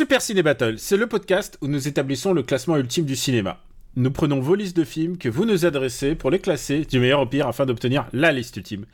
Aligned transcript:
Super 0.00 0.22
Ciné 0.22 0.42
Battle, 0.42 0.76
c'est 0.78 0.96
le 0.96 1.06
podcast 1.06 1.58
où 1.60 1.66
nous 1.66 1.86
établissons 1.86 2.32
le 2.32 2.42
classement 2.42 2.78
ultime 2.78 3.04
du 3.04 3.16
cinéma. 3.16 3.60
Nous 3.96 4.10
prenons 4.10 4.40
vos 4.40 4.54
listes 4.54 4.74
de 4.74 4.82
films 4.82 5.18
que 5.18 5.28
vous 5.28 5.44
nous 5.44 5.66
adressez 5.66 6.14
pour 6.14 6.30
les 6.30 6.38
classer 6.38 6.86
du 6.86 6.98
meilleur 6.98 7.20
au 7.20 7.26
pire 7.26 7.46
afin 7.46 7.66
d'obtenir 7.66 8.08
la 8.14 8.32
liste 8.32 8.56
ultime. 8.56 8.86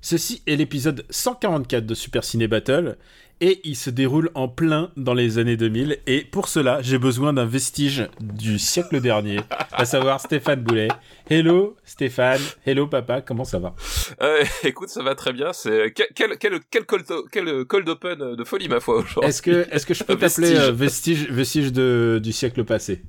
Ceci 0.00 0.40
est 0.46 0.56
l'épisode 0.56 1.04
144 1.10 1.84
de 1.84 1.92
Super 1.92 2.24
Ciné 2.24 2.48
Battle 2.48 2.96
et 3.40 3.60
il 3.64 3.76
se 3.76 3.90
déroule 3.90 4.30
en 4.34 4.48
plein 4.48 4.90
dans 4.96 5.12
les 5.14 5.38
années 5.38 5.56
2000 5.56 5.98
et 6.06 6.22
pour 6.22 6.48
cela 6.48 6.80
j'ai 6.82 6.98
besoin 6.98 7.32
d'un 7.32 7.44
vestige 7.44 8.08
du 8.20 8.58
siècle 8.58 9.00
dernier, 9.00 9.40
à 9.72 9.84
savoir 9.84 10.20
Stéphane 10.20 10.60
Boulet. 10.62 10.88
Hello 11.28 11.76
Stéphane, 11.84 12.40
hello 12.64 12.86
papa, 12.86 13.20
comment 13.20 13.44
ça 13.44 13.58
va? 13.58 13.74
Euh, 14.22 14.44
écoute, 14.64 14.88
ça 14.88 15.02
va 15.02 15.14
très 15.14 15.32
bien. 15.32 15.52
C'est 15.52 15.92
quel 15.94 16.06
quel 16.38 16.60
quel 16.70 16.84
cold, 16.84 17.04
quel 17.32 17.64
cold 17.64 17.88
open 17.88 18.36
de 18.36 18.44
folie 18.44 18.68
ma 18.68 18.80
foi 18.80 18.96
aujourd'hui. 18.98 19.28
Est-ce 19.28 19.42
que 19.42 19.66
est-ce 19.70 19.84
que 19.86 19.94
je 19.94 20.04
peux 20.04 20.16
t'appeler 20.16 20.48
vestige. 20.54 20.68
euh, 20.68 20.72
vestige 20.72 21.30
vestige 21.30 21.72
de, 21.72 22.20
du 22.22 22.32
siècle 22.32 22.64
passé? 22.64 23.02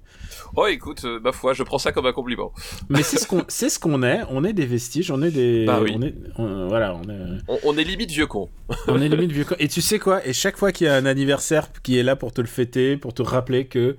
Oh, 0.55 0.65
écoute, 0.65 1.01
euh, 1.03 1.19
ma 1.19 1.33
foi, 1.33 1.53
je 1.53 1.61
prends 1.63 1.77
ça 1.77 1.91
comme 1.91 2.05
un 2.05 2.13
compliment. 2.13 2.53
Mais 2.89 3.03
c'est 3.03 3.17
ce 3.17 3.27
qu'on 3.27 3.43
c'est 3.49 3.69
ce 3.69 3.79
qu'on 3.79 4.01
est, 4.01 4.21
on 4.29 4.43
est 4.45 4.53
des 4.53 4.65
vestiges, 4.65 5.11
on 5.11 5.21
est 5.21 5.31
des 5.31 5.65
Bah 5.65 5.79
oui. 5.81 5.93
on 5.95 6.01
est 6.01 6.15
on- 6.37 6.67
voilà, 6.67 6.95
on 6.95 7.03
est 7.03 7.37
On, 7.47 7.59
on 7.63 7.77
est 7.77 7.83
limite 7.83 8.09
vieux 8.11 8.27
con. 8.27 8.49
On 8.87 8.99
est 9.01 9.09
limite 9.09 9.31
vieux. 9.31 9.43
con. 9.45 9.55
Et 9.59 9.67
tu 9.67 9.81
sais 9.81 9.99
quoi? 9.99 10.16
Et 10.25 10.33
chaque 10.33 10.57
fois 10.57 10.71
qu'il 10.71 10.87
y 10.87 10.89
a 10.89 10.95
un 10.95 11.05
anniversaire 11.05 11.69
qui 11.83 11.97
est 11.97 12.03
là 12.03 12.15
pour 12.15 12.33
te 12.33 12.41
le 12.41 12.47
fêter, 12.47 12.97
pour 12.97 13.13
te 13.13 13.21
rappeler 13.21 13.65
que 13.67 13.97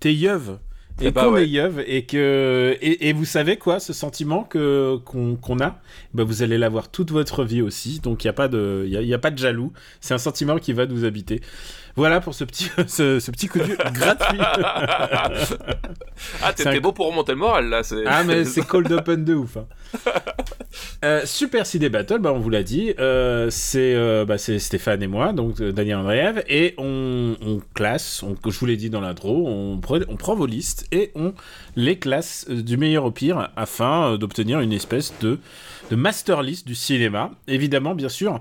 t'es 0.00 0.14
yeuve. 0.14 0.58
Et 1.00 1.06
Eh 1.06 1.10
bah 1.12 1.28
qu'on 1.28 1.30
ouais. 1.30 1.44
est 1.44 1.48
yeuve, 1.48 1.80
et 1.86 2.06
que 2.06 2.76
et, 2.80 3.08
et 3.08 3.12
vous 3.12 3.24
savez 3.24 3.56
quoi, 3.56 3.78
ce 3.78 3.92
sentiment 3.92 4.42
que 4.42 4.96
qu'on 5.04 5.60
a, 5.60 5.80
bah 6.12 6.24
vous 6.24 6.42
allez 6.42 6.58
l'avoir 6.58 6.90
toute 6.90 7.12
votre 7.12 7.44
vie 7.44 7.62
aussi. 7.62 8.00
Donc 8.00 8.24
il 8.24 8.26
y 8.26 8.30
a 8.30 8.32
pas 8.32 8.48
de 8.48 8.82
il 8.86 8.92
y 8.92 8.96
a, 8.96 9.02
y 9.02 9.14
a 9.14 9.18
pas 9.18 9.30
de 9.30 9.38
jaloux. 9.38 9.72
C'est 10.00 10.14
un 10.14 10.18
sentiment 10.18 10.58
qui 10.58 10.72
va 10.72 10.86
nous 10.86 11.04
habiter. 11.04 11.40
Voilà 11.98 12.20
pour 12.20 12.32
ce 12.34 12.44
petit 12.44 12.70
ce, 12.86 13.18
ce 13.20 13.30
petit 13.30 13.48
coup 13.48 13.58
de 13.58 13.64
vieux 13.64 13.78
gratuit. 13.92 14.38
Ah, 16.42 16.52
t'es 16.52 16.66
un- 16.66 16.80
beau 16.80 16.92
pour 16.92 17.06
remonter 17.06 17.32
le 17.32 17.38
moral 17.38 17.68
là. 17.68 17.82
Ah 18.06 18.24
mais 18.24 18.44
c'est 18.52 18.62
cold 18.66 18.90
open 18.90 19.24
de 19.24 19.34
ouf. 19.34 19.56
hein. 19.56 19.66
Euh, 21.04 21.22
Super 21.24 21.64
CD 21.66 21.88
Battle, 21.88 22.18
bah, 22.18 22.32
on 22.32 22.38
vous 22.38 22.50
l'a 22.50 22.62
dit, 22.62 22.92
euh, 22.98 23.48
c'est 23.50 23.94
euh, 23.94 24.24
bah, 24.24 24.36
Stéphane 24.38 25.02
et 25.02 25.06
moi, 25.06 25.32
donc 25.32 25.60
euh, 25.60 25.72
Daniel 25.72 25.96
Andreev, 25.98 26.42
et 26.48 26.74
on, 26.76 27.36
on 27.40 27.60
classe, 27.74 28.22
on, 28.22 28.34
je 28.50 28.58
vous 28.58 28.66
l'ai 28.66 28.76
dit 28.76 28.90
dans 28.90 29.00
l'intro, 29.00 29.46
on, 29.48 29.78
pre- 29.78 30.04
on 30.08 30.16
prend 30.16 30.34
vos 30.34 30.46
listes 30.46 30.86
et 30.92 31.10
on 31.14 31.32
les 31.76 31.98
classe 31.98 32.48
du 32.50 32.76
meilleur 32.76 33.04
au 33.04 33.10
pire 33.10 33.50
afin 33.56 34.16
d'obtenir 34.18 34.60
une 34.60 34.72
espèce 34.72 35.14
de, 35.20 35.38
de 35.90 35.96
master 35.96 36.42
list 36.42 36.66
du 36.66 36.74
cinéma. 36.74 37.30
Évidemment, 37.46 37.94
bien 37.94 38.08
sûr, 38.08 38.40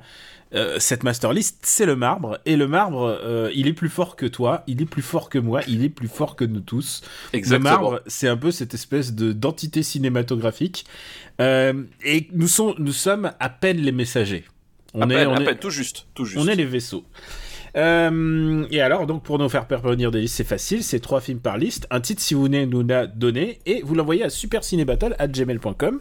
euh, 0.53 0.77
cette 0.79 1.03
master 1.03 1.33
list, 1.33 1.59
c'est 1.63 1.85
le 1.85 1.95
marbre, 1.95 2.39
et 2.45 2.55
le 2.55 2.67
marbre, 2.67 3.19
euh, 3.21 3.51
il 3.53 3.67
est 3.67 3.73
plus 3.73 3.89
fort 3.89 4.15
que 4.15 4.25
toi, 4.25 4.63
il 4.67 4.81
est 4.81 4.85
plus 4.85 5.01
fort 5.01 5.29
que 5.29 5.37
moi, 5.37 5.61
il 5.67 5.83
est 5.83 5.89
plus 5.89 6.07
fort 6.07 6.35
que 6.35 6.45
nous 6.45 6.61
tous. 6.61 7.01
Exactement. 7.33 7.69
Le 7.69 7.75
marbre, 7.75 8.01
c'est 8.07 8.27
un 8.27 8.37
peu 8.37 8.51
cette 8.51 8.73
espèce 8.73 9.13
de 9.13 9.33
d'entité 9.33 9.83
cinématographique. 9.83 10.85
Euh, 11.41 11.83
et 12.03 12.27
nous, 12.33 12.47
sont, 12.47 12.75
nous 12.77 12.93
sommes 12.93 13.31
à 13.39 13.49
peine 13.49 13.77
les 13.77 13.91
messagers. 13.91 14.45
On, 14.93 15.01
à 15.01 15.05
est, 15.05 15.17
peine, 15.17 15.27
on, 15.27 15.35
à 15.35 15.41
est, 15.41 15.45
peine, 15.45 15.57
tout 15.57 15.69
juste, 15.69 16.07
tout 16.15 16.25
juste. 16.25 16.39
on 16.39 16.47
est 16.47 16.55
les 16.55 16.65
vaisseaux. 16.65 17.03
Euh, 17.75 18.65
et 18.71 18.81
alors, 18.81 19.05
donc, 19.05 19.23
pour 19.23 19.37
nous 19.37 19.49
faire 19.49 19.67
parvenir 19.67 20.11
des 20.11 20.21
listes, 20.21 20.35
c'est 20.35 20.43
facile. 20.43 20.83
C'est 20.83 20.99
trois 20.99 21.21
films 21.21 21.39
par 21.39 21.57
liste. 21.57 21.87
Un 21.91 22.01
titre, 22.01 22.21
si 22.21 22.33
vous 22.33 22.43
venez 22.43 22.65
nous 22.65 22.85
la 22.85 23.05
donner. 23.05 23.59
Et 23.65 23.81
vous 23.83 23.93
l'envoyez 23.93 24.23
à 24.23 24.29
supercinébattle.gmail.com. 24.29 25.99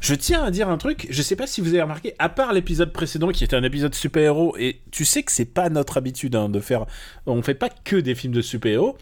Je 0.00 0.14
tiens 0.14 0.44
à 0.44 0.50
dire 0.50 0.68
un 0.68 0.78
truc. 0.78 1.06
Je 1.10 1.22
sais 1.22 1.36
pas 1.36 1.46
si 1.46 1.60
vous 1.60 1.68
avez 1.68 1.82
remarqué, 1.82 2.14
à 2.18 2.28
part 2.28 2.52
l'épisode 2.52 2.92
précédent 2.92 3.30
qui 3.30 3.44
était 3.44 3.56
un 3.56 3.62
épisode 3.62 3.94
super-héros, 3.94 4.56
et 4.58 4.80
tu 4.90 5.04
sais 5.04 5.22
que 5.22 5.32
c'est 5.32 5.44
pas 5.44 5.68
notre 5.70 5.96
habitude 5.96 6.36
hein, 6.36 6.48
de 6.48 6.60
faire. 6.60 6.86
On 7.26 7.42
fait 7.42 7.54
pas 7.54 7.68
que 7.68 7.96
des 7.96 8.14
films 8.14 8.32
de 8.32 8.42
super-héros. 8.42 8.96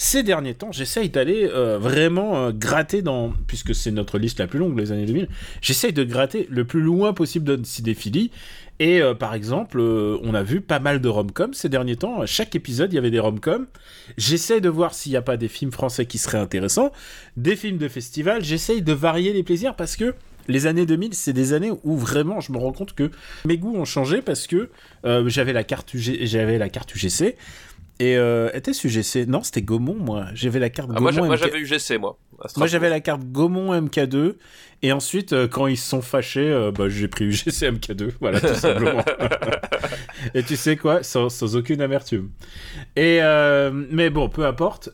Ces 0.00 0.22
derniers 0.22 0.54
temps, 0.54 0.70
j'essaye 0.70 1.10
d'aller 1.10 1.50
euh, 1.52 1.76
vraiment 1.76 2.36
euh, 2.36 2.52
gratter 2.52 3.02
dans, 3.02 3.32
puisque 3.48 3.74
c'est 3.74 3.90
notre 3.90 4.16
liste 4.16 4.38
la 4.38 4.46
plus 4.46 4.60
longue, 4.60 4.78
les 4.78 4.92
années 4.92 5.06
2000, 5.06 5.28
j'essaye 5.60 5.92
de 5.92 6.04
gratter 6.04 6.46
le 6.50 6.64
plus 6.64 6.80
loin 6.80 7.12
possible 7.12 7.44
de 7.44 7.64
cinéphilie. 7.64 8.30
Et 8.78 9.02
euh, 9.02 9.14
par 9.14 9.34
exemple, 9.34 9.80
on 9.80 10.34
a 10.34 10.44
vu 10.44 10.60
pas 10.60 10.78
mal 10.78 11.00
de 11.00 11.08
rom-coms 11.08 11.52
ces 11.52 11.68
derniers 11.68 11.96
temps. 11.96 12.20
À 12.20 12.26
chaque 12.26 12.54
épisode, 12.54 12.92
il 12.92 12.94
y 12.94 12.98
avait 12.98 13.10
des 13.10 13.18
rom-coms. 13.18 13.66
J'essaye 14.16 14.60
de 14.60 14.68
voir 14.68 14.94
s'il 14.94 15.10
n'y 15.10 15.16
a 15.16 15.22
pas 15.22 15.36
des 15.36 15.48
films 15.48 15.72
français 15.72 16.06
qui 16.06 16.18
seraient 16.18 16.38
intéressants, 16.38 16.92
des 17.36 17.56
films 17.56 17.78
de 17.78 17.88
festival. 17.88 18.44
J'essaye 18.44 18.82
de 18.82 18.92
varier 18.92 19.32
les 19.32 19.42
plaisirs 19.42 19.74
parce 19.74 19.96
que 19.96 20.14
les 20.48 20.66
années 20.66 20.86
2000, 20.86 21.14
c'est 21.14 21.32
des 21.32 21.52
années 21.52 21.70
où 21.84 21.96
vraiment 21.96 22.40
je 22.40 22.52
me 22.52 22.58
rends 22.58 22.72
compte 22.72 22.94
que 22.94 23.10
mes 23.44 23.58
goûts 23.58 23.76
ont 23.76 23.84
changé 23.84 24.22
parce 24.22 24.46
que 24.46 24.70
euh, 25.04 25.28
j'avais 25.28 25.52
la 25.52 25.64
carte 25.64 25.90
j'avais 25.94 26.58
la 26.58 26.68
carte 26.68 26.94
UGC 26.94 27.36
et 28.00 28.16
euh, 28.16 28.50
était-ce 28.54 28.86
UGC 28.86 29.28
Non, 29.28 29.42
c'était 29.42 29.62
Gaumont 29.62 29.96
moi. 29.96 30.26
J'avais 30.34 30.60
la 30.60 30.70
carte 30.70 30.90
Ah, 30.92 30.98
Gaumont. 30.98 31.26
moi, 31.26 31.36
MK 31.36 31.42
j'avais 31.42 31.58
eu 31.58 31.66
GC 31.66 31.98
moi. 31.98 32.18
Moi 32.56 32.66
j'avais 32.68 32.88
la 32.88 33.00
carte 33.00 33.24
Gaumont 33.24 33.72
MK2 33.72 34.34
et 34.82 34.92
ensuite 34.92 35.32
euh, 35.32 35.48
quand 35.48 35.66
ils 35.66 35.76
se 35.76 35.88
sont 35.88 36.00
fâchés, 36.02 36.48
euh, 36.48 36.70
bah, 36.70 36.88
j'ai 36.88 37.08
pris 37.08 37.24
UGC 37.24 37.72
MK2, 37.72 38.10
voilà 38.20 38.40
tout 38.40 38.54
simplement. 38.54 39.02
et 40.34 40.44
tu 40.44 40.54
sais 40.54 40.76
quoi, 40.76 41.02
sans, 41.02 41.28
sans 41.28 41.56
aucune 41.56 41.80
amertume. 41.80 42.30
Et 42.94 43.18
euh, 43.20 43.72
mais 43.72 44.10
bon, 44.10 44.28
peu 44.28 44.46
importe. 44.46 44.90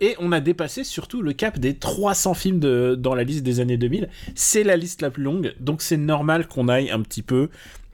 Et 0.00 0.14
on 0.20 0.30
a 0.30 0.40
dépassé 0.40 0.84
surtout 0.84 1.22
le 1.22 1.32
cap 1.32 1.58
des 1.58 1.76
300 1.76 2.34
films 2.34 2.60
de, 2.60 2.94
dans 2.96 3.16
la 3.16 3.24
liste 3.24 3.42
des 3.42 3.58
années 3.58 3.76
2000. 3.76 4.08
C'est 4.36 4.62
la 4.62 4.76
liste 4.76 5.02
la 5.02 5.10
plus 5.10 5.24
longue, 5.24 5.54
donc 5.58 5.82
c'est 5.82 5.96
normal 5.96 6.46
qu'on 6.46 6.68
aille 6.68 6.90
un 6.90 7.00
petit 7.00 7.22
peu 7.22 7.48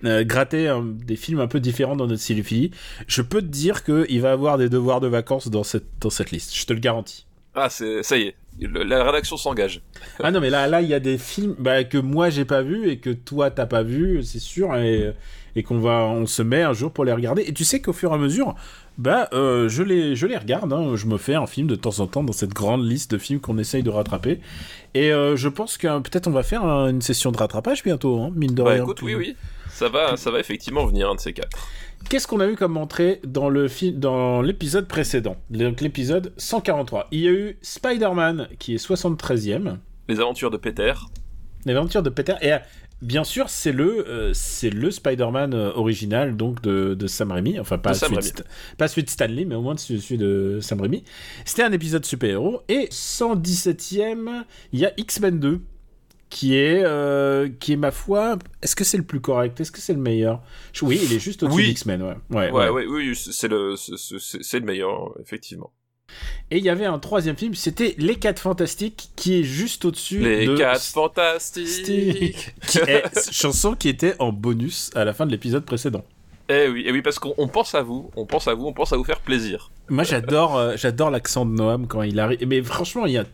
euh, 0.04 0.24
gratter 0.24 0.72
des 1.04 1.16
films 1.16 1.40
un 1.40 1.46
peu 1.48 1.60
différents 1.60 1.96
dans 1.96 2.06
notre 2.06 2.22
cinéphilie. 2.22 2.70
Je 3.06 3.22
peux 3.22 3.40
te 3.42 3.46
dire 3.46 3.84
qu'il 3.84 4.20
va 4.20 4.32
avoir 4.32 4.58
des 4.58 4.68
devoirs 4.68 5.00
de 5.00 5.08
vacances 5.08 5.48
dans 5.48 5.62
cette, 5.64 5.86
dans 6.00 6.10
cette 6.10 6.30
liste, 6.30 6.54
je 6.56 6.64
te 6.66 6.72
le 6.72 6.80
garantis. 6.80 7.26
Ah, 7.54 7.68
c'est, 7.68 8.02
ça 8.02 8.16
y 8.16 8.22
est. 8.22 8.34
Le- 8.60 8.82
la 8.84 9.04
rédaction 9.04 9.36
s'engage. 9.36 9.80
Ah 10.22 10.30
non 10.30 10.40
mais 10.40 10.50
là 10.50 10.66
là 10.66 10.82
il 10.82 10.88
y 10.88 10.92
a 10.94 11.00
des 11.00 11.16
films 11.18 11.54
bah, 11.58 11.82
que 11.84 11.96
moi 11.98 12.28
j'ai 12.30 12.44
pas 12.44 12.62
vu 12.62 12.88
et 12.90 12.98
que 12.98 13.10
toi 13.10 13.50
t'as 13.50 13.64
pas 13.66 13.82
vu 13.82 14.22
c'est 14.22 14.38
sûr 14.40 14.74
et, 14.76 15.14
et 15.56 15.62
qu'on 15.62 15.78
va 15.78 16.04
on 16.04 16.26
se 16.26 16.42
met 16.42 16.62
un 16.62 16.72
jour 16.74 16.92
pour 16.92 17.04
les 17.04 17.12
regarder 17.12 17.42
et 17.46 17.54
tu 17.54 17.64
sais 17.64 17.80
qu'au 17.80 17.92
fur 17.94 18.10
et 18.10 18.14
à 18.14 18.18
mesure 18.18 18.54
bah 18.98 19.28
euh, 19.32 19.68
je 19.68 19.82
les 19.82 20.14
je 20.14 20.26
les 20.26 20.36
regarde 20.36 20.72
hein. 20.72 20.94
je 20.96 21.06
me 21.06 21.16
fais 21.16 21.34
un 21.36 21.46
film 21.46 21.68
de 21.68 21.74
temps 21.76 22.00
en 22.00 22.06
temps 22.06 22.22
dans 22.24 22.32
cette 22.34 22.52
grande 22.52 22.84
liste 22.86 23.12
de 23.12 23.18
films 23.18 23.40
qu'on 23.40 23.56
essaye 23.56 23.82
de 23.84 23.90
rattraper 23.90 24.40
et 24.94 25.10
euh, 25.12 25.36
je 25.36 25.48
pense 25.48 25.78
que 25.78 25.98
peut-être 26.00 26.26
on 26.26 26.32
va 26.32 26.42
faire 26.42 26.64
un- 26.64 26.90
une 26.90 27.02
session 27.02 27.32
de 27.32 27.38
rattrapage 27.38 27.82
bientôt 27.82 28.20
hein, 28.20 28.30
mine 28.34 28.54
de 28.54 28.62
Bah 28.62 28.70
rien 28.72 28.82
écoute, 28.82 29.00
oui, 29.02 29.14
oui. 29.14 29.36
Ça 29.80 29.88
va, 29.88 30.18
ça 30.18 30.30
va 30.30 30.40
effectivement 30.40 30.84
venir 30.84 31.08
un 31.08 31.14
de 31.14 31.20
ces 31.20 31.32
quatre. 31.32 31.56
Qu'est-ce 32.10 32.26
qu'on 32.26 32.40
a 32.40 32.46
eu 32.46 32.54
comme 32.54 32.76
entrée 32.76 33.18
dans 33.24 33.48
le 33.48 33.66
film, 33.66 33.98
dans 33.98 34.42
l'épisode 34.42 34.86
précédent, 34.86 35.36
donc 35.48 35.80
l'épisode 35.80 36.34
143 36.36 37.08
Il 37.12 37.20
y 37.20 37.28
a 37.28 37.30
eu 37.30 37.58
Spider-Man 37.62 38.48
qui 38.58 38.74
est 38.74 38.76
73e, 38.76 39.78
Les 40.06 40.20
aventures 40.20 40.50
de 40.50 40.58
Peter. 40.58 40.92
l'aventure 41.64 42.02
de 42.02 42.10
Peter, 42.10 42.34
et 42.42 42.56
bien 43.00 43.24
sûr 43.24 43.48
c'est 43.48 43.72
le, 43.72 44.06
euh, 44.06 44.34
c'est 44.34 44.68
le 44.68 44.90
Spider-Man 44.90 45.54
euh, 45.54 45.72
original 45.72 46.36
donc 46.36 46.60
de, 46.60 46.92
de 46.92 47.06
Sam 47.06 47.32
Raimi, 47.32 47.58
enfin 47.58 47.78
pas 47.78 47.94
celui, 47.94 48.16
de 48.16 48.44
pas 48.76 48.86
celui 48.86 49.04
de 49.04 49.08
Stanley, 49.08 49.46
mais 49.46 49.54
au 49.54 49.62
moins 49.62 49.78
celui, 49.78 50.02
celui 50.02 50.18
de 50.18 50.58
Sam 50.60 50.82
Raimi. 50.82 51.04
C'était 51.46 51.62
un 51.62 51.72
épisode 51.72 52.04
super-héros, 52.04 52.60
et 52.68 52.88
117e, 52.90 54.44
il 54.74 54.80
y 54.80 54.84
a 54.84 54.92
X-Men 54.98 55.40
2. 55.40 55.62
Qui 56.30 56.56
est, 56.56 56.82
euh, 56.84 57.48
qui 57.58 57.72
est 57.72 57.76
ma 57.76 57.90
foi, 57.90 58.38
est-ce 58.62 58.76
que 58.76 58.84
c'est 58.84 58.96
le 58.96 59.02
plus 59.02 59.20
correct? 59.20 59.60
Est-ce 59.60 59.72
que 59.72 59.80
c'est 59.80 59.92
le 59.94 59.98
meilleur? 60.00 60.40
Oui, 60.80 61.00
il 61.02 61.12
est 61.12 61.18
juste 61.18 61.42
au-dessus 61.42 61.56
Oui. 61.58 61.66
d'X-Men, 61.68 62.02
ouais. 62.02 62.14
Ouais, 62.30 62.50
Ouais, 62.70 62.86
oui, 62.86 63.14
c'est 63.16 63.48
le, 63.48 63.74
c'est- 63.76 64.60
le 64.60 64.64
meilleur, 64.64 65.12
effectivement. 65.20 65.72
Et 66.52 66.58
il 66.58 66.64
y 66.64 66.68
avait 66.68 66.86
un 66.86 66.98
troisième 67.00 67.36
film, 67.36 67.54
c'était 67.54 67.94
Les 67.98 68.14
4 68.16 68.38
Fantastiques, 68.40 69.10
qui 69.16 69.40
est 69.40 69.42
juste 69.44 69.84
au-dessus 69.84 70.20
Les 70.20 70.46
de... 70.46 70.56
quatre 70.56 70.80
fantastiques. 70.82 71.66
Fantastiques, 71.66 72.54
qui 72.66 72.78
est 72.78 73.32
chanson 73.32 73.74
qui 73.74 73.88
était 73.88 74.14
en 74.20 74.32
bonus 74.32 74.90
à 74.94 75.04
la 75.04 75.12
fin 75.12 75.26
de 75.26 75.30
l'épisode 75.32 75.64
précédent. 75.64 76.04
Eh 76.48 76.68
oui, 76.68 76.82
eh 76.86 76.90
oui, 76.92 77.02
parce 77.02 77.18
qu'on 77.20 77.34
on 77.38 77.46
pense 77.48 77.74
à 77.76 77.82
vous, 77.82 78.10
on 78.16 78.26
pense 78.26 78.48
à 78.48 78.54
vous, 78.54 78.66
on 78.66 78.72
pense 78.72 78.92
à 78.92 78.96
vous 78.96 79.04
faire 79.04 79.20
plaisir. 79.20 79.70
Moi, 79.90 80.04
j'adore, 80.04 80.56
euh, 80.56 80.74
j'adore 80.76 81.10
l'accent 81.10 81.44
de 81.44 81.50
Noam 81.50 81.88
quand 81.88 82.02
il 82.02 82.20
arrive. 82.20 82.46
Mais 82.46 82.62
franchement, 82.62 83.06
il 83.06 83.12
y 83.12 83.18
a. 83.18 83.24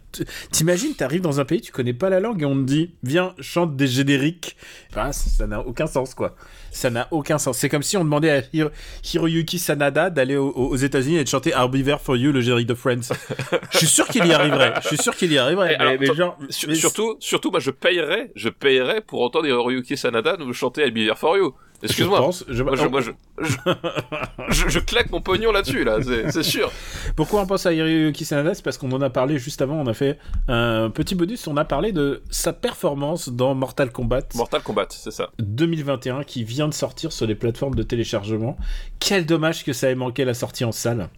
T'imagines, 0.50 0.94
t'arrives 0.94 1.20
dans 1.20 1.38
un 1.38 1.44
pays, 1.44 1.60
tu 1.60 1.70
connais 1.70 1.92
pas 1.92 2.08
la 2.08 2.18
langue 2.18 2.42
et 2.42 2.46
on 2.46 2.54
te 2.54 2.64
dit, 2.64 2.94
viens, 3.02 3.34
chante 3.38 3.76
des 3.76 3.86
génériques. 3.86 4.56
Enfin, 4.90 5.12
ça 5.12 5.46
n'a 5.46 5.60
aucun 5.60 5.86
sens, 5.86 6.14
quoi. 6.14 6.34
Ça 6.76 6.90
n'a 6.90 7.08
aucun 7.10 7.38
sens. 7.38 7.56
C'est 7.58 7.68
comme 7.68 7.82
si 7.82 7.96
on 7.96 8.04
demandait 8.04 8.30
à 8.30 8.42
Hiro- 8.52 8.70
Hiroyuki 9.12 9.58
Sanada 9.58 10.10
d'aller 10.10 10.36
au- 10.36 10.50
aux 10.52 10.76
États-Unis 10.76 11.16
et 11.16 11.24
de 11.24 11.28
chanter 11.28 11.50
I'll 11.56 11.70
be 11.70 11.82
there 11.84 11.98
for 12.00 12.16
you, 12.16 12.32
le 12.32 12.40
générique 12.40 12.66
de 12.68 12.74
Friends. 12.74 13.00
Je 13.72 13.78
suis 13.78 13.86
sûr 13.86 14.06
qu'il 14.08 14.26
y 14.26 14.32
arriverait. 14.32 14.74
Je 14.82 14.88
suis 14.88 14.98
sûr 14.98 15.16
qu'il 15.16 15.32
y 15.32 15.38
arriverait. 15.38 15.74
Et 15.74 15.78
Mais, 15.78 15.84
alors, 15.84 15.94
mais 16.00 16.14
genre, 16.14 16.38
Sur- 16.50 16.68
mais- 16.68 16.74
surtout, 16.74 17.16
surtout, 17.20 17.50
moi, 17.50 17.60
je 17.60 17.70
payerais, 17.70 18.30
je 18.36 18.48
payerais 18.48 19.00
pour 19.00 19.22
entendre 19.22 19.46
Hiroyuki 19.46 19.96
Sanada 19.96 20.36
nous 20.38 20.52
chanter 20.52 20.82
I'll 20.86 20.90
Be 20.92 21.06
There 21.06 21.16
For 21.16 21.36
You. 21.38 21.54
Excuse-moi. 21.82 22.18
Je 22.18 22.24
pense, 22.24 22.44
je- 22.48 22.62
Moi, 22.62 22.74
je, 22.76 22.86
moi, 22.86 23.00
je, 23.02 24.68
je, 24.68 24.78
claque 24.78 25.10
mon 25.10 25.20
pognon 25.20 25.52
là-dessus, 25.52 25.84
là, 25.84 25.98
c'est 26.02 26.30
c'est 26.32 26.42
sûr. 26.42 26.72
Pourquoi 27.16 27.42
on 27.42 27.46
pense 27.46 27.66
à 27.66 27.72
Hiroyuki 27.74 28.24
Sanada? 28.24 28.54
C'est 28.54 28.64
parce 28.64 28.78
qu'on 28.78 28.90
en 28.92 29.02
a 29.02 29.10
parlé 29.10 29.38
juste 29.38 29.60
avant. 29.60 29.74
On 29.76 29.86
a 29.86 29.92
fait 29.94 30.18
un 30.48 30.88
petit 30.90 31.14
bonus. 31.14 31.46
On 31.46 31.56
a 31.58 31.64
parlé 31.66 31.92
de 31.92 32.22
sa 32.30 32.54
performance 32.54 33.28
dans 33.28 33.54
Mortal 33.54 33.92
Kombat 33.92 34.22
Mortal 34.34 34.62
Kombat, 34.62 34.86
c'est 34.90 35.10
ça. 35.10 35.30
2021 35.38 36.22
qui 36.24 36.44
vient 36.44 36.65
de 36.68 36.74
sortir 36.74 37.12
sur 37.12 37.26
les 37.26 37.34
plateformes 37.34 37.74
de 37.74 37.82
téléchargement. 37.82 38.56
Quel 39.00 39.26
dommage 39.26 39.64
que 39.64 39.72
ça 39.72 39.90
ait 39.90 39.94
manqué 39.94 40.24
la 40.24 40.34
sortie 40.34 40.64
en 40.64 40.72
salle. 40.72 41.08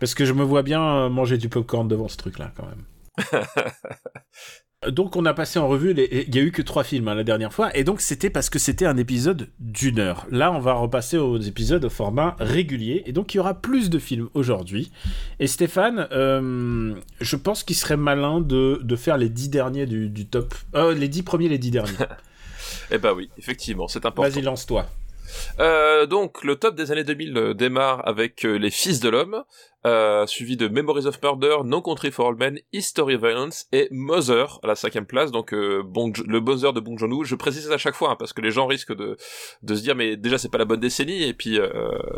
Parce 0.00 0.14
que 0.14 0.24
je 0.24 0.32
me 0.32 0.42
vois 0.44 0.62
bien 0.62 0.82
euh, 0.82 1.08
manger 1.08 1.38
du 1.38 1.48
popcorn 1.48 1.88
devant 1.88 2.08
ce 2.08 2.16
truc-là, 2.16 2.52
quand 2.56 2.66
même. 2.66 2.84
Donc 4.92 5.16
on 5.16 5.24
a 5.24 5.32
passé 5.34 5.58
en 5.58 5.66
revue, 5.66 5.94
les- 5.94 6.26
il 6.28 6.34
y 6.34 6.38
a 6.38 6.42
eu 6.42 6.52
que 6.52 6.62
trois 6.62 6.84
films 6.84 7.08
hein, 7.08 7.14
la 7.14 7.24
dernière 7.24 7.52
fois, 7.52 7.74
et 7.76 7.82
donc 7.82 8.00
c'était 8.00 8.28
parce 8.30 8.50
que 8.50 8.58
c'était 8.60 8.84
un 8.86 8.96
épisode 8.98 9.48
d'une 9.58 9.98
heure. 9.98 10.26
Là 10.30 10.52
on 10.52 10.60
va 10.60 10.74
repasser 10.74 11.16
aux 11.16 11.38
épisodes 11.40 11.84
au 11.84 11.88
format 11.90 12.36
régulier, 12.38 13.02
et 13.06 13.12
donc 13.12 13.32
il 13.34 13.38
y 13.38 13.40
aura 13.40 13.54
plus 13.60 13.90
de 13.90 13.98
films 13.98 14.28
aujourd'hui. 14.34 14.92
Et 15.40 15.46
Stéphane, 15.48 16.06
euh, 16.12 16.94
je 17.20 17.36
pense 17.36 17.64
qu'il 17.64 17.74
serait 17.74 17.96
malin 17.96 18.40
de, 18.40 18.78
de 18.84 18.96
faire 18.96 19.16
les 19.16 19.30
dix 19.30 19.48
derniers 19.48 19.86
du, 19.86 20.08
du 20.08 20.26
top, 20.26 20.54
euh, 20.76 20.94
les 20.94 21.08
dix 21.08 21.22
premiers, 21.22 21.48
les 21.48 21.58
dix 21.58 21.70
derniers. 21.72 21.92
Eh 22.90 22.98
ben 22.98 23.12
oui, 23.12 23.30
effectivement, 23.38 23.88
c'est 23.88 24.06
important. 24.06 24.30
Vas-y 24.30 24.42
lance-toi. 24.42 24.86
Euh, 25.58 26.06
donc, 26.06 26.44
le 26.44 26.56
top 26.56 26.76
des 26.76 26.92
années 26.92 27.04
2000 27.04 27.36
euh, 27.36 27.54
démarre 27.54 28.06
avec 28.06 28.44
euh, 28.44 28.56
Les 28.56 28.70
Fils 28.70 29.00
de 29.00 29.08
l'Homme, 29.08 29.42
euh, 29.86 30.26
suivi 30.26 30.56
de 30.56 30.68
Memories 30.68 31.06
of 31.06 31.22
Murder, 31.22 31.58
No 31.64 31.80
Country 31.80 32.10
for 32.10 32.26
All 32.28 32.36
Men, 32.36 32.58
History 32.72 33.14
of 33.14 33.22
Violence 33.22 33.66
et 33.72 33.88
Mother 33.90 34.58
à 34.62 34.66
la 34.66 34.74
cinquième 34.74 35.06
place. 35.06 35.30
Donc, 35.30 35.54
euh, 35.54 35.82
le 36.26 36.40
Mother 36.40 36.72
de 36.72 36.80
Bong 36.80 36.98
Joon-ho. 36.98 37.24
Je 37.24 37.34
précise 37.36 37.70
à 37.70 37.78
chaque 37.78 37.94
fois 37.94 38.10
hein, 38.10 38.16
parce 38.18 38.32
que 38.32 38.40
les 38.40 38.50
gens 38.50 38.66
risquent 38.66 38.94
de 38.96 39.16
de 39.62 39.74
se 39.74 39.82
dire 39.82 39.94
mais 39.94 40.16
déjà 40.16 40.36
c'est 40.38 40.48
pas 40.50 40.58
la 40.58 40.64
bonne 40.64 40.80
décennie 40.80 41.22
et 41.22 41.32
puis 41.34 41.58
euh, 41.58 41.68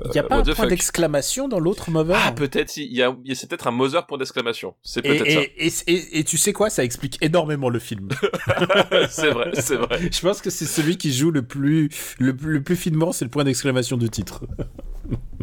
Il 0.06 0.11
n'y 0.12 0.19
a 0.19 0.23
pas 0.23 0.38
what 0.41 0.49
un 0.50 0.55
point 0.55 0.67
d'exclamation 0.67 1.47
dans 1.49 1.61
l'autre 1.61 1.91
Mover 1.91 2.15
Ah 2.17 2.32
peut-être 2.32 2.76
il 2.76 2.93
y 2.94 3.03
a, 3.03 3.15
il 3.25 3.29
y 3.29 3.32
a- 3.32 3.35
c'est 3.35 3.49
peut-être 3.49 3.67
un 3.67 3.70
Mother 3.73 4.06
point 4.06 4.19
d'exclamation. 4.19 4.75
C'est 4.82 5.05
et, 5.05 5.09
peut-être 5.19 5.26
et, 5.26 5.67
et, 5.67 5.73
et- 5.93 6.19
et 6.20 6.25
tu 6.25 6.38
sais 6.38 6.53
quoi, 6.53 6.70
ça 6.70 6.85
explique 6.85 7.19
énormément 7.23 7.69
le 7.69 7.79
film. 7.79 8.09
ça. 8.11 9.09
c'est 9.11 9.31
vrai, 9.31 9.50
c'est 9.55 9.76
vrai. 9.76 10.00
Je 10.11 10.20
pense 10.20 10.41
que 10.41 10.50
c'est 10.50 10.65
celui 10.67 10.97
qui 10.97 11.12
joue 11.12 11.31
le 11.31 11.43
plus, 11.47 11.91
le, 12.19 12.35
plus- 12.37 12.55
le 12.55 12.62
plus 12.62 12.76
finement, 12.76 13.12
c'est 13.12 13.25
le 13.25 13.31
point 13.31 13.44
d'exclamation 13.44 13.97
du 13.97 14.09
titre. 14.09 14.43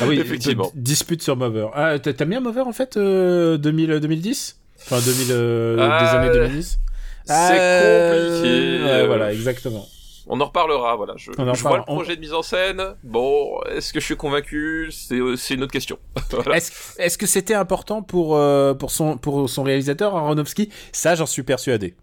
ah 0.00 0.04
oui, 0.06 0.18
Effectivement. 0.20 0.70
Dispute 0.74 1.22
sur 1.22 1.36
Mover. 1.36 1.68
Ah, 1.74 1.96
mis 2.26 2.34
un 2.36 2.40
Mover 2.40 2.62
en 2.62 2.72
fait 2.72 2.96
euh, 2.96 3.56
2000, 3.56 4.00
2010 4.00 4.60
Enfin, 4.80 4.98
2000, 5.00 5.26
euh, 5.30 5.76
Ah, 5.80 6.02
des 6.04 6.16
années 6.18 6.30
2010 6.48 6.78
C'est 7.24 7.32
Euh, 7.58 8.36
compliqué. 8.38 8.84
ouais, 8.84 9.06
voilà, 9.06 9.32
exactement. 9.32 9.86
On 10.26 10.40
en 10.40 10.46
reparlera, 10.46 10.96
voilà. 10.96 11.14
Je, 11.18 11.30
je 11.36 11.62
vois 11.62 11.76
le. 11.76 11.82
On- 11.86 11.96
projet 11.96 12.16
de 12.16 12.20
mise 12.20 12.32
en 12.32 12.42
scène. 12.42 12.82
Bon, 13.02 13.60
est-ce 13.70 13.92
que 13.92 14.00
je 14.00 14.04
suis 14.06 14.16
convaincu? 14.16 14.88
C'est 14.90 15.18
c'est 15.36 15.52
une 15.54 15.62
autre 15.62 15.72
question. 15.72 15.98
Voilà. 16.30 16.56
Est-ce 16.56 17.18
que 17.18 17.26
c'était 17.26 17.54
important 17.54 18.00
pour, 18.02 18.34
euh, 18.36 18.72
pour, 18.74 18.90
son, 18.90 19.18
pour 19.18 19.48
son 19.50 19.62
réalisateur, 19.62 20.16
Aronofsky? 20.16 20.70
Ça, 20.92 21.14
j'en 21.14 21.26
suis 21.26 21.42
persuadé. 21.42 21.94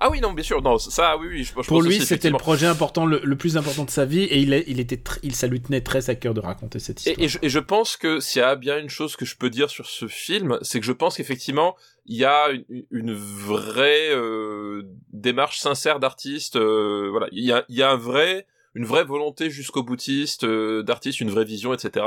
Ah 0.00 0.10
oui, 0.10 0.20
non, 0.20 0.32
bien 0.32 0.42
sûr, 0.44 0.60
non, 0.62 0.78
ça, 0.78 1.16
oui, 1.16 1.26
oui, 1.28 1.38
je, 1.44 1.48
je 1.48 1.52
Pour 1.54 1.64
pense 1.64 1.84
lui, 1.84 2.00
c'était 2.00 2.28
le 2.30 2.36
projet 2.36 2.66
important, 2.66 3.06
le, 3.06 3.20
le 3.22 3.36
plus 3.36 3.56
important 3.56 3.84
de 3.84 3.90
sa 3.90 4.04
vie, 4.04 4.22
et 4.24 4.38
il, 4.38 4.52
est- 4.52 4.64
il 4.66 4.80
était, 4.80 5.00
il, 5.22 5.34
ça 5.34 5.46
lui 5.46 5.60
tenait 5.62 5.80
très 5.82 6.10
à 6.10 6.14
cœur 6.14 6.34
de 6.34 6.40
raconter 6.40 6.78
cette 6.78 7.00
histoire. 7.00 7.16
Et, 7.18 7.24
et 7.24 7.28
je, 7.28 7.38
et 7.42 7.48
je 7.48 7.58
pense 7.58 7.96
que 7.96 8.20
s'il 8.20 8.40
y 8.40 8.44
a 8.44 8.56
bien 8.56 8.78
une 8.78 8.88
chose 8.90 9.16
que 9.16 9.24
je 9.24 9.36
peux 9.36 9.50
dire 9.50 9.70
sur 9.70 9.86
ce 9.86 10.06
film, 10.08 10.58
c'est 10.62 10.80
que 10.80 10.86
je 10.86 10.92
pense 10.92 11.16
qu'effectivement, 11.16 11.76
il 12.06 12.16
y 12.16 12.24
a 12.24 12.50
une, 12.50 12.84
une 12.90 13.14
vraie 13.14 14.10
euh, 14.10 14.82
démarche 15.12 15.58
sincère 15.58 16.00
d'artiste. 16.00 16.56
euh, 16.56 17.08
voilà, 17.10 17.28
il 17.32 17.44
y 17.44 17.52
a, 17.52 17.64
il 17.68 17.76
y 17.76 17.82
a 17.82 17.90
un 17.90 17.96
vrai, 17.96 18.46
une 18.74 18.84
vraie 18.84 19.04
volonté 19.04 19.48
jusqu'au 19.50 19.82
boutiste 19.82 20.44
euh, 20.44 20.82
d'artiste, 20.82 21.20
une 21.20 21.30
vraie 21.30 21.44
vision, 21.44 21.72
etc. 21.72 22.04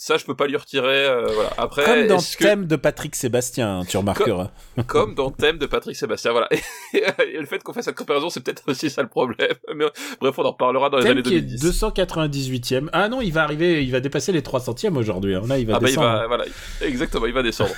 Ça, 0.00 0.16
je 0.16 0.24
peux 0.24 0.36
pas 0.36 0.46
lui 0.46 0.56
retirer. 0.56 1.06
euh, 1.06 1.26
voilà. 1.34 1.50
Après, 1.58 1.84
Comme 1.84 2.06
dans 2.06 2.18
que- 2.18 2.38
Thème 2.38 2.66
de 2.66 2.76
Patrick 2.76 3.16
Sébastien, 3.16 3.80
hein, 3.80 3.84
tu 3.84 3.96
remarqueras. 3.96 4.52
comme 4.86 5.16
dans 5.16 5.32
Thème 5.32 5.58
de 5.58 5.66
Patrick 5.66 5.96
Sébastien. 5.96 6.30
Voilà. 6.30 6.48
Et, 6.94 7.02
et 7.34 7.38
le 7.40 7.46
fait 7.46 7.60
qu'on 7.64 7.72
fasse 7.72 7.86
cette 7.86 7.96
comparaison, 7.96 8.30
c'est 8.30 8.40
peut-être 8.40 8.62
aussi 8.68 8.90
ça 8.90 9.02
le 9.02 9.08
problème. 9.08 9.48
Mais 9.74 9.86
bref, 10.20 10.38
on 10.38 10.44
en 10.44 10.52
reparlera 10.52 10.88
dans 10.88 10.98
les 10.98 11.06
années 11.06 11.22
qui 11.22 11.34
est 11.34 11.40
2010. 11.40 11.82
298e. 11.82 12.88
Ah 12.92 13.08
non, 13.08 13.20
il 13.20 13.32
va 13.32 13.42
arriver, 13.42 13.82
il 13.82 13.90
va 13.90 13.98
dépasser 13.98 14.30
les 14.30 14.40
300e 14.40 14.94
aujourd'hui. 14.96 15.34
hein. 15.34 15.42
Là, 15.48 15.58
il 15.58 15.66
va 15.66 15.74
Ah 15.76 15.80
bah 15.80 15.88
il 15.88 15.90
descendre. 15.90 16.06
va, 16.20 16.26
voilà, 16.28 16.44
exactement, 16.80 17.26
il 17.26 17.32
va 17.32 17.42
descendre. 17.42 17.74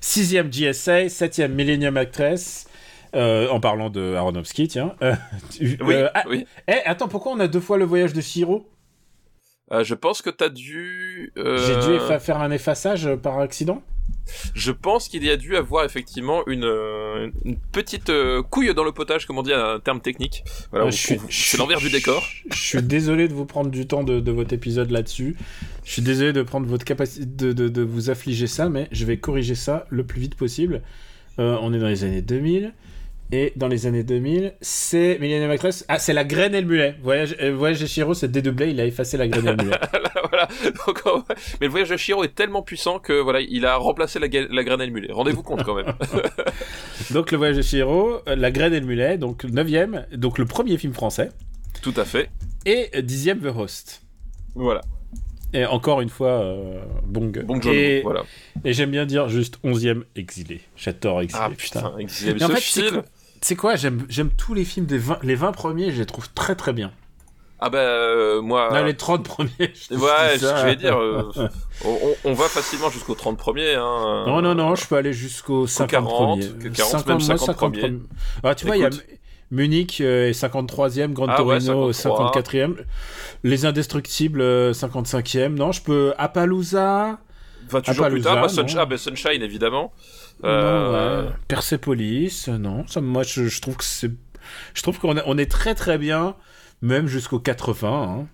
6e 0.00 0.50
GSA, 0.50 1.06
7e 1.08 1.48
Millennium 1.52 1.96
Actress. 1.96 2.66
euh, 3.14 3.48
en 3.48 3.60
parlant 3.60 3.88
de 3.90 4.14
Aronofsky, 4.14 4.68
tiens. 4.68 4.94
Euh, 5.02 5.14
Oui, 5.60 5.94
euh, 5.94 6.08
ah, 6.14 6.24
oui. 6.28 6.46
eh, 6.68 6.82
attends, 6.84 7.08
pourquoi 7.08 7.32
on 7.32 7.40
a 7.40 7.46
deux 7.48 7.60
fois 7.60 7.78
le 7.78 7.84
voyage 7.84 8.12
de 8.12 8.20
Shiro? 8.20 8.68
Euh, 9.72 9.82
je 9.84 9.94
pense 9.94 10.22
que 10.22 10.30
t'as 10.30 10.48
dû. 10.48 11.32
euh, 11.38 11.58
J'ai 11.58 11.74
dû 11.92 11.98
faire 12.20 12.40
un 12.40 12.50
effaçage 12.50 13.08
par 13.16 13.38
accident 13.40 13.82
Je 14.54 14.70
pense 14.72 15.08
qu'il 15.08 15.24
y 15.24 15.30
a 15.30 15.36
dû 15.36 15.56
avoir 15.56 15.84
effectivement 15.84 16.46
une, 16.46 16.64
euh, 16.64 17.28
une 17.44 17.56
petite 17.72 18.10
couille 18.50 18.72
dans 18.74 18.84
le 18.84 18.92
potage, 18.92 19.26
comme 19.26 19.38
on 19.38 19.42
dit, 19.42 19.52
un 19.52 19.80
terme 19.80 20.00
technique. 20.00 20.44
Voilà, 20.70 20.86
je 20.90 20.96
suis- 20.96 21.20
c'est 21.30 21.56
l'envers 21.58 21.78
du 21.80 21.90
décor. 21.90 22.24
Je 22.52 22.56
suis 22.58 22.82
désolé 22.82 23.26
de 23.28 23.34
vous 23.34 23.44
prendre 23.46 23.70
du 23.70 23.86
temps 23.86 24.04
de, 24.04 24.20
de 24.20 24.32
votre 24.32 24.52
épisode 24.52 24.90
là-dessus. 24.90 25.36
Je 25.84 25.92
suis 25.92 26.02
désolé 26.02 26.32
de 26.32 26.42
prendre 26.42 26.66
votre 26.66 26.84
capacité 26.84 27.24
de, 27.26 27.52
de- 27.52 27.68
de 27.68 27.82
vous 27.82 28.08
affliger 28.10 28.46
ça, 28.46 28.68
mais 28.68 28.88
je 28.92 29.04
vais 29.04 29.16
corriger 29.16 29.54
ça 29.56 29.86
le 29.90 30.04
plus 30.04 30.20
vite 30.20 30.34
possible. 30.36 30.82
On 31.38 31.72
est 31.74 31.78
dans 31.78 31.88
les 31.88 32.02
années 32.04 32.22
2000. 32.22 32.72
Et 33.32 33.52
dans 33.56 33.66
les 33.66 33.86
années 33.86 34.04
2000, 34.04 34.54
c'est 34.60 35.18
Millennium 35.20 35.50
Actress. 35.50 35.84
Ah, 35.88 35.98
c'est 35.98 36.12
la 36.12 36.24
graine 36.24 36.54
et 36.54 36.60
le 36.60 36.66
mulet. 36.66 36.94
Voyage, 37.02 37.36
euh, 37.40 37.54
Voyage 37.54 37.80
de 37.80 37.86
Shiro, 37.86 38.14
c'est 38.14 38.30
dédoublé, 38.30 38.70
il 38.70 38.80
a 38.80 38.86
effacé 38.86 39.16
la 39.16 39.26
graine 39.26 39.46
et 39.46 39.50
le 39.50 39.64
mulet. 39.64 39.76
voilà. 40.30 40.48
Donc, 40.86 41.02
mais 41.60 41.66
le 41.66 41.72
voyage 41.72 41.88
de 41.88 41.96
Shiro 41.96 42.22
est 42.22 42.34
tellement 42.34 42.62
puissant 42.62 42.98
que 42.98 43.12
voilà, 43.12 43.40
il 43.40 43.66
a 43.66 43.76
remplacé 43.76 44.18
la, 44.18 44.28
la 44.28 44.64
graine 44.64 44.80
et 44.80 44.86
le 44.86 44.92
mulet. 44.92 45.12
Rendez-vous 45.12 45.42
compte 45.42 45.64
quand 45.64 45.74
même. 45.74 45.92
donc, 47.10 47.32
le 47.32 47.36
voyage 47.38 47.56
de 47.56 47.62
Shiro, 47.62 48.20
euh, 48.28 48.36
la 48.36 48.50
graine 48.52 48.72
et 48.72 48.80
le 48.80 48.86
mulet, 48.86 49.18
donc 49.18 49.44
9ème, 49.44 50.06
donc 50.16 50.38
le 50.38 50.46
premier 50.46 50.78
film 50.78 50.92
français. 50.92 51.30
Tout 51.82 51.94
à 51.96 52.04
fait. 52.04 52.30
Et 52.64 52.90
10ème, 52.94 53.40
The 53.40 53.56
Host. 53.56 54.02
Voilà. 54.54 54.82
Et 55.52 55.64
encore 55.64 56.00
une 56.00 56.08
fois, 56.08 56.42
euh, 56.42 56.80
Bong. 57.04 57.44
Bon 57.44 57.60
John, 57.60 57.72
et 57.72 58.02
voilà. 58.02 58.24
et 58.64 58.72
j'aime 58.72 58.90
bien 58.90 59.06
dire 59.06 59.28
juste 59.28 59.58
11ème 59.64 60.02
exilé. 60.16 60.60
J'adore 60.76 61.22
exilé. 61.22 61.42
Ah 61.44 61.50
putain. 61.50 61.82
putain, 61.82 61.98
exilé. 61.98 62.32
Mais 62.32 62.38
Mais 62.40 62.44
en 62.44 62.48
fait, 62.56 63.04
c'est 63.40 63.54
film. 63.54 63.60
quoi, 63.60 63.76
J'aime 64.08 64.30
tous 64.30 64.54
les 64.54 64.64
films 64.64 64.86
des 64.86 64.98
20, 64.98 65.18
les 65.22 65.34
20 65.34 65.52
premiers, 65.52 65.92
je 65.92 65.98
les 66.00 66.06
trouve 66.06 66.28
très 66.32 66.54
très 66.54 66.72
bien. 66.72 66.92
Ah 67.58 67.70
bah 67.70 67.78
euh, 67.78 68.42
moi. 68.42 68.68
Non, 68.70 68.84
les 68.84 68.94
30 68.96 69.24
premiers. 69.24 69.50
je- 69.58 69.94
Ouais, 69.94 70.38
je 70.38 70.64
vais 70.66 70.76
dire, 70.76 70.98
euh, 70.98 71.30
on, 71.86 71.98
on- 72.24 72.34
va 72.34 72.48
facilement 72.48 72.90
jusqu'au 72.90 73.14
30 73.14 73.38
premiers. 73.38 73.74
Hein. 73.74 74.24
Non, 74.26 74.42
non, 74.42 74.54
non, 74.54 74.74
je 74.74 74.86
peux 74.86 74.96
aller 74.96 75.14
jusqu'au 75.14 75.66
50 75.66 75.90
40, 75.90 76.10
premiers. 76.40 76.48
que 76.64 76.68
40, 76.68 77.06
même 77.06 77.20
50 77.20 77.56
premiers. 77.56 77.98
Ah, 78.44 78.54
tu 78.54 78.66
vois, 78.66 78.76
il 78.76 78.80
y 78.80 78.84
a 78.84 78.88
Écoute. 78.88 79.06
Munich 79.50 80.00
euh, 80.02 80.28
est 80.28 80.32
53e, 80.38 81.12
Grand 81.14 81.28
Ah 81.28 81.42
ouais, 81.44 81.58
Torino 81.60 81.92
53. 81.92 82.42
54e, 82.42 82.74
Les 83.42 83.64
Indestructibles 83.64 84.40
euh, 84.42 84.72
55e. 84.72 85.54
Non, 85.54 85.72
je 85.72 85.80
peux 85.82 86.12
Appaloosa. 86.18 87.18
Enfin, 87.68 87.80
toujours 87.80 88.08
plus 88.08 88.20
tard, 88.20 88.40
bah. 88.42 88.48
Sunshine, 88.48 88.78
ah, 88.80 88.86
bah, 88.86 88.98
Sunshine 88.98 89.42
évidemment. 89.42 89.92
Euh, 90.44 91.26
ouais. 91.26 91.32
Persepolis, 91.48 92.46
euh, 92.48 92.58
non. 92.58 92.86
Ça, 92.86 93.00
moi, 93.00 93.22
je, 93.22 93.46
je 93.48 93.60
trouve 93.60 93.76
que 93.76 93.84
c'est. 93.84 94.10
Je 94.74 94.82
trouve 94.82 94.98
qu'on 94.98 95.16
est- 95.16 95.22
on 95.26 95.38
est 95.38 95.50
très 95.50 95.74
très 95.74 95.98
bien, 95.98 96.36
même 96.82 97.06
jusqu'au 97.08 97.38
80. 97.40 97.88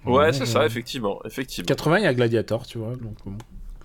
hein. 0.04 0.10
Ouais, 0.10 0.18
Ouais, 0.18 0.32
c'est 0.32 0.46
ça, 0.46 0.66
effectivement, 0.66 1.20
effectivement. 1.24 1.66
80, 1.66 1.98
il 1.98 2.04
y 2.04 2.06
a 2.06 2.14
Gladiator, 2.14 2.66
tu 2.66 2.78
vois. 2.78 2.96
Donc, 2.96 3.16
bon. 3.24 3.38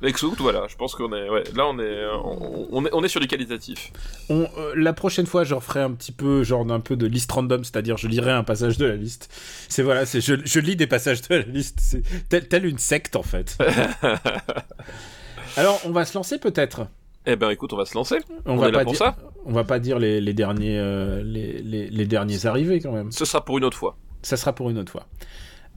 Exout, 0.03 0.35
voilà, 0.37 0.67
je 0.67 0.75
pense 0.75 0.93
qu'on 0.93 1.11
est, 1.11 1.27
ouais, 1.27 1.43
là 1.55 1.65
on 1.65 1.79
est, 1.79 2.05
on, 2.23 2.67
on 2.71 2.85
est, 2.85 2.89
on 2.93 3.03
est 3.03 3.07
sur 3.07 3.19
du 3.19 3.25
qualitatif. 3.25 3.91
On, 4.29 4.47
euh, 4.59 4.73
la 4.75 4.93
prochaine 4.93 5.25
fois, 5.25 5.43
je 5.43 5.55
referai 5.55 5.81
un 5.81 5.91
petit 5.91 6.11
peu, 6.11 6.43
genre 6.43 6.71
un 6.71 6.79
peu 6.79 6.95
de 6.95 7.07
liste 7.07 7.31
random, 7.31 7.63
c'est-à-dire 7.63 7.97
je 7.97 8.07
lirai 8.07 8.31
un 8.31 8.43
passage 8.43 8.77
de 8.77 8.85
la 8.85 8.95
liste. 8.95 9.33
C'est 9.69 9.81
voilà, 9.81 10.05
c'est 10.05 10.21
je, 10.21 10.35
je 10.45 10.59
lis 10.59 10.75
des 10.75 10.85
passages 10.85 11.23
de 11.23 11.33
la 11.35 11.41
liste, 11.41 11.79
c'est 11.81 12.03
tel, 12.29 12.47
tel 12.47 12.65
une 12.67 12.77
secte 12.77 13.15
en 13.15 13.23
fait. 13.23 13.57
Alors, 15.57 15.79
on 15.85 15.89
va 15.91 16.05
se 16.05 16.15
lancer 16.15 16.37
peut-être? 16.37 16.87
Eh 17.29 17.35
ben, 17.35 17.49
écoute, 17.49 17.73
on 17.73 17.77
va 17.77 17.85
se 17.85 17.93
lancer. 17.93 18.17
On, 18.45 18.53
On 18.53 18.55
va 18.55 18.69
est 18.69 18.71
là 18.71 18.77
pas 18.79 18.83
pour 18.85 18.93
dire, 18.93 18.99
ça. 18.99 19.17
on 19.45 19.51
va 19.51 19.63
pas 19.65 19.79
dire 19.79 19.99
les, 19.99 20.21
les 20.21 20.33
derniers, 20.33 20.79
euh, 20.79 21.21
les, 21.23 21.61
les- 21.61 21.89
les 21.89 22.05
derniers 22.05 22.45
arrivés 22.45 22.79
quand 22.79 22.93
même. 22.93 23.11
Ce 23.11 23.25
sera 23.25 23.43
pour 23.43 23.57
une 23.57 23.65
autre 23.65 23.77
fois. 23.77 23.97
Ça 24.21 24.37
sera 24.37 24.53
pour 24.53 24.69
une 24.69 24.77
autre 24.77 24.91
fois. 24.91 25.07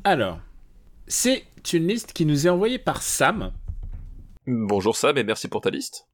Alors, 0.05 0.39
c'est 1.09 1.45
une 1.73 1.89
liste 1.89 2.13
qui 2.13 2.25
nous 2.25 2.47
est 2.47 2.51
envoyée 2.51 2.79
par 2.79 3.03
Sam. 3.03 3.51
Bonjour 4.47 4.97
Sam 4.97 5.19
et 5.19 5.25
merci 5.25 5.49
pour 5.49 5.61
ta 5.61 5.71
liste. 5.71 6.07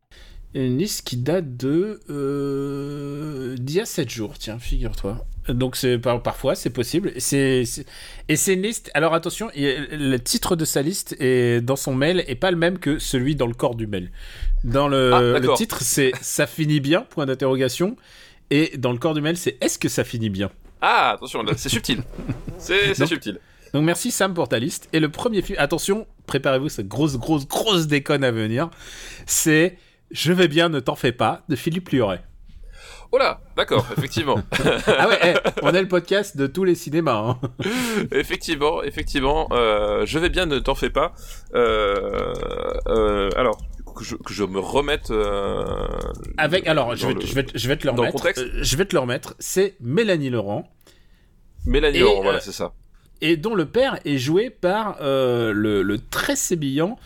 Une 0.54 0.78
liste 0.78 1.06
qui 1.06 1.18
date 1.18 1.56
de 1.58 2.00
euh, 2.08 3.56
d'il 3.58 3.76
y 3.76 3.80
a 3.80 3.84
7 3.86 4.08
jours, 4.08 4.38
tiens, 4.38 4.58
figure-toi. 4.58 5.18
Donc 5.48 5.76
c'est 5.76 5.98
parfois 5.98 6.54
c'est 6.54 6.70
possible. 6.70 7.12
C'est 7.18 7.64
et 8.28 8.36
c'est 8.36 8.54
une 8.54 8.62
liste. 8.62 8.90
Alors 8.94 9.14
attention, 9.14 9.48
le 9.54 10.16
titre 10.18 10.56
de 10.56 10.64
sa 10.64 10.82
liste 10.82 11.16
est 11.20 11.60
dans 11.60 11.76
son 11.76 11.94
mail 11.94 12.24
est 12.26 12.34
pas 12.34 12.50
le 12.50 12.56
même 12.56 12.78
que 12.78 12.98
celui 12.98 13.36
dans 13.36 13.46
le 13.46 13.54
corps 13.54 13.74
du 13.74 13.86
mail. 13.86 14.10
Dans 14.64 14.88
le, 14.88 15.12
Ah, 15.12 15.38
le 15.38 15.54
titre 15.54 15.82
c'est 15.82 16.12
ça 16.20 16.46
finit 16.46 16.80
bien 16.80 17.02
point 17.02 17.26
d'interrogation 17.26 17.96
et 18.50 18.76
dans 18.76 18.92
le 18.92 18.98
corps 18.98 19.14
du 19.14 19.20
mail 19.20 19.36
c'est 19.36 19.56
est-ce 19.60 19.78
que 19.78 19.88
ça 19.88 20.04
finit 20.04 20.30
bien? 20.30 20.50
Ah, 20.80 21.12
attention, 21.12 21.42
c'est 21.56 21.68
subtil. 21.68 22.02
C'est 22.58 22.94
subtil. 23.06 23.38
Donc 23.72 23.84
merci 23.84 24.10
Sam 24.10 24.34
pour 24.34 24.48
ta 24.48 24.58
liste. 24.58 24.88
Et 24.92 25.00
le 25.00 25.08
premier 25.10 25.42
film, 25.42 25.58
attention, 25.58 26.06
préparez-vous 26.26 26.68
cette 26.68 26.88
grosse 26.88 27.16
grosse 27.16 27.46
grosse 27.46 27.86
déconne 27.86 28.24
à 28.24 28.30
venir. 28.30 28.70
C'est 29.26 29.78
Je 30.10 30.32
vais 30.32 30.48
bien, 30.48 30.68
ne 30.68 30.80
t'en 30.80 30.94
fais 30.94 31.12
pas 31.12 31.42
de 31.48 31.56
Philippe 31.56 31.90
Lioré. 31.90 32.18
Oh 33.12 33.18
là, 33.18 33.40
d'accord, 33.56 33.86
effectivement. 33.96 34.36
Ah 34.86 35.08
ouais, 35.08 35.18
eh, 35.24 35.34
on 35.62 35.72
est 35.74 35.80
le 35.80 35.88
podcast 35.88 36.36
de 36.36 36.46
tous 36.46 36.64
les 36.64 36.74
cinémas. 36.74 37.16
hein. 37.40 37.40
effectivement, 38.12 38.82
effectivement, 38.82 39.48
euh, 39.52 40.04
je 40.06 40.18
vais 40.18 40.28
bien, 40.28 40.46
ne 40.46 40.58
t'en 40.58 40.74
fais 40.74 40.90
pas. 40.90 41.12
Euh, 41.54 42.34
euh, 42.88 43.30
alors, 43.36 43.58
que 43.96 44.04
je, 44.04 44.16
que 44.16 44.32
je 44.34 44.44
me 44.44 44.58
remette. 44.58 45.10
Avec, 46.36 46.66
alors, 46.66 46.94
je 46.96 47.06
vais, 47.06 47.14
le- 47.14 47.20
je, 47.20 47.34
vais, 47.34 47.46
je 47.54 47.68
vais 47.68 47.76
te 47.76 47.86
le 47.86 47.92
dans 47.92 48.02
le 48.02 48.08
remettre. 48.08 48.16
contexte 48.18 48.44
je 48.60 48.76
vais 48.76 48.84
te 48.84 48.94
le 48.94 49.00
remettre. 49.00 49.34
C'est 49.38 49.76
Mélanie 49.80 50.30
Laurent, 50.30 50.68
Mélanie 51.64 51.98
Et, 51.98 52.00
Laurent, 52.00 52.22
voilà, 52.22 52.40
c'est 52.40 52.52
ça. 52.52 52.72
et 53.20 53.36
dont 53.36 53.54
le 53.54 53.66
père 53.66 53.98
est 54.04 54.18
joué 54.18 54.50
par 54.50 54.96
le, 55.00 55.82
le 55.82 55.98
très 55.98 56.36
sébillant 56.36 56.98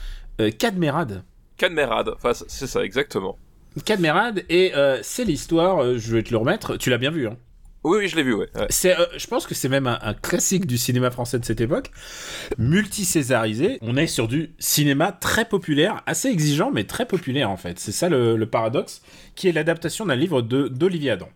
Cadmerade. 0.58 1.22
Cadmerade, 1.58 2.12
enfin, 2.16 2.32
c'est 2.34 2.66
ça, 2.66 2.82
exactement. 2.82 3.36
Cadmerade, 3.84 4.44
et 4.48 4.74
euh, 4.74 4.98
c'est 5.02 5.24
l'histoire, 5.24 5.82
euh, 5.82 5.98
je 5.98 6.16
vais 6.16 6.22
te 6.22 6.30
le 6.30 6.36
remettre, 6.38 6.76
tu 6.76 6.90
l'as 6.90 6.98
bien 6.98 7.10
vu, 7.10 7.26
hein. 7.28 7.36
Oui, 7.82 7.96
oui, 8.00 8.08
je 8.08 8.16
l'ai 8.16 8.22
vu, 8.22 8.34
ouais. 8.34 8.48
ouais. 8.56 8.66
C'est, 8.68 8.98
euh, 8.98 9.06
je 9.16 9.26
pense 9.26 9.46
que 9.46 9.54
c'est 9.54 9.70
même 9.70 9.86
un, 9.86 9.98
un 10.02 10.12
classique 10.12 10.66
du 10.66 10.76
cinéma 10.76 11.10
français 11.10 11.38
de 11.38 11.46
cette 11.46 11.62
époque, 11.62 11.90
multi-césarisé. 12.58 13.78
On 13.80 13.96
est 13.96 14.06
sur 14.06 14.28
du 14.28 14.54
cinéma 14.58 15.12
très 15.12 15.46
populaire, 15.46 16.02
assez 16.04 16.28
exigeant, 16.28 16.70
mais 16.70 16.84
très 16.84 17.06
populaire 17.06 17.48
en 17.50 17.56
fait. 17.56 17.78
C'est 17.78 17.92
ça 17.92 18.10
le, 18.10 18.36
le 18.36 18.46
paradoxe, 18.46 19.00
qui 19.34 19.48
est 19.48 19.52
l'adaptation 19.52 20.04
d'un 20.04 20.16
livre 20.16 20.42
de 20.42 20.68
d'Olivier 20.68 21.12
Adam. 21.12 21.30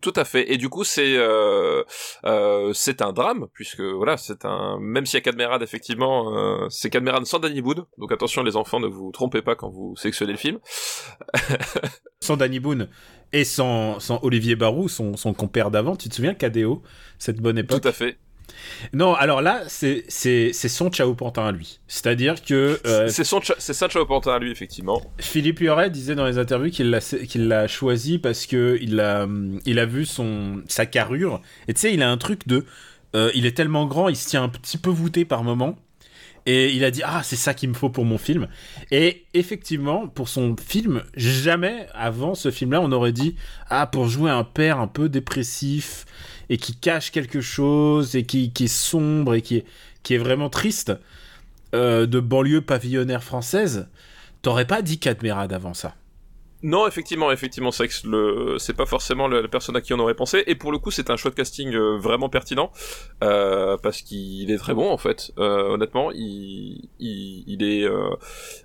Tout 0.00 0.12
à 0.16 0.24
fait. 0.24 0.52
Et 0.52 0.56
du 0.56 0.68
coup, 0.68 0.84
c'est 0.84 1.16
euh, 1.16 1.82
euh, 2.24 2.72
c'est 2.72 3.02
un 3.02 3.12
drame 3.12 3.48
puisque 3.52 3.80
voilà, 3.80 4.16
c'est 4.16 4.44
un 4.44 4.78
même 4.80 5.06
s'il 5.06 5.16
y 5.16 5.18
a 5.18 5.20
Cadmerade 5.22 5.62
effectivement, 5.62 6.36
euh, 6.36 6.68
c'est 6.70 6.90
Cadmerade 6.90 7.26
sans 7.26 7.38
Danny 7.38 7.62
Boone. 7.62 7.84
Donc 7.98 8.12
attention 8.12 8.42
les 8.42 8.56
enfants, 8.56 8.80
ne 8.80 8.86
vous 8.86 9.10
trompez 9.10 9.42
pas 9.42 9.56
quand 9.56 9.68
vous 9.68 9.96
sélectionnez 9.96 10.32
le 10.32 10.38
film. 10.38 10.58
Sans 12.20 12.36
Danny 12.36 12.58
Boone 12.58 12.88
et 13.32 13.44
sans, 13.44 14.00
sans 14.00 14.18
Olivier 14.22 14.56
Barou, 14.56 14.88
son, 14.88 15.16
son 15.16 15.32
compère 15.32 15.70
d'avant. 15.70 15.96
Tu 15.96 16.08
te 16.08 16.14
souviens, 16.14 16.34
KDO, 16.34 16.82
cette 17.18 17.40
bonne 17.40 17.58
époque 17.58 17.80
Tout 17.80 17.88
à 17.88 17.92
fait. 17.92 18.18
Non, 18.92 19.14
alors 19.14 19.42
là, 19.42 19.62
c'est 19.66 20.04
son 20.52 20.90
Ciao 20.90 21.14
Pantin 21.14 21.46
à 21.46 21.52
lui. 21.52 21.80
C'est-à-dire 21.86 22.42
que 22.42 22.80
euh, 22.86 23.08
C'est 23.08 23.24
ça 23.24 23.88
Chao 23.88 24.06
Pantin 24.06 24.34
à 24.34 24.38
lui 24.38 24.50
effectivement. 24.50 25.00
Philippe 25.18 25.60
Huret 25.60 25.90
disait 25.90 26.14
dans 26.14 26.26
les 26.26 26.38
interviews 26.38 26.70
qu'il 26.70 26.90
l'a 26.90 27.00
qu'il 27.00 27.66
choisi 27.68 28.18
parce 28.18 28.46
que 28.46 28.78
il 28.80 29.00
a 29.00 29.26
il 29.64 29.78
a 29.78 29.86
vu 29.86 30.04
son 30.04 30.62
sa 30.68 30.86
carrure 30.86 31.40
et 31.66 31.74
tu 31.74 31.80
sais 31.80 31.94
il 31.94 32.02
a 32.02 32.10
un 32.10 32.16
truc 32.16 32.46
de 32.46 32.64
euh, 33.14 33.30
il 33.34 33.46
est 33.46 33.56
tellement 33.56 33.86
grand 33.86 34.08
il 34.08 34.16
se 34.16 34.28
tient 34.28 34.42
un 34.42 34.48
petit 34.48 34.78
peu 34.78 34.90
voûté 34.90 35.24
par 35.24 35.44
moment 35.44 35.76
et 36.46 36.72
il 36.72 36.84
a 36.84 36.90
dit 36.90 37.02
ah 37.04 37.22
c'est 37.22 37.36
ça 37.36 37.54
qu'il 37.54 37.68
me 37.68 37.74
faut 37.74 37.90
pour 37.90 38.04
mon 38.04 38.18
film 38.18 38.48
et 38.90 39.24
effectivement 39.34 40.08
pour 40.08 40.28
son 40.28 40.56
film 40.56 41.02
jamais 41.14 41.86
avant 41.94 42.34
ce 42.34 42.50
film 42.50 42.72
là 42.72 42.80
on 42.80 42.92
aurait 42.92 43.12
dit 43.12 43.36
ah 43.68 43.86
pour 43.86 44.08
jouer 44.08 44.30
un 44.30 44.44
père 44.44 44.78
un 44.78 44.88
peu 44.88 45.08
dépressif 45.08 46.04
et 46.50 46.56
qui 46.56 46.74
cache 46.74 47.10
quelque 47.10 47.40
chose 47.40 48.16
et 48.16 48.24
qui, 48.24 48.52
est 48.58 48.66
sombre 48.66 49.34
et 49.34 49.42
qui 49.42 49.56
est, 49.56 49.64
qui 50.02 50.14
est 50.14 50.18
vraiment 50.18 50.50
triste 50.50 50.92
euh, 51.74 52.06
de 52.06 52.20
banlieue 52.20 52.62
pavillonnaire 52.62 53.22
française 53.22 53.88
T'aurais 54.40 54.66
pas 54.66 54.82
dit 54.82 55.00
Cadmerade 55.00 55.52
avant 55.52 55.74
ça? 55.74 55.94
Non, 56.62 56.86
effectivement, 56.88 57.30
effectivement, 57.30 57.70
c'est 57.70 57.88
le 58.04 58.56
c'est 58.58 58.72
pas 58.72 58.86
forcément 58.86 59.28
la 59.28 59.46
personne 59.46 59.76
à 59.76 59.80
qui 59.80 59.92
on 59.94 59.98
aurait 59.98 60.14
pensé. 60.14 60.42
Et 60.46 60.54
pour 60.54 60.72
le 60.72 60.78
coup, 60.78 60.90
c'est 60.90 61.10
un 61.10 61.16
choix 61.16 61.30
de 61.30 61.36
casting 61.36 61.72
euh, 61.74 61.96
vraiment 61.98 62.28
pertinent 62.28 62.72
euh, 63.22 63.76
parce 63.80 64.02
qu'il 64.02 64.50
est 64.50 64.58
très 64.58 64.74
bon 64.74 64.90
en 64.90 64.96
fait. 64.96 65.32
Honnêtement, 65.36 66.10
il 66.12 66.88
il, 66.98 67.62
est 67.62 67.86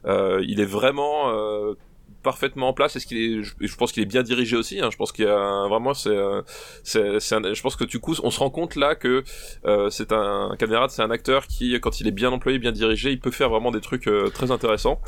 il 0.06 0.60
est 0.60 0.66
vraiment 0.66 1.76
parfaitement 2.24 2.70
en 2.70 2.74
place. 2.74 2.96
Est-ce 2.96 3.06
qu'il 3.06 3.18
est 3.18 3.44
je, 3.44 3.76
pense 3.76 3.92
qu'il 3.92 4.02
est 4.02 4.08
bien 4.08 4.24
dirigé 4.24 4.56
aussi. 4.56 4.80
Hein. 4.80 4.90
Je 4.92 4.98
pense 4.98 5.12
qu'il 5.12 5.26
y 5.26 5.28
a 5.28 5.68
vraiment 5.68 5.94
c'est 5.94 6.10
euh, 6.10 6.42
c'est 6.84 7.20
je 7.30 7.62
pense 7.62 7.76
que 7.76 7.84
du 7.84 8.00
coup, 8.00 8.16
on 8.24 8.32
se 8.32 8.40
rend 8.40 8.50
compte 8.50 8.76
là 8.76 8.96
que 8.96 9.24
euh, 9.66 9.90
c'est 9.90 10.12
un, 10.12 10.56
camarade, 10.58 10.90
c'est 10.90 11.02
un 11.02 11.12
acteur 11.12 11.48
qui 11.48 11.80
quand 11.80 12.00
il 12.00 12.08
est 12.08 12.12
bien 12.12 12.32
employé, 12.32 12.58
bien 12.60 12.72
dirigé, 12.72 13.12
il 13.12 13.20
peut 13.20 13.32
faire 13.32 13.50
vraiment 13.50 13.72
des 13.72 13.82
trucs 13.82 14.08
euh, 14.08 14.30
très 14.30 14.52
intéressants. 14.52 15.00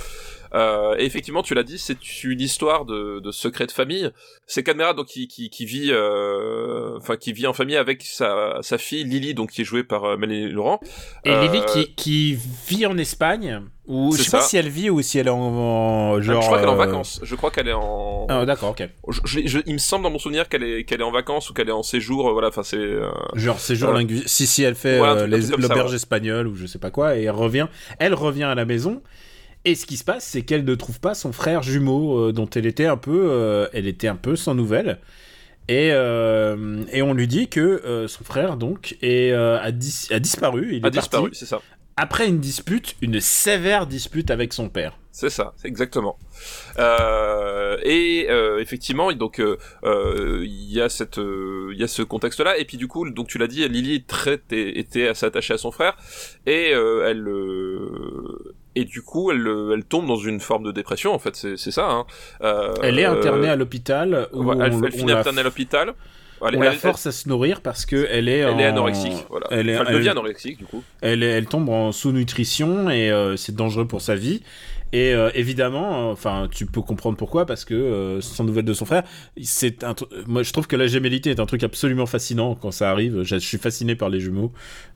Euh, 0.55 0.95
et 0.97 1.03
effectivement, 1.05 1.43
tu 1.43 1.53
l'as 1.53 1.63
dit, 1.63 1.77
c'est 1.77 2.23
une 2.23 2.39
histoire 2.39 2.85
de, 2.85 3.19
de 3.19 3.31
secret 3.31 3.67
de 3.67 3.71
famille. 3.73 4.09
C'est 4.47 4.63
Cadmera 4.63 4.93
donc 4.93 5.07
qui, 5.07 5.27
qui, 5.27 5.49
qui 5.49 5.65
vit, 5.65 5.89
euh, 5.91 6.97
enfin 6.97 7.17
qui 7.17 7.33
vit 7.33 7.45
en 7.47 7.53
famille 7.53 7.75
avec 7.75 8.03
sa, 8.03 8.59
sa 8.61 8.77
fille 8.77 9.03
Lily, 9.03 9.33
donc 9.33 9.51
qui 9.51 9.61
est 9.61 9.65
jouée 9.65 9.83
par 9.83 10.03
euh, 10.05 10.17
Mélanie 10.17 10.49
Laurent. 10.49 10.79
Et 11.25 11.31
Euh, 11.31 11.41
Lily 11.47 11.61
qui, 11.67 11.93
qui 11.95 12.39
vit 12.69 12.85
en 12.85 12.97
Espagne, 12.97 13.61
ou 13.87 14.15
je 14.15 14.23
sais 14.23 14.31
pas 14.31 14.41
si 14.41 14.55
elle 14.57 14.69
vit 14.69 14.89
ou 14.89 15.01
si 15.01 15.19
elle 15.19 15.27
est 15.27 15.31
en, 15.31 15.39
en- 15.39 16.21
genre. 16.21 16.41
je 16.41 16.47
crois 16.47 16.57
qu'elle 16.59 16.67
est 16.67 16.71
en 16.71 16.73
euh, 16.73 16.77
vacances. 16.85 17.19
Je 17.23 17.35
crois 17.35 17.51
qu'elle 17.51 17.67
est 17.67 17.73
en. 17.73 18.27
Ah, 18.29 18.45
d'accord, 18.45 18.69
ok. 18.71 18.87
Je- 19.09 19.19
je- 19.25 19.47
je- 19.47 19.59
il 19.65 19.73
me 19.73 19.77
semble 19.79 20.03
dans 20.03 20.09
mon 20.11 20.19
souvenir 20.19 20.47
qu'elle 20.47 20.63
est 20.63 20.83
qu'elle 20.85 21.01
est 21.01 21.03
en 21.03 21.11
vacances 21.11 21.49
ou 21.49 21.53
qu'elle 21.53 21.69
est 21.69 21.73
en 21.73 21.83
séjour. 21.83 22.29
euh, 22.29 22.31
voilà, 22.33 22.47
enfin 22.47 22.63
c'est. 22.63 22.77
euh, 22.77 23.09
Genre 23.33 23.59
séjour 23.59 23.89
Euh, 23.89 23.93
linguistique. 23.93 24.29
Si, 24.29 24.47
si, 24.47 24.63
elle 24.63 24.75
fait 24.75 24.99
euh, 25.01 25.27
l'auberge 25.27 25.93
espagnole 25.93 26.47
ou 26.47 26.55
je 26.55 26.65
sais 26.65 26.79
pas 26.79 26.91
quoi, 26.91 27.17
et 27.17 27.23
elle 27.23 27.31
revient, 27.31 27.67
elle 27.99 28.13
revient 28.13 28.43
à 28.43 28.55
la 28.55 28.65
maison. 28.65 29.01
Et 29.65 29.75
ce 29.75 29.85
qui 29.85 29.97
se 29.97 30.03
passe, 30.03 30.25
c'est 30.25 30.43
qu'elle 30.43 30.63
ne 30.63 30.75
trouve 30.75 30.99
pas 30.99 31.15
son 31.15 31.31
frère 31.31 31.63
jumeau, 31.63 32.29
euh, 32.29 32.31
dont 32.33 32.47
elle 32.55 32.67
était 32.67 32.85
un 32.85 32.97
peu, 32.97 33.27
euh, 33.31 33.67
elle 33.73 33.87
était 33.87 34.07
un 34.07 34.15
peu 34.15 34.35
sans 34.35 34.53
nouvelles. 34.55 34.99
Et, 35.67 35.89
euh, 35.91 36.83
et 36.91 37.01
on 37.01 37.13
lui 37.13 37.27
dit 37.27 37.47
que 37.49 38.05
son 38.07 38.23
frère 38.23 38.55
donc 38.55 38.97
est, 39.01 39.31
a, 39.31 39.71
dis- 39.71 40.07
a 40.11 40.19
disparu. 40.19 40.75
Il 40.75 40.85
a 40.85 40.89
est 40.89 40.91
disparu, 40.91 41.31
c'est 41.33 41.47
ça. 41.47 41.59
après 41.97 42.27
une 42.27 42.39
dispute, 42.39 42.95
une 43.01 43.19
sévère 43.19 43.87
dispute 43.87 44.29
avec 44.29 44.53
son 44.53 44.69
père. 44.69 44.99
C'est 45.11 45.29
ça, 45.29 45.53
exactement. 45.63 46.19
Euh, 46.77 47.77
et 47.83 48.27
euh, 48.29 48.59
effectivement, 48.59 49.13
donc 49.13 49.39
euh, 49.39 49.57
il 50.43 50.71
y 50.73 50.81
a 50.81 50.89
cette, 50.89 51.17
il 51.17 51.77
y 51.79 51.83
a 51.83 51.87
ce 51.87 52.03
contexte-là. 52.03 52.57
Et 52.57 52.65
puis 52.65 52.75
du 52.75 52.87
coup, 52.89 53.09
donc 53.09 53.29
tu 53.29 53.37
l'as 53.37 53.47
dit, 53.47 53.67
Lily 53.67 54.03
très, 54.03 54.41
était, 54.51 55.07
assez 55.07 55.25
attachée 55.25 55.53
à 55.53 55.57
son 55.57 55.71
frère, 55.71 55.95
et 56.45 56.71
elle, 56.71 57.29
et 58.75 58.85
du 58.85 59.01
coup, 59.01 59.31
elle, 59.31 59.47
euh, 59.47 59.73
elle 59.75 59.83
tombe 59.83 60.05
dans 60.07 60.17
une 60.17 60.39
forme 60.39 60.63
de 60.63 60.71
dépression. 60.71 61.13
En 61.13 61.19
fait, 61.19 61.35
c'est 61.35 61.71
ça. 61.71 61.89
Hein. 61.89 62.05
Euh, 62.41 62.73
Elle 62.83 62.99
est 62.99 63.05
internée 63.05 63.49
à 63.49 63.55
l'hôpital 63.55 64.27
ouais, 64.33 64.55
elle, 64.61 64.91
finit 64.91 65.11
internée 65.11 65.41
à 65.41 65.43
l'hôpital. 65.43 65.93
Elle, 66.41 66.57
on 66.57 66.61
elle- 66.61 66.69
la 66.69 66.71
force 66.73 67.05
à 67.07 67.11
se 67.13 67.29
nourrir 67.29 67.61
parce 67.61 67.85
que 67.85 68.07
elle 68.11 68.27
est, 68.27 68.39
elle, 68.39 68.53
en- 68.55 68.59
est 68.59 68.65
anorexique. 68.65 69.25
Voilà. 69.29 69.47
Elle, 69.51 69.69
est- 69.69 69.75
Enfin, 69.75 69.85
elle 69.87 69.93
elle- 69.93 69.99
devient 69.99 70.09
anorexique 70.09 70.57
du 70.57 70.65
coup. 70.65 70.83
elle, 71.01 71.23
est- 71.23 71.31
elle 71.31 71.45
tombe 71.47 71.69
en 71.69 71.91
sous-nutrition 71.93 72.89
et 72.89 73.09
euh, 73.09 73.35
c'est 73.37 73.55
dangereux 73.55 73.87
pour 73.87 74.01
sa 74.01 74.15
vie. 74.15 74.43
Et 74.95 75.13
euh, 75.13 75.29
évidemment, 75.33 76.09
enfin, 76.09 76.47
tu 76.49 76.65
peux 76.65 76.81
comprendre 76.81 77.17
pourquoi 77.17 77.45
parce 77.45 77.65
que 77.65 77.73
euh, 77.73 78.21
sans 78.21 78.45
nouvelles 78.45 78.63
de 78.63 78.73
son 78.73 78.85
frère, 78.85 79.03
c'est 79.43 79.83
un. 79.83 79.93
Moi, 80.25 80.41
je 80.41 80.53
trouve 80.53 80.67
que 80.67 80.77
la 80.77 80.87
gémellité 80.87 81.31
est 81.31 81.41
un 81.41 81.45
truc 81.45 81.63
absolument 81.63 82.05
fascinant 82.05 82.55
quand 82.55 82.71
ça 82.71 82.91
arrive. 82.91 83.23
Je, 83.23 83.35
suis 83.35 83.57
fasciné 83.57 83.97
par 83.97 84.07
les 84.07 84.21
jumeaux, 84.21 84.53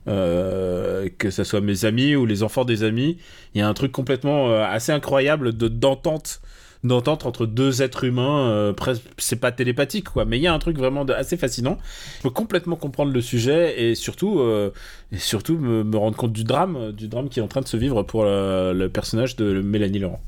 euh, 0.08 1.10
que 1.18 1.28
ce 1.28 1.44
soit 1.44 1.60
mes 1.60 1.84
amis 1.84 2.16
ou 2.16 2.24
les 2.24 2.42
enfants 2.42 2.64
des 2.64 2.82
amis. 2.82 3.18
Il 3.54 3.58
y 3.58 3.60
a 3.60 3.68
un 3.68 3.74
truc 3.74 3.92
complètement 3.92 4.50
assez 4.62 4.90
incroyable 4.90 5.54
de 5.54 5.68
d'entente 5.68 6.40
d'entente 6.84 7.26
entre 7.26 7.46
deux 7.46 7.82
êtres 7.82 8.04
humains 8.04 8.48
euh, 8.48 8.72
c'est 9.18 9.40
pas 9.40 9.52
télépathique 9.52 10.08
quoi. 10.08 10.24
Mais 10.24 10.38
il 10.38 10.42
y 10.42 10.46
a 10.46 10.54
un 10.54 10.58
truc 10.58 10.78
vraiment 10.78 11.04
assez 11.04 11.36
fascinant. 11.36 11.78
Je 12.18 12.22
peux 12.22 12.30
complètement 12.30 12.76
comprendre 12.76 13.12
le 13.12 13.20
sujet 13.20 13.80
et 13.82 13.94
surtout 13.94 14.40
euh, 14.40 14.72
et 15.12 15.18
surtout 15.18 15.58
me, 15.58 15.96
rendre 15.96 16.16
compte 16.16 16.32
du 16.32 16.44
drame 16.44 16.76
euh, 16.76 16.92
du 16.92 17.08
drame 17.08 17.28
qui 17.28 17.40
est 17.40 17.42
en 17.42 17.48
train 17.48 17.60
de 17.60 17.68
se 17.68 17.76
vivre 17.76 18.02
pour 18.02 18.24
le, 18.24 18.72
le 18.74 18.88
personnage 18.88 19.36
de 19.36 19.60
Mélanie 19.60 19.98
Laurent 19.98 20.20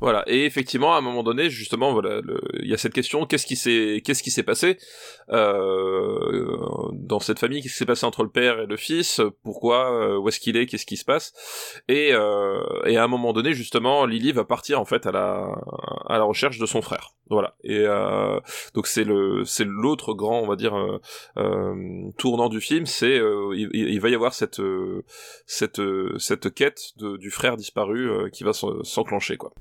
Voilà. 0.00 0.24
Et 0.26 0.44
effectivement, 0.44 0.94
à 0.94 0.98
un 0.98 1.00
moment 1.00 1.22
donné, 1.22 1.50
justement, 1.50 1.92
voilà, 1.92 2.20
il 2.60 2.68
y 2.68 2.74
a 2.74 2.78
cette 2.78 2.92
question 2.92 3.26
qu'est-ce 3.26 3.46
qui 3.46 3.56
s'est, 3.56 4.02
qu'est-ce 4.04 4.22
qui 4.22 4.30
s'est 4.30 4.42
passé 4.42 4.78
euh, 5.30 6.56
dans 6.92 7.20
cette 7.20 7.38
famille? 7.38 7.62
Qu'est-ce 7.62 7.74
qui 7.74 7.78
s'est 7.78 7.86
passé 7.86 8.06
entre 8.06 8.22
le 8.22 8.30
père 8.30 8.60
et 8.60 8.66
le 8.66 8.76
fils? 8.76 9.20
Pourquoi? 9.42 9.92
Euh, 9.92 10.18
Où 10.18 10.28
est-ce 10.28 10.40
qu'il 10.40 10.56
est? 10.56 10.66
Qu'est-ce 10.66 10.86
qui 10.86 10.96
se 10.96 11.04
passe? 11.04 11.32
Et, 11.88 12.12
euh, 12.12 12.60
et 12.86 12.96
à 12.96 13.04
un 13.04 13.08
moment 13.08 13.32
donné, 13.32 13.52
justement, 13.52 14.06
Lily 14.06 14.32
va 14.32 14.44
partir 14.44 14.80
en 14.80 14.84
fait 14.84 15.06
à 15.06 15.12
la 15.12 15.46
à 16.08 16.18
la 16.18 16.24
recherche 16.24 16.58
de 16.58 16.66
son 16.66 16.82
frère. 16.82 17.10
Voilà. 17.28 17.54
Et 17.64 17.84
euh, 17.86 18.38
donc 18.74 18.86
c'est 18.86 19.04
le 19.04 19.44
c'est 19.44 19.64
l'autre 19.64 20.14
grand, 20.14 20.40
on 20.40 20.46
va 20.46 20.56
dire, 20.56 20.76
euh, 20.76 21.00
euh 21.38 22.10
tournant 22.16 22.48
du 22.48 22.60
film, 22.60 22.86
c'est 22.86 23.18
euh, 23.18 23.52
il, 23.56 23.68
il, 23.72 24.00
va 24.00 24.10
y 24.10 24.14
avoir 24.14 24.32
cette 24.32 24.60
euh, 24.60 25.02
cette 25.46 25.80
cette 26.18 26.54
quête 26.54 26.92
de, 26.98 27.16
du 27.16 27.30
frère 27.30 27.56
disparu 27.56 28.30
qui 28.30 28.44
va 28.44 28.52
s'enclencher 28.52 29.36
quoi. 29.36 29.52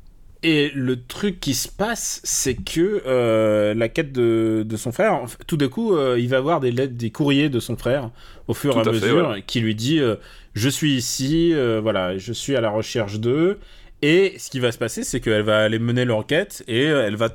Et 0.43 0.69
le 0.75 1.03
truc 1.03 1.39
qui 1.39 1.55
se 1.55 1.67
passe, 1.67 2.21
c'est 2.23 2.53
que 2.53 3.01
euh, 3.07 3.73
la 3.73 3.89
quête 3.89 4.11
de, 4.11 4.63
de, 4.63 4.77
son 4.77 4.91
frère, 4.91 5.25
tout 5.47 5.57
d'un 5.57 5.69
coup, 5.69 5.97
il 5.97 6.29
va 6.29 6.37
avoir 6.37 6.59
des 6.59 6.71
lettres, 6.71 6.93
des 6.93 7.09
courriers 7.09 7.49
de 7.49 7.59
son 7.59 7.75
frère 7.75 8.11
au 8.47 8.53
fur 8.53 8.77
et 8.77 8.81
à, 8.81 8.91
mesure, 8.91 9.37
qui 9.47 9.59
lui 9.59 9.73
dit 9.73 9.99
euh, 9.99 10.17
Je 10.53 10.69
suis 10.69 10.93
ici, 10.93 11.51
voilà, 11.81 12.19
je 12.19 12.31
suis 12.31 12.55
à 12.55 12.61
la 12.61 12.69
recherche 12.69 13.19
d'eux. 13.19 13.57
Et 14.03 14.35
ce 14.37 14.51
qui 14.51 14.59
va 14.59 14.71
se 14.71 14.77
passer, 14.77 15.03
c'est 15.03 15.19
qu'elle 15.19 15.41
va 15.41 15.63
aller 15.63 15.79
mener 15.79 16.05
l'enquête 16.05 16.63
et 16.67 16.83
elle 16.83 17.15
va 17.15 17.29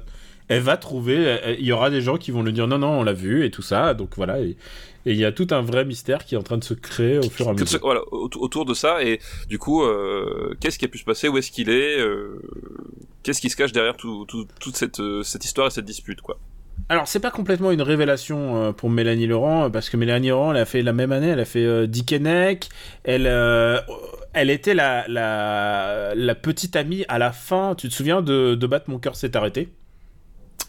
elle 0.51 0.63
va 0.63 0.77
trouver, 0.77 1.39
il 1.59 1.65
y 1.65 1.73
aura 1.73 1.91
des 1.91 2.01
gens 2.01 2.17
qui 2.17 2.33
vont 2.33 2.43
lui 2.43 2.53
dire 2.53 2.67
non, 2.67 2.79
non, 2.79 3.01
on 3.01 3.03
l'a 3.03 3.13
vu 3.13 3.45
et 3.45 3.51
tout 3.51 3.63
ça. 3.63 3.95
Donc 3.95 4.11
voilà, 4.17 4.41
et, 4.41 4.57
il 5.07 5.17
y 5.17 5.25
a 5.25 5.33
tout 5.33 5.47
un 5.51 5.63
vrai 5.63 5.85
mystère 5.85 6.25
qui 6.25 6.35
est 6.35 6.39
en 6.39 6.43
train 6.43 6.59
de 6.59 6.65
se 6.65 6.75
créer 6.75 7.19
au 7.19 7.31
fur 7.31 7.47
et 7.47 7.51
à 7.51 7.53
mesure. 7.53 7.81
Voilà, 7.83 8.03
autour 8.11 8.65
de 8.65 8.75
ça. 8.75 9.03
Et 9.03 9.21
du 9.49 9.59
coup, 9.59 9.83
euh, 9.83 10.55
qu'est-ce 10.61 10.79
qui 10.79 10.85
a 10.85 10.89
pu 10.89 10.99
se 10.99 11.05
passer? 11.05 11.29
Où 11.29 11.39
est-ce 11.39 11.51
qu'il 11.51 11.71
est, 11.71 11.99
euh, 11.99 12.43
Qu'est-ce 13.23 13.41
qui 13.41 13.49
se 13.49 13.57
cache 13.57 13.73
derrière 13.73 13.97
tout, 13.97 14.27
toute 14.27 14.77
cette, 14.77 15.01
euh, 15.01 15.23
cette 15.23 15.45
histoire 15.45 15.69
et 15.69 15.71
cette 15.71 15.85
dispute, 15.87 16.21
quoi? 16.21 16.39
Alors, 16.89 17.07
c'est 17.07 17.21
pas 17.21 17.31
complètement 17.31 17.71
une 17.71 17.83
révélation 17.83 18.73
pour 18.73 18.89
Mélanie 18.91 19.27
Laurent, 19.27 19.71
parce 19.71 19.91
que 19.91 19.97
Mélanie 19.97 20.31
Laurent, 20.31 20.53
elle 20.53 20.61
a 20.61 20.65
fait 20.65 20.83
la 20.83 20.95
même 20.95 21.13
année, 21.13 21.29
elle 21.29 21.41
a 21.41 21.45
fait 21.45 21.65
euh, 21.65 21.87
Dickeneck, 21.87 22.69
elle, 23.05 23.27
elle 24.33 24.51
était 24.51 24.75
la, 24.75 25.07
la, 25.07 26.15
la, 26.15 26.35
petite 26.35 26.77
amie 26.77 27.05
à 27.09 27.19
la 27.19 27.33
fin, 27.33 27.75
tu 27.75 27.89
te 27.89 27.95
souviens 27.95 28.23
de, 28.23 28.55
de 28.55 28.67
Battre 28.67 28.89
mon 28.89 28.99
cœur 28.99 29.15
s'est 29.15 29.37
arrêté? 29.37 29.69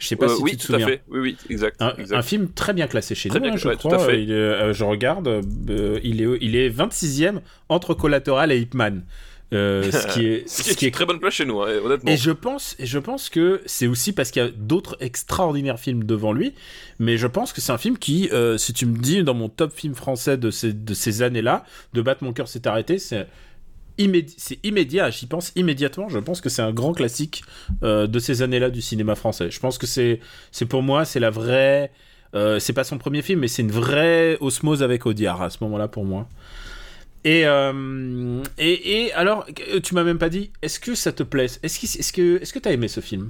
Je 0.01 0.07
sais 0.07 0.15
pas 0.15 0.25
euh, 0.25 0.35
si 0.35 0.41
oui, 0.41 0.51
tu 0.51 0.57
te 0.57 0.63
souviens. 0.63 0.87
À 0.87 0.89
fait. 0.89 1.03
Oui, 1.09 1.19
oui, 1.19 1.37
exact. 1.49 1.79
Un, 1.79 2.21
film 2.23 2.49
très 2.51 2.73
bien 2.73 2.87
classé 2.87 3.13
chez 3.13 3.29
nous, 3.29 3.35
hein, 3.35 3.55
je 3.55 3.69
crois. 3.69 4.01
Euh, 4.09 4.73
je 4.73 4.83
regarde, 4.83 5.27
euh, 5.27 5.99
il, 6.03 6.23
est, 6.23 6.37
il 6.41 6.55
est 6.55 6.69
26e 6.69 7.39
entre 7.69 7.93
Collateral 7.93 8.51
et 8.51 8.57
Ip 8.57 8.73
Man. 8.73 9.03
ce 9.51 10.13
qui 10.13 10.25
est 10.25 10.49
ce 10.49 10.73
qui, 10.73 10.87
est, 10.87 10.91
très 10.91 11.05
bonne 11.05 11.19
place 11.19 11.35
chez 11.35 11.45
nous 11.45 11.61
hein, 11.61 11.69
honnêtement 11.83 12.09
et 12.09 12.15
je 12.15 12.31
pense 12.31 12.75
et 12.79 12.85
je 12.85 12.97
pense 12.97 13.29
que 13.29 13.61
c'est 13.65 13.85
aussi 13.85 14.13
parce 14.13 14.31
qu'il 14.31 14.41
y 14.41 14.45
a 14.45 14.49
d'autres 14.49 14.95
extraordinaires 15.01 15.77
films 15.77 16.05
devant 16.05 16.31
lui 16.31 16.53
mais 16.99 17.17
je 17.17 17.27
pense 17.27 17.51
que 17.51 17.59
c'est 17.59 17.73
un 17.73 17.77
film 17.77 17.97
qui 17.97 18.29
si 18.57 18.71
tu 18.71 18.85
me 18.85 18.97
dis 18.97 19.23
dans 19.23 19.33
mon 19.33 19.49
top 19.49 19.73
film 19.73 19.93
français 19.93 20.37
de 20.37 20.51
ces 20.51 20.71
de 20.71 20.93
ces 20.93 21.21
années 21.21 21.41
là 21.41 21.65
de 21.93 22.01
battre 22.01 22.23
mon 22.23 22.31
cœur 22.31 22.47
s'est 22.47 22.65
arrêté 22.65 22.97
c'est 22.97 23.27
c'est 24.37 24.59
immédiat, 24.63 25.09
j'y 25.09 25.27
pense 25.27 25.51
immédiatement. 25.55 26.09
Je 26.09 26.19
pense 26.19 26.41
que 26.41 26.49
c'est 26.49 26.61
un 26.61 26.71
grand 26.71 26.93
classique 26.93 27.43
euh, 27.83 28.07
de 28.07 28.19
ces 28.19 28.41
années-là 28.41 28.69
du 28.69 28.81
cinéma 28.81 29.15
français. 29.15 29.51
Je 29.51 29.59
pense 29.59 29.77
que 29.77 29.87
c'est, 29.87 30.19
pour 30.69 30.83
moi, 30.83 31.05
c'est 31.05 31.19
la 31.19 31.29
vraie. 31.29 31.91
Euh, 32.33 32.59
c'est 32.59 32.73
pas 32.73 32.83
son 32.83 32.97
premier 32.97 33.21
film, 33.21 33.41
mais 33.41 33.47
c'est 33.47 33.61
une 33.61 33.71
vraie 33.71 34.37
osmose 34.39 34.83
avec 34.83 35.05
Audiard 35.05 35.41
à 35.41 35.49
ce 35.49 35.57
moment-là 35.61 35.87
pour 35.87 36.05
moi. 36.05 36.29
Et, 37.23 37.45
euh, 37.45 38.41
et, 38.57 39.03
et, 39.03 39.13
alors, 39.13 39.45
tu 39.83 39.93
m'as 39.93 40.03
même 40.03 40.17
pas 40.17 40.29
dit, 40.29 40.51
est-ce 40.61 40.79
que 40.79 40.95
ça 40.95 41.11
te 41.11 41.23
plaît? 41.23 41.45
Est-ce 41.61 41.79
que 41.79 41.85
est-ce 41.85 42.41
est-ce 42.41 42.59
t'as 42.59 42.71
aimé 42.71 42.87
ce 42.87 43.01
film? 43.01 43.29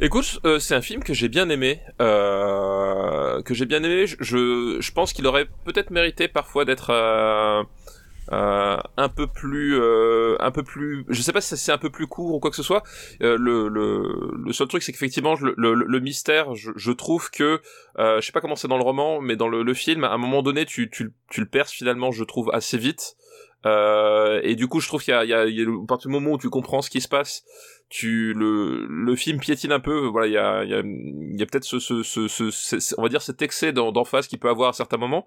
Écoute, 0.00 0.40
c'est 0.60 0.74
un 0.74 0.80
film 0.80 1.02
que 1.02 1.12
j'ai 1.12 1.28
bien 1.28 1.48
aimé, 1.48 1.80
que 1.98 3.54
j'ai 3.54 3.66
bien 3.66 3.82
aimé. 3.82 4.06
Je, 4.06 4.76
je 4.80 4.92
pense 4.92 5.12
qu'il 5.12 5.26
aurait 5.26 5.46
peut-être 5.64 5.90
mérité 5.90 6.28
parfois 6.28 6.64
d'être 6.64 6.92
euh, 8.32 8.76
un 8.96 9.08
peu 9.08 9.26
plus 9.26 9.78
euh, 9.78 10.36
un 10.40 10.50
peu 10.50 10.62
plus 10.62 11.04
je 11.08 11.22
sais 11.22 11.32
pas 11.32 11.40
si 11.40 11.56
c'est 11.56 11.72
un 11.72 11.78
peu 11.78 11.90
plus 11.90 12.06
court 12.06 12.34
ou 12.34 12.40
quoi 12.40 12.50
que 12.50 12.56
ce 12.56 12.62
soit. 12.62 12.82
Euh, 13.22 13.36
le, 13.38 13.68
le, 13.68 14.32
le 14.36 14.52
seul 14.52 14.68
truc 14.68 14.82
c'est 14.82 14.92
qu'effectivement 14.92 15.34
le, 15.40 15.54
le, 15.56 15.74
le, 15.74 16.00
mystère 16.00 16.54
je, 16.54 16.72
je 16.74 16.92
trouve 16.92 17.30
que 17.30 17.60
euh, 17.98 18.20
je 18.20 18.26
sais 18.26 18.32
pas 18.32 18.40
comment 18.40 18.56
c'est 18.56 18.68
dans 18.68 18.78
le 18.78 18.84
roman 18.84 19.20
mais 19.20 19.36
dans 19.36 19.48
le, 19.48 19.74
film 19.74 20.04
à 20.04 20.10
un 20.10 20.18
moment 20.18 20.42
donné 20.42 20.64
tu, 20.64 20.90
tu, 20.90 21.12
tu 21.30 21.40
le 21.40 21.46
perces 21.46 21.72
finalement 21.72 22.10
je 22.12 22.24
trouve 22.24 22.50
assez 22.52 22.78
vite. 22.78 23.16
Euh, 23.64 24.40
et 24.44 24.54
du 24.54 24.68
coup 24.68 24.80
je 24.80 24.86
trouve 24.86 25.02
qu'il 25.02 25.12
y 25.12 25.16
a, 25.16 25.24
il 25.24 25.30
y 25.30 25.34
a, 25.34 25.46
il 25.46 25.56
y 25.56 25.62
a 25.62 25.64
à 25.64 25.86
partir 25.86 26.08
du 26.08 26.14
moment 26.14 26.32
où 26.32 26.38
tu 26.38 26.50
comprends 26.50 26.82
ce 26.82 26.90
qui 26.90 27.00
se 27.00 27.08
passe 27.08 27.44
tu 27.88 28.32
le 28.34 28.86
le 28.88 29.16
film 29.16 29.38
piétine 29.38 29.70
un 29.70 29.78
peu 29.80 30.06
voilà 30.06 30.26
il 30.26 30.32
y 30.32 30.36
a 30.38 30.64
il 30.64 30.70
y 30.70 30.74
a, 30.74 30.82
y 30.84 31.42
a 31.42 31.46
peut-être 31.46 31.64
ce, 31.64 31.78
ce, 31.78 32.02
ce, 32.02 32.26
ce, 32.28 32.94
on 32.98 33.02
va 33.02 33.08
dire 33.08 33.22
cet 33.22 33.42
excès 33.42 33.72
d'emphase 33.72 34.26
qu'il 34.26 34.38
peut 34.40 34.48
avoir 34.48 34.70
à 34.70 34.72
certains 34.72 34.96
moments. 34.96 35.24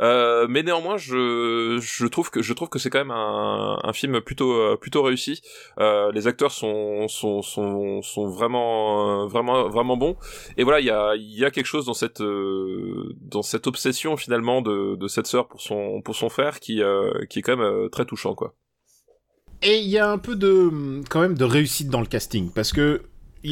Euh, 0.00 0.46
mais 0.48 0.62
néanmoins 0.62 0.98
je 0.98 1.78
je 1.80 2.06
trouve 2.06 2.30
que 2.30 2.42
je 2.42 2.52
trouve 2.52 2.68
que 2.68 2.78
c'est 2.78 2.90
quand 2.90 2.98
même 2.98 3.10
un, 3.10 3.78
un 3.82 3.92
film 3.94 4.20
plutôt 4.20 4.52
euh, 4.52 4.76
plutôt 4.76 5.02
réussi. 5.02 5.40
Euh, 5.80 6.12
les 6.12 6.26
acteurs 6.26 6.52
sont 6.52 7.08
sont 7.08 7.40
sont 7.40 8.02
sont 8.02 8.28
vraiment 8.28 9.26
vraiment 9.26 9.68
vraiment 9.68 9.96
bons. 9.96 10.16
Et 10.58 10.64
voilà 10.64 10.80
il 10.80 10.86
y 10.86 10.90
a 10.90 11.14
il 11.16 11.38
y 11.38 11.44
a 11.44 11.50
quelque 11.50 11.66
chose 11.66 11.86
dans 11.86 11.94
cette 11.94 12.20
euh, 12.20 13.14
dans 13.20 13.42
cette 13.42 13.66
obsession 13.66 14.16
finalement 14.16 14.60
de 14.60 14.96
de 14.96 15.08
cette 15.08 15.26
sœur 15.26 15.48
pour 15.48 15.62
son 15.62 16.02
pour 16.02 16.16
son 16.16 16.28
frère 16.28 16.60
qui 16.60 16.82
euh, 16.82 17.24
qui 17.30 17.38
est 17.38 17.42
quand 17.42 17.56
même 17.56 17.88
très 17.90 18.04
touchant 18.04 18.34
quoi 18.34 18.54
et 19.64 19.78
il 19.78 19.88
y 19.88 19.98
a 19.98 20.10
un 20.10 20.18
peu 20.18 20.36
de, 20.36 21.02
quand 21.08 21.20
même, 21.20 21.36
de 21.36 21.44
réussite 21.44 21.88
dans 21.88 22.00
le 22.00 22.06
casting, 22.06 22.50
parce 22.54 22.72
que 22.72 23.02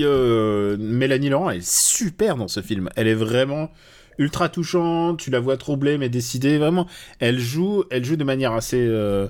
euh, 0.01 0.77
Mélanie 0.79 1.29
Laurent, 1.29 1.51
elle 1.51 1.59
est 1.59 1.71
super 1.71 2.37
dans 2.37 2.49
ce 2.49 2.61
film. 2.61 2.89
Elle 2.97 3.09
est 3.09 3.15
vraiment 3.15 3.71
ultra 4.19 4.49
touchante, 4.49 5.19
tu 5.19 5.31
la 5.31 5.41
vois 5.41 5.57
troublée 5.57 5.99
mais 5.99 6.09
décidée, 6.09 6.59
vraiment. 6.59 6.87
Elle 7.19 7.39
joue, 7.39 7.85
elle 7.91 8.05
joue 8.05 8.17
de 8.17 8.25
manière 8.25 8.53
assez, 8.53 8.81
euh, 8.81 9.29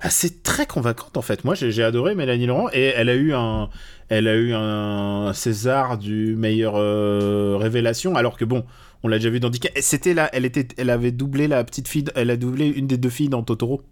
assez 0.00 0.30
très 0.38 0.66
convaincante 0.66 1.16
en 1.16 1.22
fait. 1.22 1.44
Moi, 1.44 1.54
j'ai 1.54 1.82
adoré 1.82 2.14
Mélanie 2.14 2.46
Laurent 2.46 2.68
et 2.72 2.92
elle 2.96 3.08
a 3.08 3.14
eu 3.14 3.32
un, 3.32 3.70
elle 4.08 4.28
a 4.28 4.34
eu 4.34 4.52
un 4.54 5.32
César 5.32 5.98
du 5.98 6.36
meilleur 6.36 6.74
euh, 6.76 7.56
révélation, 7.58 8.16
alors 8.16 8.36
que 8.36 8.44
bon, 8.44 8.64
on 9.02 9.08
l'a 9.08 9.18
déjà 9.18 9.30
vu 9.30 9.40
dans 9.40 9.50
Dick. 9.50 9.70
C'était 9.80 10.14
là, 10.14 10.30
elle 10.32 10.44
était, 10.44 10.68
elle 10.78 10.90
avait 10.90 11.12
doublé 11.12 11.48
la 11.48 11.62
petite 11.64 11.88
fille, 11.88 12.04
elle 12.14 12.30
a 12.30 12.36
doublé 12.36 12.68
une 12.68 12.86
des 12.86 12.98
deux 12.98 13.10
filles 13.10 13.28
dans 13.28 13.42
Totoro 13.42 13.82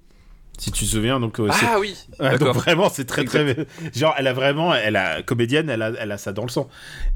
si 0.62 0.70
tu 0.70 0.85
te 0.85 0.90
souviens 0.90 1.18
donc 1.18 1.40
euh, 1.40 1.48
ah 1.51 1.79
oui 1.81 1.96
donc 2.38 2.55
vraiment 2.55 2.88
c'est 2.88 3.05
très 3.05 3.25
très 3.25 3.66
genre 3.96 4.14
elle 4.16 4.29
a 4.29 4.33
vraiment 4.33 4.72
elle 4.72 4.94
a 4.94 5.20
comédienne 5.22 5.68
elle 5.68 5.83
a 5.83 5.90
elle 5.98 6.12
a 6.12 6.18
ça 6.18 6.33
dans 6.33 6.44
le 6.44 6.51
sang. 6.51 6.68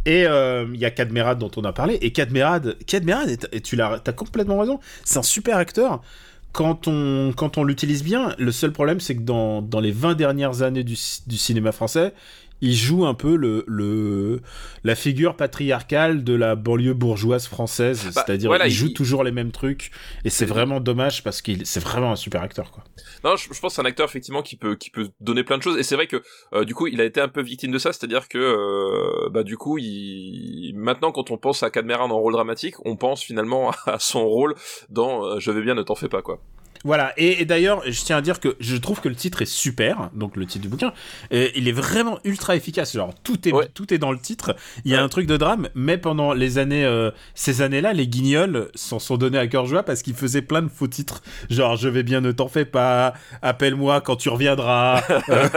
Et 0.04 0.26
euh, 0.26 0.66
il 0.74 0.80
y 0.80 0.84
a 0.84 0.90
Cadmerad 0.90 1.38
dont 1.38 1.50
on 1.56 1.62
a 1.62 1.72
parlé. 1.72 1.96
Et 2.02 2.10
Cadmerad 2.10 2.76
Cadmerad 2.86 3.38
et 3.52 3.60
tu 3.60 3.76
l'as 3.76 4.00
t'as 4.02 4.12
complètement 4.12 4.58
raison 4.58 4.80
c'est 5.04 5.20
un 5.20 5.22
super 5.22 5.58
acteur. 5.58 6.02
Quand 6.50 6.88
on 6.88 7.32
quand 7.36 7.56
on 7.56 7.62
l'utilise 7.62 8.02
bien 8.02 8.34
le 8.36 8.50
seul 8.50 8.72
problème 8.72 8.98
c'est 8.98 9.14
que 9.14 9.22
dans, 9.22 9.62
dans 9.62 9.80
les 9.80 9.92
20 9.92 10.14
dernières 10.14 10.62
années 10.62 10.82
du, 10.82 10.96
du 11.28 11.36
cinéma 11.36 11.70
français 11.70 12.14
il 12.60 12.74
joue 12.74 13.04
un 13.06 13.14
peu 13.14 13.36
le, 13.36 13.64
le 13.66 14.40
la 14.84 14.94
figure 14.94 15.36
patriarcale 15.36 16.24
de 16.24 16.34
la 16.34 16.56
banlieue 16.56 16.94
bourgeoise 16.94 17.46
française, 17.46 18.10
bah, 18.14 18.24
c'est-à-dire 18.26 18.56
il 18.64 18.70
joue 18.70 18.90
toujours 18.90 19.24
les 19.24 19.32
mêmes 19.32 19.52
trucs 19.52 19.90
et 20.24 20.30
c'est 20.30 20.46
vraiment 20.46 20.80
dommage 20.80 21.22
parce 21.22 21.42
qu'il 21.42 21.66
c'est 21.66 21.80
vraiment 21.80 22.12
un 22.12 22.16
super 22.16 22.42
acteur 22.42 22.70
quoi. 22.70 22.84
Non, 23.24 23.36
je, 23.36 23.48
pense 23.48 23.60
que 23.60 23.68
c'est 23.70 23.82
un 23.82 23.86
acteur 23.86 24.08
effectivement 24.08 24.42
qui 24.42 24.56
peut 24.56 24.76
qui 24.76 24.90
peut 24.90 25.08
donner 25.20 25.42
plein 25.42 25.58
de 25.58 25.62
choses 25.62 25.78
et 25.78 25.82
c'est 25.82 25.96
vrai 25.96 26.06
que 26.06 26.22
euh, 26.54 26.64
du 26.64 26.74
coup 26.74 26.86
il 26.86 27.00
a 27.00 27.04
été 27.04 27.20
un 27.20 27.28
peu 27.28 27.42
victime 27.42 27.72
de 27.72 27.78
ça, 27.78 27.92
c'est-à-dire 27.92 28.28
que 28.28 28.38
euh, 28.38 29.28
bah 29.30 29.42
du 29.42 29.56
coup 29.56 29.78
il 29.78 30.72
maintenant 30.76 31.12
quand 31.12 31.30
on 31.30 31.38
pense 31.38 31.62
à 31.62 31.70
Cadmeran 31.70 32.10
en 32.10 32.18
rôle 32.18 32.32
dramatique, 32.32 32.74
on 32.84 32.96
pense 32.96 33.22
finalement 33.22 33.70
à 33.86 33.98
son 33.98 34.26
rôle 34.26 34.54
dans 34.88 35.24
euh, 35.24 35.40
Je 35.40 35.50
vais 35.50 35.62
bien, 35.62 35.74
ne 35.74 35.82
t'en 35.82 35.94
fais 35.94 36.08
pas 36.08 36.22
quoi. 36.22 36.40
Voilà, 36.86 37.12
et, 37.16 37.44
d'ailleurs, 37.44 37.82
je 37.84 38.00
tiens 38.04 38.18
à 38.18 38.20
dire 38.20 38.38
que 38.38 38.56
je 38.60 38.76
trouve 38.76 39.00
que 39.00 39.08
le 39.08 39.16
titre 39.16 39.42
est 39.42 39.50
super, 39.50 40.10
donc 40.14 40.36
le 40.36 40.46
titre 40.46 40.62
du 40.62 40.68
bouquin, 40.68 40.92
il 41.32 41.66
est 41.66 41.72
vraiment 41.72 42.20
ultra 42.22 42.54
efficace. 42.54 42.92
Genre, 42.94 43.12
tout 43.24 43.48
est, 43.48 43.52
tout 43.74 43.92
est 43.92 43.98
dans 43.98 44.12
le 44.12 44.18
titre. 44.20 44.54
Il 44.84 44.92
y 44.92 44.94
a 44.94 45.02
un 45.02 45.08
truc 45.08 45.26
de 45.26 45.36
drame, 45.36 45.68
mais 45.74 45.98
pendant 45.98 46.32
les 46.32 46.58
années, 46.58 46.84
euh, 46.84 47.10
ces 47.34 47.60
années-là, 47.60 47.92
les 47.92 48.06
guignols 48.06 48.70
s'en 48.76 49.00
sont 49.00 49.16
donnés 49.16 49.38
à 49.38 49.48
cœur 49.48 49.66
joie 49.66 49.82
parce 49.82 50.02
qu'ils 50.02 50.14
faisaient 50.14 50.42
plein 50.42 50.62
de 50.62 50.68
faux 50.68 50.86
titres. 50.86 51.22
Genre, 51.50 51.74
je 51.74 51.88
vais 51.88 52.04
bien, 52.04 52.20
ne 52.20 52.30
t'en 52.30 52.46
fais 52.46 52.64
pas, 52.64 53.14
appelle-moi 53.42 54.00
quand 54.00 54.16
tu 54.16 54.28
reviendras. 54.28 55.02
Euh, 55.28 55.48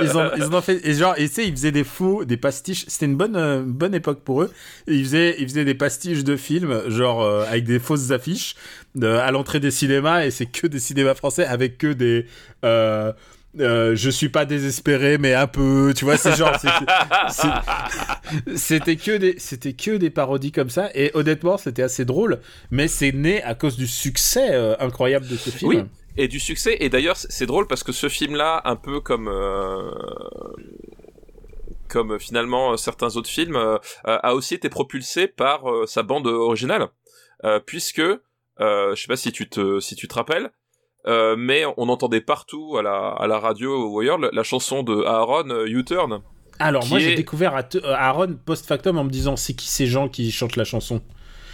ils, 0.00 0.16
ont, 0.16 0.30
ils 0.36 0.44
ont 0.44 0.60
fait, 0.60 0.86
et 0.86 0.94
genre, 0.94 1.14
et 1.16 1.28
tu 1.28 1.34
sais, 1.34 1.46
ils 1.46 1.52
faisaient 1.52 1.72
des 1.72 1.84
faux, 1.84 2.24
des 2.24 2.36
pastiches. 2.36 2.84
C'était 2.86 3.06
une 3.06 3.16
bonne, 3.16 3.36
euh, 3.36 3.62
bonne 3.64 3.94
époque 3.94 4.20
pour 4.20 4.42
eux. 4.42 4.52
ils 4.86 5.02
faisaient, 5.04 5.34
ils 5.38 5.48
faisaient 5.48 5.64
des 5.64 5.74
pastiches 5.74 6.22
de 6.22 6.36
films, 6.36 6.88
genre, 6.88 7.24
avec 7.24 7.64
des 7.64 7.78
fausses 7.78 8.10
affiches 8.10 8.54
à 9.02 9.30
l'entrée 9.30 9.60
des 9.60 9.70
cinémas 9.70 10.24
et 10.24 10.30
c'est 10.30 10.46
que 10.52 10.66
des 10.66 10.78
cinémas 10.78 11.14
français 11.14 11.44
avec 11.44 11.78
que 11.78 11.92
des 11.92 12.26
euh, 12.64 13.12
euh, 13.60 13.94
je 13.94 14.08
suis 14.08 14.30
pas 14.30 14.44
désespéré 14.44 15.18
mais 15.18 15.34
un 15.34 15.46
peu 15.46 15.92
tu 15.96 16.04
vois 16.04 16.16
c'est 16.16 16.36
genre 16.36 16.56
c'était 18.56 18.96
que 18.96 19.16
des 19.16 19.34
que 19.74 19.96
des 19.96 20.10
parodies 20.10 20.52
comme 20.52 20.70
ça 20.70 20.90
et 20.94 21.10
honnêtement 21.14 21.58
c'était 21.58 21.82
assez 21.82 22.04
drôle 22.04 22.40
mais 22.70 22.88
c'est 22.88 23.12
né 23.12 23.42
à 23.42 23.54
cause 23.54 23.76
du 23.76 23.86
succès 23.86 24.54
euh, 24.54 24.74
incroyable 24.78 25.26
de 25.28 25.36
ce 25.36 25.50
film. 25.50 25.68
Oui 25.68 25.82
et 26.16 26.28
du 26.28 26.40
succès 26.40 26.76
et 26.80 26.90
d'ailleurs 26.90 27.16
c'est 27.16 27.46
drôle 27.46 27.66
parce 27.66 27.82
que 27.82 27.92
ce 27.92 28.10
film 28.10 28.36
là 28.36 28.60
un 28.66 28.76
peu 28.76 29.00
comme 29.00 29.30
comme 31.88 32.18
finalement 32.20 32.76
certains 32.76 33.16
autres 33.16 33.30
films 33.30 33.58
a 34.04 34.34
aussi 34.34 34.52
été 34.52 34.68
propulsé 34.68 35.26
par 35.26 35.64
sa 35.86 36.02
bande 36.02 36.26
originale 36.26 36.88
puisque 37.64 38.02
euh, 38.60 38.94
je 38.94 39.02
sais 39.02 39.08
pas 39.08 39.16
si 39.16 39.32
tu 39.32 39.48
te 39.48 39.80
si 39.80 39.96
tu 39.96 40.08
te 40.08 40.14
rappelles, 40.14 40.50
euh, 41.06 41.36
mais 41.36 41.64
on 41.76 41.88
entendait 41.88 42.20
partout 42.20 42.76
à 42.78 42.82
la 42.82 43.10
à 43.10 43.26
la 43.26 43.38
radio 43.38 43.88
ou 43.88 44.00
ailleurs 44.00 44.18
la, 44.18 44.42
chanson 44.42 44.82
de 44.82 45.04
Aaron 45.04 45.50
euh, 45.50 45.66
U-Turn. 45.66 46.22
Alors, 46.58 46.86
moi, 46.86 46.98
j'ai 46.98 47.14
découvert 47.14 47.56
à 47.56 47.62
à 47.84 48.08
Aaron 48.08 48.38
post-factum 48.44 48.98
en 48.98 49.04
me 49.04 49.10
disant 49.10 49.36
c'est 49.36 49.54
qui 49.54 49.66
ces 49.66 49.86
gens 49.86 50.08
qui 50.08 50.30
chantent 50.30 50.56
la 50.56 50.64
chanson? 50.64 51.02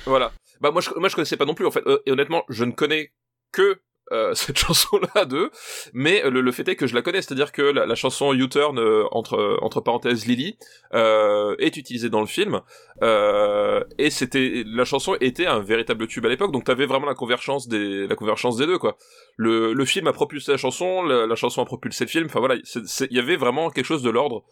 Voilà. 0.05 0.33
Bah 0.61 0.71
moi 0.71 0.81
je 0.81 0.91
moi 0.97 1.09
je 1.09 1.15
connaissais 1.15 1.37
pas 1.37 1.45
non 1.45 1.55
plus 1.55 1.67
en 1.67 1.71
fait 1.71 1.87
Euh, 1.87 1.99
et 2.05 2.11
honnêtement 2.11 2.45
je 2.49 2.65
ne 2.65 2.73
connais 2.73 3.13
que 3.53 3.81
euh, 4.13 4.35
cette 4.35 4.59
chanson-là 4.59 5.25
d'eux, 5.25 5.51
mais 5.93 6.25
euh, 6.25 6.31
le, 6.31 6.53
fait 6.53 6.67
est 6.69 6.77
que 6.77 6.87
je 6.87 6.95
la 6.95 7.03
connais, 7.03 7.21
c'est-à-dire 7.21 7.53
que 7.53 7.63
la, 7.63 7.95
chanson 7.95 8.33
U-turn 8.33 8.79
euh, 8.79 9.05
entre 9.11 9.59
entre 9.61 9.81
parenthèses 9.81 10.27
Lily 10.27 10.57
est 10.93 11.77
utilisée 11.77 12.09
dans 12.09 12.21
le 12.21 12.27
film 12.27 12.61
et 13.03 14.11
c'était 14.11 14.63
la 14.67 14.85
chanson 14.85 15.17
était 15.21 15.47
un 15.47 15.61
véritable 15.61 16.07
tube 16.07 16.25
à 16.25 16.29
l'époque, 16.29 16.53
donc 16.53 16.65
t'avais 16.65 16.87
vraiment 16.87 17.07
la 17.07 17.15
convergence 17.15 17.69
des 17.69 18.07
la 18.07 18.15
convergence 18.15 18.57
des 18.57 18.67
deux 18.67 18.79
quoi. 18.79 18.97
Le 19.37 19.73
le 19.73 19.85
film 19.85 20.07
a 20.07 20.13
propulsé 20.13 20.53
la 20.53 20.59
chanson, 20.59 21.03
la, 21.03 21.27
la 21.27 21.35
chanson 21.35 21.63
a 21.63 21.67
propulsé 21.67 22.05
le 22.05 22.11
film, 22.11 22.27
enfin 22.27 22.39
voilà, 22.39 22.55
il 22.55 23.17
y 23.17 23.19
avait 23.19 23.37
vraiment 23.37 23.71
quelque 23.71 23.87
chose 23.87 24.03
de 24.03 24.11
l'ordre 24.11 24.45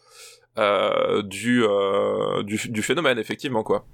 du, 1.23 1.63
du 2.43 2.69
du 2.69 2.81
phénomène 2.81 3.17
effectivement 3.17 3.63
quoi. 3.63 3.85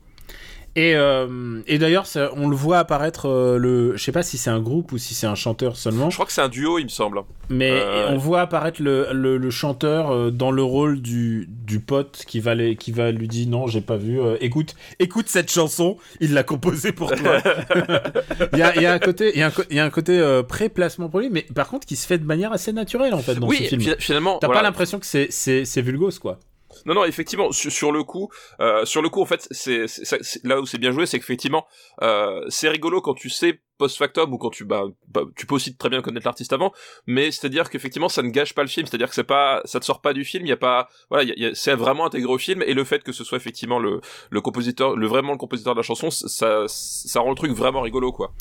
Et, 0.76 0.96
euh, 0.96 1.62
et 1.68 1.78
d'ailleurs, 1.78 2.06
on 2.36 2.48
le 2.50 2.56
voit 2.56 2.80
apparaître 2.80 3.28
euh, 3.30 3.60
le. 3.60 3.96
Je 3.96 4.04
sais 4.04 4.12
pas 4.12 4.24
si 4.24 4.40
c'est 4.40 4.50
un 4.50 4.60
groupe 4.60 4.92
ou 4.92 4.98
si 4.98 5.14
c'est 5.14 5.28
un 5.28 5.36
chanteur 5.36 5.76
seulement, 5.78 6.10
Je 6.10 6.16
crois 6.16 6.26
que 6.26 6.32
c'est 6.32 6.42
un 6.42 6.50
duo 6.50 6.80
il 6.80 6.86
me 6.86 6.90
semble. 6.90 7.20
mais 7.50 7.70
Euh, 7.72 8.08
on 8.10 8.18
voit 8.18 8.42
apparaître 8.42 8.82
le, 8.82 9.08
le, 9.14 9.38
le 9.38 9.50
chanteur 9.52 10.10
euh, 10.12 10.32
dans 10.32 10.50
le 10.50 10.64
rôle 10.64 11.00
du, 11.00 11.48
du 11.48 11.80
pote 11.80 12.24
qui 12.26 12.40
va, 12.40 12.56
les, 12.56 12.76
qui 12.76 12.92
va 12.92 13.12
lui 13.12 13.28
dire 13.28 13.48
non, 13.50 13.68
j'ai 13.68 13.82
pas 13.82 13.98
vu. 13.98 14.20
euh, 14.20 14.36
écoute, 14.42 14.74
écoute 15.00 15.28
cette 15.28 15.52
chanson, 15.52 15.98
il 16.20 16.34
l'a 16.34 16.42
composée 16.44 16.92
pour 16.92 17.12
toi. 17.12 17.38
il, 18.54 18.58
y 18.58 18.64
a, 18.64 18.76
il 18.76 18.82
y 18.82 18.86
a 18.88 18.94
un 18.94 19.00
côté, 19.00 19.32
il 19.36 19.40
y 19.40 19.44
a 19.44 19.48
un, 19.50 19.52
il 19.70 19.76
y 19.76 19.80
a 19.80 19.86
un 19.86 19.90
côté 19.92 20.42
pré-placement 20.48 21.08
pour 21.10 21.20
lui, 21.20 21.30
mais 21.32 21.44
par 21.54 21.68
contre 21.68 21.86
qui 21.86 21.96
se 21.96 22.08
fait 22.08 22.18
de 22.18 22.26
manière 22.26 22.52
assez 22.52 22.74
naturelle 22.74 23.14
en 23.14 23.20
fait 23.20 23.36
dans 23.36 23.48
oui, 23.48 23.58
ce 23.58 23.64
film. 23.70 23.82
fi- 23.82 23.96
finalement. 24.00 24.40
T'as 24.40 24.48
voilà. 24.48 24.62
pas 24.62 24.68
l'impression 24.68 24.98
que 25.00 25.06
c'est 25.06 25.28
c'est 25.30 25.66
c'est 25.66 25.82
vulgose 25.84 26.18
quoi. 26.18 26.40
Non, 26.86 26.94
non, 26.96 27.06
effectivement, 27.06 27.52
sur, 27.52 27.92
le 27.92 28.04
coup, 28.04 28.30
euh, 28.60 28.86
sur 28.86 29.02
le 29.02 29.10
coup, 29.10 29.22
en 29.22 29.26
fait, 29.26 29.48
c'est- 29.52 29.86
là 30.44 30.60
où 30.60 30.66
c'est 30.66 30.78
bien 30.78 30.92
joué, 30.92 31.06
c'est 31.06 31.20
qu'effectivement, 31.20 31.66
euh, 32.02 32.44
c'est 32.50 32.70
rigolo 32.70 33.02
quand 33.02 33.14
tu 33.14 33.30
sais 33.30 33.62
post-factum 33.78 34.34
ou 34.34 34.38
quand 34.38 34.50
tu, 34.50 34.66
bah, 34.66 34.84
bah, 35.08 35.22
tu 35.36 35.46
peux 35.46 35.56
aussi 35.56 35.76
très 35.76 35.90
bien 35.90 36.02
connaître 36.02 36.26
l'artiste 36.26 36.54
avant, 36.54 36.72
mais 37.08 37.32
c'est-à-dire 37.32 37.70
qu'effectivement, 37.70 38.10
ça 38.10 38.22
ne 38.22 38.30
gâche 38.30 38.54
pas 38.54 38.62
le 38.62 38.68
film, 38.68 38.88
c'est-à-dire 38.88 39.10
que 39.10 39.16
c'est 39.16 39.24
pas, 39.24 39.62
ça 39.66 39.80
te 39.80 39.86
sort 39.86 40.02
pas 40.02 40.14
du 40.14 40.24
film, 40.24 40.46
il 40.46 40.50
y 40.50 40.54
a 40.54 40.58
pas, 40.58 40.90
voilà, 41.10 41.32
c'est 41.54 41.76
vraiment 41.76 42.06
intégré 42.06 42.32
au 42.32 42.38
film, 42.38 42.62
et 42.66 42.74
le 42.74 42.84
fait 42.84 43.04
que 43.04 43.12
ce 43.12 43.24
soit 43.24 43.38
effectivement 43.38 43.80
le, 43.80 44.02
le 44.30 44.42
compositeur, 44.42 44.96
le 44.96 45.08
vraiment 45.08 45.32
le 45.32 45.38
compositeur 45.38 45.74
de 45.74 45.80
la 45.80 45.84
chanson, 45.84 46.10
ça, 46.12 46.66
ça 46.68 47.20
rend 47.20 47.30
le 47.30 47.36
truc 47.36 47.52
vraiment 47.52 47.82
rigolo, 47.82 48.12
quoi. 48.12 48.34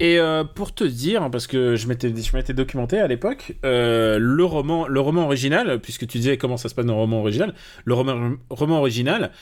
Et 0.00 0.18
euh, 0.18 0.44
pour 0.44 0.74
te 0.74 0.84
dire, 0.84 1.30
parce 1.30 1.46
que 1.46 1.76
je 1.76 1.86
m'étais, 1.86 2.14
je 2.14 2.36
m'étais 2.36 2.54
documenté 2.54 2.98
à 2.98 3.06
l'époque, 3.06 3.56
euh, 3.64 4.18
le 4.18 4.44
roman, 4.44 4.86
le 4.86 5.00
roman 5.00 5.24
original, 5.24 5.80
puisque 5.80 6.06
tu 6.06 6.18
disais 6.18 6.36
comment 6.36 6.56
ça 6.56 6.68
se 6.68 6.74
passe 6.74 6.86
dans 6.86 6.94
le 6.94 7.00
roman 7.00 7.20
original, 7.20 7.54
le 7.84 7.94
roman, 7.94 8.36
roman 8.50 8.78
original, 8.78 9.32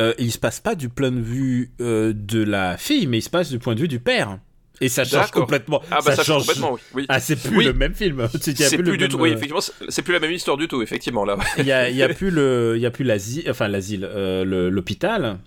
euh, 0.00 0.14
il 0.18 0.32
se 0.32 0.38
passe 0.38 0.60
pas 0.60 0.74
du 0.74 0.88
point 0.88 1.10
de 1.10 1.20
vue 1.20 1.72
euh, 1.80 2.12
de 2.14 2.42
la 2.42 2.76
fille, 2.76 3.06
mais 3.06 3.18
il 3.18 3.22
se 3.22 3.30
passe 3.30 3.50
du 3.50 3.58
point 3.58 3.74
de 3.74 3.80
vue 3.80 3.88
du 3.88 4.00
père. 4.00 4.38
Et 4.80 4.88
ça 4.88 5.04
change 5.04 5.30
complètement. 5.30 5.82
Ah 5.90 5.98
bah 6.04 6.14
ça, 6.14 6.22
change 6.24 6.42
complètement, 6.46 6.72
oui. 6.72 6.80
oui. 6.94 7.06
Ah, 7.08 7.20
c'est 7.20 7.36
plus 7.36 7.56
Oui. 7.58 7.64
le 7.64 7.72
même 7.72 7.94
film. 7.94 8.28
C'est 8.40 8.76
plus 8.76 8.92
du 8.96 8.98
même, 9.04 9.08
tout, 9.08 9.18
oui, 9.18 9.30
euh, 9.30 9.32
effectivement, 9.34 9.60
c'est- 9.60 10.02
plus 10.02 10.12
la 10.14 10.20
même 10.20 10.32
histoire 10.32 10.56
du 10.56 10.68
tout, 10.68 10.82
effectivement, 10.82 11.24
là. 11.24 11.36
Il 11.58 11.64
y 11.66 11.72
a, 11.72 11.88
il 11.90 11.96
y 11.96 12.02
a 12.02 12.08
plus 12.14 12.30
le, 12.30 12.74
il 12.76 12.80
y 12.82 12.86
a 12.86 12.90
plus 12.90 13.04
l'asile, 13.04 13.44
enfin 13.50 13.68
l'asile, 13.68 14.04
euh, 14.10 14.70
l'hôpital. 14.70 15.38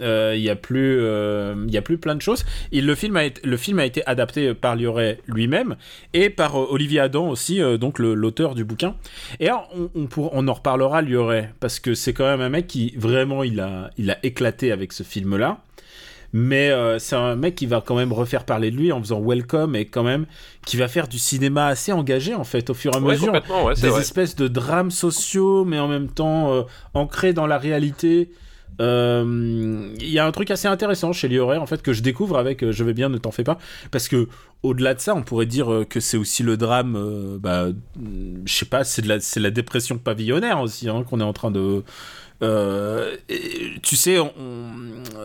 Euh, 0.00 0.32
Il 0.36 0.42
y 0.42 0.48
a 0.48 0.54
plus, 0.54 1.00
euh, 1.00 1.64
il 1.66 1.74
y 1.74 1.76
a 1.76 1.82
plus 1.82 1.98
plein 1.98 2.14
de 2.14 2.22
choses. 2.22 2.44
Et 2.70 2.80
le 2.80 2.94
film 2.94 3.16
a 3.16 3.24
été, 3.24 3.40
le 3.44 3.56
film 3.56 3.80
a 3.80 3.84
été 3.84 4.06
adapté 4.06 4.54
par 4.54 4.76
Lioré 4.76 5.18
lui-même 5.26 5.74
et 6.14 6.30
par 6.30 6.54
euh, 6.56 6.66
Olivier 6.70 7.00
Adam 7.00 7.28
aussi, 7.28 7.60
euh, 7.60 7.78
donc 7.78 7.98
l'auteur 7.98 8.54
du 8.54 8.64
bouquin. 8.64 8.94
Et 9.40 9.48
alors, 9.48 9.68
on, 9.76 9.90
on, 9.96 10.06
pour- 10.06 10.30
on 10.34 10.46
en 10.46 10.52
reparlera 10.54 11.02
Lioré 11.02 11.48
parce 11.58 11.80
que 11.80 11.94
c'est 11.94 12.12
quand 12.12 12.26
même 12.26 12.40
un 12.40 12.48
mec 12.48 12.68
qui 12.68 12.94
vraiment 12.96 13.42
il 13.42 13.58
a, 13.58 13.90
il 13.98 14.08
a 14.12 14.18
éclaté 14.22 14.70
avec 14.70 14.92
ce 14.92 15.02
film-là. 15.02 15.58
Mais 16.32 16.70
euh, 16.70 16.98
c'est 16.98 17.16
un 17.16 17.36
mec 17.36 17.54
qui 17.54 17.66
va 17.66 17.80
quand 17.80 17.96
même 17.96 18.12
refaire 18.12 18.44
parler 18.44 18.70
de 18.70 18.76
lui 18.76 18.92
en 18.92 19.00
faisant 19.00 19.20
Welcome 19.20 19.74
et 19.76 19.86
quand 19.86 20.02
même 20.02 20.26
qui 20.66 20.76
va 20.76 20.86
faire 20.88 21.08
du 21.08 21.18
cinéma 21.18 21.66
assez 21.66 21.90
engagé 21.92 22.34
en 22.34 22.44
fait 22.44 22.68
au 22.70 22.74
fur 22.74 22.92
et 22.92 22.96
à 22.96 23.00
Ouais, 23.00 23.12
mesure 23.12 23.32
ouais, 23.32 23.74
des 23.80 23.88
vrai. 23.88 24.00
espèces 24.02 24.36
de 24.36 24.46
drames 24.48 24.90
sociaux, 24.90 25.64
mais 25.64 25.78
en 25.78 25.88
même 25.88 26.08
temps 26.08 26.52
euh, 26.52 26.62
ancrés 26.94 27.32
dans 27.32 27.46
la 27.46 27.56
réalité. 27.58 28.30
Euh, 28.80 29.90
Il 30.00 30.08
y 30.10 30.18
a 30.18 30.26
un 30.26 30.32
truc 30.32 30.50
assez 30.50 30.68
intéressant 30.68 31.12
chez 31.12 31.28
Lioré 31.28 31.56
en 31.56 31.66
fait 31.66 31.82
que 31.82 31.92
je 31.92 32.02
découvre 32.02 32.38
avec 32.38 32.70
Je 32.70 32.84
vais 32.84 32.92
bien, 32.94 33.08
ne 33.08 33.18
t'en 33.18 33.30
fais 33.32 33.44
pas, 33.44 33.58
parce 33.90 34.08
que 34.08 34.28
au-delà 34.62 34.94
de 34.94 35.00
ça, 35.00 35.14
on 35.14 35.22
pourrait 35.22 35.46
dire 35.46 35.72
euh, 35.72 35.84
que 35.84 36.00
c'est 36.00 36.16
aussi 36.16 36.42
le 36.42 36.56
drame. 36.56 36.96
euh, 36.96 37.38
bah, 37.38 37.68
je 38.44 38.52
sais 38.52 38.64
pas, 38.66 38.84
c'est 38.84 39.02
de 39.02 39.08
la, 39.40 39.50
dépression 39.50 39.98
pavillonnaire 39.98 40.60
aussi 40.60 40.88
hein, 40.88 41.04
qu'on 41.08 41.20
est 41.20 41.24
en 41.24 41.32
train 41.32 41.50
de. 41.50 41.82
Euh, 42.42 43.16
et, 43.28 43.40
tu 43.82 43.96
sais, 43.96 44.18
on- 44.20 44.30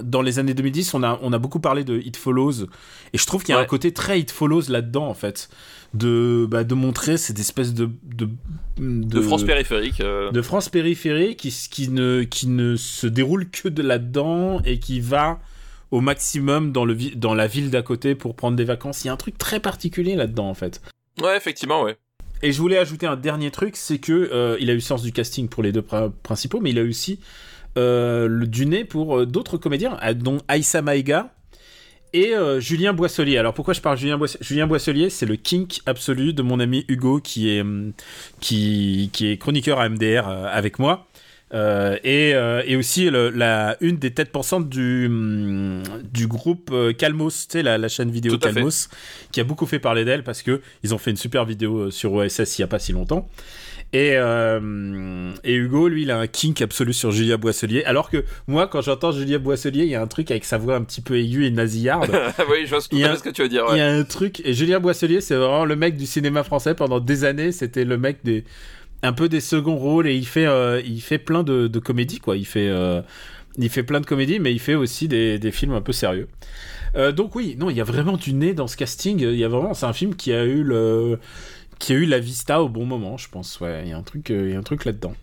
dans 0.01 0.21
les 0.23 0.39
années 0.39 0.53
2010, 0.55 0.93
on 0.95 1.03
a, 1.03 1.19
on 1.21 1.31
a 1.31 1.37
beaucoup 1.37 1.59
parlé 1.59 1.83
de 1.83 1.99
It 1.99 2.17
Follows, 2.17 2.63
et 3.13 3.17
je 3.17 3.25
trouve 3.25 3.43
qu'il 3.43 3.53
y 3.53 3.57
a 3.57 3.61
un 3.61 3.65
côté 3.65 3.91
très 3.93 4.19
It 4.19 4.31
Follows 4.31 4.63
là-dedans, 4.69 5.07
en 5.07 5.13
fait, 5.13 5.47
de, 5.93 6.47
bah, 6.49 6.63
de 6.63 6.73
montrer 6.73 7.17
cette 7.17 7.37
espèce 7.39 7.73
de, 7.75 7.89
de, 8.03 8.27
De 8.79 9.21
France 9.21 9.43
périphérique. 9.43 10.01
euh, 10.01 10.31
de 10.31 10.41
France 10.41 10.69
périphérique 10.69 11.37
qui, 11.37 11.49
s- 11.49 11.67
qui, 11.67 11.89
ne, 11.89 12.23
qui 12.23 12.47
ne 12.47 12.75
se 12.75 13.05
déroule 13.05 13.47
que 13.49 13.67
de 13.69 13.83
là-dedans 13.83 14.59
et 14.65 14.79
qui 14.79 14.99
va 14.99 15.39
au 15.93 16.01
maximum 16.01 16.71
dans, 16.71 16.85
le, 16.85 16.95
dans 17.15 17.35
la 17.35 17.45
ville 17.45 17.69
d'à 17.69 17.83
côté 17.83 18.15
pour 18.15 18.35
prendre 18.35 18.57
des 18.57 18.63
vacances. 18.63 19.03
Il 19.03 19.07
y 19.07 19.09
a 19.11 19.13
un 19.13 19.17
truc 19.17 19.37
très 19.37 19.59
particulier 19.59 20.15
là-dedans, 20.15 20.49
en 20.49 20.55
fait. 20.55 20.81
Ouais, 21.21 21.37
effectivement, 21.37 21.83
ouais. 21.83 21.97
Et 22.41 22.51
je 22.51 22.59
voulais 22.59 22.79
ajouter 22.79 23.05
un 23.05 23.15
dernier 23.15 23.51
truc, 23.51 23.75
c'est 23.75 23.99
que 23.99 24.11
euh, 24.11 24.57
il 24.59 24.71
a 24.71 24.73
eu 24.73 24.81
sens 24.81 25.03
du 25.03 25.11
casting 25.11 25.47
pour 25.47 25.61
les 25.61 25.71
deux 25.71 25.81
pr- 25.81 26.11
principaux, 26.23 26.59
mais 26.61 26.71
il 26.71 26.79
a 26.79 26.81
eu 26.81 26.89
aussi 26.89 27.19
euh, 27.77 28.27
le, 28.27 28.47
du 28.47 28.65
nez 28.65 28.85
pour 28.85 29.19
euh, 29.19 29.25
d'autres 29.27 29.57
comédiens, 29.57 29.99
dont 30.15 30.39
Aïssa 30.47 30.81
Maïga 30.81 31.31
et 32.11 32.33
Julien 32.59 32.93
Boisselier. 32.93 33.37
Alors 33.37 33.53
pourquoi 33.53 33.75
je 33.75 33.81
parle 33.81 33.97
Julien 33.97 34.17
Boisselier 34.17 34.43
Julien 34.43 34.67
Boisselier, 34.67 35.09
c'est 35.09 35.25
le 35.25 35.35
kink 35.35 35.81
absolu 35.85 36.33
de 36.33 36.41
mon 36.41 36.59
ami 36.59 36.85
Hugo 36.87 37.19
qui 37.19 37.49
est 37.49 37.61
hum, 37.61 37.93
qui, 38.39 39.09
qui 39.13 39.27
est 39.31 39.37
chroniqueur 39.37 39.79
à 39.79 39.89
MDR 39.89 40.27
avec 40.27 40.77
moi. 40.79 41.07
Euh, 41.53 41.97
et, 42.03 42.33
euh, 42.33 42.63
et 42.65 42.75
aussi 42.75 43.09
le- 43.11 43.29
la, 43.29 43.77
une 43.79 43.97
des 43.97 44.11
têtes 44.11 44.31
pensantes 44.31 44.69
du, 44.69 45.05
hum, 45.05 45.83
du 46.11 46.25
groupe 46.27 46.71
euh, 46.73 46.93
Calmos, 46.93 47.29
tu 47.29 47.45
sais, 47.49 47.63
la, 47.63 47.77
la 47.77 47.87
chaîne 47.89 48.09
vidéo 48.09 48.33
fait. 48.33 48.53
Calmos, 48.53 48.89
qui 49.31 49.39
a 49.39 49.43
beaucoup 49.43 49.67
fait 49.67 49.77
parler 49.79 50.03
d'elle 50.03 50.23
parce 50.23 50.41
que 50.41 50.61
ils 50.83 50.95
ont 50.95 50.97
fait 50.97 51.11
une 51.11 51.17
super 51.17 51.45
vidéo 51.45 51.91
sur 51.91 52.11
OSS 52.13 52.57
il 52.57 52.61
y 52.61 52.63
a 52.63 52.67
pas 52.67 52.79
si 52.79 52.91
longtemps. 52.91 53.29
Et, 53.95 54.13
euh, 54.15 55.31
et 55.43 55.53
Hugo, 55.53 55.87
lui, 55.87 56.01
il 56.01 56.09
a 56.09 56.17
un 56.17 56.25
kink 56.25 56.59
absolu 56.63 56.93
sur 56.93 57.11
Julia 57.11 57.37
Boisselier. 57.37 57.83
Alors 57.83 58.09
que 58.09 58.25
moi, 58.47 58.67
quand 58.67 58.81
j'entends 58.81 59.11
Julia 59.11 59.37
Boisselier, 59.37 59.83
il 59.83 59.89
y 59.89 59.93
a 59.95 60.01
un 60.01 60.07
truc 60.07 60.31
avec 60.31 60.45
sa 60.45 60.57
voix 60.57 60.75
un 60.75 60.81
petit 60.81 61.01
peu 61.01 61.19
aiguë 61.19 61.45
et 61.45 61.51
nasillarde. 61.51 62.09
oui, 62.49 62.61
je 62.65 62.71
vois 62.71 62.81
ce 62.81 62.89
que 62.89 63.29
tu 63.29 63.43
veux 63.43 63.49
dire. 63.49 63.65
Il 63.69 63.77
y 63.77 63.81
a 63.81 63.87
un 63.93 64.03
truc. 64.03 64.41
Et 64.45 64.55
Julien 64.55 64.79
Boisselier, 64.79 65.21
c'est 65.21 65.35
vraiment 65.35 65.65
le 65.65 65.75
mec 65.75 65.95
du 65.95 66.07
cinéma 66.07 66.43
français 66.43 66.73
pendant 66.73 66.99
des 66.99 67.23
années. 67.23 67.51
C'était 67.51 67.85
le 67.85 67.99
mec 67.99 68.17
des. 68.23 68.45
Un 69.03 69.13
peu 69.13 69.27
des 69.29 69.41
seconds 69.41 69.75
rôles 69.75 70.07
et 70.07 70.15
il 70.15 70.25
fait, 70.25 70.45
euh, 70.45 70.81
il 70.83 71.01
fait 71.01 71.19
plein 71.19 71.43
de, 71.43 71.67
de 71.67 71.79
comédies, 71.79 72.19
quoi. 72.19 72.37
Il 72.37 72.45
fait, 72.45 72.69
euh, 72.69 73.01
il 73.57 73.69
fait 73.69 73.83
plein 73.83 73.99
de 73.99 74.05
comédies, 74.05 74.39
mais 74.39 74.53
il 74.53 74.59
fait 74.59 74.75
aussi 74.75 75.09
des, 75.09 75.37
des 75.37 75.51
films 75.51 75.73
un 75.73 75.81
peu 75.81 75.91
sérieux. 75.91 76.29
Euh, 76.95 77.11
donc, 77.11 77.35
oui, 77.35 77.55
non, 77.59 77.69
il 77.69 77.75
y 77.75 77.81
a 77.81 77.83
vraiment 77.83 78.15
du 78.15 78.33
nez 78.33 78.53
dans 78.53 78.67
ce 78.67 78.77
casting. 78.77 79.19
Il 79.19 79.35
y 79.35 79.43
a 79.43 79.49
vraiment. 79.49 79.73
C'est 79.73 79.85
un 79.85 79.93
film 79.93 80.15
qui 80.15 80.31
a 80.31 80.45
eu 80.45 80.63
le. 80.63 81.19
Qui 81.79 81.91
a 81.91 81.95
eu 81.95 82.05
la 82.05 82.19
vista 82.19 82.63
au 82.63 82.69
bon 82.69 82.85
moment, 82.85 83.17
je 83.17 83.27
pense. 83.29 83.59
Ouais, 83.59 83.81
il 83.83 83.89
y 83.89 83.91
a 83.91 83.97
un 83.97 84.03
truc, 84.03 84.29
il 84.29 84.51
y 84.51 84.55
a 84.55 84.57
un 84.57 84.63
truc 84.63 84.85
là-dedans. 84.85 85.13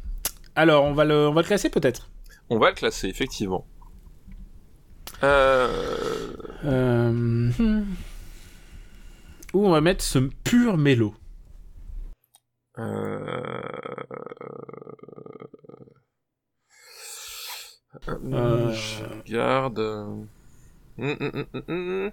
Alors, 0.57 0.85
on 0.85 0.93
va 0.93 1.07
le, 1.07 1.29
on 1.29 1.33
va 1.33 1.41
le 1.41 1.47
classer 1.47 1.71
peut-être? 1.71 2.11
On 2.51 2.59
va 2.59 2.69
le 2.71 2.75
classer, 2.75 3.09
effectivement. 3.09 3.67
Euh, 5.23 5.69
hmm. 6.65 7.85
Où 9.55 9.67
on 9.67 9.71
va 9.71 9.81
mettre 9.81 10.05
ce 10.05 10.19
pur 10.19 10.77
mélo? 10.77 11.15
Euh... 12.81 13.29
Euh, 18.09 18.73
Je 18.73 19.05
regarde. 19.05 19.79
Hum, 20.99 21.17
hum, 21.21 21.47
hum. 21.69 22.11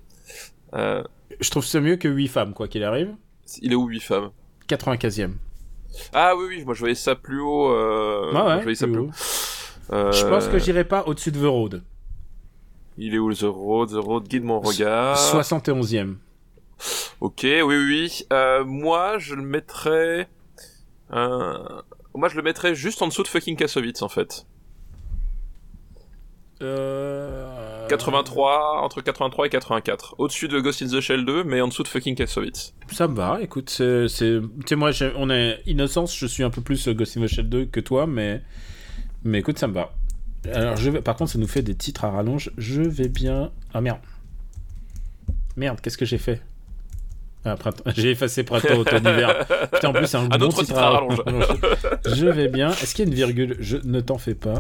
Euh, 0.74 1.04
Je 1.40 1.50
trouve 1.50 1.66
ça 1.66 1.80
mieux 1.80 1.96
que 1.98 2.08
8 2.08 2.28
femmes, 2.28 2.54
quoi 2.54 2.68
qu'il 2.68 2.84
arrive. 2.84 3.16
il 3.62 3.72
est 3.72 3.76
où 3.76 3.86
8 3.88 4.00
femmes? 4.02 4.32
95e. 4.68 5.34
Ah 6.14 6.36
oui, 6.36 6.46
oui, 6.50 6.66
moi 6.66 6.74
je 6.74 6.80
voyais 6.80 6.96
ça 6.96 7.16
plus 7.16 7.40
haut. 7.40 7.72
Euh... 7.72 8.34
Ouais, 8.34 8.58
je 8.58 8.62
voyais 8.64 8.76
ça 8.76 8.86
plus 8.88 8.94
plus 8.94 9.02
haut. 9.04 9.10
haut. 9.10 9.94
Euh, 9.96 10.12
Je 10.12 10.26
pense 10.28 10.48
que 10.48 10.60
j'irai 10.60 10.84
pas 10.84 11.04
au-dessus 11.08 11.32
de 11.32 11.40
The 11.40 11.46
Road. 11.50 11.84
Il 12.98 13.14
est 13.14 13.20
où 13.20 13.34
The 13.34 13.42
Road? 13.44 13.90
The 13.92 14.04
Road 14.04 14.28
guide 14.28 14.44
mon 14.44 14.60
regard. 14.60 15.16
71e. 15.18 16.16
Ok, 17.22 17.40
oui, 17.44 17.62
oui, 17.64 17.76
oui. 17.90 18.26
Euh, 18.34 18.64
moi, 18.66 19.18
je 19.18 19.36
le 19.36 19.42
mettrais. 19.44 20.28
Euh... 21.14 21.82
Moi, 22.14 22.30
je 22.30 22.36
le 22.36 22.42
mettrais 22.42 22.76
juste 22.76 23.02
en 23.02 23.08
dessous 23.08 23.24
de 23.24 23.28
fucking 23.28 23.56
Kassovitz, 23.56 24.02
en 24.02 24.10
fait. 24.10 24.46
Euh... 26.62 27.88
83, 27.88 28.82
entre 28.82 29.02
83 29.02 29.46
et 29.46 29.50
84. 29.50 30.16
Au-dessus 30.18 30.48
de 30.48 30.60
Ghost 30.60 30.82
in 30.82 30.88
the 30.88 31.00
Shell 31.00 31.26
2, 31.26 31.44
mais 31.44 31.62
en 31.62 31.68
dessous 31.68 31.84
de 31.84 31.88
fucking 31.88 32.16
Kassovitz. 32.16 32.74
Ça 32.92 33.08
me 33.08 33.16
va, 33.16 33.40
écoute, 33.42 33.70
c'est... 33.70 34.08
Tu 34.08 34.42
sais, 34.66 34.76
moi, 34.76 34.92
on 35.16 35.30
est 35.30 35.62
Innocence, 35.68 36.18
je 36.18 36.26
suis 36.26 36.44
un 36.44 36.50
peu 36.50 36.62
plus 36.62 36.88
euh, 36.88 36.94
Ghost 36.94 37.18
in 37.18 37.22
the 37.22 37.28
Shell 37.28 37.50
2 37.50 37.66
que 37.66 37.80
toi, 37.80 38.08
mais... 38.08 38.42
Mais 39.24 39.40
écoute, 39.40 39.60
ça 39.60 39.68
me 39.68 39.74
va. 39.74 39.94
Alors, 40.52 40.78
je 40.78 40.90
vais... 40.90 41.02
par 41.02 41.16
contre, 41.16 41.32
ça 41.32 41.40
nous 41.40 41.48
fait 41.48 41.62
des 41.62 41.76
titres 41.76 42.06
à 42.06 42.12
rallonge. 42.12 42.52
Je 42.58 42.82
vais 42.82 43.10
bien. 43.10 43.52
Ah 43.74 43.82
merde. 43.82 44.00
Merde, 45.56 45.82
qu'est-ce 45.82 45.98
que 45.98 46.06
j'ai 46.06 46.18
fait? 46.18 46.42
Ah, 47.48 47.92
J'ai 47.96 48.12
effacé 48.12 48.44
printemps, 48.44 48.78
automne, 48.78 49.02
hiver. 49.02 49.46
Putain, 49.72 49.90
en 49.90 49.94
plus, 49.94 50.08
c'est 50.08 50.18
un, 50.18 50.26
Un 50.32 50.38
bon 50.38 50.46
autre 50.46 50.60
titre 50.60 50.68
titre 50.68 50.80
à 50.80 50.90
rallonge. 50.90 51.22
je 52.06 52.26
vais 52.26 52.48
bien. 52.48 52.72
Est-ce 52.72 52.94
qu'il 52.94 53.06
y 53.06 53.08
a 53.08 53.12
une 53.12 53.16
virgule? 53.16 53.56
Je 53.60 53.78
ne 53.84 54.00
t'en 54.02 54.18
fais 54.18 54.36
pas. 54.36 54.60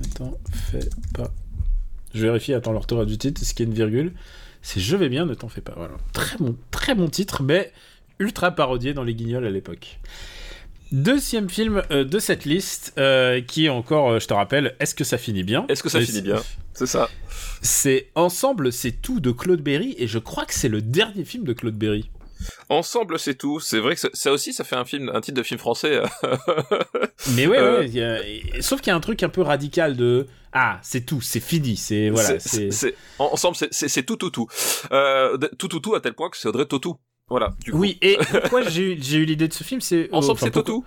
Ne 0.00 0.06
t'en 0.14 0.38
fais 0.52 0.88
pas. 1.14 1.30
Je 2.14 2.22
vérifie, 2.22 2.54
attends, 2.54 2.72
le 2.72 2.78
retour 2.78 3.04
du 3.06 3.18
titre. 3.18 3.42
Est-ce 3.42 3.54
qu'il 3.54 3.66
y 3.66 3.68
a 3.68 3.70
une 3.70 3.76
virgule? 3.76 4.12
C'est 4.62 4.80
Je 4.80 4.96
vais 4.96 5.08
bien, 5.08 5.26
ne 5.26 5.34
t'en 5.34 5.48
fais 5.48 5.60
pas. 5.60 5.74
Voilà. 5.76 5.94
Très 6.12 6.36
bon, 6.38 6.56
très 6.70 6.94
bon 6.94 7.08
titre, 7.08 7.42
mais 7.42 7.72
ultra 8.18 8.50
parodié 8.50 8.92
dans 8.92 9.04
les 9.04 9.14
guignols 9.14 9.46
à 9.46 9.50
l'époque. 9.50 9.98
Deuxième 10.92 11.48
film 11.48 11.82
euh, 11.92 12.04
de 12.04 12.18
cette 12.18 12.44
liste, 12.44 12.92
euh, 12.98 13.40
qui 13.40 13.66
est 13.66 13.68
encore, 13.68 14.10
euh, 14.10 14.18
je 14.20 14.26
te 14.26 14.34
rappelle, 14.34 14.74
Est-ce 14.80 14.94
que 14.94 15.04
ça 15.04 15.18
finit 15.18 15.44
bien? 15.44 15.64
Est-ce 15.68 15.82
que 15.84 15.88
ça 15.88 16.00
finit 16.00 16.20
bien? 16.22 16.42
C'est 16.74 16.86
ça. 16.86 17.08
C'est 17.62 18.08
Ensemble, 18.16 18.72
c'est 18.72 18.90
tout 18.92 19.20
de 19.20 19.30
Claude 19.30 19.60
Berry, 19.60 19.94
et 19.98 20.08
je 20.08 20.18
crois 20.18 20.46
que 20.46 20.54
c'est 20.54 20.68
le 20.68 20.82
dernier 20.82 21.24
film 21.24 21.44
de 21.44 21.52
Claude 21.52 21.76
Berry. 21.76 22.10
Ensemble, 22.70 23.18
c'est 23.18 23.34
tout. 23.34 23.60
C'est 23.60 23.78
vrai 23.78 23.94
que 23.94 24.00
ça, 24.00 24.08
ça 24.14 24.32
aussi, 24.32 24.52
ça 24.54 24.64
fait 24.64 24.74
un 24.76 24.86
film, 24.86 25.10
un 25.14 25.20
titre 25.20 25.36
de 25.36 25.42
film 25.42 25.60
français. 25.60 26.00
Mais 27.36 27.46
ouais, 27.46 27.60
ouais, 27.60 27.88
y 27.88 28.02
a- 28.02 28.18
sauf 28.62 28.80
qu'il 28.80 28.90
y 28.90 28.92
a 28.92 28.96
un 28.96 29.00
truc 29.00 29.22
un 29.22 29.28
peu 29.28 29.42
radical 29.42 29.94
de 29.94 30.26
Ah, 30.52 30.78
c'est 30.82 31.02
tout, 31.04 31.20
c'est 31.20 31.38
fini, 31.40 31.76
c'est 31.76 32.08
voilà, 32.08 32.30
ensemble, 33.18 33.56
c'est- 33.70 34.02
tout, 34.04 34.16
tout, 34.16 34.30
tout. 34.30 34.48
Tout, 35.58 35.68
tout, 35.68 35.80
tout, 35.80 35.94
à 35.94 36.00
tel 36.00 36.14
point 36.14 36.30
que 36.30 36.36
c'est 36.38 36.48
Audrey 36.48 36.64
Tautou. 36.66 36.96
Voilà. 37.30 37.54
Du 37.64 37.70
coup. 37.72 37.78
Oui, 37.78 37.98
et 38.02 38.18
pourquoi 38.30 38.62
j'ai 38.68 38.92
eu, 38.92 39.24
l'idée 39.24 39.48
de 39.48 39.52
ce 39.52 39.64
film, 39.64 39.80
c'est 39.80 40.08
Ensemble, 40.12 40.32
enfin, 40.32 40.46
c'est 40.46 40.52
Tautou. 40.52 40.84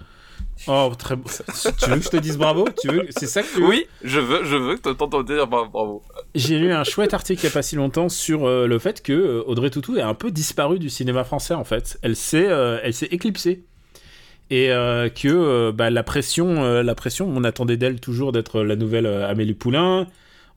Oh, 0.68 0.92
très 0.98 1.16
beau. 1.16 1.30
tu 1.82 1.90
veux 1.90 1.98
que 1.98 2.04
je 2.04 2.10
te 2.10 2.18
dise 2.18 2.38
bravo? 2.38 2.68
Tu 2.80 2.88
veux 2.88 3.08
C'est 3.10 3.26
ça 3.28 3.42
que 3.42 3.48
tu 3.54 3.62
veux? 3.62 3.68
Oui, 3.68 3.86
je 4.04 4.20
veux, 4.20 4.44
je 4.44 4.56
veux 4.56 4.76
que 4.76 4.90
t'entends 4.92 5.24
dire 5.24 5.48
bra- 5.48 5.68
bravo. 5.68 6.04
J'ai 6.36 6.60
lu 6.60 6.72
un 6.72 6.84
chouette 6.84 7.14
article 7.14 7.42
il 7.42 7.46
y 7.46 7.48
a 7.48 7.52
pas 7.52 7.64
si 7.64 7.76
longtemps 7.76 8.08
sur 8.08 8.46
euh, 8.46 8.68
le 8.68 8.78
fait 8.78 9.02
que 9.02 9.14
euh, 9.14 9.44
Audrey 9.48 9.70
Tautou 9.72 9.98
est 9.98 10.02
un 10.02 10.14
peu 10.14 10.32
disparue 10.32 10.80
du 10.80 10.90
cinéma 10.90 11.24
français 11.24 11.54
en 11.56 11.64
fait. 11.64 11.98
Elle 12.02 12.16
s'est, 12.16 12.48
euh, 12.48 12.80
elle 12.84 12.94
s'est 12.94 13.08
éclipsée. 13.08 13.64
Et 14.52 14.68
que 14.68 15.72
bah, 15.72 15.90
la 15.90 16.04
pression, 16.04 16.62
la 16.84 16.96
pression, 16.96 17.28
on 17.28 17.44
attendait 17.44 17.78
d'elle 17.78 18.00
toujours 18.00 18.32
d'être 18.32 18.62
la 18.62 18.76
nouvelle 18.76 19.08
Amélie 19.08 19.56
Poulain. 19.56 20.06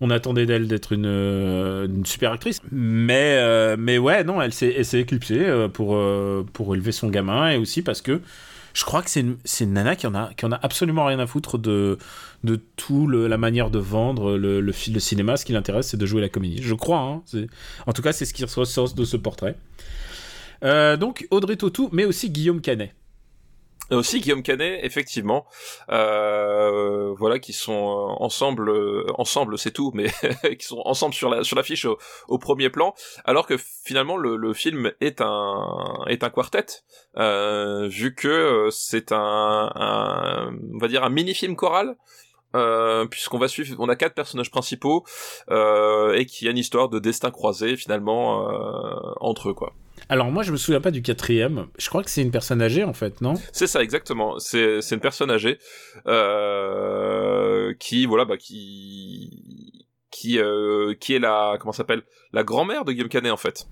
On 0.01 0.11
attendait 0.11 0.45
d'elle 0.45 0.69
d'être 0.69 0.93
une, 0.93 1.07
euh, 1.07 1.89
super 2.05 2.33
actrice. 2.33 2.61
Mais, 2.71 3.39
euh, 3.39 3.77
mais 3.79 3.97
ouais, 3.99 4.25
non, 4.25 4.43
elle 4.43 4.53
s'est, 4.53 4.75
éclipsée 4.93 5.45
euh, 5.47 5.69
pour, 5.69 5.99
pour 6.53 6.75
élever 6.75 6.93
son 6.93 7.09
gamin 7.09 7.51
et 7.51 7.57
aussi 7.57 7.83
parce 7.83 8.03
que 8.03 8.21
je 8.75 8.85
crois 8.85 9.01
que 9.01 9.09
c'est 9.09 9.21
une, 9.21 9.73
nana 9.73 9.97
qui 9.97 10.07
en, 10.07 10.15
a, 10.15 10.35
qui 10.35 10.45
en 10.45 10.53
a 10.53 10.61
absolument 10.63 11.07
rien 11.07 11.19
à 11.19 11.27
foutre 11.27 11.57
de, 11.57 11.97
de 12.45 12.61
tout 12.77 13.07
le- 13.07 13.27
la 13.27 13.39
manière 13.39 13.71
de 13.71 13.79
vendre 13.79 14.37
le, 14.37 14.61
le, 14.61 14.73
le 14.73 15.01
cinéma. 15.01 15.39
Ce 15.39 15.47
qui 15.47 15.53
l'intéresse, 15.53 15.89
c'est 15.89 15.97
de 15.97 16.05
jouer 16.05 16.21
la 16.21 16.29
comédie. 16.29 16.61
Je 16.63 16.75
crois. 16.75 17.01
Hein, 17.01 17.23
en 17.87 17.93
tout 17.95 18.03
cas, 18.03 18.13
c'est 18.13 18.27
ce 18.27 18.35
qui 18.35 18.45
ressort 18.45 18.93
de 18.93 19.05
ce 19.05 19.17
portrait. 19.17 19.57
Donc 20.63 21.27
Audrey 21.31 21.57
Tautou, 21.57 21.89
mais 21.93 22.05
aussi 22.05 22.29
Guillaume 22.29 22.61
Canet. 22.61 22.93
Et 23.91 23.95
aussi 23.95 24.21
Guillaume 24.21 24.43
Canet, 24.43 24.81
effectivement, 24.83 25.47
euh, 25.91 27.15
voilà, 27.19 27.39
qui 27.39 27.53
sont 27.53 27.73
euh, 27.73 28.25
ensemble, 28.25 28.69
euh, 28.69 29.07
ensemble, 29.17 29.59
c'est 29.59 29.71
tout, 29.71 29.93
mais 29.95 30.07
qui 30.59 30.67
sont 30.67 30.83
ensemble 30.85 31.15
sur 31.15 31.31
la 31.31 31.45
sur 31.45 31.57
l'affiche 31.57 31.85
au, 31.85 31.97
au 32.29 32.39
premier 32.39 32.69
plan, 32.69 32.95
alors 33.25 33.47
que 33.47 33.57
finalement 33.57 34.17
le, 34.17 34.37
le 34.37 34.53
film 34.55 34.93
est 35.01 35.21
un 35.21 36.05
est 36.09 36.25
un 36.25 36.31
quartet, 36.31 36.67
euh, 37.17 37.87
vu 37.87 38.15
que 38.17 38.27
euh, 38.27 38.71
c'est 38.71 39.13
un, 39.13 40.51
on 40.75 40.79
va 40.79 40.89
dire 40.89 41.05
un 41.05 41.11
mini 41.11 41.35
film 41.35 41.57
choral. 41.57 41.97
Puisqu'on 43.11 43.37
va 43.37 43.49
suivre, 43.49 43.77
on 43.79 43.91
a 43.91 43.97
quatre 43.97 44.15
personnages 44.15 44.51
principaux 44.51 45.05
et 45.51 46.25
qui 46.27 46.49
a 46.49 46.51
une 46.51 46.57
histoire 46.57 46.89
de 46.89 46.99
destin 46.99 47.31
croisé 47.31 47.77
finalement 47.77 48.49
entre 49.21 49.51
eux 49.51 49.53
quoi. 49.53 49.75
Alors 50.09 50.31
moi, 50.31 50.43
je 50.45 50.53
me 50.53 50.57
souviens 50.57 50.81
pas 50.81 50.91
du 50.93 51.03
quatrième. 51.03 51.67
Je 51.79 51.89
crois 51.89 52.03
que 52.05 52.11
c'est 52.11 52.23
une 52.23 52.31
personne 52.31 52.63
âgée 52.63 52.85
en 52.85 52.93
fait, 52.93 53.21
non? 53.21 53.35
C'est 53.53 53.67
ça 53.67 53.83
exactement. 53.83 54.39
C'est 54.39 54.81
une 54.93 55.01
personne 55.01 55.31
âgée 55.31 55.59
euh, 56.07 57.75
qui 57.79 58.07
voilà 58.07 58.25
bah 58.25 58.37
qui 58.37 59.87
qui 60.11 60.39
euh, 60.39 60.95
qui 61.01 61.15
est 61.15 61.19
la 61.19 61.57
comment 61.59 61.73
s'appelle? 61.73 62.03
La 62.33 62.45
grand-mère 62.45 62.85
de 62.85 62.93
Guillaume 62.93 63.09
Canet 63.09 63.33
en 63.33 63.37
fait. 63.37 63.67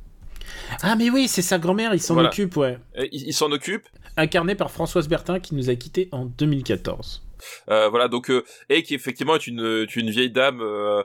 Ah 0.83 0.97
mais 0.97 1.09
oui, 1.11 1.29
c'est 1.29 1.43
sa 1.43 1.59
grand-mère. 1.59 1.95
Il 1.95 2.01
s'en 2.01 2.15
Voilà. 2.15 2.29
occupe, 2.29 2.57
ouais. 2.57 2.79
Il, 3.13 3.29
il 3.29 3.33
s'en 3.33 3.51
occupe. 3.53 3.85
Incarné 4.17 4.55
par 4.55 4.71
Françoise 4.71 5.09
Bertin, 5.09 5.41
qui 5.41 5.55
nous 5.55 5.71
a 5.71 5.75
quittés 5.75 6.09
en 6.13 6.25
2014. 6.27 7.23
Euh, 7.69 7.89
voilà 7.91 8.09
donc 8.09 8.31
euh, 8.31 8.43
et 8.71 8.83
qui 8.83 8.95
effectivement 8.95 9.35
est 9.35 9.47
une 9.47 9.85
vieille 10.11 10.31
dame 10.31 10.61
euh, 10.63 11.03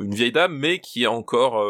une 0.00 0.12
vieille 0.14 0.32
dame 0.32 0.56
mais 0.56 0.80
qui 0.80 1.04
est 1.04 1.08
encore 1.08 1.64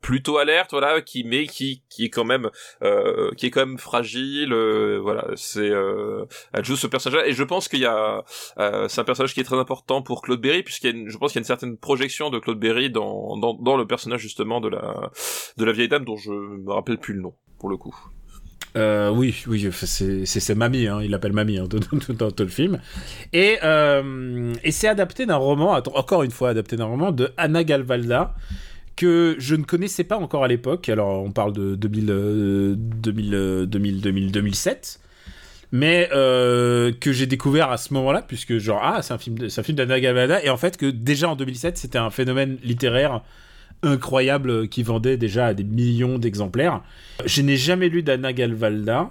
plutôt 0.00 0.38
alerte 0.38 0.70
voilà 0.70 1.00
qui 1.00 1.24
mais 1.24 1.46
qui 1.46 1.82
qui 1.88 2.04
est 2.04 2.10
quand 2.10 2.24
même 2.24 2.50
euh, 2.82 3.30
qui 3.36 3.46
est 3.46 3.50
quand 3.50 3.64
même 3.66 3.78
fragile 3.78 4.52
euh, 4.52 4.98
voilà 5.00 5.28
c'est 5.36 5.70
euh, 5.70 6.24
elle 6.52 6.64
joue 6.64 6.76
ce 6.76 6.86
personnage 6.86 7.20
là 7.20 7.26
et 7.26 7.32
je 7.32 7.42
pense 7.42 7.68
qu'il 7.68 7.80
y 7.80 7.86
a 7.86 8.24
c'est 8.88 9.00
un 9.00 9.04
personnage 9.04 9.34
qui 9.34 9.40
est 9.40 9.44
très 9.44 9.58
important 9.58 10.02
pour 10.02 10.22
Claude 10.22 10.40
Berry 10.40 10.62
puisqu'il 10.62 10.90
y 10.90 10.92
a 10.92 10.96
une, 10.96 11.08
je 11.08 11.18
pense 11.18 11.32
qu'il 11.32 11.38
y 11.38 11.40
a 11.40 11.44
une 11.44 11.46
certaine 11.46 11.76
projection 11.76 12.30
de 12.30 12.38
Claude 12.38 12.58
Berry 12.58 12.90
dans 12.90 13.36
dans 13.36 13.54
dans 13.54 13.76
le 13.76 13.86
personnage 13.86 14.20
justement 14.20 14.60
de 14.60 14.68
la 14.68 15.10
de 15.56 15.64
la 15.64 15.72
vieille 15.72 15.88
dame 15.88 16.04
dont 16.04 16.16
je 16.16 16.30
me 16.30 16.72
rappelle 16.72 16.98
plus 16.98 17.14
le 17.14 17.20
nom 17.20 17.34
pour 17.58 17.68
le 17.68 17.76
coup 17.76 17.94
oui, 18.78 19.34
oui, 19.46 19.70
c'est 19.72 20.26
c'est 20.26 20.54
mamie, 20.54 20.86
hein, 20.86 21.00
il 21.02 21.10
l'appelle 21.10 21.32
mamie 21.32 21.56
hein, 21.56 21.64
dans, 22.10 22.30
tout 22.30 22.42
le 22.42 22.50
film. 22.50 22.78
Et, 23.32 23.58
et 23.62 24.70
c'est 24.70 24.88
adapté 24.88 25.24
d'un 25.24 25.36
roman, 25.36 25.80
encore 25.94 26.24
une 26.24 26.30
fois 26.30 26.50
adapté 26.50 26.76
d'un 26.76 26.84
roman 26.84 27.10
de 27.10 27.32
Anna 27.38 27.64
Galvalda, 27.64 28.34
que 28.96 29.36
je 29.38 29.54
ne 29.54 29.62
connaissais 29.62 30.04
pas 30.04 30.16
encore 30.16 30.44
à 30.44 30.48
l'époque. 30.48 30.88
Alors 30.88 31.22
on 31.22 31.30
parle 31.30 31.52
de 31.52 31.74
2000, 31.74 32.06
euh, 32.10 32.74
2000, 32.76 33.34
euh, 33.34 33.66
2000, 33.66 34.00
2000, 34.00 34.32
2007. 34.32 35.00
Mais 35.72 36.08
euh, 36.12 36.92
que 36.92 37.12
j'ai 37.12 37.26
découvert 37.26 37.70
à 37.70 37.76
ce 37.76 37.92
moment-là, 37.94 38.22
puisque 38.22 38.58
genre, 38.58 38.80
ah, 38.82 39.02
c'est 39.02 39.12
un 39.12 39.18
film, 39.18 39.36
d'Anna 39.76 40.00
Galvalda, 40.00 40.44
et 40.44 40.48
en 40.48 40.56
fait 40.56 40.76
que 40.76 40.86
déjà 40.86 41.28
en 41.28 41.36
2007, 41.36 41.76
c'était 41.76 41.98
un 41.98 42.10
phénomène 42.10 42.58
littéraire 42.62 43.22
incroyable 43.82 44.50
euh, 44.50 44.66
qui 44.66 44.82
vendait 44.82 45.16
déjà 45.16 45.46
à 45.46 45.54
des 45.54 45.64
millions 45.64 46.18
d'exemplaires. 46.18 46.82
Je 47.24 47.42
n'ai 47.42 47.56
jamais 47.56 47.88
lu 47.88 48.02
d'Anna 48.02 48.32
Galvalda. 48.32 49.10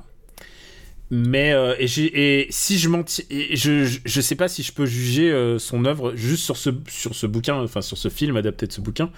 Mais 1.12 1.54
euh, 1.54 1.76
et, 1.78 2.48
si 2.50 2.80
je 2.80 2.89
et 3.30 3.56
je, 3.56 3.86
je 3.86 4.00
je 4.04 4.21
sais 4.21 4.36
pas 4.36 4.48
si 4.48 4.63
je 4.63 4.71
peux 4.71 4.88
juger 4.88 5.32
son 5.60 5.86
œuvre 5.86 6.15
juste 6.15 6.43
sur 6.43 6.58
ce 6.58 6.71
sur 6.88 7.13
ce 7.13 7.28
bouquin, 7.28 7.58
enfin 7.58 7.82
sur 7.82 7.95
ce 7.95 8.10
film 8.10 8.38
adapté 8.38 8.65
de 8.65 8.71
ce 8.71 8.82
bouquin. 8.82 9.12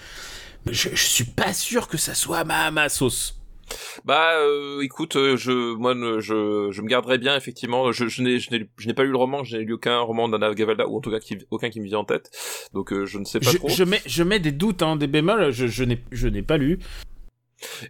Je, 0.71 0.89
je 0.89 1.06
suis 1.06 1.23
pas 1.23 1.53
sûr 1.53 1.88
que 1.88 1.97
ça 1.97 2.13
soit 2.13 2.43
ma 2.43 2.71
ma 2.71 2.89
sauce. 2.89 3.34
Bah, 4.06 4.32
euh, 4.38 4.80
écoute, 4.82 5.17
euh, 5.17 5.36
je, 5.36 5.75
moi, 5.75 5.93
je, 6.19 6.69
je 6.71 6.82
me 6.82 6.88
garderai 6.88 7.17
bien 7.17 7.36
effectivement. 7.36 7.91
Je, 7.91 8.08
je 8.08 8.21
n'ai, 8.21 8.39
je 8.39 8.49
n'ai, 8.51 8.69
je 8.77 8.88
n'ai 8.88 8.93
pas 8.93 9.03
lu 9.03 9.12
le 9.12 9.17
roman, 9.17 9.43
je 9.43 9.58
n'ai 9.58 9.63
lu 9.65 9.73
aucun 9.73 9.99
roman 9.99 10.30
d'Anna 10.30 10.53
Gavalda, 10.53 10.88
ou 10.88 10.97
en 10.97 11.01
tout 11.01 11.12
cas 11.12 11.19
qui- 11.19 11.38
aucun 11.51 11.69
qui 11.69 11.82
me 11.82 11.86
vient 11.86 11.99
en 11.99 12.06
tête. 12.06 12.30
Donc, 12.73 12.93
euh, 12.93 13.06
je 13.06 13.17
ne 13.19 13.25
sais 13.25 13.39
pas 13.41 13.49
Je, 13.51 13.58
trop. 13.58 13.67
je 13.67 13.84
mets 13.84 14.01
je 14.06 14.23
mets 14.23 14.39
des 14.39 14.53
doutes, 14.53 14.84
hein, 14.84 14.95
des 14.95 15.08
bémols. 15.08 15.51
Je, 15.51 15.67
je 15.67 15.84
n'ai 15.84 16.01
je 16.12 16.27
n'ai 16.30 16.43
pas 16.43 16.58
lu. 16.58 16.80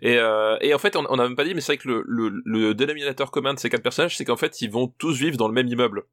Et, 0.02 0.18
euh, 0.18 0.58
et 0.62 0.74
en 0.74 0.80
fait, 0.80 0.96
on, 0.96 1.06
on 1.10 1.20
a 1.20 1.24
même 1.28 1.36
pas 1.36 1.44
dit, 1.44 1.54
mais 1.54 1.62
c'est 1.62 1.74
vrai 1.74 1.78
que 1.78 1.90
le, 1.90 2.04
le, 2.08 2.42
le 2.46 2.74
dénominateur 2.74 3.30
commun 3.32 3.54
de 3.54 3.60
ces 3.60 3.70
quatre 3.70 3.84
personnages, 3.84 4.16
c'est 4.18 4.24
qu'en 4.26 4.38
fait, 4.38 4.62
ils 4.62 4.72
vont 4.72 4.88
tous 4.98 5.20
vivre 5.20 5.38
dans 5.38 5.48
le 5.50 5.54
même 5.54 5.68
immeuble. 5.68 6.04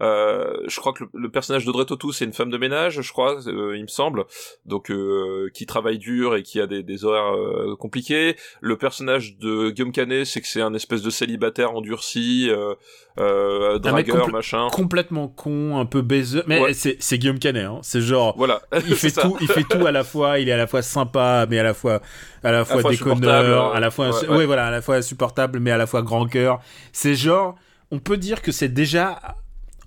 Euh, 0.00 0.52
je 0.66 0.78
crois 0.80 0.92
que 0.92 1.04
le, 1.04 1.10
le 1.14 1.30
personnage 1.30 1.64
d'Audrey 1.64 1.84
Tautou, 1.84 2.12
c'est 2.12 2.24
une 2.24 2.32
femme 2.32 2.50
de 2.50 2.58
ménage, 2.58 3.00
je 3.00 3.12
crois, 3.12 3.46
euh, 3.48 3.76
il 3.76 3.82
me 3.82 3.88
semble, 3.88 4.24
donc 4.66 4.90
euh, 4.90 5.50
qui 5.54 5.66
travaille 5.66 5.98
dur 5.98 6.36
et 6.36 6.42
qui 6.42 6.60
a 6.60 6.66
des, 6.66 6.82
des 6.82 7.04
horaires 7.04 7.34
euh, 7.34 7.76
compliqués. 7.76 8.36
Le 8.60 8.76
personnage 8.76 9.36
de 9.38 9.70
Guillaume 9.70 9.92
Canet, 9.92 10.24
c'est 10.26 10.40
que 10.40 10.46
c'est 10.46 10.60
un 10.62 10.74
espèce 10.74 11.02
de 11.02 11.10
célibataire 11.10 11.74
endurci, 11.74 12.48
euh, 12.50 12.74
euh, 13.18 13.78
dragueur, 13.78 14.28
compl- 14.28 14.32
machin. 14.32 14.68
Complètement 14.72 15.28
con, 15.28 15.78
un 15.78 15.86
peu 15.86 16.02
baiseux. 16.02 16.44
Mais 16.46 16.60
Ouais. 16.60 16.72
c'est 16.74 17.18
Guillaume 17.18 17.38
Canet. 17.38 17.64
Hein. 17.64 17.80
C'est 17.82 18.00
genre 18.00 18.34
Voilà. 18.36 18.60
il 18.86 18.94
fait 18.94 19.10
tout, 19.10 19.36
il 19.40 19.48
fait 19.48 19.64
tout 19.68 19.84
à 19.86 19.90
la 19.92 20.04
fois. 20.04 20.38
Il 20.38 20.48
est 20.48 20.52
à 20.52 20.56
la 20.56 20.66
fois 20.66 20.82
sympa, 20.82 21.46
mais 21.50 21.58
à 21.58 21.62
la 21.64 21.74
fois, 21.74 22.00
à 22.44 22.52
la 22.52 22.64
fois 22.64 22.82
déconneur, 22.82 23.34
insupportable, 23.34 23.76
à 23.76 23.80
la 23.80 23.90
fois, 23.90 24.06
ouais, 24.06 24.12
insu- 24.12 24.28
ouais. 24.28 24.36
ouais, 24.38 24.46
voilà, 24.46 24.66
à 24.66 24.70
la 24.70 24.82
fois 24.82 24.96
insupportable, 24.96 25.58
mais 25.58 25.70
à 25.70 25.76
la 25.76 25.86
fois 25.86 26.02
grand 26.02 26.26
cœur. 26.26 26.60
C'est 26.92 27.14
genre, 27.14 27.56
on 27.90 27.98
peut 27.98 28.16
dire 28.16 28.42
que 28.42 28.52
c'est 28.52 28.68
déjà 28.68 29.18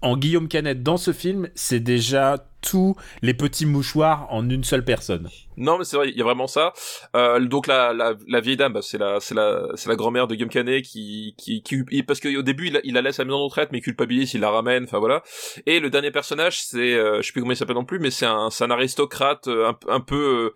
en 0.01 0.17
Guillaume 0.17 0.47
Canet 0.47 0.81
dans 0.83 0.97
ce 0.97 1.13
film, 1.13 1.49
c'est 1.55 1.79
déjà 1.79 2.45
tous 2.61 2.95
les 3.23 3.33
petits 3.33 3.65
mouchoirs 3.65 4.27
en 4.29 4.47
une 4.49 4.63
seule 4.63 4.85
personne. 4.85 5.29
Non, 5.57 5.77
mais 5.79 5.83
c'est 5.83 5.95
vrai, 5.97 6.09
il 6.09 6.17
y 6.17 6.21
a 6.21 6.23
vraiment 6.23 6.45
ça. 6.47 6.73
Euh, 7.15 7.39
donc 7.39 7.65
la, 7.67 7.91
la, 7.93 8.13
la 8.27 8.39
vieille 8.39 8.57
dame, 8.57 8.73
bah, 8.73 8.81
c'est 8.83 8.97
la, 8.99 9.19
c'est 9.19 9.33
la, 9.35 9.63
c'est 9.75 9.89
la 9.89 9.95
grand-mère 9.95 10.27
de 10.27 10.35
Guillaume 10.35 10.49
Canet 10.49 10.83
qui, 10.83 11.33
qui, 11.37 11.63
qui, 11.63 11.83
parce 12.03 12.19
qu'au 12.19 12.41
début 12.43 12.67
il, 12.67 12.73
la- 12.73 12.81
il 12.83 12.93
la 12.93 13.01
laisse 13.01 13.19
à 13.19 13.23
la 13.23 13.27
maison 13.27 13.39
de 13.39 13.43
retraite, 13.45 13.69
mais 13.71 13.79
il 13.79 13.81
culpabilise, 13.81 14.33
il 14.35 14.41
la 14.41 14.51
ramène, 14.51 14.83
enfin 14.83 14.99
voilà. 14.99 15.23
Et 15.65 15.79
le 15.79 15.89
dernier 15.89 16.11
personnage, 16.11 16.61
c'est, 16.61 16.93
euh, 16.93 17.21
je 17.21 17.27
sais 17.27 17.31
plus 17.33 17.41
comment 17.41 17.53
il 17.53 17.57
s'appelle 17.57 17.75
non 17.75 17.85
plus, 17.85 17.99
mais 17.99 18.11
c'est 18.11 18.27
un, 18.27 18.49
c'est 18.51 18.63
un 18.63 18.71
aristocrate 18.71 19.47
euh, 19.47 19.69
un, 19.69 19.77
un 19.95 19.99
peu. 19.99 20.53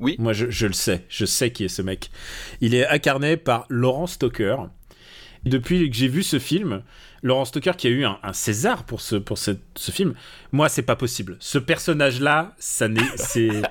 euh, 0.00 0.14
Moi, 0.18 0.32
je, 0.32 0.50
je 0.50 0.66
le 0.66 0.72
sais, 0.72 1.04
je 1.08 1.24
sais 1.24 1.50
qui 1.52 1.64
est 1.64 1.68
ce 1.68 1.82
mec. 1.82 2.10
Il 2.60 2.74
est 2.74 2.86
incarné 2.86 3.36
par 3.36 3.64
Laurent 3.68 4.06
Stoker. 4.08 4.68
Depuis 5.44 5.88
que 5.90 5.96
j'ai 5.96 6.08
vu 6.08 6.22
ce 6.22 6.38
film, 6.38 6.82
Laurence 7.22 7.48
Stoker 7.48 7.76
qui 7.76 7.86
a 7.86 7.90
eu 7.90 8.04
un, 8.04 8.18
un 8.22 8.32
César 8.32 8.84
pour 8.84 9.00
ce 9.00 9.16
pour 9.16 9.38
ce, 9.38 9.52
ce 9.74 9.90
film. 9.90 10.14
Moi, 10.52 10.68
c'est 10.68 10.82
pas 10.82 10.96
possible. 10.96 11.36
Ce 11.40 11.58
personnage-là, 11.58 12.54
ça 12.58 12.88
n'est 12.88 13.00
c'est 13.16 13.62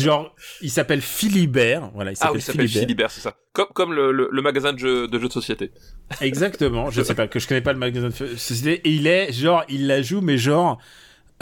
genre 0.00 0.34
il 0.60 0.70
s'appelle 0.70 1.00
Philibert. 1.00 1.90
Voilà, 1.94 2.12
il 2.12 2.14
Ah 2.20 2.26
s'appelle 2.26 2.36
oui, 2.36 2.40
ça 2.40 2.52
s'appelle 2.52 2.68
Philibert. 2.68 2.82
Philibert, 2.82 3.10
c'est 3.10 3.20
ça. 3.20 3.34
Comme, 3.52 3.68
comme 3.74 3.92
le, 3.92 4.12
le, 4.12 4.28
le 4.30 4.42
magasin 4.42 4.72
de 4.72 4.78
jeux, 4.78 5.08
de 5.08 5.18
jeux 5.18 5.28
de 5.28 5.32
société. 5.32 5.72
Exactement. 6.20 6.90
Je 6.90 7.02
sais 7.02 7.14
pas 7.14 7.28
que 7.28 7.38
je 7.38 7.48
connais 7.48 7.60
pas 7.62 7.72
le 7.72 7.78
magasin 7.78 8.08
de 8.08 8.36
société. 8.36 8.80
Et 8.88 8.92
il 8.92 9.06
est 9.06 9.32
genre 9.32 9.64
il 9.68 9.86
la 9.86 10.02
joue 10.02 10.20
mais 10.20 10.38
genre 10.38 10.78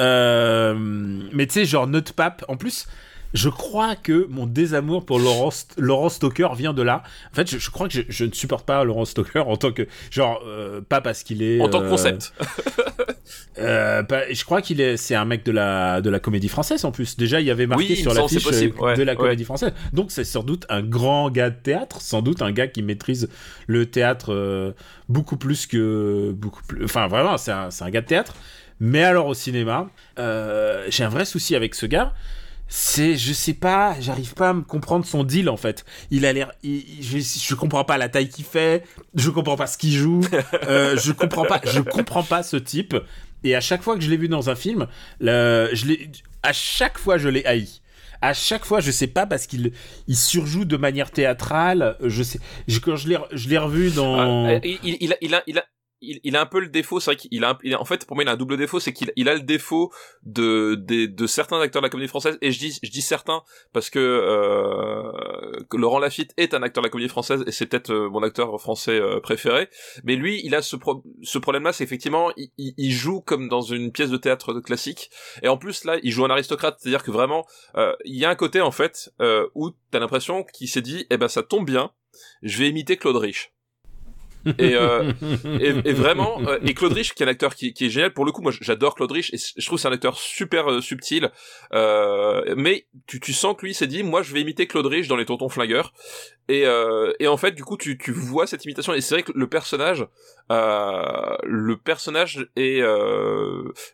euh, 0.00 0.74
mais 1.32 1.46
tu 1.46 1.54
sais 1.54 1.64
genre 1.64 1.86
notre 1.86 2.12
pape. 2.14 2.44
En 2.48 2.56
plus. 2.56 2.86
Je 3.34 3.48
crois 3.48 3.96
que 3.96 4.26
mon 4.30 4.46
désamour 4.46 5.04
pour 5.04 5.18
Laurence, 5.18 5.68
Laurence 5.76 6.14
Stoker 6.14 6.54
vient 6.54 6.72
de 6.72 6.82
là. 6.82 7.02
En 7.32 7.34
fait, 7.34 7.50
je, 7.50 7.58
je 7.58 7.70
crois 7.70 7.88
que 7.88 7.94
je, 7.94 8.02
je 8.08 8.24
ne 8.24 8.32
supporte 8.32 8.66
pas 8.66 8.82
Laurence 8.84 9.10
Stoker 9.10 9.48
en 9.48 9.56
tant 9.56 9.72
que 9.72 9.86
genre 10.10 10.40
euh, 10.46 10.80
pas 10.80 11.00
parce 11.00 11.22
qu'il 11.22 11.42
est 11.42 11.60
En 11.60 11.68
tant 11.68 11.80
que 11.80 11.86
euh, 11.86 11.90
concept. 11.90 12.32
Euh, 13.58 14.02
bah, 14.02 14.22
je 14.30 14.44
crois 14.44 14.60
qu'il 14.60 14.80
est, 14.80 14.96
c'est 14.96 15.14
un 15.14 15.24
mec 15.24 15.44
de 15.44 15.52
la 15.52 16.00
de 16.00 16.10
la 16.10 16.20
comédie 16.20 16.48
française 16.48 16.84
en 16.84 16.92
plus. 16.92 17.16
Déjà, 17.16 17.40
il 17.40 17.46
y 17.46 17.50
avait 17.50 17.66
marqué 17.66 17.86
Oui, 17.88 17.96
sur 17.96 18.12
c'est 18.28 18.42
possible, 18.42 18.74
euh, 18.78 18.82
ouais, 18.84 18.96
de 18.96 19.02
la 19.02 19.12
ouais. 19.12 19.18
comédie 19.18 19.44
française. 19.44 19.72
Donc, 19.92 20.10
c'est 20.10 20.24
sans 20.24 20.42
doute 20.42 20.66
un 20.68 20.82
grand 20.82 21.30
gars 21.30 21.50
de 21.50 21.56
théâtre, 21.56 22.00
sans 22.00 22.22
doute 22.22 22.42
un 22.42 22.52
gars 22.52 22.66
qui 22.66 22.82
maîtrise 22.82 23.28
le 23.66 23.86
théâtre 23.86 24.32
euh, 24.32 24.72
beaucoup 25.08 25.36
plus 25.36 25.66
que 25.66 26.32
beaucoup 26.32 26.62
plus. 26.64 26.84
Enfin, 26.84 27.08
vraiment, 27.08 27.38
c'est 27.38 27.52
un, 27.52 27.70
c'est 27.70 27.84
un 27.84 27.90
gars 27.90 28.02
de 28.02 28.06
théâtre. 28.06 28.34
Mais 28.78 29.04
alors 29.04 29.26
au 29.26 29.34
cinéma, 29.34 29.88
euh, 30.18 30.84
j'ai 30.88 31.04
un 31.04 31.08
vrai 31.08 31.24
souci 31.24 31.56
avec 31.56 31.74
ce 31.74 31.86
gars. 31.86 32.12
C'est, 32.68 33.16
je 33.16 33.32
sais 33.32 33.54
pas, 33.54 33.94
j'arrive 34.00 34.34
pas 34.34 34.48
à 34.48 34.52
me 34.52 34.62
comprendre 34.62 35.04
son 35.06 35.22
deal 35.22 35.48
en 35.48 35.56
fait. 35.56 35.84
Il 36.10 36.26
a 36.26 36.32
l'air, 36.32 36.50
je, 36.64 37.18
je 37.18 37.54
comprends 37.54 37.84
pas 37.84 37.96
la 37.96 38.08
taille 38.08 38.28
qu'il 38.28 38.44
fait, 38.44 38.84
je 39.14 39.30
comprends 39.30 39.56
pas 39.56 39.66
ce 39.68 39.78
qu'il 39.78 39.92
joue, 39.92 40.20
euh, 40.68 40.96
je 40.96 41.12
comprends 41.12 41.44
pas, 41.44 41.60
je 41.64 41.80
comprends 41.80 42.24
pas 42.24 42.42
ce 42.42 42.56
type. 42.56 42.96
Et 43.44 43.54
à 43.54 43.60
chaque 43.60 43.82
fois 43.82 43.94
que 43.96 44.00
je 44.02 44.10
l'ai 44.10 44.16
vu 44.16 44.28
dans 44.28 44.50
un 44.50 44.56
film, 44.56 44.88
le- 45.20 45.68
je 45.72 45.86
l'ai, 45.86 46.10
à 46.42 46.52
chaque 46.52 46.98
fois 46.98 47.18
je 47.18 47.28
l'ai 47.28 47.44
haï. 47.46 47.68
À 48.22 48.32
chaque 48.32 48.64
fois, 48.64 48.80
je 48.80 48.90
sais 48.90 49.08
pas 49.08 49.26
parce 49.26 49.46
qu'il 49.46 49.72
il 50.08 50.16
surjoue 50.16 50.64
de 50.64 50.78
manière 50.78 51.10
théâtrale. 51.10 51.96
Je 52.02 52.22
sais, 52.22 52.40
je- 52.66 52.80
quand 52.80 52.96
je 52.96 53.08
l'ai, 53.08 53.18
je 53.32 53.48
l'ai 53.50 53.58
revu 53.58 53.90
dans. 53.90 54.18
Euh, 54.46 54.58
il, 54.64 54.78
il, 54.82 54.96
il 55.02 55.12
a, 55.12 55.16
il 55.20 55.34
a, 55.34 55.42
il 55.46 55.58
a, 55.58 55.64
il, 56.00 56.20
il 56.24 56.36
a 56.36 56.40
un 56.42 56.46
peu 56.46 56.60
le 56.60 56.68
défaut, 56.68 57.00
c'est 57.00 57.10
vrai 57.12 57.16
qu'il 57.16 57.44
a, 57.44 57.58
il 57.62 57.74
a- 57.74 57.80
en 57.80 57.84
fait, 57.84 58.04
pour 58.06 58.16
moi, 58.16 58.24
il 58.24 58.28
a 58.28 58.32
un 58.32 58.36
double 58.36 58.56
défaut, 58.56 58.80
c'est 58.80 58.92
qu'il 58.92 59.12
il 59.16 59.28
a 59.28 59.34
le 59.34 59.40
défaut 59.40 59.92
de, 60.22 60.74
de, 60.74 61.06
de 61.06 61.26
certains 61.26 61.60
acteurs 61.60 61.82
de 61.82 61.86
la 61.86 61.90
comédie 61.90 62.08
française, 62.08 62.38
et 62.42 62.52
je 62.52 62.58
dis, 62.58 62.78
je 62.82 62.90
dis 62.90 63.02
certains 63.02 63.42
parce 63.72 63.90
que, 63.90 63.98
euh, 63.98 65.64
Laurent 65.72 65.98
Lafitte 65.98 66.32
est 66.36 66.54
un 66.54 66.62
acteur 66.62 66.82
de 66.82 66.86
la 66.86 66.90
comédie 66.90 67.08
française, 67.08 67.44
et 67.46 67.52
c'est 67.52 67.66
peut-être 67.66 67.90
euh, 67.92 68.08
mon 68.10 68.22
acteur 68.22 68.60
français 68.60 68.98
euh, 69.00 69.20
préféré, 69.20 69.68
mais 70.04 70.16
lui, 70.16 70.40
il 70.44 70.54
a 70.54 70.62
ce, 70.62 70.76
pro- 70.76 71.04
ce 71.22 71.38
problème-là, 71.38 71.72
c'est 71.72 71.84
effectivement, 71.84 72.30
il, 72.36 72.50
il, 72.58 72.92
joue 72.92 73.20
comme 73.20 73.48
dans 73.48 73.60
une 73.62 73.92
pièce 73.92 74.10
de 74.10 74.16
théâtre 74.16 74.54
classique, 74.60 75.10
et 75.42 75.48
en 75.48 75.56
plus, 75.58 75.84
là, 75.84 75.98
il 76.02 76.12
joue 76.12 76.24
un 76.24 76.30
aristocrate, 76.30 76.76
c'est-à-dire 76.78 77.02
que 77.02 77.10
vraiment, 77.10 77.46
euh, 77.76 77.94
il 78.04 78.16
y 78.16 78.24
a 78.24 78.30
un 78.30 78.34
côté, 78.34 78.60
en 78.60 78.70
fait, 78.70 79.10
où 79.54 79.70
t'as 79.90 79.98
l'impression 79.98 80.44
qu'il 80.44 80.68
s'est 80.68 80.82
dit, 80.82 81.06
eh 81.10 81.16
ben, 81.16 81.28
ça 81.28 81.42
tombe 81.42 81.66
bien, 81.66 81.90
je 82.42 82.58
vais 82.58 82.68
imiter 82.68 82.96
Claude 82.96 83.16
Rich. 83.16 83.52
Et, 84.58 84.74
euh, 84.74 85.12
et, 85.60 85.92
vraiment, 85.92 86.40
euh, 86.46 86.58
et 86.64 86.74
Claude 86.74 86.92
Rich, 86.92 87.14
qui 87.14 87.22
est 87.22 87.26
un 87.26 87.28
acteur 87.28 87.54
qui, 87.54 87.72
qui 87.72 87.86
est 87.86 87.90
génial, 87.90 88.12
pour 88.12 88.24
le 88.24 88.32
coup, 88.32 88.42
moi 88.42 88.52
j'adore 88.60 88.94
Claude 88.94 89.10
Rich, 89.10 89.32
et 89.34 89.38
je 89.38 89.66
trouve 89.66 89.78
c'est 89.78 89.88
un 89.88 89.92
acteur 89.92 90.16
super 90.16 90.70
euh, 90.70 90.80
subtil, 90.80 91.30
euh, 91.72 92.54
mais 92.56 92.86
tu, 93.06 93.18
tu 93.20 93.32
sens 93.32 93.56
que 93.56 93.66
lui 93.66 93.74
s'est 93.74 93.86
dit, 93.86 94.02
moi 94.02 94.22
je 94.22 94.32
vais 94.32 94.40
imiter 94.40 94.66
Claude 94.66 94.86
Rich 94.86 95.08
dans 95.08 95.16
Les 95.16 95.24
Tontons 95.24 95.48
Flingueurs, 95.48 95.92
et, 96.48 96.64
euh, 96.64 97.12
et 97.18 97.26
en 97.26 97.36
fait, 97.36 97.52
du 97.52 97.64
coup, 97.64 97.76
tu, 97.76 97.98
tu 97.98 98.12
vois 98.12 98.46
cette 98.46 98.64
imitation, 98.64 98.94
et 98.94 99.00
c'est 99.00 99.16
vrai 99.16 99.22
que 99.22 99.32
le 99.34 99.48
personnage, 99.48 100.06
euh, 100.52 101.36
le 101.42 101.76
personnage 101.76 102.46
est, 102.56 102.80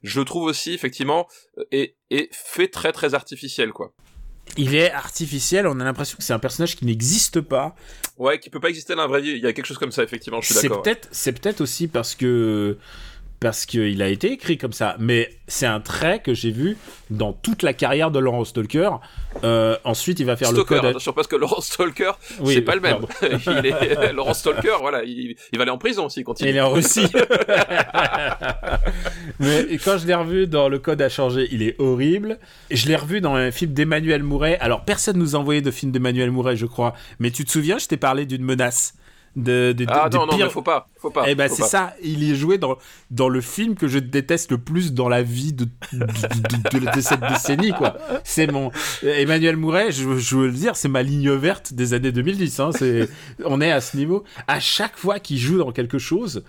je 0.03 0.21
trouve 0.21 0.45
aussi, 0.45 0.75
effectivement, 0.75 1.27
est, 1.71 1.97
est 2.11 2.29
fait 2.33 2.69
très 2.69 2.93
très 2.93 3.15
artificiel, 3.15 3.73
quoi. 3.73 3.93
Il 4.57 4.75
est 4.75 4.91
artificiel. 4.93 5.67
On 5.67 5.79
a 5.81 5.85
l'impression 5.85 6.17
que 6.19 6.25
c'est 6.25 6.33
un 6.33 6.39
personnage 6.39 6.77
qui 6.77 6.85
n'existe 6.85 7.41
pas. 7.41 7.75
Ouais, 8.19 8.39
qui 8.39 8.51
peut 8.51 8.61
pas 8.61 8.69
exister 8.69 8.95
dans 8.95 9.03
la 9.03 9.09
vraie 9.09 9.23
vie, 9.23 9.31
il 9.31 9.39
y 9.43 9.47
a 9.47 9.53
quelque 9.53 9.67
chose 9.67 9.79
comme 9.79 9.93
ça, 9.93 10.03
effectivement, 10.03 10.41
je 10.41 10.47
suis 10.47 10.55
C'est 10.55 10.69
d'accord. 10.69 10.83
peut-être, 10.83 11.09
c'est 11.11 11.33
peut-être 11.33 11.61
aussi 11.61 11.89
parce 11.89 12.15
que 12.15 12.77
parce 13.43 13.67
qu'il 13.67 14.01
a 14.03 14.09
été 14.09 14.33
écrit 14.33 14.57
comme 14.57 14.73
ça. 14.73 14.97
Mais 14.99 15.31
c'est 15.49 15.67
un 15.67 15.81
trait 15.81 16.21
que 16.21 16.33
j'ai 16.33 16.51
vu 16.51 16.77
dans 17.11 17.33
toute 17.33 17.63
la 17.63 17.73
carrière 17.73 18.11
de 18.11 18.19
Laurent 18.19 18.45
Stalker. 18.45 18.91
Euh, 19.45 19.77
ensuite, 19.85 20.21
il 20.21 20.27
va 20.27 20.37
faire 20.37 20.49
Stalker, 20.49 20.75
le 20.75 20.81
code. 20.81 20.91
attention, 20.91 21.13
parce 21.13 21.27
que 21.27 21.37
Laurent 21.37 21.61
Stalker, 21.61 22.13
Oui, 22.41 22.55
c'est 22.55 22.63
pas 22.63 22.75
le 22.75 22.81
même. 22.81 22.99
il 23.23 23.67
est, 23.67 24.13
Laurent 24.13 24.35
Stalker, 24.35 24.77
voilà, 24.81 25.03
il, 25.05 25.37
il 25.53 25.59
va 25.59 25.63
aller 25.63 25.71
en 25.71 25.79
prison 25.79 26.09
s'il 26.09 26.25
continue. 26.25 26.51
Il 26.51 26.57
est 26.57 26.61
en 26.61 26.71
Russie. 26.71 27.07
Mais 29.41 29.67
quand 29.85 29.99
je 29.99 30.07
l'ai 30.07 30.15
revu 30.15 30.47
dans 30.47 30.69
Le 30.69 30.79
Code 30.79 31.03
a 31.03 31.09
changé, 31.09 31.49
il 31.53 31.63
est 31.63 31.81
horrible. 31.81 32.39
Je 32.71 32.87
l'ai 32.87 32.97
revu 32.97 33.21
dans 33.21 33.35
un 33.35 33.51
film 33.51 33.73
d'Emmanuel 33.73 34.23
Mouret. 34.23 34.59
Alors, 34.61 34.85
personne 34.85 35.19
nous 35.19 35.37
a 35.37 35.39
envoyé 35.39 35.61
de 35.61 35.71
film 35.71 35.93
d'Emmanuel 35.93 36.31
Mouret, 36.31 36.57
je 36.57 36.67
crois. 36.67 36.95
Mais 37.19 37.31
tu 37.31 37.45
te 37.45 37.51
souviens, 37.51 37.79
je 37.79 37.87
t'ai 37.87 37.97
parlé 37.97 38.27
d'une 38.27 38.45
menace. 38.45 38.95
De, 39.35 39.73
de- 39.73 39.87
Ah 39.89 40.11
des 40.11 40.19
non, 40.19 40.27
non, 40.27 40.37
mais 40.37 40.51
faut 40.51 40.61
pas, 40.61 40.89
faut 40.99 41.09
pas. 41.11 41.25
Eh 41.27 41.35
ben 41.35 41.49
c'est 41.49 41.63
ça, 41.63 41.95
il 42.03 42.23
y 42.23 42.33
est 42.33 42.35
joué 42.35 42.59
dans, 42.59 42.77
dans 43.11 43.31
le 43.31 43.41
film 43.41 43.77
que 43.77 43.89
je 43.89 43.99
déteste 43.99 44.51
le 44.51 44.59
plus 44.59 44.93
dans 44.93 45.09
la 45.09 45.23
vie 45.23 45.55
de, 45.55 45.65
de, 45.93 45.99
de- 45.99 46.79
de- 46.81 46.95
de 46.97 47.01
cette 47.01 47.21
décennie, 47.21 47.73
quoi. 47.73 47.97
C'est 48.25 48.47
mon... 48.47 48.71
Emmanuel 49.03 49.57
Mouret, 49.57 49.91
je, 49.91 50.19
je 50.19 50.37
veux 50.37 50.47
le 50.49 50.53
dire, 50.53 50.77
c'est 50.77 50.89
ma 50.89 51.03
ligne 51.03 51.31
verte 51.33 51.73
des 51.73 51.95
années 51.95 52.13
2010, 52.13 52.61
hein. 52.61 52.71
C'est, 52.79 53.09
on 53.47 53.63
est 53.63 53.73
à 53.73 53.81
ce 53.81 53.97
niveau. 53.97 54.23
À 54.49 54.61
chaque 54.61 54.99
fois 54.99 55.19
qu'il 55.19 55.39
joue 55.39 55.57
dans 55.57 55.73
quelque 55.73 55.99
chose, 55.99 56.45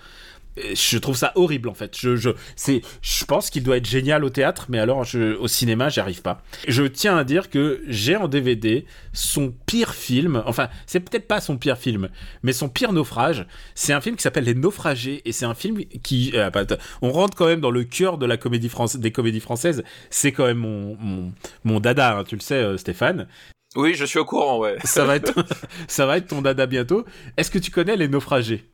je 0.58 0.98
trouve 0.98 1.16
ça 1.16 1.32
horrible 1.36 1.70
en 1.70 1.74
fait. 1.74 1.98
Je, 1.98 2.16
je, 2.16 2.30
c'est, 2.56 2.82
je 3.02 3.26
pense 3.26 3.50
qu'il 3.50 3.64
doit 3.64 3.78
être 3.78 3.88
génial 3.88 4.24
au 4.24 4.30
théâtre, 4.30 4.66
mais 4.70 4.80
alors 4.80 5.04
je, 5.04 5.36
au 5.36 5.48
cinéma, 5.48 5.90
j'y 5.90 6.00
arrive 6.00 6.22
pas. 6.22 6.42
Je 6.68 6.84
tiens 6.84 7.18
à 7.18 7.24
dire 7.24 7.50
que 7.50 7.82
j'ai 7.88 8.16
en 8.16 8.28
DVD 8.28 8.86
son 9.14 9.52
pire 9.66 9.94
film. 9.94 10.44
Enfin, 10.46 10.70
c'est 10.86 11.00
peut-être 11.00 11.28
pas 11.28 11.42
son 11.42 11.58
pire 11.58 11.78
film, 11.78 12.10
mais 12.44 12.54
son 12.54 12.70
pire 12.70 12.94
naufrage. 12.94 13.46
C'est 13.76 13.94
un 13.94 14.02
film 14.02 14.16
qui 14.16 14.22
s'appelle 14.24 14.44
Les 14.44 14.54
Naufragés 14.54 15.22
et 15.26 15.32
c'est 15.32 15.46
un 15.46 15.56
film 15.56 15.80
qui, 16.04 16.32
euh, 16.36 16.50
bah, 16.50 16.66
t- 16.66 16.76
on 17.02 17.12
rentre 17.12 17.36
quand 17.38 17.48
même 17.48 17.62
dans 17.62 17.72
le 17.72 17.84
cœur 17.84 18.18
de 18.18 18.26
la 18.26 18.38
comédie 18.38 18.70
française, 18.70 19.02
des 19.02 19.12
comédies 19.12 19.40
françaises. 19.40 19.84
C'est 20.10 20.32
quand 20.32 20.46
même 20.46 20.58
mon, 20.58 20.96
mon, 21.00 21.34
mon 21.64 21.80
dada, 21.80 22.18
hein, 22.18 22.24
tu 22.24 22.36
le 22.36 22.42
sais, 22.42 22.56
euh, 22.56 22.78
Stéphane. 22.78 23.28
Oui, 23.76 23.96
je 23.96 24.06
suis 24.06 24.20
au 24.20 24.26
courant, 24.26 24.60
ouais. 24.60 24.78
Ça 24.84 25.04
va 25.04 25.16
être, 25.16 25.34
ça 25.88 26.06
va 26.06 26.18
être 26.18 26.28
ton 26.28 26.42
dada 26.44 26.68
bientôt. 26.68 27.06
Est-ce 27.38 27.50
que 27.50 27.58
tu 27.60 27.72
connais 27.72 27.96
Les 27.96 28.08
Naufragés? 28.08 28.66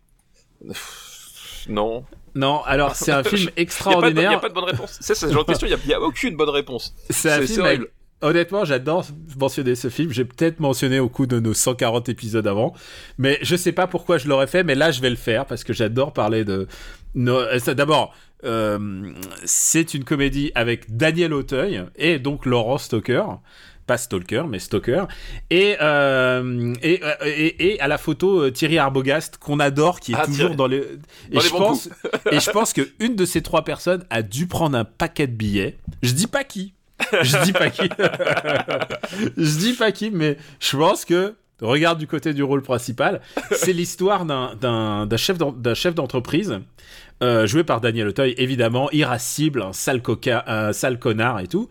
Non. 1.67 2.05
Non, 2.35 2.61
alors 2.63 2.95
c'est 2.95 3.11
un 3.11 3.23
film 3.25 3.41
Il 3.41 3.43
y 3.43 3.47
a 3.47 3.51
pas 3.51 3.55
de, 3.55 3.61
extraordinaire. 3.61 4.31
y 4.31 4.35
a 4.35 4.39
pas 4.39 4.49
de 4.49 4.53
bonne 4.53 4.63
réponse. 4.65 4.97
C'est 5.01 5.15
ce 5.15 5.31
genre 5.31 5.43
de 5.43 5.49
question, 5.49 5.67
il 5.67 5.89
y 5.89 5.93
a, 5.93 6.01
aucune 6.01 6.35
bonne 6.35 6.49
réponse. 6.49 6.93
C'est 7.09 7.31
un 7.31 7.41
film 7.41 7.65
avec-. 7.65 7.81
Honnêtement, 8.21 8.65
j'adore 8.65 9.05
mentionner 9.39 9.75
ce 9.75 9.89
film. 9.89 10.11
J'ai 10.11 10.25
peut-être 10.25 10.59
mentionné 10.59 10.99
au 10.99 11.07
cours 11.07 11.27
de 11.27 11.39
nos 11.39 11.53
140 11.53 12.09
épisodes 12.09 12.45
avant, 12.47 12.73
mais 13.17 13.39
je 13.41 13.55
sais 13.55 13.71
pas 13.71 13.87
pourquoi 13.87 14.17
je 14.17 14.27
l'aurais 14.27 14.47
fait, 14.47 14.63
mais 14.65 14.75
là 14.75 14.91
je 14.91 14.99
vais 15.01 15.09
le 15.09 15.15
faire 15.15 15.45
parce 15.45 15.63
que 15.63 15.71
j'adore 15.71 16.11
parler 16.11 16.43
de. 16.43 16.67
No- 17.15 17.39
euh, 17.39 17.59
D'abord, 17.73 18.13
euh, 18.43 19.13
c'est 19.45 19.93
une 19.93 20.03
comédie 20.03 20.51
avec 20.53 20.95
Daniel 20.95 21.33
Auteuil 21.33 21.85
et 21.95 22.19
donc 22.19 22.45
Laurent 22.45 22.77
Stoker. 22.77 23.39
Pas 23.89 23.97
Stalker, 23.97 24.43
mais 24.47 24.59
Stoker. 24.59 25.07
Et, 25.49 25.75
euh, 25.81 26.75
et, 26.83 26.99
euh, 27.03 27.13
et, 27.25 27.73
et 27.73 27.79
à 27.81 27.87
la 27.87 27.97
photo 27.97 28.43
euh, 28.43 28.51
Thierry 28.51 28.77
Arbogast, 28.77 29.37
qu'on 29.37 29.59
adore, 29.59 29.99
qui 29.99 30.11
est 30.11 30.15
Ah, 30.15 30.25
toujours 30.27 30.37
Thierry. 30.37 30.55
dans 30.57 30.67
les. 30.67 30.83
Et, 31.31 31.39
je 31.39 31.49
pense, 31.49 31.89
et 32.31 32.39
je 32.39 32.51
pense 32.51 32.71
que 32.71 32.87
une 32.99 33.15
de 33.15 33.25
ces 33.25 33.41
trois 33.41 33.63
personnes 33.63 34.05
a 34.11 34.21
dû 34.21 34.45
prendre 34.45 34.77
un 34.77 34.83
paquet 34.85 35.25
de 35.25 35.33
billets. 35.33 35.77
Je 36.03 36.11
dis 36.11 36.27
pas 36.27 36.43
qui. 36.43 36.75
Je 37.23 37.43
dis 37.43 37.51
pas 37.51 37.71
qui. 37.71 37.89
je 39.37 39.57
dis 39.57 39.73
pas 39.73 39.91
qui, 39.91 40.11
mais 40.11 40.37
je 40.59 40.77
pense 40.77 41.03
que 41.05 41.33
regarde 41.61 41.97
du 41.97 42.05
côté 42.07 42.33
du 42.33 42.43
rôle 42.43 42.61
principal. 42.61 43.21
C'est 43.51 43.73
l'histoire 43.73 44.25
d'un- 44.25 45.07
chef 45.17 45.37
d'en- 45.39 45.51
d'un 45.51 45.73
chef 45.73 45.95
d'entreprise. 45.95 46.59
euh, 47.21 47.45
joué 47.45 47.65
par 47.65 47.81
Daniel 47.81 48.07
Auteuil, 48.07 48.33
évidemment, 48.37 48.89
irascible, 48.91 49.61
un 49.61 49.73
sale, 49.73 50.01
coca, 50.01 50.41
un 50.47 50.71
sale 50.71 50.99
connard 50.99 51.41
et 51.41 51.47
tout. 51.47 51.67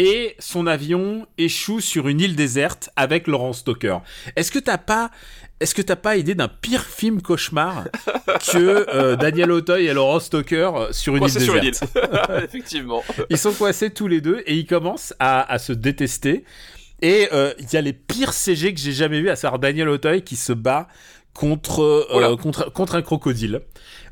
Et 0.00 0.36
son 0.38 0.68
avion 0.68 1.26
échoue 1.38 1.80
sur 1.80 2.06
une 2.06 2.20
île 2.20 2.36
déserte 2.36 2.88
avec 2.94 3.26
Laurent 3.26 3.52
Stoker. 3.52 3.98
Est-ce 4.36 4.52
que 4.52 4.60
t'as 4.60 4.78
pas, 4.78 5.10
est-ce 5.58 5.74
que 5.74 5.82
t'as 5.82 5.96
pas 5.96 6.16
idée 6.16 6.36
d'un 6.36 6.46
pire 6.46 6.84
film 6.84 7.20
cauchemar 7.20 7.84
que 8.52 8.86
euh, 8.94 9.16
Daniel 9.16 9.50
Auteuil 9.50 9.86
et 9.88 9.92
Laurent 9.92 10.20
Stoker 10.20 10.70
euh, 10.76 10.92
sur 10.92 11.14
une 11.14 11.20
Coincé 11.22 11.40
île 11.40 11.44
sur 11.44 11.56
une 11.56 11.62
déserte? 11.62 11.90
île. 11.96 12.44
Effectivement. 12.44 13.02
ils 13.28 13.38
sont 13.38 13.52
coincés 13.52 13.90
tous 13.90 14.06
les 14.06 14.20
deux 14.20 14.40
et 14.46 14.54
ils 14.54 14.66
commencent 14.66 15.14
à, 15.18 15.52
à 15.52 15.58
se 15.58 15.72
détester. 15.72 16.44
Et 17.02 17.28
euh, 17.32 17.52
il 17.58 17.66
y 17.72 17.76
a 17.76 17.80
les 17.80 17.92
pires 17.92 18.32
CG 18.32 18.72
que 18.74 18.80
j'ai 18.80 18.92
jamais 18.92 19.20
vus, 19.20 19.30
à 19.30 19.36
savoir 19.36 19.58
Daniel 19.58 19.88
Auteuil 19.88 20.22
qui 20.22 20.36
se 20.36 20.52
bat 20.52 20.86
contre, 21.34 21.80
euh, 21.82 22.36
contre, 22.36 22.72
contre 22.72 22.94
un 22.96 23.02
crocodile. 23.02 23.62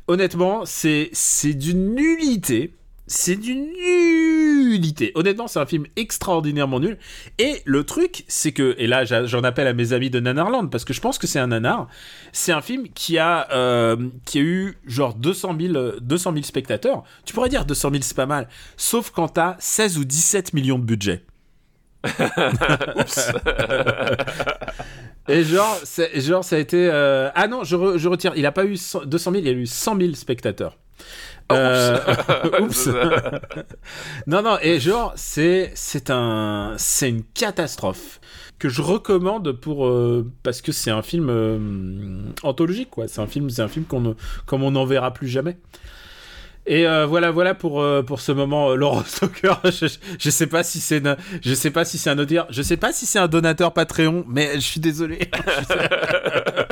Honnêtement, 0.07 0.65
c'est 0.65 1.09
c'est 1.11 1.53
d'une 1.53 1.95
nullité. 1.95 2.73
C'est 3.07 3.37
d'une 3.37 3.71
nullité. 3.71 5.13
Honnêtement, 5.15 5.47
c'est 5.47 5.59
un 5.59 5.65
film 5.65 5.85
extraordinairement 5.95 6.81
nul. 6.81 6.97
Et 7.39 7.61
le 7.63 7.85
truc, 7.85 8.25
c'est 8.27 8.51
que, 8.51 8.75
et 8.77 8.85
là 8.85 9.05
j'en 9.05 9.43
appelle 9.43 9.67
à 9.67 9.73
mes 9.73 9.93
amis 9.93 10.09
de 10.09 10.19
Nanarland, 10.19 10.69
parce 10.69 10.83
que 10.83 10.93
je 10.93 10.99
pense 10.99 11.17
que 11.17 11.25
c'est 11.25 11.39
un 11.39 11.47
nanar, 11.47 11.87
c'est 12.33 12.51
un 12.51 12.61
film 12.61 12.89
qui 12.89 13.17
a, 13.17 13.47
euh, 13.51 14.09
qui 14.25 14.39
a 14.39 14.41
eu 14.41 14.77
genre 14.85 15.13
200 15.13 15.55
000, 15.59 15.91
200 16.01 16.33
000 16.33 16.43
spectateurs. 16.43 17.03
Tu 17.25 17.33
pourrais 17.33 17.49
dire 17.49 17.65
200 17.65 17.91
000 17.91 18.01
c'est 18.03 18.15
pas 18.15 18.25
mal, 18.25 18.49
sauf 18.75 19.09
quand 19.11 19.29
t'as 19.29 19.55
16 19.59 19.97
ou 19.99 20.03
17 20.03 20.53
millions 20.53 20.77
de 20.77 20.83
budget. 20.83 21.23
Oups. 22.95 23.31
Et 25.29 25.43
genre, 25.43 25.77
genre, 26.15 26.43
ça 26.43 26.55
a 26.55 26.59
été. 26.59 26.89
Euh, 26.89 27.29
ah 27.35 27.47
non, 27.47 27.63
je, 27.63 27.97
je, 27.97 28.07
retire. 28.07 28.33
Il 28.35 28.45
a 28.45 28.51
pas 28.51 28.65
eu 28.65 28.77
200 29.05 29.31
000, 29.31 29.43
il 29.43 29.47
a 29.47 29.51
eu 29.51 29.65
100 29.65 29.99
000 29.99 30.13
spectateurs. 30.13 30.77
Euh... 31.51 31.97
Oups. 32.61 32.89
non, 34.27 34.41
non, 34.41 34.57
et 34.61 34.79
genre, 34.79 35.13
c'est, 35.15 35.71
c'est 35.75 36.09
un, 36.09 36.73
c'est 36.77 37.09
une 37.09 37.23
catastrophe 37.23 38.19
que 38.59 38.69
je 38.69 38.81
recommande 38.81 39.51
pour 39.51 39.85
euh, 39.85 40.29
parce 40.43 40.61
que 40.61 40.71
c'est 40.71 40.89
un 40.89 41.03
film 41.03 41.27
euh, 41.29 42.31
anthologique, 42.43 42.89
quoi. 42.89 43.07
C'est 43.07 43.21
un 43.21 43.27
film, 43.27 43.49
c'est 43.49 43.61
un 43.61 43.67
film 43.67 43.85
qu'on, 43.85 44.15
comme 44.45 44.63
on 44.63 44.71
n'en 44.71 44.85
verra 44.85 45.13
plus 45.13 45.27
jamais. 45.27 45.57
Et 46.67 46.85
euh, 46.85 47.05
voilà, 47.05 47.31
voilà 47.31 47.55
pour 47.55 47.81
euh, 47.81 48.03
pour 48.03 48.19
ce 48.19 48.33
moment, 48.33 48.71
euh, 48.71 48.75
Laurent 48.75 49.03
Stoker. 49.05 49.61
Je, 49.63 49.87
je, 50.19 50.29
sais 50.29 50.47
pas 50.47 50.63
si 50.63 50.81
c'est 50.81 51.01
je 51.41 51.53
sais 51.53 51.71
pas 51.71 51.85
si 51.85 51.97
c'est 51.97 52.09
un 52.09 52.19
auditeur, 52.19 52.45
je 52.49 52.61
sais 52.61 52.75
pas 52.75 52.91
si 52.91 53.05
c'est 53.05 53.19
un 53.19 53.29
donateur 53.29 53.73
Patreon, 53.73 54.25
mais 54.27 54.55
je 54.55 54.59
suis 54.59 54.81
désolé. 54.81 55.19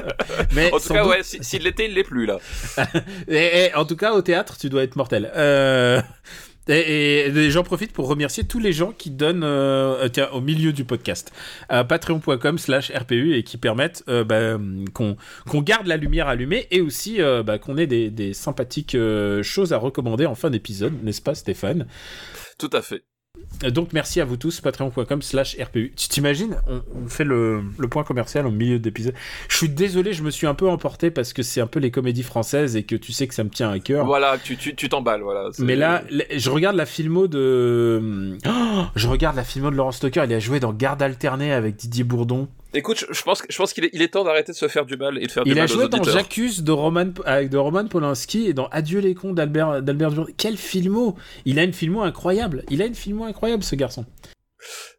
mais 0.53 0.71
en 0.73 0.79
tout 0.79 0.93
cas, 0.93 1.05
ouais, 1.05 1.21
s'il 1.23 1.63
l'était, 1.63 1.85
il 1.85 1.93
l'est 1.93 2.03
plus 2.03 2.25
là. 2.25 2.39
et, 3.29 3.65
et, 3.65 3.75
en 3.75 3.85
tout 3.85 3.95
cas, 3.95 4.13
au 4.13 4.21
théâtre, 4.21 4.57
tu 4.57 4.69
dois 4.69 4.83
être 4.83 4.97
mortel. 4.97 5.31
Euh... 6.69 6.73
Et, 6.73 7.27
et, 7.27 7.51
j'en 7.51 7.63
profite 7.63 7.91
pour 7.91 8.07
remercier 8.07 8.43
tous 8.43 8.59
les 8.59 8.73
gens 8.73 8.91
qui 8.91 9.11
donnent 9.11 9.43
euh, 9.43 10.07
tiens, 10.09 10.29
au 10.33 10.41
milieu 10.41 10.73
du 10.73 10.85
podcast 10.85 11.31
patreon.com 11.69 12.57
slash 12.57 12.91
RPU 12.91 13.35
et 13.35 13.43
qui 13.43 13.57
permettent 13.57 14.03
euh, 14.07 14.23
bah, 14.23 14.57
qu'on 14.93 15.61
garde 15.61 15.87
la 15.87 15.97
lumière 15.97 16.27
allumée 16.27 16.67
et 16.71 16.81
aussi 16.81 17.21
euh, 17.21 17.43
bah, 17.43 17.57
qu'on 17.57 17.77
ait 17.77 17.87
des, 17.87 18.09
des 18.09 18.33
sympathiques 18.33 18.95
euh, 18.95 19.43
choses 19.43 19.73
à 19.73 19.77
recommander 19.77 20.25
en 20.25 20.35
fin 20.35 20.49
d'épisode, 20.49 20.93
n'est-ce 21.03 21.21
pas 21.21 21.35
Stéphane? 21.35 21.87
Tout 22.57 22.69
à 22.73 22.81
fait. 22.81 23.03
Donc 23.69 23.93
merci 23.93 24.21
à 24.21 24.25
vous 24.25 24.37
tous, 24.37 24.61
patreon.com 24.61 25.21
slash 25.21 25.57
RPU. 25.59 25.93
Tu 25.95 26.07
t'imagines, 26.07 26.57
on, 26.67 27.07
fait 27.07 27.23
le, 27.23 27.63
le, 27.77 27.87
point 27.87 28.03
commercial 28.03 28.45
au 28.45 28.51
milieu 28.51 28.79
d'épisode. 28.79 29.13
Je 29.47 29.57
suis 29.57 29.69
désolé, 29.69 30.13
je 30.13 30.23
me 30.23 30.29
suis 30.29 30.47
un 30.47 30.53
peu 30.53 30.69
emporté 30.69 31.09
parce 31.09 31.33
que 31.33 31.41
c'est 31.41 31.61
un 31.61 31.67
peu 31.67 31.79
les 31.79 31.91
comédies 31.91 32.23
françaises 32.23 32.75
et 32.75 32.83
que 32.83 32.95
tu 32.95 33.13
sais 33.13 33.27
que 33.27 33.33
ça 33.33 33.43
me 33.43 33.49
tient 33.49 33.69
à 33.69 33.79
cœur. 33.79 34.05
Voilà, 34.05 34.37
tu 34.37 34.57
t'emballes, 34.89 35.19
tu, 35.19 35.23
voilà. 35.23 35.49
Mais 35.59 35.75
là, 35.75 36.03
je 36.35 36.49
regarde 36.49 36.75
la 36.75 36.85
filmo 36.85 37.27
de... 37.27 38.37
Oh, 38.45 38.83
je 38.95 39.07
regarde 39.07 39.35
la 39.35 39.43
filmo 39.43 39.71
de 39.71 39.75
Laurent 39.75 39.91
Stocker, 39.91 40.23
il 40.25 40.33
a 40.33 40.39
joué 40.39 40.59
dans 40.59 40.73
Garde 40.73 41.01
alternée 41.01 41.53
avec 41.53 41.75
Didier 41.75 42.03
Bourdon. 42.03 42.47
Écoute, 42.75 43.05
je 43.09 43.21
pense, 43.23 43.41
je 43.49 43.57
pense 43.57 43.73
qu'il 43.73 43.85
est, 43.85 43.89
il 43.93 44.01
est 44.01 44.09
temps 44.09 44.23
d'arrêter 44.25 44.51
de 44.51 44.57
se 44.57 44.67
faire 44.67 44.85
du 44.85 44.97
mal 44.97 45.17
et 45.17 45.25
de 45.25 45.31
faire 45.31 45.43
du 45.45 45.51
il 45.51 45.55
mal 45.55 45.63
a 45.63 45.67
joué 45.67 45.85
aux 45.85 45.87
dans. 45.87 46.03
J'accuse 46.03 46.61
de 46.61 46.71
Roman, 46.71 47.11
avec 47.25 47.49
de 47.49 47.57
Roman 47.57 47.87
Polanski 47.87 48.47
et 48.47 48.53
dans 48.53 48.67
Adieu 48.67 48.99
les 48.99 49.15
cons 49.15 49.33
d'Albert, 49.33 49.81
d'Albert 49.81 50.11
Durand. 50.11 50.27
Quel 50.37 50.57
filmo 50.57 51.15
Il 51.45 51.57
a 51.57 51.63
une 51.63 51.73
filmo 51.73 52.01
incroyable. 52.01 52.63
Il 52.69 52.81
a 52.81 52.85
une 52.85 52.95
filmo 52.95 53.23
incroyable, 53.23 53.63
ce 53.63 53.75
garçon. 53.75 54.05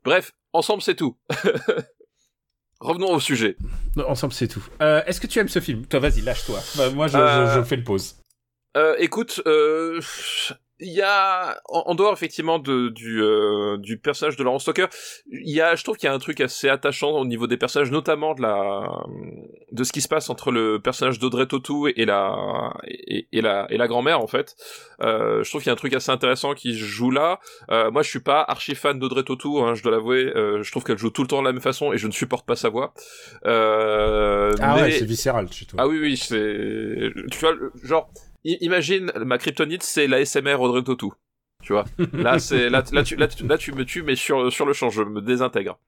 Bref, 0.04 0.32
ensemble 0.52 0.80
c'est 0.82 0.94
tout. 0.94 1.16
Revenons 2.80 3.10
au 3.10 3.20
sujet. 3.20 3.56
Non, 3.96 4.08
ensemble 4.08 4.32
c'est 4.32 4.48
tout. 4.48 4.66
Euh, 4.82 5.02
est-ce 5.06 5.20
que 5.20 5.26
tu 5.26 5.38
aimes 5.38 5.48
ce 5.48 5.60
film? 5.60 5.86
Toi, 5.86 6.00
vas-y, 6.00 6.20
lâche-toi. 6.22 6.60
Bah, 6.76 6.90
moi, 6.90 7.06
je, 7.08 7.16
Euh, 7.16 7.54
je, 7.54 7.60
je 7.60 7.64
fais 7.64 7.76
le 7.76 7.84
pause. 7.84 8.16
Euh, 8.76 8.94
écoute, 8.98 9.40
euh, 9.46 10.00
il 10.80 10.92
y 10.92 11.02
a 11.02 11.58
en, 11.68 11.84
en 11.86 11.94
dehors 11.94 12.12
effectivement 12.12 12.58
de, 12.58 12.88
du 12.88 13.22
euh, 13.22 13.76
du 13.78 13.98
personnage 13.98 14.36
de 14.36 14.44
Laurent 14.44 14.58
Stoker, 14.58 14.88
il 15.30 15.50
y 15.54 15.60
a, 15.60 15.74
je 15.74 15.82
trouve 15.84 15.96
qu'il 15.96 16.06
y 16.08 16.10
a 16.10 16.14
un 16.14 16.18
truc 16.18 16.40
assez 16.40 16.68
attachant 16.68 17.10
au 17.12 17.24
niveau 17.24 17.46
des 17.46 17.56
personnages, 17.56 17.90
notamment 17.90 18.34
de 18.34 18.42
la 18.42 18.88
de 19.72 19.84
ce 19.84 19.92
qui 19.92 20.00
se 20.00 20.08
passe 20.08 20.28
entre 20.30 20.50
le 20.50 20.78
personnage 20.80 21.18
d'Audrey 21.18 21.46
Tautou 21.46 21.88
et 21.88 22.04
la 22.04 22.72
et, 22.86 23.26
et 23.32 23.40
la 23.40 23.66
et 23.70 23.76
la 23.76 23.86
grand-mère 23.88 24.20
en 24.20 24.26
fait. 24.26 24.54
Euh, 25.02 25.42
je 25.44 25.50
trouve 25.50 25.62
qu'il 25.62 25.68
y 25.68 25.70
a 25.70 25.74
un 25.74 25.76
truc 25.76 25.92
assez 25.94 26.10
intéressant 26.10 26.54
qui 26.54 26.72
se 26.72 26.78
joue 26.84 27.10
là. 27.10 27.38
Euh, 27.70 27.90
moi, 27.90 28.02
je 28.02 28.08
suis 28.08 28.20
pas 28.20 28.42
archi 28.46 28.74
fan 28.74 28.98
d'Audrey 28.98 29.22
Tautou, 29.24 29.60
hein, 29.60 29.74
je 29.74 29.82
dois 29.82 29.92
l'avouer. 29.92 30.32
Euh, 30.34 30.62
je 30.62 30.70
trouve 30.70 30.84
qu'elle 30.84 30.96
joue 30.98 31.10
tout 31.10 31.22
le 31.22 31.28
temps 31.28 31.40
de 31.40 31.46
la 31.46 31.52
même 31.52 31.60
façon 31.60 31.92
et 31.92 31.98
je 31.98 32.06
ne 32.06 32.12
supporte 32.12 32.46
pas 32.46 32.56
sa 32.56 32.70
voix. 32.70 32.94
Euh, 33.44 34.52
Ah 34.60 34.76
mais- 34.76 34.82
ouais, 34.82 34.90
c'est 34.92 35.04
viscéral 35.04 35.50
chez 35.52 35.66
toi. 35.66 35.80
ah 35.82 35.86
oui, 35.88 35.98
oui, 36.00 36.16
c'est. 36.16 37.10
Tu 37.30 37.38
vois, 37.40 37.52
genre, 37.82 38.08
imagine 38.60 39.12
ma 39.16 39.38
kryptonite, 39.38 39.82
c'est 39.82 40.06
la 40.06 40.24
SMR 40.24 40.60
Audrey 40.60 40.82
Tautou. 40.82 41.14
Tu 41.62 41.72
vois, 41.72 41.84
là, 42.12 42.38
c'est 42.38 42.68
là, 42.70 42.82
là, 42.92 43.02
tu, 43.02 43.16
là, 43.16 43.28
tu, 43.28 43.46
là, 43.46 43.58
tu 43.58 43.72
me 43.72 43.84
tues, 43.84 44.02
mais 44.02 44.16
sur 44.16 44.52
sur 44.52 44.66
le 44.66 44.72
champ, 44.72 44.90
je 44.90 45.02
me 45.02 45.20
désintègre. 45.20 45.78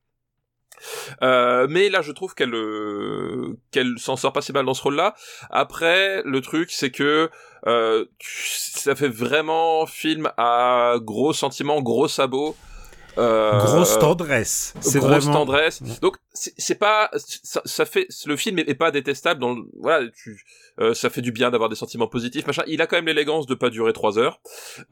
Euh, 1.22 1.66
mais 1.68 1.88
là, 1.88 2.02
je 2.02 2.12
trouve 2.12 2.34
qu'elle 2.34 2.54
euh, 2.54 3.58
qu'elle 3.70 3.98
s'en 3.98 4.16
sort 4.16 4.32
pas 4.32 4.42
si 4.42 4.52
mal 4.52 4.64
dans 4.64 4.74
ce 4.74 4.82
rôle-là. 4.82 5.14
Après, 5.50 6.22
le 6.24 6.40
truc, 6.40 6.70
c'est 6.70 6.90
que 6.90 7.30
euh, 7.66 8.04
ça 8.20 8.94
fait 8.94 9.08
vraiment 9.08 9.86
film 9.86 10.30
à 10.36 10.94
gros 11.00 11.32
sentiments, 11.32 11.82
gros 11.82 12.08
sabots. 12.08 12.56
Euh, 13.18 13.58
Grosse 13.58 13.98
tendresse. 13.98 14.74
C'est 14.80 14.98
grosse 15.00 15.24
vraiment... 15.24 15.32
tendresse. 15.32 15.82
Donc 16.00 16.16
c'est 16.32 16.78
pas 16.78 17.10
ça, 17.16 17.60
ça 17.64 17.84
fait 17.84 18.06
le 18.26 18.36
film 18.36 18.58
est, 18.60 18.68
est 18.68 18.74
pas 18.74 18.90
détestable 18.92 19.40
dans 19.40 19.54
le- 19.54 19.62
voilà 19.80 20.06
tu 20.22 20.40
euh, 20.80 20.94
ça 20.94 21.10
fait 21.10 21.20
du 21.22 21.32
bien 21.32 21.50
d'avoir 21.50 21.68
des 21.68 21.74
sentiments 21.76 22.06
positifs 22.06 22.46
machin. 22.46 22.62
Il 22.68 22.80
a 22.80 22.86
quand 22.86 22.96
même 22.96 23.06
l'élégance 23.06 23.46
de 23.46 23.54
pas 23.56 23.70
durer 23.70 23.92
trois 23.92 24.18
heures 24.18 24.40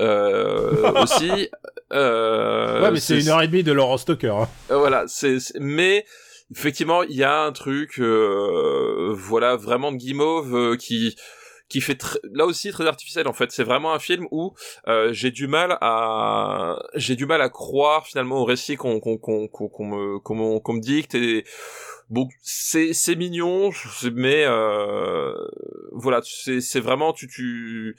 euh, 0.02 0.90
aussi. 1.02 1.48
Euh, 1.92 2.82
Ouais, 2.82 2.90
mais 2.90 3.00
c'est 3.00 3.20
une 3.20 3.28
heure 3.28 3.42
et 3.42 3.46
demie 3.48 3.62
de 3.62 3.72
Laurent 3.72 3.96
Stoker. 3.96 4.34
hein. 4.36 4.48
euh, 4.72 4.76
voilà, 4.78 5.04
c'est 5.06 5.38
c'est- 5.38 5.58
mais 5.60 6.04
effectivement, 6.54 7.02
il 7.04 7.14
y 7.16 7.22
a 7.24 7.42
un 7.42 7.52
truc 7.52 8.00
euh, 8.00 9.12
voilà 9.14 9.56
vraiment 9.56 9.92
de 9.92 9.96
guimauve 9.96 10.54
euh, 10.56 10.76
qui 10.76 11.14
qui 11.68 11.80
fait 11.80 12.00
tr- 12.00 12.18
là 12.32 12.46
aussi 12.46 12.70
très 12.70 12.86
artificiel 12.86 13.26
en 13.28 13.32
fait. 13.32 13.50
C'est 13.50 13.64
vraiment 13.64 13.92
un 13.92 13.98
film 13.98 14.26
où 14.30 14.54
euh, 14.88 15.12
j'ai 15.12 15.30
du 15.30 15.46
mal 15.48 15.78
à 15.80 16.78
j'ai 16.94 17.16
du 17.16 17.26
mal 17.26 17.40
à 17.42 17.48
croire 17.48 18.06
finalement 18.06 18.36
au 18.40 18.44
récit 18.44 18.76
qu'on 18.76 19.00
qu'on 19.00 19.18
qu'on 19.18 19.48
qu'on 19.48 19.84
me 19.86 20.18
qu'on 20.20 20.60
qu'on 20.60 20.72
me 20.72 20.80
dicte 20.80 21.14
et 21.14 21.44
bon 22.08 22.28
c'est 22.42 22.92
c'est 22.92 23.16
mignon 23.16 23.70
mais 24.12 24.44
euh, 24.46 25.34
voilà 25.92 26.20
c'est 26.24 26.60
c'est 26.60 26.80
vraiment 26.80 27.12
tu 27.12 27.26
tu 27.26 27.96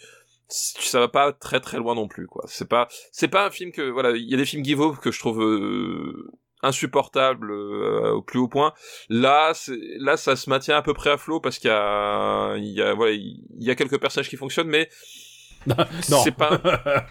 ça 0.50 1.00
va 1.02 1.08
pas 1.10 1.34
très 1.34 1.60
très 1.60 1.78
loin 1.78 1.94
non 1.94 2.08
plus 2.08 2.26
quoi 2.26 2.46
c'est 2.48 2.70
pas 2.70 2.88
c'est 3.12 3.28
pas 3.28 3.46
un 3.46 3.52
film 3.52 3.72
que 3.74 3.90
voilà 3.90 4.12
il 4.12 4.30
y 4.30 4.34
a 4.34 4.38
des 4.38 4.46
films 4.46 4.64
give 4.64 4.80
que 5.02 5.12
je 5.12 5.20
trouve 5.20 5.44
euh, 5.44 6.32
insupportables 6.64 7.52
euh, 7.52 8.12
au 8.14 8.22
plus 8.22 8.40
haut 8.40 8.48
point 8.48 8.74
là 9.10 9.54
là 10.00 10.18
ça 10.18 10.36
se 10.36 10.50
maintient 10.50 10.78
à 10.78 10.82
peu 10.82 10.94
près 10.94 11.12
à 11.12 11.18
flot 11.18 11.40
parce 11.40 11.60
qu'il 11.60 11.70
y 11.70 11.74
a 11.74 12.56
il 12.58 12.72
y 12.72 12.82
a 12.82 12.94
voilà 12.94 13.14
il 13.14 13.40
y 13.60 13.70
a 13.70 13.76
quelques 13.76 14.00
personnages 14.00 14.30
qui 14.30 14.38
fonctionnent 14.38 14.68
mais 14.70 14.90
Non. 15.68 15.76
c'est 16.24 16.32
pas 16.32 16.62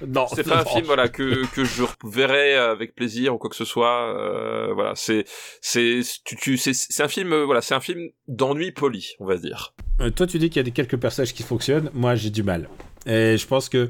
non, 0.07 0.27
c'est 0.29 0.43
pas 0.49 0.61
un 0.61 0.65
film 0.75 0.85
voilà 0.87 1.09
que 1.09 1.45
que 1.55 1.65
je 1.65 1.85
verrais 2.05 2.55
avec 2.55 2.95
plaisir 2.95 3.35
ou 3.35 3.39
quoi 3.39 3.51
que 3.51 3.57
ce 3.57 3.65
soit 3.65 4.15
euh, 4.19 4.73
voilà 4.75 4.95
c'est 4.95 5.25
c'est 5.61 6.01
tu, 6.25 6.37
tu 6.37 6.57
c'est 6.57 6.73
c'est 6.75 7.03
un 7.03 7.09
film 7.09 7.35
voilà 7.43 7.61
c'est 7.61 7.75
un 7.75 7.81
film 7.81 8.09
d'ennui 8.29 8.73
poli 8.73 9.15
on 9.21 9.27
va 9.27 9.37
dire 9.37 9.75
Euh, 10.01 10.11
toi, 10.11 10.27
tu 10.27 10.39
dis 10.39 10.49
qu'il 10.51 10.57
y 10.59 10.61
a 10.61 10.63
des 10.65 10.73
quelques 10.73 10.99
personnages 10.99 11.33
qui 11.33 11.43
fonctionnent. 11.43 11.91
Moi, 11.95 12.15
j'ai 12.17 12.29
du 12.29 12.43
mal. 12.43 12.69
Et 13.07 13.39
je 13.39 13.47
pense 13.47 13.71
que 13.71 13.89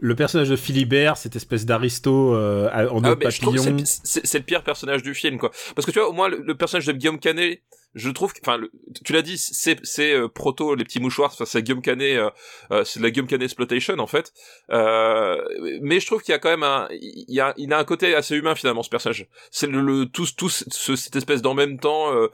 le 0.00 0.14
personnage 0.14 0.48
de 0.48 0.56
Philibert, 0.56 1.16
cette 1.16 1.36
espèce 1.36 1.64
d'aristo 1.66 2.34
euh, 2.34 2.68
en 2.90 3.02
Ah, 3.04 3.16
papillon. 3.16 3.76
c'est- 3.84 4.34
le 4.38 4.44
pire 4.44 4.62
personnage 4.62 5.02
du 5.02 5.14
film 5.14 5.38
quoi. 5.38 5.50
Parce 5.74 5.86
que 5.86 5.90
tu 5.90 5.98
vois 5.98 6.08
au 6.08 6.12
moins 6.12 6.28
le, 6.28 6.38
le 6.42 6.54
personnage 6.54 6.86
de 6.86 6.92
Guillaume 6.92 7.18
Canet 7.18 7.62
je 7.94 8.10
trouve 8.10 8.34
que 8.34 8.40
enfin 8.42 8.60
tu 9.06 9.14
l'as 9.14 9.22
dit 9.22 9.38
c'est 9.38 9.78
c'est 9.82 10.12
euh, 10.12 10.28
proto 10.28 10.74
les 10.74 10.84
petits 10.84 11.00
mouchoirs 11.00 11.30
enfin 11.32 11.46
c'est 11.46 11.62
Guillaume 11.62 11.80
Canet 11.80 12.18
euh, 12.18 12.28
euh, 12.70 12.84
c'est 12.84 12.98
de 13.00 13.04
la 13.04 13.10
Guillaume 13.10 13.26
Canet 13.26 13.44
exploitation 13.46 13.98
en 13.98 14.06
fait. 14.06 14.34
Euh, 14.70 15.38
mais 15.80 15.98
je 16.00 16.06
trouve 16.06 16.22
qu'il 16.22 16.32
y 16.32 16.34
a 16.34 16.38
quand 16.38 16.50
même 16.50 16.62
un 16.62 16.88
il 16.90 17.24
y 17.28 17.40
a 17.40 17.54
il 17.56 17.72
a 17.72 17.78
un 17.78 17.84
côté 17.84 18.14
assez 18.14 18.36
humain 18.36 18.54
finalement 18.54 18.82
ce 18.82 18.90
personnage. 18.90 19.26
C'est 19.50 19.66
le, 19.66 19.80
le 19.80 20.06
tout 20.06 20.26
tout 20.36 20.50
ce- 20.50 20.96
cette 20.96 21.16
espèce 21.16 21.40
d'en 21.40 21.54
même 21.54 21.78
temps 21.78 22.12
euh, 22.14 22.28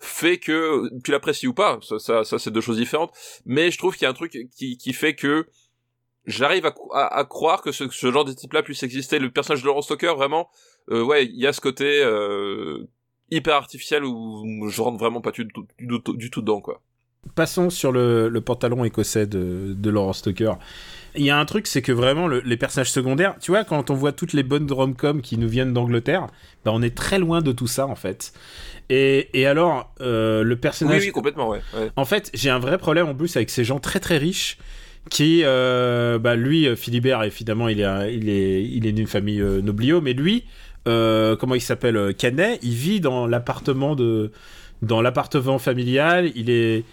fait 0.00 0.38
que 0.38 0.88
tu 1.04 1.12
l'apprécies 1.12 1.46
ou 1.46 1.54
pas 1.54 1.78
ça 1.82 1.98
ça, 2.00 2.24
ça 2.24 2.38
c'est 2.40 2.50
deux 2.50 2.60
choses 2.60 2.78
différentes. 2.78 3.12
Mais 3.46 3.70
je 3.70 3.78
trouve 3.78 3.94
qu'il 3.94 4.02
y 4.02 4.06
a 4.06 4.10
un 4.10 4.14
truc 4.14 4.36
qui 4.56 4.76
qui 4.76 4.92
fait 4.92 5.14
que 5.14 5.46
j'arrive 6.26 6.66
à, 6.66 6.74
à, 6.92 7.18
à 7.18 7.24
croire 7.24 7.62
que 7.62 7.72
ce, 7.72 7.88
ce 7.90 8.12
genre 8.12 8.24
de 8.24 8.32
type-là 8.32 8.62
puisse 8.62 8.82
exister. 8.82 9.18
Le 9.18 9.30
personnage 9.30 9.62
de 9.62 9.66
Laurent 9.66 9.82
Stoker, 9.82 10.16
vraiment, 10.16 10.48
euh, 10.90 11.02
ouais, 11.02 11.26
il 11.26 11.40
y 11.40 11.46
a 11.46 11.52
ce 11.52 11.60
côté 11.60 12.02
euh, 12.02 12.86
hyper 13.30 13.54
artificiel 13.56 14.04
où 14.04 14.68
je 14.68 14.82
rentre 14.82 14.98
vraiment 14.98 15.20
pas 15.20 15.30
du, 15.32 15.46
tout- 15.48 15.66
du, 15.78 16.00
tout- 16.02 16.16
du 16.16 16.30
tout 16.30 16.40
dedans, 16.40 16.60
quoi. 16.60 16.80
Passons 17.34 17.70
sur 17.70 17.90
le, 17.90 18.28
le 18.28 18.40
pantalon 18.42 18.84
écossais 18.84 19.26
de, 19.26 19.74
de 19.74 19.90
Laurent 19.90 20.12
Stoker. 20.12 20.58
Il 21.16 21.24
y 21.24 21.30
a 21.30 21.38
un 21.38 21.44
truc, 21.46 21.66
c'est 21.66 21.80
que 21.80 21.90
vraiment, 21.90 22.26
le- 22.28 22.40
les 22.40 22.58
personnages 22.58 22.92
secondaires, 22.92 23.36
tu 23.40 23.50
vois, 23.50 23.64
quand 23.64 23.88
on 23.88 23.94
voit 23.94 24.12
toutes 24.12 24.34
les 24.34 24.42
bonnes 24.42 24.70
rom-com 24.70 25.22
qui 25.22 25.38
nous 25.38 25.48
viennent 25.48 25.72
d'Angleterre, 25.72 26.26
bah, 26.66 26.72
on 26.74 26.82
est 26.82 26.94
très 26.94 27.18
loin 27.18 27.40
de 27.40 27.50
tout 27.52 27.66
ça, 27.66 27.86
en 27.86 27.94
fait. 27.94 28.34
Et, 28.90 29.30
et 29.40 29.46
alors, 29.46 29.94
euh, 30.02 30.42
le 30.42 30.54
Oui, 30.54 30.60
personnage... 30.60 31.02
oui, 31.02 31.12
complètement, 31.12 31.48
ouais. 31.48 31.62
ouais. 31.74 31.90
En 31.96 32.04
fait, 32.04 32.30
j'ai 32.34 32.50
un 32.50 32.58
vrai 32.58 32.76
problème 32.76 33.08
en 33.08 33.14
plus 33.14 33.34
avec 33.36 33.48
ces 33.48 33.64
gens 33.64 33.80
très 33.80 34.00
très 34.00 34.18
riches 34.18 34.58
qui, 35.10 35.42
euh, 35.44 36.18
bah, 36.18 36.34
lui, 36.34 36.66
euh, 36.66 36.76
Philibert, 36.76 37.22
évidemment, 37.22 37.68
il 37.68 37.80
est, 37.80 38.14
il 38.14 38.28
est, 38.28 38.64
il 38.64 38.86
est 38.86 38.92
d'une 38.92 39.06
famille 39.06 39.40
euh, 39.40 39.60
noblio, 39.60 40.00
mais 40.00 40.12
lui, 40.14 40.44
euh, 40.88 41.36
comment 41.36 41.54
il 41.54 41.60
s'appelle, 41.60 42.14
Canet, 42.16 42.58
il 42.62 42.74
vit 42.74 43.00
dans 43.00 43.26
l'appartement 43.26 43.94
de, 43.96 44.32
dans 44.82 45.02
l'appartement 45.02 45.58
familial. 45.58 46.32
Il 46.34 46.50
est 46.50 46.84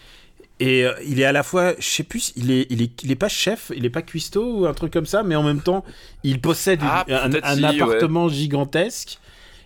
et 0.59 0.85
il 1.07 1.19
est 1.19 1.25
à 1.25 1.31
la 1.31 1.41
fois, 1.41 1.73
je 1.79 1.85
sais 1.87 2.03
plus, 2.03 2.33
il 2.35 2.51
est, 2.51 2.67
il 2.69 2.83
est, 2.83 3.03
il 3.03 3.11
est 3.11 3.15
pas 3.15 3.29
chef, 3.29 3.71
il 3.75 3.83
est 3.83 3.89
pas 3.89 4.03
cuistot 4.03 4.59
ou 4.59 4.65
un 4.67 4.73
truc 4.75 4.93
comme 4.93 5.07
ça, 5.07 5.23
mais 5.23 5.35
en 5.35 5.41
même 5.41 5.61
temps, 5.61 5.83
il 6.23 6.39
possède 6.39 6.81
une- 6.83 6.87
Ah, 6.87 7.03
un, 7.09 7.29
peut-être 7.31 7.47
un 7.47 7.55
si, 7.55 7.61
ouais. 7.63 7.81
appartement 7.81 8.29
gigantesque. 8.29 9.17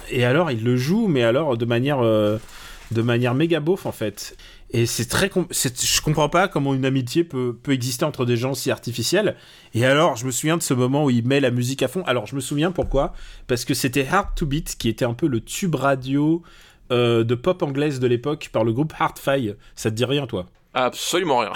Et 0.09 0.23
alors, 0.23 0.51
il 0.51 0.63
le 0.63 0.77
joue, 0.77 1.07
mais 1.07 1.23
alors 1.23 1.57
de 1.57 1.65
manière, 1.65 1.99
de 2.01 3.01
manière 3.01 3.33
méga 3.33 3.59
beauf 3.59 3.85
en 3.85 3.91
fait. 3.91 4.37
Et 4.75 4.85
c'est 4.87 5.05
très, 5.05 5.31
je 5.31 6.01
comprends 6.01 6.27
pas 6.27 6.49
comment 6.49 6.73
une 6.73 6.83
amitié 6.83 7.23
peut, 7.23 7.57
peut 7.63 7.71
exister 7.71 8.03
entre 8.03 8.25
des 8.25 8.35
gens 8.35 8.53
si 8.53 8.71
artificiels. 8.71 9.37
Et 9.73 9.85
alors, 9.85 10.17
je 10.17 10.25
me 10.25 10.31
souviens 10.31 10.57
de 10.57 10.61
ce 10.61 10.73
moment 10.73 11.05
où 11.05 11.09
il 11.09 11.25
met 11.25 11.39
la 11.39 11.49
musique 11.49 11.81
à 11.81 11.87
fond. 11.87 12.03
Alors, 12.05 12.25
je 12.25 12.35
me 12.35 12.41
souviens 12.41 12.73
pourquoi 12.73 13.13
Parce 13.47 13.63
que 13.63 13.73
c'était 13.73 14.05
Hard 14.05 14.35
to 14.35 14.45
Beat, 14.45 14.75
qui 14.77 14.89
était 14.89 15.05
un 15.05 15.13
peu 15.13 15.27
le 15.27 15.39
tube 15.39 15.75
radio 15.75 16.43
euh, 16.91 17.23
de 17.23 17.35
pop 17.35 17.63
anglaise 17.63 18.01
de 18.01 18.07
l'époque 18.07 18.49
par 18.51 18.65
le 18.65 18.73
groupe 18.73 18.91
Hardfire. 18.99 19.55
Ça 19.77 19.91
te 19.91 19.95
dit 19.95 20.03
rien, 20.03 20.27
toi? 20.27 20.45
Absolument 20.77 21.39
rien. 21.39 21.53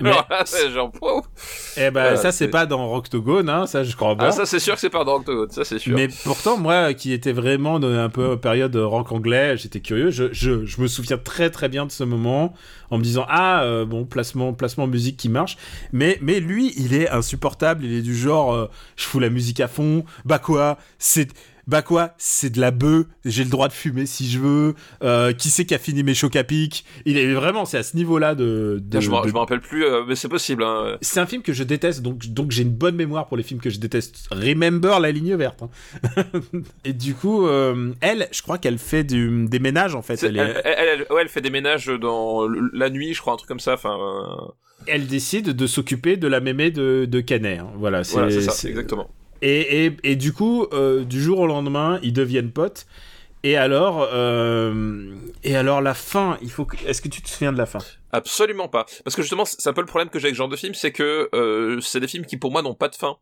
Mais- 0.00 0.10
Alors 0.12 0.26
là, 0.30 0.42
c'est 0.46 0.70
genre, 0.70 0.92
wow. 1.02 1.22
Eh 1.76 1.80
ben, 1.80 1.90
Voilà, 1.90 2.16
ça, 2.16 2.30
c'est 2.30 2.46
pas 2.48 2.66
dans 2.66 2.86
Rocktogone, 2.88 3.48
hein, 3.48 3.66
ça, 3.66 3.82
je 3.82 3.96
crois 3.96 4.14
pas. 4.14 4.28
Ah, 4.28 4.32
ça, 4.32 4.46
c'est 4.46 4.60
sûr 4.60 4.74
que 4.74 4.80
c'est 4.80 4.90
pas 4.90 5.02
dans 5.02 5.16
Octogone, 5.16 5.50
ça, 5.50 5.64
c'est 5.64 5.80
sûr. 5.80 5.96
Mais 5.96 6.06
pourtant, 6.24 6.56
moi, 6.56 6.94
qui 6.94 7.12
était 7.12 7.32
vraiment 7.32 7.80
dans 7.80 7.88
un 7.92 8.08
peu 8.08 8.36
période 8.38 8.76
rock 8.76 9.10
anglais, 9.10 9.56
j'étais 9.56 9.80
curieux. 9.80 10.10
Je, 10.10 10.32
je, 10.32 10.64
je 10.64 10.80
me 10.80 10.86
souviens 10.86 11.18
très 11.18 11.50
très 11.50 11.68
bien 11.68 11.84
de 11.84 11.90
ce 11.90 12.04
moment 12.04 12.54
en 12.90 12.98
me 12.98 13.02
disant 13.02 13.24
ah 13.28 13.62
euh, 13.62 13.84
bon 13.84 14.04
placement 14.04 14.52
placement 14.52 14.86
musique 14.86 15.16
qui 15.16 15.28
marche. 15.28 15.56
Mais 15.92 16.18
mais 16.20 16.38
lui, 16.40 16.72
il 16.76 16.94
est 16.94 17.08
insupportable. 17.10 17.84
Il 17.84 17.92
est 17.92 18.02
du 18.02 18.16
genre 18.16 18.54
euh, 18.54 18.70
je 18.96 19.04
fous 19.04 19.18
la 19.20 19.30
musique 19.30 19.58
à 19.60 19.68
fond. 19.68 20.04
Bah 20.24 20.38
quoi, 20.38 20.78
c'est 20.98 21.28
bah 21.70 21.82
quoi, 21.82 22.14
c'est 22.18 22.50
de 22.50 22.60
la 22.60 22.72
bœuf. 22.72 23.06
J'ai 23.24 23.44
le 23.44 23.50
droit 23.50 23.68
de 23.68 23.72
fumer 23.72 24.04
si 24.06 24.28
je 24.28 24.40
veux. 24.40 24.74
Euh, 25.04 25.32
qui 25.32 25.50
c'est 25.50 25.64
qui 25.64 25.74
a 25.74 25.78
fini 25.78 26.02
mes 26.02 26.14
chocs 26.14 26.34
à 26.34 26.42
pic? 26.42 26.84
Il 27.06 27.16
est 27.16 27.32
vraiment 27.32 27.64
c'est 27.64 27.78
à 27.78 27.82
ce 27.84 27.96
niveau-là 27.96 28.34
de. 28.34 28.80
de- 28.82 29.00
je 29.00 29.08
me 29.08 29.14
de- 29.32 29.38
rappelle 29.38 29.60
plus, 29.60 29.84
euh, 29.84 30.02
mais 30.06 30.16
c'est 30.16 30.28
possible. 30.28 30.64
Hein. 30.64 30.98
c'est 31.00 31.20
un 31.20 31.26
film 31.26 31.42
que 31.42 31.52
je 31.52 31.62
déteste, 31.62 32.02
donc, 32.02 32.26
donc 32.26 32.50
j'ai 32.50 32.62
une 32.62 32.70
bonne 32.74 32.96
mémoire 32.96 33.28
pour 33.28 33.36
les 33.36 33.44
films 33.44 33.60
que 33.60 33.70
je 33.70 33.78
déteste. 33.78 34.26
Remember 34.32 34.98
la 34.98 35.12
ligne 35.12 35.34
verte. 35.36 35.62
hein. 35.62 36.24
Et 36.84 36.92
du 36.92 37.14
coup, 37.14 37.46
euh, 37.46 37.92
elle, 38.00 38.26
je 38.32 38.42
crois 38.42 38.58
qu'elle 38.58 38.78
fait 38.78 39.04
du, 39.04 39.46
des 39.46 39.60
ménages 39.60 39.94
en 39.94 40.02
fait. 40.02 40.20
Elle, 40.24 40.36
Elle, 40.36 40.48
est- 40.50 40.62
elle, 40.64 40.88
elle- 41.00 41.06
ouais, 41.14 41.22
elle 41.22 41.28
fait 41.28 41.40
des 41.40 41.50
ménages 41.50 41.86
dans 41.86 42.48
la 42.72 42.90
nuit, 42.90 43.14
je 43.14 43.20
crois, 43.20 43.34
un 43.34 43.36
truc 43.36 43.48
comme 43.48 43.60
ça. 43.60 43.74
Enfin, 43.74 43.96
elle 44.86 45.06
décide 45.06 45.50
de 45.50 45.66
s'occuper 45.66 46.16
de 46.16 46.26
la 46.26 46.40
mémé 46.40 46.70
de, 46.70 47.04
de 47.08 47.20
Canet. 47.20 47.60
hein. 47.60 47.68
Voilà, 47.76 48.02
c'est 48.02 48.14
voilà, 48.14 48.30
c'est 48.30 48.40
ça, 48.40 48.50
c'est- 48.52 48.68
exactement. 48.68 49.08
Et, 49.42 49.86
et, 49.86 49.96
et 50.04 50.16
du 50.16 50.32
coup, 50.32 50.66
euh, 50.72 51.04
du 51.04 51.20
jour 51.22 51.38
au 51.40 51.46
lendemain, 51.46 51.98
ils 52.02 52.12
deviennent 52.12 52.50
potes. 52.52 52.86
Et 53.42 53.56
alors, 53.56 54.06
euh, 54.12 55.14
et 55.44 55.56
alors 55.56 55.80
la 55.80 55.94
fin, 55.94 56.36
il 56.42 56.50
faut. 56.50 56.66
que- 56.66 56.76
Est-ce 56.86 57.00
que 57.00 57.08
tu 57.08 57.22
te 57.22 57.28
souviens 57.28 57.52
de 57.52 57.58
la 57.58 57.64
fin? 57.66 57.78
Absolument 58.12 58.68
pas. 58.68 58.84
Parce 59.04 59.16
que 59.16 59.22
justement, 59.22 59.44
c'est 59.46 59.66
un 59.66 59.72
peu 59.72 59.80
le 59.80 59.86
problème 59.86 60.10
que 60.10 60.18
j'ai 60.18 60.26
avec 60.26 60.34
ce 60.34 60.38
genre 60.38 60.48
de 60.48 60.56
film, 60.56 60.74
c'est 60.74 60.92
que 60.92 61.30
euh, 61.34 61.80
c'est 61.80 62.00
des 62.00 62.08
films 62.08 62.26
qui 62.26 62.36
pour 62.36 62.50
moi 62.52 62.60
n'ont 62.60 62.74
pas 62.74 62.88
de 62.88 62.96
fin. 62.96 63.16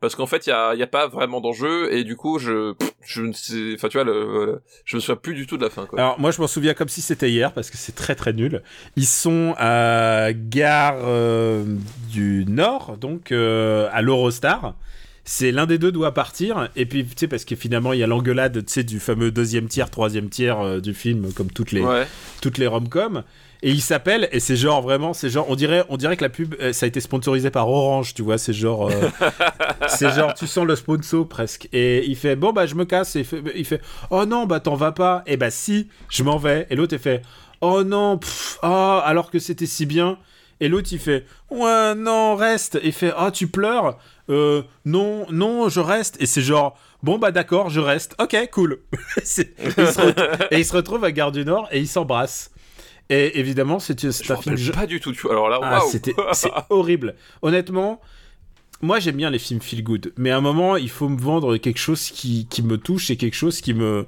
Parce 0.00 0.16
qu'en 0.16 0.26
fait, 0.26 0.46
il 0.46 0.50
y 0.50 0.52
a, 0.52 0.74
y 0.74 0.82
a 0.82 0.86
pas 0.86 1.06
vraiment 1.08 1.40
d'enjeu 1.40 1.92
et 1.92 2.04
du 2.04 2.14
coup, 2.14 2.38
je, 2.38 2.74
je 3.04 3.22
ne 3.22 3.32
sais, 3.32 3.72
enfin 3.74 3.88
tu 3.88 3.96
vois, 3.96 4.04
le, 4.04 4.12
le- 4.46 4.62
je 4.84 4.96
me 4.96 5.00
souviens 5.00 5.16
plus 5.16 5.34
du 5.34 5.46
tout 5.46 5.56
de 5.56 5.62
la 5.64 5.70
fin. 5.70 5.86
Quoi. 5.86 5.98
Alors 5.98 6.20
moi 6.20 6.30
je 6.30 6.40
m'en 6.40 6.46
souviens 6.46 6.74
comme 6.74 6.88
si 6.88 7.00
c'était 7.00 7.30
hier 7.30 7.52
parce 7.52 7.70
que 7.70 7.76
c'est 7.78 7.94
très 7.94 8.14
très 8.14 8.32
nul. 8.34 8.62
Ils 8.96 9.06
sont 9.06 9.54
à 9.56 10.28
gare 10.34 10.98
euh, 11.04 11.64
du 12.10 12.44
Nord, 12.46 12.96
donc 12.98 13.32
à 13.32 14.02
l'Eurostar. 14.02 14.74
C'est 15.26 15.52
l'un 15.52 15.64
des 15.66 15.78
deux 15.78 15.90
doit 15.90 16.12
partir. 16.12 16.68
Et 16.76 16.84
puis 16.86 17.04
tu 17.04 17.12
sais 17.16 17.28
parce 17.28 17.44
que 17.46 17.56
finalement 17.56 17.92
il 17.94 17.98
y 17.98 18.02
a 18.02 18.06
l'engueulade 18.06 18.64
tu 18.66 18.72
sais 18.72 18.84
du 18.84 19.00
fameux 19.00 19.30
deuxième 19.30 19.68
tiers, 19.68 19.90
troisième 19.90 20.28
tiers 20.28 20.60
euh, 20.60 20.80
du 20.80 20.92
film 20.94 21.32
comme 21.32 21.50
toutes 21.50 21.72
les 21.72 21.80
Ouais. 21.82 22.06
toutes 22.42 22.58
les 22.58 22.66
rom-coms. 22.66 23.22
Et 23.62 23.70
il 23.70 23.80
s'appelle 23.80 24.28
et 24.32 24.40
c'est 24.40 24.56
genre 24.56 24.82
vraiment 24.82 25.14
c'est 25.14 25.30
genre 25.30 25.46
on 25.48 25.54
dirait 25.54 25.84
on 25.88 25.96
dirait 25.96 26.18
que 26.18 26.22
la 26.24 26.28
pub 26.28 26.54
euh, 26.60 26.74
ça 26.74 26.84
a 26.84 26.86
été 26.88 27.00
sponsorisé 27.00 27.48
par 27.50 27.66
Orange 27.70 28.12
tu 28.12 28.20
vois 28.20 28.36
c'est 28.36 28.52
genre 28.52 28.90
euh, 28.90 29.08
c'est 29.88 30.10
genre 30.14 30.34
tu 30.34 30.46
sens 30.46 30.66
le 30.66 30.76
sponsor 30.76 31.26
presque. 31.26 31.68
Et 31.72 32.04
il 32.06 32.16
fait 32.16 32.36
bon 32.36 32.52
bah 32.52 32.66
je 32.66 32.74
me 32.74 32.84
casse. 32.84 33.16
Et 33.16 33.20
il 33.20 33.24
fait, 33.24 33.42
il 33.56 33.64
fait 33.64 33.80
oh 34.10 34.26
non 34.26 34.44
bah 34.44 34.60
t'en 34.60 34.74
vas 34.74 34.92
pas. 34.92 35.22
Et 35.26 35.38
bah 35.38 35.50
si 35.50 35.88
je 36.10 36.22
m'en 36.22 36.36
vais. 36.36 36.66
Et 36.68 36.76
l'autre 36.76 36.92
il 36.94 36.98
fait 36.98 37.22
oh 37.62 37.82
non 37.82 38.18
pff, 38.18 38.58
ah 38.62 38.98
alors 39.06 39.30
que 39.30 39.38
c'était 39.38 39.64
si 39.66 39.86
bien 39.86 40.18
et 40.60 40.68
l'autre 40.68 40.88
il 40.92 40.98
fait 40.98 41.24
ouais 41.50 41.94
non 41.94 42.36
reste 42.36 42.76
et 42.76 42.86
il 42.88 42.92
fait 42.92 43.12
oh 43.18 43.30
tu 43.30 43.46
pleures? 43.48 43.98
Euh, 44.30 44.62
non 44.84 45.26
non 45.30 45.68
je 45.68 45.80
reste 45.80 46.16
et 46.20 46.26
c'est 46.26 46.40
genre 46.40 46.78
bon 47.02 47.18
bah 47.18 47.30
d'accord 47.30 47.68
je 47.68 47.80
reste 47.80 48.14
ok 48.18 48.48
cool 48.52 48.78
et, 49.18 49.20
il 49.20 49.26
se 49.26 49.40
re- 50.00 50.46
et 50.50 50.58
il 50.58 50.64
se 50.64 50.72
retrouve 50.74 51.04
à 51.04 51.12
Gare 51.12 51.30
du 51.32 51.44
Nord 51.44 51.68
et 51.72 51.78
ils 51.80 51.88
s'embrassent 51.88 52.50
et 53.10 53.38
évidemment 53.38 53.78
c'est 53.80 54.00
Je 54.00 54.08
un 54.08 54.12
film 54.36 54.54
rappelle 54.56 54.72
pas 54.72 54.86
du 54.86 54.98
tout. 54.98 55.12
Tu 55.12 55.20
vois. 55.20 55.32
Alors 55.32 55.50
là, 55.50 55.58
ah, 55.62 55.80
c'était 55.86 56.14
c'est 56.32 56.50
horrible. 56.70 57.16
Honnêtement, 57.42 58.00
moi 58.80 58.98
j'aime 58.98 59.16
bien 59.16 59.28
les 59.28 59.38
films 59.38 59.60
feel 59.60 59.82
good, 59.84 60.14
mais 60.16 60.30
à 60.30 60.38
un 60.38 60.40
moment 60.40 60.76
il 60.76 60.88
faut 60.88 61.10
me 61.10 61.20
vendre 61.20 61.58
quelque 61.58 61.78
chose 61.78 62.08
qui, 62.10 62.46
qui 62.48 62.62
me 62.62 62.78
touche 62.78 63.10
et 63.10 63.18
quelque 63.18 63.34
chose 63.36 63.60
qui 63.60 63.74
me 63.74 64.06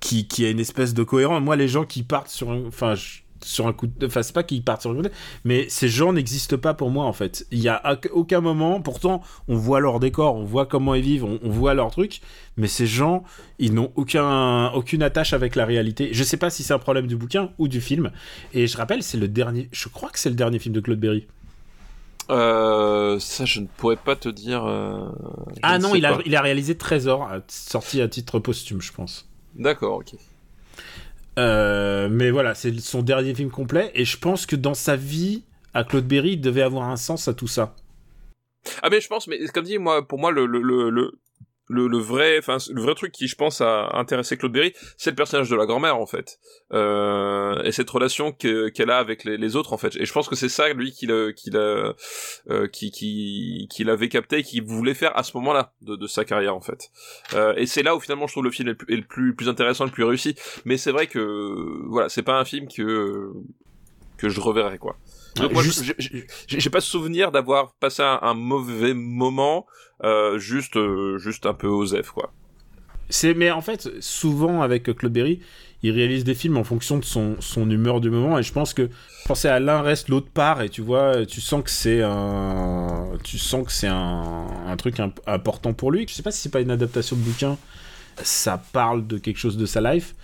qui, 0.00 0.26
qui 0.26 0.46
a 0.46 0.48
une 0.48 0.58
espèce 0.60 0.94
de 0.94 1.02
cohérence. 1.02 1.42
Moi 1.42 1.56
les 1.56 1.68
gens 1.68 1.84
qui 1.84 2.02
partent 2.02 2.30
sur 2.30 2.50
un 2.50 2.64
enfin 2.66 2.94
je- 2.94 3.18
sur 3.44 3.66
un 3.66 3.72
coup 3.72 3.86
de 3.86 4.06
enfin 4.06 4.22
c'est 4.22 4.32
pas 4.32 4.42
qu'ils 4.42 4.62
partent 4.62 4.82
sur 4.82 4.90
un 4.90 4.94
coup 4.94 5.02
de 5.02 5.10
mais 5.44 5.66
ces 5.68 5.88
gens 5.88 6.12
n'existent 6.12 6.58
pas 6.58 6.74
pour 6.74 6.90
moi 6.90 7.04
en 7.06 7.12
fait. 7.12 7.46
Il 7.50 7.58
y 7.60 7.68
a 7.68 7.98
aucun 8.12 8.40
moment 8.40 8.80
pourtant 8.80 9.22
on 9.48 9.56
voit 9.56 9.80
leur 9.80 10.00
décor, 10.00 10.36
on 10.36 10.44
voit 10.44 10.66
comment 10.66 10.94
ils 10.94 11.02
vivent, 11.02 11.24
on, 11.24 11.38
on 11.42 11.50
voit 11.50 11.74
leur 11.74 11.90
truc, 11.90 12.20
mais 12.56 12.68
ces 12.68 12.86
gens 12.86 13.24
ils 13.58 13.72
n'ont 13.74 13.92
aucun 13.96 14.70
aucune 14.72 15.02
attache 15.02 15.32
avec 15.32 15.56
la 15.56 15.66
réalité. 15.66 16.10
Je 16.12 16.22
sais 16.24 16.36
pas 16.36 16.50
si 16.50 16.62
c'est 16.62 16.74
un 16.74 16.78
problème 16.78 17.06
du 17.06 17.16
bouquin 17.16 17.50
ou 17.58 17.68
du 17.68 17.80
film 17.80 18.10
et 18.52 18.66
je 18.66 18.76
rappelle 18.76 19.02
c'est 19.02 19.18
le 19.18 19.28
dernier 19.28 19.68
je 19.72 19.88
crois 19.88 20.10
que 20.10 20.18
c'est 20.18 20.30
le 20.30 20.36
dernier 20.36 20.58
film 20.58 20.74
de 20.74 20.80
Claude 20.80 21.00
Berry. 21.00 21.26
Euh, 22.30 23.18
ça, 23.18 23.44
je 23.44 23.60
ne 23.60 23.66
pourrais 23.66 23.96
pas 23.96 24.14
te 24.14 24.28
dire. 24.28 24.64
euh, 24.64 25.08
Ah 25.62 25.78
non, 25.78 25.94
il 25.96 26.06
a, 26.06 26.18
il 26.24 26.36
a 26.36 26.42
réalisé 26.42 26.76
Trésor, 26.76 27.28
sorti 27.48 28.00
à 28.00 28.08
titre 28.08 28.38
posthume, 28.38 28.80
je 28.80 28.92
pense. 28.92 29.28
D'accord, 29.56 29.96
ok. 29.98 30.14
Euh, 31.40 32.08
mais 32.10 32.30
voilà, 32.30 32.54
c'est 32.54 32.78
son 32.80 33.02
dernier 33.02 33.34
film 33.34 33.50
complet, 33.50 33.90
et 33.94 34.04
je 34.04 34.18
pense 34.18 34.46
que 34.46 34.56
dans 34.56 34.74
sa 34.74 34.96
vie, 34.96 35.44
à 35.72 35.84
Claude 35.84 36.06
Berry, 36.06 36.32
il 36.32 36.40
devait 36.40 36.62
avoir 36.62 36.88
un 36.90 36.96
sens 36.96 37.28
à 37.28 37.34
tout 37.34 37.46
ça. 37.46 37.74
Ah 38.82 38.90
mais 38.90 39.00
je 39.00 39.08
pense, 39.08 39.26
mais 39.26 39.38
comme 39.54 39.64
dit 39.64 39.78
moi, 39.78 40.06
pour 40.06 40.18
moi 40.18 40.30
le 40.30 40.44
le 40.44 40.60
le 40.90 41.18
le, 41.70 41.86
le, 41.86 41.98
vrai, 41.98 42.36
enfin 42.38 42.58
le 42.72 42.82
vrai 42.82 42.94
truc 42.94 43.12
qui 43.12 43.28
je 43.28 43.36
pense 43.36 43.60
a 43.60 43.96
intéressé 43.96 44.36
Claude 44.36 44.52
Berry, 44.52 44.74
c'est 44.98 45.10
le 45.10 45.16
personnage 45.16 45.48
de 45.48 45.56
la 45.56 45.66
grand-mère 45.66 45.96
en 45.96 46.06
fait, 46.06 46.38
euh, 46.72 47.62
et 47.62 47.72
cette 47.72 47.88
relation 47.88 48.32
que- 48.32 48.68
qu'elle 48.68 48.90
a 48.90 48.98
avec 48.98 49.24
les, 49.24 49.56
autres 49.56 49.72
en 49.72 49.78
fait. 49.78 49.96
Et 49.96 50.04
je 50.04 50.12
pense 50.12 50.28
que 50.28 50.36
c'est 50.36 50.48
ça 50.48 50.72
lui 50.72 50.92
qu'il 50.92 51.10
a 51.12 51.32
qu'il 51.32 51.56
a 51.56 51.94
euh, 52.50 52.68
qui 52.68 52.90
qui 52.90 53.68
qu'il 53.70 53.88
avait 53.88 54.08
capté, 54.08 54.42
qu'il 54.42 54.62
voulait 54.64 54.94
faire 54.94 55.16
à 55.16 55.22
ce 55.22 55.36
moment-là 55.38 55.72
de, 55.82 55.96
de 55.96 56.06
sa 56.06 56.24
carrière 56.24 56.54
en 56.56 56.60
fait. 56.60 56.90
Euh, 57.34 57.54
et 57.56 57.66
c'est 57.66 57.82
là 57.82 57.96
où 57.96 58.00
finalement 58.00 58.26
je 58.26 58.32
trouve 58.34 58.44
le 58.44 58.50
film 58.50 58.68
est 58.68 58.72
le 58.72 58.76
plus, 58.76 58.92
est 58.92 58.96
le 58.96 59.04
plus 59.06 59.34
plus 59.34 59.48
intéressant, 59.48 59.84
le 59.84 59.90
plus 59.90 60.04
réussi. 60.04 60.34
Mais 60.64 60.76
c'est 60.76 60.92
vrai 60.92 61.06
que 61.06 61.20
voilà, 61.86 62.08
c'est 62.08 62.22
pas 62.22 62.38
un 62.38 62.44
film 62.44 62.68
que 62.68 63.32
que 64.18 64.28
je 64.28 64.40
reverrai 64.40 64.78
quoi. 64.78 64.96
Donc 65.36 65.52
moi, 65.52 65.62
Juste- 65.62 65.94
j'ai- 65.98 66.70
pas 66.70 66.80
souvenir 66.80 67.30
d'avoir 67.32 67.72
passé 67.74 68.02
un, 68.02 68.18
un 68.22 68.34
mauvais 68.34 68.94
moment, 68.94 69.66
euh, 70.04 70.38
juste, 70.38 70.76
euh, 70.76 71.18
juste 71.18 71.46
un 71.46 71.54
peu 71.54 71.68
osef, 71.68 72.10
quoi. 72.10 72.32
C'est, 73.08 73.34
mais 73.34 73.50
en 73.50 73.60
fait, 73.60 73.90
souvent 74.00 74.62
avec 74.62 74.84
Claude 74.84 75.12
Berry, 75.12 75.40
il 75.82 75.92
réalise 75.92 76.24
des 76.24 76.34
films 76.34 76.56
en 76.58 76.64
fonction 76.64 76.98
de 76.98 77.04
son, 77.04 77.36
son 77.40 77.68
humeur 77.70 78.00
du 78.00 78.10
moment, 78.10 78.38
et 78.38 78.42
je 78.42 78.52
pense 78.52 78.74
que 78.74 78.88
penser 79.26 79.48
à 79.48 79.58
l'un 79.58 79.82
reste 79.82 80.08
l'autre 80.08 80.28
part, 80.32 80.62
et 80.62 80.68
tu 80.68 80.80
vois, 80.82 81.24
tu 81.26 81.40
sens 81.40 81.64
que 81.64 81.70
c'est 81.70 82.02
un, 82.02 83.08
tu 83.24 83.38
sens 83.38 83.66
que 83.66 83.72
c'est 83.72 83.88
un, 83.88 84.46
un 84.66 84.76
truc 84.76 85.00
imp- 85.00 85.20
important 85.26 85.72
pour 85.72 85.90
lui. 85.90 86.06
Je 86.08 86.14
sais 86.14 86.22
pas 86.22 86.30
si 86.30 86.40
c'est 86.40 86.50
pas 86.50 86.60
une 86.60 86.70
adaptation 86.70 87.16
de 87.16 87.22
bouquin, 87.22 87.56
ça 88.22 88.62
parle 88.72 89.06
de 89.06 89.18
quelque 89.18 89.38
chose 89.38 89.56
de 89.56 89.66
sa 89.66 89.80
life. 89.80 90.14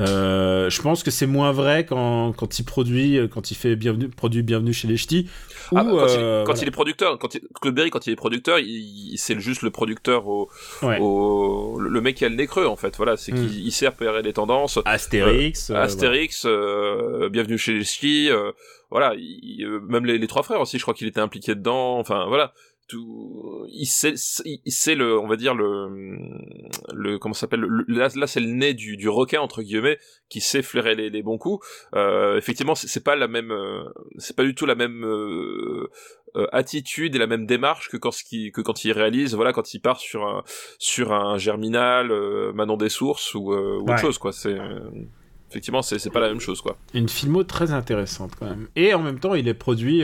Euh, 0.00 0.70
je 0.70 0.82
pense 0.82 1.02
que 1.04 1.10
c'est 1.12 1.26
moins 1.26 1.52
vrai 1.52 1.86
quand, 1.86 2.32
quand 2.32 2.58
il 2.58 2.64
produit, 2.64 3.16
euh, 3.18 3.28
quand 3.28 3.50
il 3.50 3.54
fait 3.54 3.76
bienvenue, 3.76 4.08
produit 4.08 4.42
Bienvenue 4.42 4.72
chez 4.72 4.88
les 4.88 4.96
Ch'tis. 4.96 5.28
ou, 5.70 5.78
Ah, 5.78 5.84
quand, 5.84 5.90
il, 6.08 6.18
euh, 6.18 6.40
quand 6.42 6.46
voilà. 6.52 6.62
il 6.62 6.68
est 6.68 6.70
producteur, 6.72 7.18
quand 7.18 7.34
il, 7.36 7.42
Claude 7.60 7.74
Berry, 7.74 7.90
quand 7.90 8.06
il 8.06 8.12
est 8.12 8.16
producteur, 8.16 8.58
il, 8.58 8.66
il- 8.68 9.18
c'est 9.18 9.38
juste 9.38 9.62
le 9.62 9.70
producteur 9.70 10.26
au, 10.26 10.50
Ouais. 10.82 10.98
au, 11.00 11.78
le 11.78 12.00
mec 12.00 12.16
qui 12.16 12.24
a 12.24 12.28
le 12.28 12.34
nez 12.34 12.46
creux, 12.48 12.66
en 12.66 12.76
fait. 12.76 12.96
Voilà, 12.96 13.16
c'est 13.16 13.32
Mm. 13.32 13.36
qu'il 13.36 13.66
il 13.66 13.70
sait 13.72 13.86
repérer 13.88 14.22
les 14.22 14.32
tendances. 14.32 14.78
Astérix. 14.84 15.70
euh, 15.70 15.76
Astérix, 15.76 16.44
euh, 16.44 17.28
Bienvenue 17.28 17.56
chez 17.58 17.72
les 17.74 17.84
euh, 18.30 18.50
voilà, 18.90 19.14
il- 19.16 19.80
même 19.88 20.04
les, 20.06 20.18
les 20.18 20.26
trois 20.26 20.42
frères 20.42 20.60
aussi, 20.60 20.78
je 20.78 20.82
crois 20.82 20.94
qu'il 20.94 21.06
était 21.06 21.20
impliqué 21.20 21.54
dedans. 21.54 21.98
Enfin, 21.98 22.26
voilà, 22.28 22.52
tout, 22.88 23.66
il 23.70 23.86
sait, 23.86 24.14
il 24.44 24.72
sait 24.72 24.94
le, 24.94 25.18
on 25.18 25.26
va 25.26 25.36
dire 25.36 25.54
le, 25.54 25.88
le 26.92 27.18
comment 27.18 27.34
s'appelle, 27.34 27.60
le- 27.60 27.84
là, 27.88 28.08
là 28.14 28.26
c'est 28.26 28.40
le 28.40 28.46
nez 28.48 28.74
du, 28.74 28.96
du 28.96 29.08
requin 29.08 29.40
entre 29.40 29.62
guillemets 29.62 29.98
qui 30.28 30.40
sait 30.40 30.62
flairer 30.62 30.94
les, 30.94 31.10
les 31.10 31.22
bons 31.22 31.38
coups. 31.38 31.64
Euh, 31.94 32.36
effectivement, 32.36 32.74
c'est 32.74 33.04
pas 33.04 33.16
la 33.16 33.28
même, 33.28 33.50
euh, 33.52 33.84
c'est 34.18 34.36
pas 34.36 34.44
du 34.44 34.54
tout 34.54 34.66
la 34.66 34.74
même 34.74 35.04
euh, 35.04 35.88
euh, 36.36 36.46
attitude 36.52 37.14
et 37.14 37.18
la 37.18 37.26
même 37.26 37.46
démarche 37.46 37.88
que 37.88 37.96
quand 37.96 38.10
ce 38.12 38.24
qui, 38.24 38.50
que 38.52 38.60
quand 38.60 38.84
il 38.84 38.92
réalise, 38.92 39.34
voilà, 39.34 39.52
quand 39.52 39.74
il 39.74 39.80
part 39.80 39.98
sur 39.98 40.26
un, 40.26 40.42
sur 40.78 41.12
un 41.12 41.38
germinal, 41.38 42.10
euh, 42.10 42.52
Manon 42.52 42.76
des 42.76 42.88
sources 42.88 43.34
ou, 43.34 43.52
euh, 43.52 43.78
ou 43.80 43.84
Ouais. 43.86 43.92
autre 43.92 44.00
chose 44.00 44.18
quoi. 44.18 44.32
C'est 44.32 44.56
effectivement 45.50 45.82
c'est 45.82 45.98
c'est 46.00 46.10
pas 46.10 46.18
la 46.20 46.28
même 46.28 46.40
chose 46.40 46.60
quoi. 46.60 46.76
Une 46.94 47.08
filmo 47.08 47.44
très 47.44 47.70
intéressante 47.72 48.32
quand 48.38 48.46
même. 48.46 48.68
Et 48.74 48.92
en 48.94 49.02
même 49.02 49.20
temps, 49.20 49.34
il 49.34 49.46
est 49.46 49.54
produit. 49.54 50.02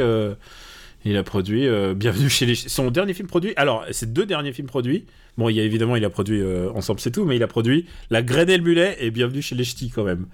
Il 1.05 1.17
a 1.17 1.23
produit 1.23 1.67
euh, 1.67 1.95
Bienvenue 1.95 2.29
chez 2.29 2.47
les. 2.47 2.55
Son 2.55 2.91
dernier 2.91 3.15
film 3.15 3.29
produit. 3.29 3.53
Alors, 3.57 3.85
ses 3.91 4.07
deux 4.07 4.27
derniers 4.27 4.53
films 4.53 4.69
produits. 4.69 5.07
Bon, 5.39 5.49
il 5.49 5.57
y 5.57 5.61
a 5.61 5.63
évidemment, 5.63 5.97
il 5.97 6.05
a 6.05 6.11
produit 6.11 6.41
euh, 6.43 6.71
Ensemble, 6.75 7.01
c'est 7.01 7.11
tout, 7.13 7.25
mais 7.25 7.37
il 7.37 7.43
a 7.43 7.47
produit 7.47 7.87
La 8.11 8.21
Graine 8.23 8.51
et 8.51 8.57
le 8.59 8.63
Mulet 8.65 8.97
et 9.01 9.11
Bienvenue 9.11 9.41
chez 9.43 9.55
les 9.55 9.65
Ch'tis 9.65 9.91
quand 9.91 10.05
même. 10.05 10.27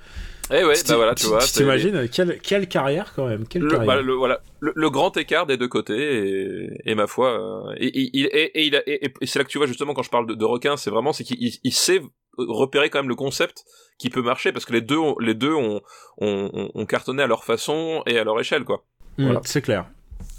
Eh 0.53 0.65
ouais, 0.65 0.75
Tu- 0.75 0.89
bah 0.89 0.97
voilà, 0.97 1.15
tu 1.15 1.27
vois. 1.27 1.41
c'est- 1.41 1.59
T'imagines 1.61 2.09
quelle, 2.09 2.39
quelle 2.41 2.69
carrière 2.69 3.13
quand 3.15 3.27
même 3.27 3.47
Quelle 3.49 3.63
le, 3.63 3.69
carrière 3.71 3.87
bah, 3.87 4.01
le- 4.03 4.13
voilà, 4.15 4.41
le, 4.61 4.73
le 4.75 4.91
grand 4.91 5.17
écart 5.17 5.45
des 5.47 5.57
deux 5.57 5.67
côtés 5.69 6.65
et, 6.65 6.91
et 6.91 6.95
ma 6.95 7.07
foi, 7.09 7.69
euh, 7.71 7.75
et, 7.79 7.87
et, 7.89 8.67
et, 8.67 9.27
c'est 9.27 9.39
là 9.41 9.45
que 9.45 9.51
tu 9.51 9.59
vois 9.59 9.67
justement 9.67 9.93
quand 9.93 10.03
je 10.05 10.11
parle 10.11 10.27
de, 10.29 10.35
de 10.35 10.45
requin, 10.45 10.77
c'est 10.77 10.91
vraiment 10.91 11.13
c'est 11.13 11.25
qu'il 11.25 11.43
il- 11.43 11.59
il 11.65 11.73
sait 11.73 12.01
repérer 12.39 12.91
quand 12.91 13.01
même 13.01 13.09
le 13.09 13.15
concept 13.17 13.65
qui 13.99 14.09
peut 14.09 14.23
marcher 14.23 14.53
parce 14.53 14.65
que 14.65 14.73
les 14.73 14.81
deux 14.83 14.99
ont, 14.99 15.17
les 15.21 15.35
deux 15.35 15.53
ont, 15.55 15.81
ont, 16.19 16.51
ont- 16.53 16.71
ont 16.75 16.87
cartonné 16.87 17.23
à 17.23 17.27
leur 17.27 17.43
façon 17.45 18.03
et 18.07 18.17
à 18.19 18.25
leur 18.25 18.39
échelle 18.39 18.65
quoi. 18.65 18.85
Mm, 19.19 19.25
Voilà. 19.25 19.41
C'est 19.45 19.63
clair. 19.63 19.87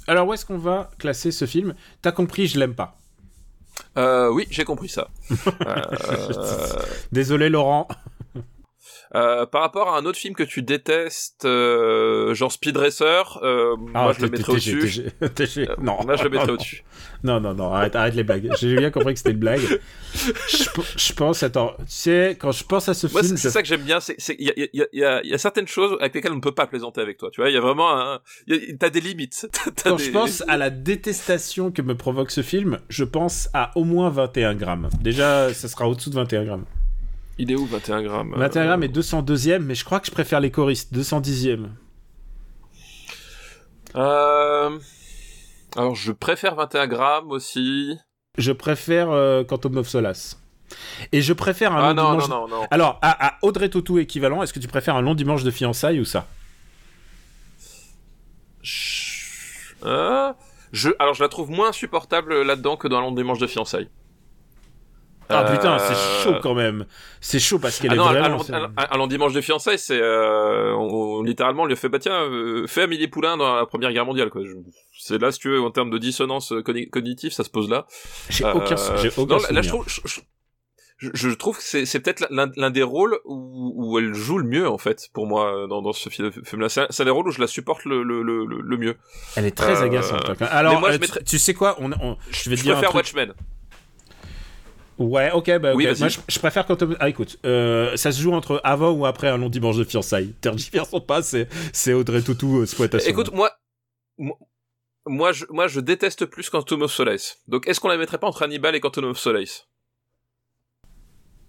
Alors, 0.08 0.28
où 0.28 0.34
est-ce 0.34 0.46
qu'on 0.46 0.58
va 0.58 0.90
classer 0.98 1.32
ce 1.32 1.46
film 1.46 1.76
T'as 2.02 2.12
compris, 2.12 2.48
je 2.48 2.60
l'aime 2.60 2.76
pas. 2.76 2.98
Euh, 3.98 4.30
oui, 4.30 4.48
j'ai 4.50 4.64
compris 4.64 4.90
ça. 4.90 5.10
Euh, 5.68 6.66
Désolé, 7.12 7.50
Laurent. 7.50 7.88
Euh, 9.16 9.46
par 9.46 9.62
rapport 9.62 9.90
à 9.94 9.98
un 10.00 10.06
autre 10.06 10.18
film 10.18 10.34
que 10.36 10.44
tu 10.44 10.62
détestes, 10.62 11.46
euh, 11.46 12.34
genre 12.34 12.52
Speed 12.52 12.78
Racer, 12.78 13.40
euh, 13.44 13.76
moi 13.78 14.14
je 14.14 14.22
le 14.26 14.30
mettrais 14.30 14.54
au-dessus. 14.54 15.06
Euh, 15.22 15.76
Non, 15.82 16.00
Là 16.08 16.16
je 16.16 16.24
le 16.24 16.30
mettrais 16.30 16.52
au-dessus. 16.52 16.84
Non, 17.24 17.40
non, 17.40 17.54
non, 17.54 17.74
arrête, 17.74 17.96
arrête 17.96 18.16
les 18.16 18.24
blagues. 18.24 18.50
J'ai 18.60 18.76
bien 18.76 18.92
compris 18.92 19.14
que 19.14 19.20
c'était 19.20 19.32
une 19.32 19.40
blague. 19.40 19.62
Je, 20.98 21.14
pense, 21.14 21.44
attends, 21.44 21.74
tu 21.80 21.86
sais, 21.88 22.38
quand 22.40 22.52
je 22.52 22.64
pense 22.64 22.90
à 22.90 22.94
ce 22.94 23.08
Moi, 23.08 23.22
film, 23.24 23.38
c'est 23.38 23.48
je- 23.50 23.54
ça 23.54 23.62
que 23.62 23.68
j'aime 23.68 23.82
bien, 23.82 24.00
c'est 24.00 24.16
il 24.40 24.46
y 24.46 24.50
a, 24.50 24.54
il 24.56 24.70
y, 24.74 24.82
a, 24.82 24.86
il 24.94 25.00
y, 25.00 25.04
a, 25.04 25.22
il 25.24 25.30
y 25.30 25.34
a 25.34 25.38
certaines 25.38 25.68
choses 25.68 25.98
avec 26.00 26.14
lesquelles 26.16 26.32
on 26.32 26.36
ne 26.36 26.42
peut 26.42 26.54
pas 26.54 26.68
plaisanter 26.68 27.02
avec 27.02 27.18
toi. 27.18 27.30
Tu 27.32 27.42
vois, 27.42 27.50
il 27.50 27.54
y 27.54 27.58
a 27.58 27.62
vraiment 27.62 27.92
un, 28.00 28.20
t'as 28.80 28.90
des 28.90 29.02
limites. 29.02 29.48
Quand 29.84 29.96
des- 29.96 30.04
je 30.06 30.12
pense 30.12 30.44
à 30.48 30.58
la 30.58 30.70
détestation 30.70 31.72
que 31.72 31.82
me 31.82 31.96
provoque 31.96 32.32
ce 32.32 32.42
film, 32.42 32.80
je 32.90 33.04
pense 33.04 33.50
à 33.54 33.72
au 33.76 33.84
moins 33.84 34.10
21 34.10 34.56
grammes. 34.56 34.90
Déjà, 35.02 35.54
ça 35.54 35.68
sera 35.68 35.88
au-dessous 35.90 36.10
de 36.10 36.16
21 36.16 36.46
grammes. 36.46 36.66
Il 37.38 37.52
est 37.52 37.56
où 37.56 37.66
21 37.66 38.02
grammes 38.04 38.34
21 38.36 38.62
euh, 38.62 38.66
grammes 38.66 38.84
et 38.84 38.88
202e, 38.88 39.60
mais 39.60 39.76
je 39.76 39.86
crois 39.86 40.00
que 40.00 40.08
je 40.08 40.12
préfère 40.12 40.40
les 40.40 40.52
choristes, 40.52 40.94
210e. 40.94 41.68
euh, 43.96 44.78
Alors, 45.76 45.96
je 45.96 46.12
préfère 46.12 46.56
21 46.56 46.88
grammes 46.88 47.32
aussi. 47.32 47.98
Je 48.38 48.52
préfère 48.52 49.10
euh, 49.10 49.44
Quantum 49.44 49.78
of 49.78 49.88
Solace. 49.88 50.40
Et 51.12 51.22
je 51.22 51.32
préfère 51.34 51.72
un 51.74 51.78
Ah 51.78 51.90
long 51.90 51.96
non, 51.96 52.04
non, 52.04 52.12
dimanche. 52.12 52.30
non, 52.30 52.48
non. 52.48 52.68
Alors, 52.72 53.00
à, 53.02 53.28
à 53.28 53.38
Audrey 53.42 53.70
Tautou 53.70 54.00
équivalent, 54.00 54.44
est-ce 54.44 54.52
que 54.54 54.60
tu 54.60 54.68
préfères 54.68 54.96
un 54.96 55.02
long 55.02 55.16
dimanche 55.16 55.44
de 55.44 55.52
fiançailles 55.52 56.00
ou 56.00 56.06
ça? 56.06 56.28
Je... 58.62 59.74
Euh, 59.86 60.34
je... 60.74 60.90
Alors, 61.00 61.14
je 61.14 61.24
la 61.24 61.30
trouve 61.30 61.50
moins 61.50 61.70
insupportable 61.70 62.42
là-dedans 62.42 62.76
que 62.78 62.88
dans 62.88 63.00
Long 63.00 63.12
Dimanche 63.14 63.40
de 63.40 63.48
fiançailles. 63.48 63.90
Ah 65.30 65.46
Euh, 65.46 65.52
putain, 65.56 65.78
c'est 65.80 66.24
chaud 66.24 66.36
quand 66.42 66.54
même. 66.54 66.86
C'est 67.20 67.40
chaud 67.40 67.60
parce 67.60 67.80
qu'elle 67.80 67.92
Ah 67.92 67.96
est 67.96 67.98
non, 67.98 68.08
un, 68.08 68.14
vraiment. 68.14 68.42
un- 68.78 68.88
un 68.92 68.98
long 68.98 69.08
dimanche 69.08 69.34
de 69.34 69.42
fiançailles, 69.42 69.78
c'est 69.80 70.00
euh, 70.02 70.74
on- 70.74 71.20
on- 71.20 71.24
littéralement 71.24 71.64
on 71.64 71.66
lui 71.66 71.74
a 71.74 71.76
fait 71.76 71.90
bah 71.90 72.00
tiens, 72.00 72.22
euh, 72.24 72.66
fais 72.68 72.84
Amélie 72.84 73.08
Poulain 73.08 73.36
dans 73.38 73.56
la 73.56 73.66
Première 73.66 73.92
Guerre 73.92 74.06
mondiale 74.06 74.30
quoi. 74.30 74.42
Je- 74.46 74.54
C'est 75.00 75.22
là 75.22 75.32
si 75.32 75.40
tu 75.40 75.50
veux 75.50 75.62
en 75.62 75.70
termes 75.72 75.90
de 75.90 75.98
dissonance 75.98 76.52
euh, 76.54 76.62
cogni- 76.62 76.90
cognitive, 76.90 77.32
ça 77.34 77.44
se 77.44 77.50
pose 77.50 77.70
là. 77.70 77.86
J'ai 78.30 78.46
Euh, 78.46 78.54
aucun, 78.54 78.76
j'ai 79.02 79.10
aucun 79.18 79.36
non, 79.36 79.42
là, 79.42 79.52
là, 79.52 79.62
je 79.62 79.68
trouve, 79.70 79.84
je, 79.88 80.02
je- 80.06 80.20
je- 81.00 81.12
je 81.14 81.30
trouve 81.36 81.58
que 81.58 81.64
c'est, 81.64 81.86
c'est 81.86 82.00
peut-être 82.00 82.26
l'un, 82.32 82.50
l'un 82.56 82.72
des 82.72 82.82
rôles 82.84 83.20
où, 83.26 83.74
où 83.76 84.00
elle 84.00 84.14
joue 84.16 84.38
le 84.40 84.46
mieux 84.48 84.68
en 84.68 84.78
fait 84.80 85.10
pour 85.14 85.28
moi 85.28 85.54
euh, 85.56 85.68
dans, 85.68 85.82
dans 85.84 85.94
ce 85.94 86.10
film- 86.10 86.32
film-là. 86.32 86.70
C'est, 86.70 86.82
un- 86.82 86.88
c'est 86.90 87.04
un 87.04 87.06
des 87.06 87.12
rôles 87.12 87.28
où 87.28 87.32
je 87.32 87.40
la 87.42 87.48
supporte 87.48 87.86
le, 87.86 88.02
le, 88.02 88.24
le, 88.24 88.46
le- 88.46 88.78
mieux. 88.78 88.96
Elle 89.36 89.46
est 89.46 89.52
très 89.56 89.82
Euh, 89.82 89.86
agaçante. 89.86 90.30
hein. 90.30 90.46
Alors, 90.50 90.80
moi, 90.80 90.90
je 90.92 90.96
euh, 90.96 90.98
tu- 90.98 91.02
mettrais- 91.02 91.24
tu, 91.24 91.38
sais 91.38 91.54
quoi 91.54 91.76
on, 91.80 91.92
on- 91.92 92.18
Je 92.32 92.50
vais 92.50 92.56
te 92.56 92.60
je 92.62 92.64
dire 92.66 92.78
un 92.78 92.82
préfère 92.82 92.90
truc. 92.90 93.14
Watchmen. 93.16 93.34
Ouais, 95.00 95.32
ok, 95.32 95.60
bah, 95.60 95.72
ok. 95.74 95.78
Oui. 95.78 95.88
Moi, 96.00 96.08
je, 96.08 96.18
je 96.28 96.40
préfère 96.40 96.66
quand. 96.66 96.84
Ah, 97.00 97.10
écoute, 97.10 97.38
euh, 97.46 97.96
ça 97.96 98.12
se 98.12 98.20
joue 98.22 98.34
entre 98.34 98.60
avant 98.64 98.92
ou 98.92 99.06
après 99.06 99.28
un 99.28 99.38
long 99.38 99.50
dimanche 99.50 99.78
de 99.78 99.84
fiançailles. 99.84 100.34
Tergiversons 100.42 101.02
pas, 101.02 101.22
c'est, 101.22 101.48
c'est 101.72 101.94
Audrey 101.94 102.22
Tautou, 102.22 102.60
euh, 102.60 102.64
exploitation. 102.64 103.10
Écoute, 103.10 103.32
moi, 103.32 103.52
moi, 105.06 105.32
je, 105.32 105.46
moi, 105.50 105.68
je 105.68 105.80
déteste 105.80 106.26
plus 106.26 106.50
Quantum 106.50 106.82
of 106.82 106.92
Solace. 106.92 107.38
Donc, 107.48 107.68
est-ce 107.68 107.80
qu'on 107.80 107.90
la 107.90 107.98
mettrait 107.98 108.18
pas 108.18 108.28
entre 108.28 108.42
Hannibal 108.44 108.76
et 108.76 108.80
Quantum 108.80 109.06
of 109.06 109.20
Solace? 109.20 109.68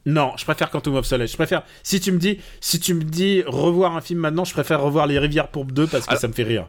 Non, 0.07 0.33
je 0.37 0.45
préfère 0.45 0.71
Quantum 0.71 0.95
of 0.97 1.07
Solace. 1.07 1.31
Je 1.33 1.37
préfère. 1.37 1.65
Si 1.83 2.01
tu 2.01 2.13
me 2.13 2.19
dis, 2.19 2.39
si 2.61 2.81
tu 2.81 2.95
me 2.95 3.03
dis 3.03 3.43
revoir 3.47 3.97
un 3.97 4.01
film 4.01 4.21
maintenant, 4.21 4.45
je 4.45 4.53
préfère 4.53 4.81
revoir 4.81 5.07
Les 5.07 5.19
Rivières 5.19 5.49
Pourpres 5.49 5.73
2 5.73 5.87
parce 5.87 6.05
que 6.07 6.11
Alors- 6.11 6.21
ça 6.21 6.29
me 6.29 6.33
fait 6.33 6.45
rire. 6.45 6.69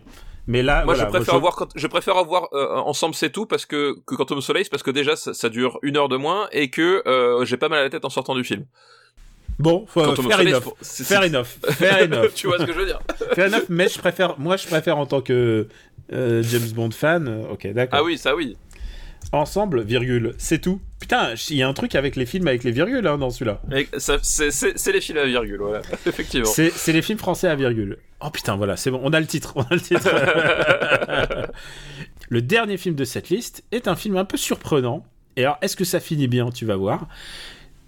Mais 0.51 0.63
là, 0.63 0.83
Moi, 0.83 0.95
voilà, 0.95 1.03
je 1.03 1.09
préfère 1.15 1.39
quand- 1.55 1.69
je 1.75 1.85
préfère 1.87 2.17
avoir 2.17 2.49
euh, 2.53 2.75
ensemble 2.77 3.13
c'est 3.13 3.29
tout 3.29 3.45
parce 3.45 3.65
que 3.67 3.95
que 4.07 4.15
Quantum 4.15 4.39
of 4.39 4.43
Solace 4.43 4.67
parce 4.67 4.81
que 4.81 4.89
déjà 4.89 5.15
ça, 5.15 5.33
ça 5.35 5.47
dure 5.49 5.77
une 5.83 5.95
heure 5.95 6.09
de 6.09 6.17
moins 6.17 6.47
et 6.51 6.71
que 6.71 7.03
euh, 7.07 7.45
j'ai 7.45 7.55
pas 7.57 7.69
mal 7.69 7.79
à 7.79 7.83
la 7.83 7.89
tête 7.91 8.03
en 8.03 8.09
sortant 8.09 8.33
du 8.33 8.43
film. 8.43 8.65
Bon, 9.59 9.85
faut, 9.87 10.01
fair 10.03 10.15
Solace, 10.15 10.41
enough. 10.47 10.73
c'est- 10.81 11.03
Fair 11.03 11.21
c'est- 11.21 11.27
enough. 11.29 11.45
Fair 11.69 12.01
enough. 12.11 12.33
tu 12.33 12.47
vois 12.47 12.57
ce 12.57 12.63
que 12.65 12.73
je 12.73 12.79
veux 12.79 12.85
dire 12.87 12.99
Fair 13.35 13.47
enough, 13.53 13.65
mais 13.69 13.87
je 13.89 13.99
préfère, 13.99 14.39
moi 14.39 14.57
je 14.57 14.65
préfère 14.65 14.97
en 14.97 15.05
tant 15.05 15.21
que 15.21 15.67
euh, 16.11 16.41
James 16.43 16.71
Bond 16.73 16.89
fan, 16.91 17.45
ok 17.51 17.67
d'accord. 17.73 17.99
Ah 17.99 18.03
oui, 18.03 18.17
ça 18.17 18.35
oui. 18.35 18.57
Ensemble, 19.31 19.83
virgule, 19.83 20.33
c'est 20.37 20.59
tout. 20.59 20.81
Putain, 20.99 21.33
il 21.49 21.57
y 21.57 21.61
a 21.61 21.67
un 21.67 21.73
truc 21.73 21.93
avec 21.95 22.15
les 22.15 22.25
films 22.25 22.47
avec 22.47 22.63
les 22.63 22.71
virgules 22.71 23.05
hein, 23.05 23.17
dans 23.17 23.29
celui-là. 23.29 23.61
C'est 24.21 24.91
les 24.91 25.01
films 25.01 25.19
à 25.19 25.25
virgule, 25.25 25.59
voilà. 25.59 25.81
Effectivement. 26.05 26.47
C'est 26.47 26.71
c'est 26.71 26.93
les 26.93 27.01
films 27.01 27.19
français 27.19 27.47
à 27.47 27.55
virgule. 27.55 27.99
Oh 28.21 28.29
putain, 28.31 28.55
voilà, 28.55 28.75
c'est 28.75 28.89
bon, 28.89 28.99
on 29.03 29.13
a 29.13 29.19
le 29.19 29.27
titre, 29.27 29.53
on 29.55 29.61
a 29.61 29.73
le 29.73 29.81
titre. 29.81 30.09
le 32.29 32.41
dernier 32.41 32.77
film 32.77 32.95
de 32.95 33.05
cette 33.05 33.29
liste 33.29 33.63
est 33.71 33.87
un 33.87 33.95
film 33.95 34.17
un 34.17 34.25
peu 34.25 34.37
surprenant. 34.37 35.05
Et 35.37 35.43
alors, 35.43 35.57
est-ce 35.61 35.75
que 35.75 35.85
ça 35.85 35.99
finit 35.99 36.27
bien 36.27 36.49
Tu 36.49 36.65
vas 36.65 36.75
voir? 36.75 37.07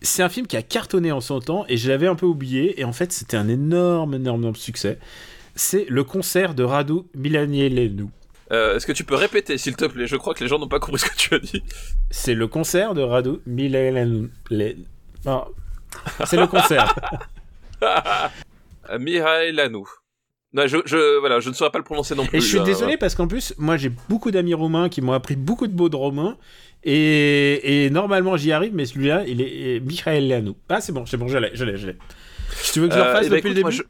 C'est 0.03 0.23
un 0.23 0.29
film 0.29 0.47
qui 0.47 0.57
a 0.57 0.61
cartonné 0.61 1.11
en 1.11 1.21
son 1.21 1.39
temps 1.39 1.65
et 1.67 1.77
je 1.77 1.89
l'avais 1.89 2.07
un 2.07 2.15
peu 2.15 2.25
oublié. 2.25 2.79
Et 2.79 2.85
en 2.85 2.93
fait, 2.93 3.11
c'était 3.11 3.37
un 3.37 3.49
énorme, 3.49 4.13
énorme, 4.13 4.41
énorme 4.41 4.55
succès. 4.55 4.99
C'est 5.55 5.85
le 5.89 6.03
concert 6.03 6.53
de 6.55 6.63
Radu 6.63 7.01
Milanielenu. 7.13 8.05
Euh, 8.51 8.75
Est-ce 8.75 8.85
que 8.85 8.91
tu 8.91 9.03
peux 9.05 9.15
répéter, 9.15 9.57
s'il 9.57 9.75
te 9.75 9.85
plaît? 9.85 10.07
Je 10.07 10.15
crois 10.17 10.33
que 10.33 10.43
les 10.43 10.49
gens 10.49 10.59
n'ont 10.59 10.67
pas 10.67 10.79
compris 10.79 10.99
ce 10.99 11.05
que 11.09 11.15
tu 11.15 11.33
as 11.33 11.39
dit. 11.39 11.63
C'est 12.09 12.33
le 12.33 12.47
concert 12.47 12.93
de 12.93 13.01
Radu. 13.01 13.37
Les- 13.47 14.77
Ah. 15.25 15.45
C'est 16.25 16.37
le 16.37 16.47
concert. 16.47 16.93
Euh, 17.83 18.97
Mihail 18.99 19.53
Lanou. 19.53 19.87
Non, 20.53 20.67
je, 20.67 20.77
je, 20.85 21.19
voilà, 21.19 21.39
je 21.39 21.47
ne 21.49 21.53
saurais 21.53 21.69
pas 21.71 21.77
le 21.77 21.83
prononcer 21.85 22.13
non 22.13 22.25
plus. 22.25 22.37
Et 22.37 22.41
je 22.41 22.45
suis 22.45 22.59
hein, 22.59 22.63
désolé 22.63 22.97
parce 22.97 23.15
qu'en 23.15 23.27
plus, 23.27 23.53
moi 23.57 23.77
j'ai 23.77 23.89
beaucoup 24.09 24.31
d'amis 24.31 24.53
roumains 24.53 24.89
qui 24.89 25.01
m'ont 25.01 25.13
appris 25.13 25.37
beaucoup 25.37 25.67
de 25.67 25.73
mots 25.75 25.87
de 25.87 25.95
roumain. 25.95 26.37
Et, 26.83 27.85
et 27.85 27.89
normalement 27.89 28.35
j'y 28.35 28.51
arrive, 28.51 28.73
mais 28.75 28.85
celui-là, 28.85 29.23
il 29.27 29.39
est, 29.41 29.75
est 29.75 29.79
Michael 29.79 30.27
Lanou. 30.27 30.57
Ah, 30.67 30.81
c'est 30.81 30.91
bon, 30.91 31.05
c'est 31.05 31.15
bon, 31.15 31.27
je 31.29 31.37
l'ai, 31.37 31.51
je 31.53 31.63
l'ai, 31.63 31.77
je 31.77 31.87
l'ai. 31.87 31.95
Si 32.49 32.73
tu 32.73 32.79
veux 32.81 32.87
que 32.89 32.93
je 32.95 32.99
le 32.99 33.05
Euh, 33.05 33.07
refasse 33.13 33.27
eh 33.27 33.29
ben, 33.29 33.35
depuis 33.37 33.51
écoute, 33.51 33.63
le 33.63 33.77
début? 33.77 33.83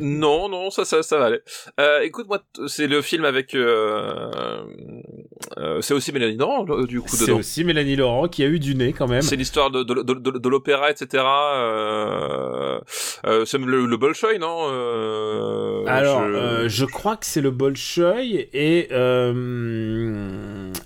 Non, 0.00 0.48
non, 0.48 0.70
ça, 0.70 0.84
ça, 0.84 1.02
ça 1.02 1.18
va 1.18 1.26
aller. 1.26 1.40
Euh, 1.80 2.00
écoute, 2.00 2.26
moi, 2.28 2.42
c'est 2.66 2.86
le 2.86 3.02
film 3.02 3.24
avec. 3.24 3.54
Euh, 3.54 4.64
euh, 5.58 5.80
c'est 5.80 5.94
aussi 5.94 6.12
Mélanie 6.12 6.36
Laurent, 6.36 6.64
euh, 6.68 6.86
du 6.86 7.00
coup, 7.00 7.08
C'est 7.08 7.30
aussi 7.32 7.64
Mélanie 7.64 7.96
Laurent 7.96 8.28
qui 8.28 8.42
a 8.42 8.46
eu 8.46 8.58
du 8.58 8.74
nez 8.74 8.92
quand 8.92 9.08
même. 9.08 9.22
C'est 9.22 9.36
l'histoire 9.36 9.70
de, 9.70 9.82
de, 9.82 10.02
de, 10.02 10.14
de, 10.14 10.30
de 10.38 10.48
l'opéra, 10.48 10.90
etc. 10.90 11.22
C'est 13.44 13.58
le, 13.58 13.86
le 13.86 13.96
Bolshoi, 13.96 14.38
non 14.38 14.64
Alors, 15.86 16.22
je- 16.28 16.68
je 16.68 16.84
crois 16.84 17.16
que 17.16 17.26
c'est 17.26 17.40
le 17.40 17.50
Bolshoi 17.50 18.22
et 18.22 18.88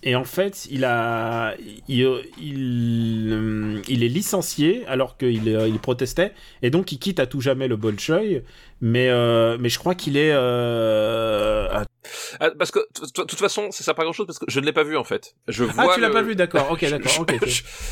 et 0.02 0.14
en 0.16 0.24
fait, 0.24 0.66
il 0.70 0.84
a 0.84 1.54
il, 1.88 2.06
il, 2.40 3.82
il 3.88 4.04
est 4.04 4.08
licencié 4.08 4.84
alors 4.86 5.16
qu'il 5.16 5.46
il 5.48 5.78
protestait 5.78 6.32
et 6.62 6.70
donc 6.70 6.92
il 6.92 6.98
quitte 6.98 7.20
à 7.20 7.26
tout 7.26 7.40
jamais 7.40 7.68
le 7.68 7.76
Bolchoï. 7.76 8.42
Mais 8.82 9.08
euh, 9.08 9.56
mais 9.58 9.70
je 9.70 9.78
crois 9.78 9.94
qu'il 9.94 10.18
est 10.18 10.32
euh, 10.32 11.68
ah, 11.72 11.84
Ah, 12.40 12.50
parce 12.58 12.70
que 12.70 12.78
de 12.78 13.22
toute- 13.24 13.38
façon, 13.38 13.70
ça 13.70 13.82
sert 13.82 13.94
pas 13.94 14.02
grand 14.04 14.12
chose 14.12 14.26
parce 14.26 14.38
que 14.38 14.44
je 14.48 14.60
ne 14.60 14.66
l'ai 14.66 14.72
pas 14.72 14.82
vu 14.84 14.96
en 14.98 15.04
fait. 15.04 15.34
Je 15.48 15.64
ah 15.64 15.72
vois 15.84 15.94
tu 15.94 16.00
l'as 16.00 16.08
le- 16.08 16.12
pas 16.14 16.20
vu 16.22 16.34
d'accord 16.36 16.70
ok 16.70 16.84
d'accord 16.90 17.24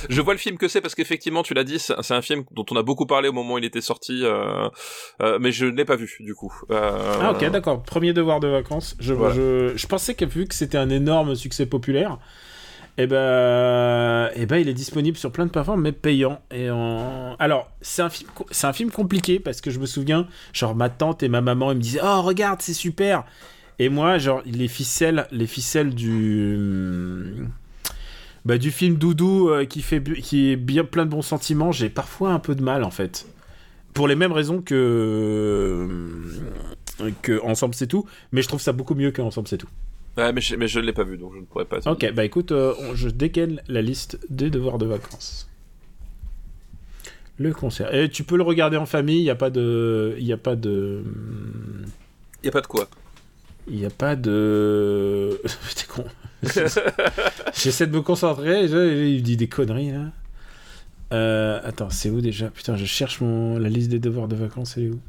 je- 0.08 0.20
vois 0.20 0.34
le 0.34 0.38
film 0.38 0.58
que 0.58 0.68
c'est 0.68 0.82
parce 0.82 0.94
qu'effectivement, 0.94 1.42
tu 1.42 1.54
l'as 1.54 1.64
dit, 1.64 1.78
c'est 1.78 2.12
un 2.14 2.22
film 2.22 2.44
dont 2.52 2.66
on 2.70 2.76
a 2.76 2.82
beaucoup 2.82 3.06
parlé 3.06 3.28
au 3.28 3.32
moment 3.32 3.54
où 3.54 3.58
il 3.58 3.64
était 3.64 3.80
sorti, 3.80 4.20
euh, 4.24 4.68
mais 5.40 5.52
je 5.52 5.64
ne 5.66 5.70
l'ai 5.76 5.84
pas 5.86 5.96
vu 5.96 6.16
du 6.20 6.34
coup. 6.34 6.52
Ah 6.70 7.32
ok 7.32 7.50
d'accord 7.50 7.82
premier 7.82 8.12
devoir 8.12 8.40
de 8.40 8.48
vacances 8.48 8.94
je 9.00 9.14
Voilà. 9.14 9.34
je, 9.34 9.72
je 9.76 9.86
pensais 9.86 10.14
que 10.14 10.24
vu 10.26 10.46
que 10.46 10.54
c'était 10.54 10.78
un 10.78 10.90
énorme 10.90 11.34
succès 11.34 11.64
populaire 11.66 12.18
et 12.96 13.06
ben 13.08 14.30
et 14.36 14.46
ben 14.46 14.58
il 14.58 14.68
est 14.68 14.74
disponible 14.74 15.16
sur 15.16 15.32
plein 15.32 15.46
de 15.46 15.50
plateformes 15.50 15.82
mais 15.82 15.92
payant. 15.92 16.40
Et 16.52 16.70
en... 16.70 17.34
alors 17.38 17.70
c'est 17.80 18.02
un 18.02 18.10
film 18.10 18.30
c'est 18.50 18.66
un 18.66 18.72
film 18.72 18.90
compliqué 18.90 19.40
parce 19.40 19.60
que 19.60 19.70
je 19.70 19.80
me 19.80 19.86
souviens 19.86 20.28
genre 20.52 20.76
ma 20.76 20.88
tante 20.88 21.22
et 21.22 21.28
ma 21.28 21.40
maman 21.40 21.74
me 21.74 21.80
disaient 21.80 22.00
oh 22.04 22.22
regarde 22.22 22.62
c'est 22.62 22.74
super. 22.74 23.24
Et 23.80 23.88
moi 23.88 24.18
genre 24.18 24.42
les 24.46 24.68
ficelles 24.68 25.26
les 25.32 25.48
ficelles 25.48 25.94
du 25.94 27.48
bah, 28.44 28.58
du 28.58 28.70
film 28.70 28.96
Doudou 28.96 29.48
euh, 29.48 29.64
qui 29.64 29.82
fait 29.82 30.02
qui 30.20 30.50
est 30.52 30.56
bien 30.56 30.84
plein 30.84 31.04
de 31.04 31.10
bons 31.10 31.22
sentiments 31.22 31.72
j'ai 31.72 31.88
parfois 31.88 32.30
un 32.30 32.38
peu 32.38 32.54
de 32.54 32.62
mal 32.62 32.84
en 32.84 32.90
fait. 32.90 33.26
Pour 33.92 34.06
les 34.06 34.16
mêmes 34.16 34.32
raisons 34.32 34.60
que 34.60 35.88
que 37.22 37.42
Ensemble 37.42 37.74
c'est 37.74 37.88
tout, 37.88 38.06
mais 38.30 38.42
je 38.42 38.48
trouve 38.48 38.60
ça 38.60 38.72
beaucoup 38.72 38.94
mieux 38.94 39.10
qu'Ensemble 39.10 39.48
c'est 39.48 39.58
tout. 39.58 39.68
Ouais, 40.16 40.32
mais 40.32 40.40
je, 40.40 40.54
mais 40.56 40.68
je 40.68 40.78
l'ai 40.78 40.92
pas 40.92 41.02
vu, 41.04 41.18
donc 41.18 41.32
je 41.34 41.40
ne 41.40 41.44
pourrais 41.44 41.64
pas. 41.64 41.78
Ok, 41.90 42.12
bah 42.12 42.24
écoute, 42.24 42.52
euh, 42.52 42.72
on- 42.78 42.94
je 42.94 43.08
dégaine 43.08 43.60
la 43.68 43.82
liste 43.82 44.18
des 44.30 44.48
devoirs 44.50 44.78
de 44.78 44.86
vacances. 44.86 45.48
Le 47.38 47.52
concert. 47.52 47.92
Et 47.92 48.08
tu 48.08 48.22
peux 48.22 48.36
le 48.36 48.44
regarder 48.44 48.76
en 48.76 48.86
famille, 48.86 49.18
il 49.18 49.24
n'y 49.24 49.30
a 49.30 49.34
pas 49.34 49.50
de... 49.50 50.14
Il 50.18 50.24
n'y 50.24 50.32
a 50.32 50.36
pas 50.36 50.54
de... 50.54 51.02
Y 52.44 52.48
a 52.48 52.52
pas 52.52 52.60
de 52.60 52.66
quoi. 52.68 52.88
Il 53.68 53.76
n'y 53.76 53.84
a 53.86 53.90
pas 53.90 54.14
de... 54.14 55.40
T'es 55.74 55.86
con. 55.88 56.04
J'essaie 57.54 57.86
de 57.88 57.92
me 57.96 58.02
concentrer, 58.02 58.68
je- 58.68 59.04
il 59.06 59.22
dit 59.22 59.36
des 59.36 59.48
conneries 59.48 59.90
là. 59.90 60.12
Euh, 61.12 61.60
attends, 61.64 61.90
c'est 61.90 62.10
où 62.10 62.20
déjà? 62.20 62.50
Putain, 62.50 62.76
je 62.76 62.84
cherche 62.84 63.20
mon... 63.20 63.58
la 63.58 63.68
liste 63.68 63.90
des 63.90 63.98
devoirs 63.98 64.28
de 64.28 64.36
vacances, 64.36 64.76
elle 64.76 64.84
est 64.84 64.90
où? 64.90 65.00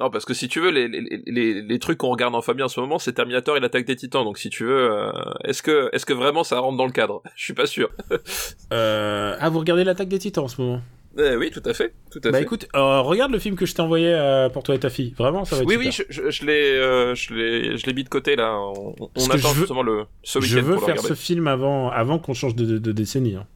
Non, 0.00 0.08
parce 0.10 0.24
que 0.24 0.32
si 0.32 0.48
tu 0.48 0.60
veux, 0.60 0.70
les, 0.70 0.88
les, 0.88 1.22
les, 1.26 1.60
les 1.62 1.78
trucs 1.78 1.98
qu'on 1.98 2.08
regarde 2.10 2.34
en 2.34 2.40
famille 2.40 2.62
en 2.62 2.68
ce 2.68 2.80
moment, 2.80 2.98
c'est 2.98 3.12
Terminator 3.12 3.56
et 3.56 3.60
l'attaque 3.60 3.84
des 3.84 3.96
titans. 3.96 4.24
Donc 4.24 4.38
si 4.38 4.48
tu 4.48 4.64
veux, 4.64 4.90
euh, 4.90 5.12
est-ce 5.44 5.62
que, 5.62 5.90
est-ce 5.92 6.06
que 6.06 6.14
vraiment 6.14 6.42
ça 6.42 6.58
rentre 6.58 6.78
dans 6.78 6.86
le 6.86 6.92
cadre? 6.92 7.22
Je 7.36 7.44
suis 7.44 7.54
pas 7.54 7.66
sûr. 7.66 7.90
Euh, 8.72 9.36
Ah, 9.40 9.48
vous 9.50 9.58
regardez 9.58 9.84
l'attaque 9.84 10.08
des 10.08 10.18
titans 10.18 10.44
en 10.44 10.48
ce 10.48 10.60
moment? 10.60 10.80
Eh 11.18 11.34
oui, 11.34 11.50
tout 11.50 11.62
à 11.64 11.74
fait, 11.74 11.92
tout 12.12 12.20
à 12.24 12.30
Bah 12.30 12.38
fait. 12.38 12.44
écoute, 12.44 12.68
euh, 12.76 13.00
regarde 13.00 13.32
le 13.32 13.40
film 13.40 13.56
que 13.56 13.66
je 13.66 13.74
t'ai 13.74 13.82
envoyé 13.82 14.06
euh, 14.14 14.48
pour 14.48 14.62
toi 14.62 14.76
et 14.76 14.78
ta 14.78 14.90
fille. 14.90 15.12
Vraiment, 15.18 15.44
ça 15.44 15.56
va 15.56 15.62
être 15.62 15.68
oui, 15.68 15.74
super. 15.92 16.06
oui, 16.08 16.14
je, 16.14 16.22
je, 16.22 16.30
je 16.30 16.46
l'ai, 16.46 16.70
euh, 16.76 17.14
je 17.16 17.74
je 17.76 17.90
mis 17.90 18.04
de 18.04 18.08
côté 18.08 18.36
là. 18.36 18.56
On, 18.56 18.92
attend 18.92 19.36
je 19.36 19.46
veux- 19.48 19.54
justement 19.54 19.82
le 19.82 20.04
ce 20.22 20.40
Je 20.40 20.54
week-end 20.56 20.66
veux 20.68 20.76
pour 20.76 20.86
le 20.88 20.94
faire 20.94 21.02
ce 21.02 21.14
film 21.14 21.48
avant, 21.48 21.90
avant 21.90 22.20
qu'on 22.20 22.32
change 22.32 22.54
de, 22.54 22.64
de- 22.64 22.78
de 22.78 22.92
décennie. 22.92 23.34
hein. 23.34 23.46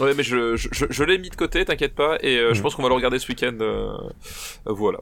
Ouais, 0.00 0.12
mais 0.14 0.22
je, 0.22 0.54
je, 0.56 0.68
je, 0.70 0.84
je 0.90 1.02
l'ai 1.04 1.16
mis 1.18 1.30
de 1.30 1.34
côté, 1.34 1.64
t'inquiète 1.64 1.94
pas, 1.94 2.18
et 2.20 2.36
je 2.36 2.50
Mhm. 2.54 2.60
pense 2.62 2.74
qu'on 2.74 2.82
va 2.82 2.88
le 2.90 2.94
regarder 2.94 3.18
ce 3.18 3.26
week-end. 3.28 3.56
voilà. 4.66 4.98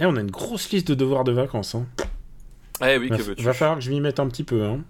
Et 0.00 0.06
on 0.06 0.16
a 0.16 0.20
une 0.20 0.30
grosse 0.30 0.70
liste 0.70 0.88
de 0.88 0.94
devoirs 0.94 1.24
de 1.24 1.32
vacances. 1.32 1.74
Hein. 1.74 1.86
Eh 2.86 2.98
oui, 2.98 3.08
Va, 3.08 3.16
que 3.16 3.22
veux-tu 3.22 3.42
va 3.42 3.52
falloir 3.54 3.78
que 3.78 3.84
je 3.84 3.90
m'y 3.90 4.00
mette 4.00 4.20
un 4.20 4.28
petit 4.28 4.44
peu. 4.44 4.64
Hein. 4.64 4.80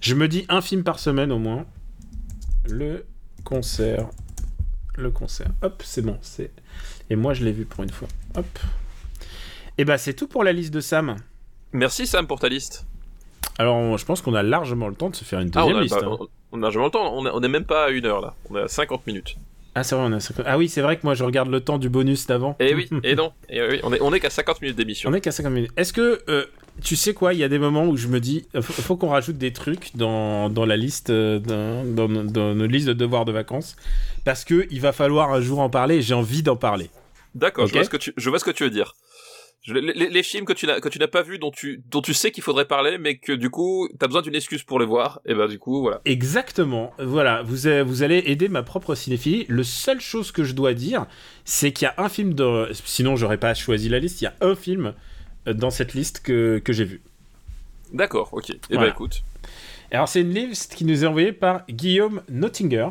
Je 0.00 0.14
me 0.14 0.28
dis 0.28 0.44
un 0.48 0.60
film 0.60 0.84
par 0.84 0.98
semaine 0.98 1.32
au 1.32 1.38
moins. 1.38 1.64
Le 2.68 3.06
concert. 3.44 4.08
Le 4.96 5.10
concert. 5.10 5.48
Hop, 5.62 5.82
c'est 5.84 6.02
bon. 6.02 6.18
C'est... 6.20 6.50
Et 7.08 7.16
moi, 7.16 7.32
je 7.32 7.44
l'ai 7.44 7.52
vu 7.52 7.64
pour 7.64 7.82
une 7.84 7.90
fois. 7.90 8.08
Hop. 8.36 8.58
Et 9.78 9.84
bah, 9.84 9.96
c'est 9.96 10.12
tout 10.14 10.28
pour 10.28 10.44
la 10.44 10.52
liste 10.52 10.74
de 10.74 10.80
Sam. 10.80 11.16
Merci 11.72 12.06
Sam 12.06 12.26
pour 12.26 12.40
ta 12.40 12.48
liste. 12.48 12.84
Alors, 13.58 13.76
on- 13.76 13.96
je 13.96 14.04
pense 14.04 14.20
qu'on 14.20 14.34
a 14.34 14.42
largement 14.42 14.88
le 14.88 14.94
temps 14.94 15.08
de 15.10 15.16
se 15.16 15.24
faire 15.24 15.40
une 15.40 15.50
Ah, 15.54 15.64
on 15.64 15.68
deuxième 15.68 15.78
a, 15.78 15.82
liste. 15.82 15.94
bah, 15.94 16.02
hein. 16.04 16.16
on, 16.20 16.28
on 16.52 16.58
a 16.58 16.62
largement 16.62 16.84
le 16.86 16.90
temps. 16.90 17.14
On 17.16 17.24
est, 17.26 17.30
on 17.32 17.40
est 17.42 17.48
même 17.48 17.64
pas 17.64 17.86
à 17.86 17.90
une 17.90 18.04
heure 18.04 18.20
là. 18.20 18.34
On 18.50 18.56
est 18.56 18.62
à 18.62 18.68
50 18.68 19.06
minutes. 19.06 19.36
Ah, 19.78 19.84
c'est 19.84 19.94
vrai, 19.94 20.04
on 20.08 20.12
a... 20.12 20.18
cinquante- 20.20 20.46
Ah 20.48 20.58
oui, 20.58 20.68
c'est 20.68 20.80
vrai 20.80 20.96
que 20.96 21.02
moi, 21.04 21.14
je 21.14 21.22
regarde 21.22 21.48
le 21.50 21.60
temps 21.60 21.78
du 21.78 21.88
bonus 21.88 22.26
d'avant. 22.26 22.56
Et 22.58 22.74
oui, 22.74 22.88
et 23.04 23.14
non. 23.14 23.32
Et 23.48 23.62
oui, 23.62 23.80
on 23.84 23.92
est, 23.92 24.00
on 24.00 24.12
est 24.12 24.18
qu'à 24.18 24.30
50 24.30 24.60
minutes 24.60 24.76
d'émission. 24.76 25.08
On 25.10 25.14
est 25.14 25.20
qu'à 25.20 25.30
50 25.30 25.52
minutes. 25.52 25.70
Est-ce 25.76 25.92
que, 25.92 26.20
euh, 26.28 26.46
tu 26.82 26.96
sais 26.96 27.14
quoi, 27.14 27.32
il 27.32 27.38
y 27.38 27.44
a 27.44 27.48
des 27.48 27.58
moments 27.60 27.86
où 27.86 27.96
je 27.96 28.08
me 28.08 28.18
dis, 28.18 28.46
il 28.54 28.62
faut, 28.62 28.72
faut 28.72 28.96
qu'on 28.96 29.08
rajoute 29.10 29.38
des 29.38 29.52
trucs 29.52 29.96
dans, 29.96 30.50
dans 30.50 30.66
la 30.66 30.76
liste, 30.76 31.10
euh, 31.10 31.38
dans, 31.38 31.84
dans, 31.84 32.24
dans 32.24 32.54
nos 32.54 32.66
listes 32.66 32.88
de 32.88 32.92
devoirs 32.92 33.24
de 33.24 33.32
vacances, 33.32 33.76
parce 34.24 34.44
que 34.44 34.66
il 34.70 34.80
va 34.80 34.92
falloir 34.92 35.32
un 35.32 35.40
jour 35.40 35.60
en 35.60 35.70
parler 35.70 35.96
et 35.96 36.02
j'ai 36.02 36.14
envie 36.14 36.42
d'en 36.42 36.56
parler. 36.56 36.90
D'accord, 37.34 37.66
je, 37.68 37.72
vois 37.74 37.84
ce 37.84 37.90
que 37.90 37.96
tu, 37.96 38.12
je 38.16 38.30
vois 38.30 38.38
ce 38.38 38.44
que 38.44 38.50
tu 38.50 38.64
veux 38.64 38.70
dire. 38.70 38.96
Les, 39.66 39.80
les- 39.82 40.08
les 40.08 40.22
films 40.22 40.46
que 40.46 40.52
tu 40.54 40.66
n'as 40.66 40.80
que 40.80 40.88
tu 40.88 40.98
n'as 40.98 41.08
pas 41.08 41.20
vus 41.22 41.38
dont 41.38 41.50
tu 41.50 41.82
dont 41.90 42.00
tu 42.00 42.14
sais 42.14 42.30
qu'il 42.30 42.42
faudrait 42.42 42.64
parler 42.64 42.96
mais 42.96 43.18
que 43.18 43.32
du 43.32 43.50
coup 43.50 43.86
t'as 43.98 44.06
besoin 44.06 44.22
d'une 44.22 44.34
excuse 44.34 44.62
pour 44.62 44.78
les 44.80 44.86
voir 44.86 45.20
et 45.26 45.34
ben 45.34 45.46
du 45.46 45.58
coup 45.58 45.82
voilà 45.82 46.00
Exactement. 46.06 46.94
Voilà, 46.98 47.42
vous, 47.42 47.68
vous 47.84 48.02
allez 48.02 48.22
aider 48.26 48.48
ma 48.48 48.62
propre 48.62 48.94
cinéphilie. 48.94 49.44
Le 49.48 49.62
seule 49.64 50.00
chose 50.00 50.32
que 50.32 50.42
je 50.44 50.54
dois 50.54 50.72
dire, 50.74 51.06
c'est 51.44 51.72
qu'il 51.72 51.84
y 51.84 51.88
a 51.88 51.94
un 51.98 52.08
film 52.08 52.32
de... 52.34 52.68
Sinon, 52.84 53.16
j'aurais 53.16 53.36
pas 53.36 53.52
choisi 53.52 53.88
la 53.90 53.98
liste. 53.98 54.22
Il 54.22 54.24
y 54.24 54.28
a 54.28 54.34
un 54.40 54.54
film 54.54 54.94
euh, 55.46 55.52
dans 55.52 55.70
cette 55.70 55.92
liste 55.92 56.20
que, 56.20 56.58
que 56.64 56.72
j'ai 56.72 56.84
vu. 56.84 57.02
d'accord 57.92 58.30
ok 58.32 58.50
et 58.50 58.54
ben 58.70 58.76
Voilà. 58.76 58.90
écoute 58.92 59.22
Alors, 59.90 60.08
c'est 60.08 60.20
une 60.22 60.32
liste 60.32 60.76
qui 60.76 60.84
nous 60.86 61.04
est 61.04 61.06
envoyée 61.06 61.32
par 61.32 61.66
Guillaume 61.68 62.22
Nottinger. 62.30 62.88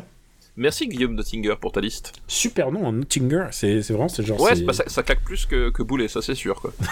Merci 0.58 0.86
Guillaume 0.88 1.14
Nottinger 1.14 1.54
pour 1.60 1.72
ta 1.72 1.80
liste 1.80 2.12
Super 2.26 2.70
nom, 2.70 2.92
Nottinger. 2.92 3.46
C'est 3.52 3.80
c'est 3.82 3.92
vraiment, 3.94 4.08
c'est 4.08 4.22
genre... 4.24 4.40
ouais 4.40 4.60
pas- 4.64 4.72
ça, 4.74 4.84
ça 4.86 5.02
claque 5.02 5.24
plus 5.24 5.46
que 5.46 5.70
que 5.70 5.82
Boulet 5.82 6.08
ça 6.08 6.20
c'est 6.20 6.34
sûr 6.34 6.60
quoi 6.60 6.72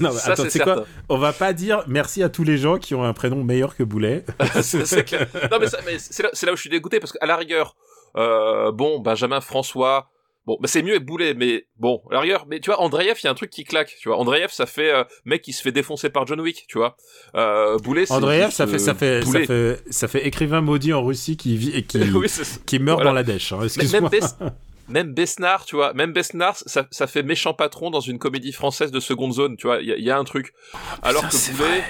Non, 0.00 0.10
mais 0.12 0.18
ça 0.18 0.32
attends, 0.32 0.44
c'est 0.48 0.58
quoi 0.58 0.86
On 1.08 1.18
va 1.18 1.32
pas 1.32 1.52
dire 1.52 1.84
merci 1.86 2.22
à 2.22 2.28
tous 2.28 2.42
les 2.42 2.58
gens 2.58 2.78
qui 2.78 2.94
ont 2.94 3.04
un 3.04 3.12
prénom 3.12 3.44
meilleur 3.44 3.76
que 3.76 3.82
Boulet. 3.84 4.24
c'est 4.62 4.84
c'est 4.86 5.04
clair. 5.04 5.28
Non, 5.50 5.58
mais, 5.60 5.66
mais 5.86 5.98
c'est 5.98 6.22
là, 6.22 6.30
c'est 6.32 6.46
là 6.46 6.52
où 6.52 6.56
je 6.56 6.60
suis 6.62 6.70
dégoûté 6.70 6.98
parce 7.00 7.12
qu'à 7.12 7.26
la 7.26 7.36
rigueur, 7.36 7.76
euh, 8.16 8.72
bon, 8.72 8.98
Benjamin 8.98 9.40
François, 9.40 10.10
bon, 10.48 10.56
bah 10.60 10.66
c'est 10.66 10.82
mieux 10.82 10.92
avec 10.94 11.04
Boulet, 11.04 11.34
mais 11.34 11.66
bon, 11.76 12.02
à 12.10 12.14
la 12.14 12.20
rigueur, 12.20 12.46
mais 12.48 12.58
tu 12.58 12.70
vois, 12.70 12.80
Andreev, 12.80 13.16
il 13.22 13.24
y 13.24 13.26
a 13.28 13.30
un 13.30 13.34
truc 13.34 13.50
qui 13.50 13.64
claque, 13.64 13.94
tu 14.00 14.08
vois. 14.08 14.16
Andreev, 14.18 14.48
ça 14.50 14.64
fait 14.66 14.90
euh, 14.90 15.04
mec 15.26 15.42
qui 15.42 15.52
se 15.52 15.62
fait 15.62 15.70
défoncer 15.72 16.08
par 16.10 16.26
John 16.26 16.40
Wick, 16.40 16.64
tu 16.68 16.78
vois. 16.78 16.96
Euh, 17.36 17.76
Boulet, 17.78 18.06
c'est 18.06 18.14
Andreev, 18.14 18.50
ça 18.50 18.66
fait, 18.66 18.78
ça 18.78 18.92
euh, 18.92 18.94
fait, 18.94 19.22
ça 19.24 19.40
fait, 19.44 19.82
ça 19.92 20.08
fait 20.08 20.26
écrivain 20.26 20.60
maudit 20.62 20.92
en 20.94 21.04
Russie 21.04 21.36
qui 21.36 21.56
vit 21.56 21.70
et 21.76 21.82
qui, 21.84 21.98
oui, 22.14 22.26
qui 22.66 22.78
meurt 22.78 22.96
Voilà. 22.96 23.10
dans 23.10 23.14
la 23.14 23.22
dèche. 23.22 23.52
hein, 23.52 23.60
Excuse-moi. 23.62 24.00
même, 24.00 24.10
Bes- 24.10 24.36
même 24.88 25.12
Besnard, 25.12 25.66
tu 25.66 25.76
vois, 25.76 25.92
même 25.92 26.12
Besnard, 26.14 26.56
ça, 26.64 26.86
ça 26.90 27.06
fait 27.06 27.22
méchant 27.22 27.52
patron 27.52 27.90
dans 27.90 28.00
une 28.00 28.18
comédie 28.18 28.52
française 28.52 28.90
de 28.90 29.00
seconde 29.00 29.34
zone, 29.34 29.56
tu 29.58 29.66
vois. 29.66 29.82
Il 29.82 29.88
y, 29.98 30.02
y 30.02 30.10
a 30.10 30.16
un 30.18 30.24
truc. 30.24 30.54
Alors 31.02 31.22
putain, 31.24 31.36
que 31.36 31.56
Boulet, 31.58 31.84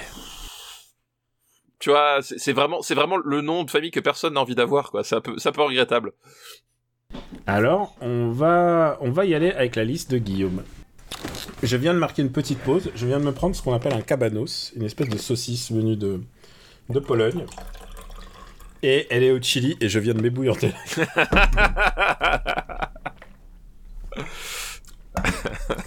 tu 1.79 1.91
vois, 1.91 2.19
c'est 2.21 2.37
c'est 2.37 2.51
vraiment, 2.51 2.81
c'est 2.81 2.95
vraiment 2.95 3.15
le 3.15 3.39
nom 3.41 3.63
de 3.63 3.71
famille 3.71 3.91
que 3.91 4.01
personne 4.01 4.33
n'a 4.33 4.41
envie 4.41 4.55
d'avoir, 4.55 4.91
quoi. 4.91 5.03
C'est 5.05 5.15
un 5.15 5.21
peu, 5.21 5.35
c'est 5.37 5.47
un 5.47 5.53
peu 5.53 5.61
regrettable. 5.61 6.11
Alors, 7.49 7.95
on 7.99 8.29
va, 8.29 8.99
on 9.01 9.09
va 9.09 9.25
y 9.25 9.33
aller 9.33 9.51
avec 9.51 9.75
la 9.75 9.83
liste 9.83 10.11
de 10.11 10.19
Guillaume. 10.19 10.61
Je 11.63 11.77
viens 11.77 11.95
de 11.95 11.99
marquer 11.99 12.21
une 12.21 12.31
petite 12.31 12.59
pause. 12.59 12.91
Je 12.95 13.07
viens 13.07 13.19
de 13.19 13.25
me 13.25 13.31
prendre 13.31 13.55
ce 13.55 13.63
qu'on 13.63 13.73
appelle 13.73 13.93
un 13.93 14.01
cabanos, 14.01 14.71
une 14.75 14.83
espèce 14.83 15.09
de 15.09 15.17
saucisse 15.17 15.71
venue 15.71 15.95
de, 15.95 16.21
de 16.89 16.99
Pologne. 16.99 17.45
Et 18.83 19.07
elle 19.09 19.23
est 19.23 19.31
au 19.31 19.41
chili 19.41 19.75
et 19.81 19.89
je 19.89 19.97
viens 19.97 20.13
de 20.13 20.21
m'ébouillanter. 20.21 20.73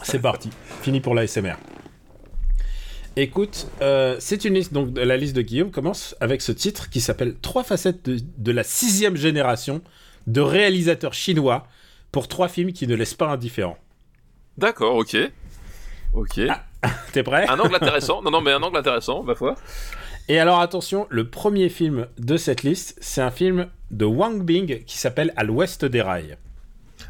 C'est 0.03 0.21
parti. 0.21 0.51
Fini 0.83 1.01
pour 1.01 1.15
la 1.15 1.29
SMR. 1.29 1.55
Écoute, 3.15 3.69
euh, 3.83 4.17
c'est 4.19 4.45
une 4.45 4.55
liste, 4.55 4.73
donc 4.73 4.97
la 4.97 5.17
liste 5.17 5.37
de 5.37 5.43
Guillaume 5.43 5.71
commence 5.71 6.17
avec 6.21 6.43
ce 6.43 6.51
titre 6.51 6.91
qui 6.91 7.01
s'appelle 7.01 7.37
Trois 7.41 7.63
facettes 7.63 8.05
de, 8.05 8.19
de 8.39 8.53
la 8.53 8.65
sixième 8.65 9.15
génération 9.17 9.81
de 10.27 10.41
réalisateurs 10.41 11.15
chinois 11.15 11.67
pour 12.11 12.29
trois 12.29 12.49
films 12.49 12.73
qui 12.73 12.87
ne 12.87 12.95
laissent 12.95 13.15
pas 13.15 13.29
indifférent. 13.31 13.79
D'accord, 14.59 14.97
ok. 14.97 15.17
Ok. 16.15 16.41
T'es 17.13 17.23
prêt? 17.23 17.47
Un 17.49 17.59
angle 17.59 17.75
intéressant. 17.77 18.23
Non, 18.23 18.31
non, 18.31 18.41
mais 18.41 18.53
un 18.53 18.63
angle 18.63 18.77
intéressant, 18.77 19.23
ma 19.23 19.35
foi. 19.35 19.55
Et 20.29 20.39
alors 20.39 20.61
attention, 20.61 21.07
le 21.11 21.29
premier 21.29 21.69
film 21.69 22.07
de 22.19 22.37
cette 22.37 22.63
liste, 22.63 22.97
c'est 23.01 23.21
un 23.23 23.31
film 23.31 23.69
de 23.91 24.05
Wang 24.05 24.43
Bing 24.43 24.85
qui 24.85 24.99
s'appelle 24.99 25.33
À 25.37 25.45
l'ouest 25.45 25.85
des 25.85 26.03
rails. 26.03 26.37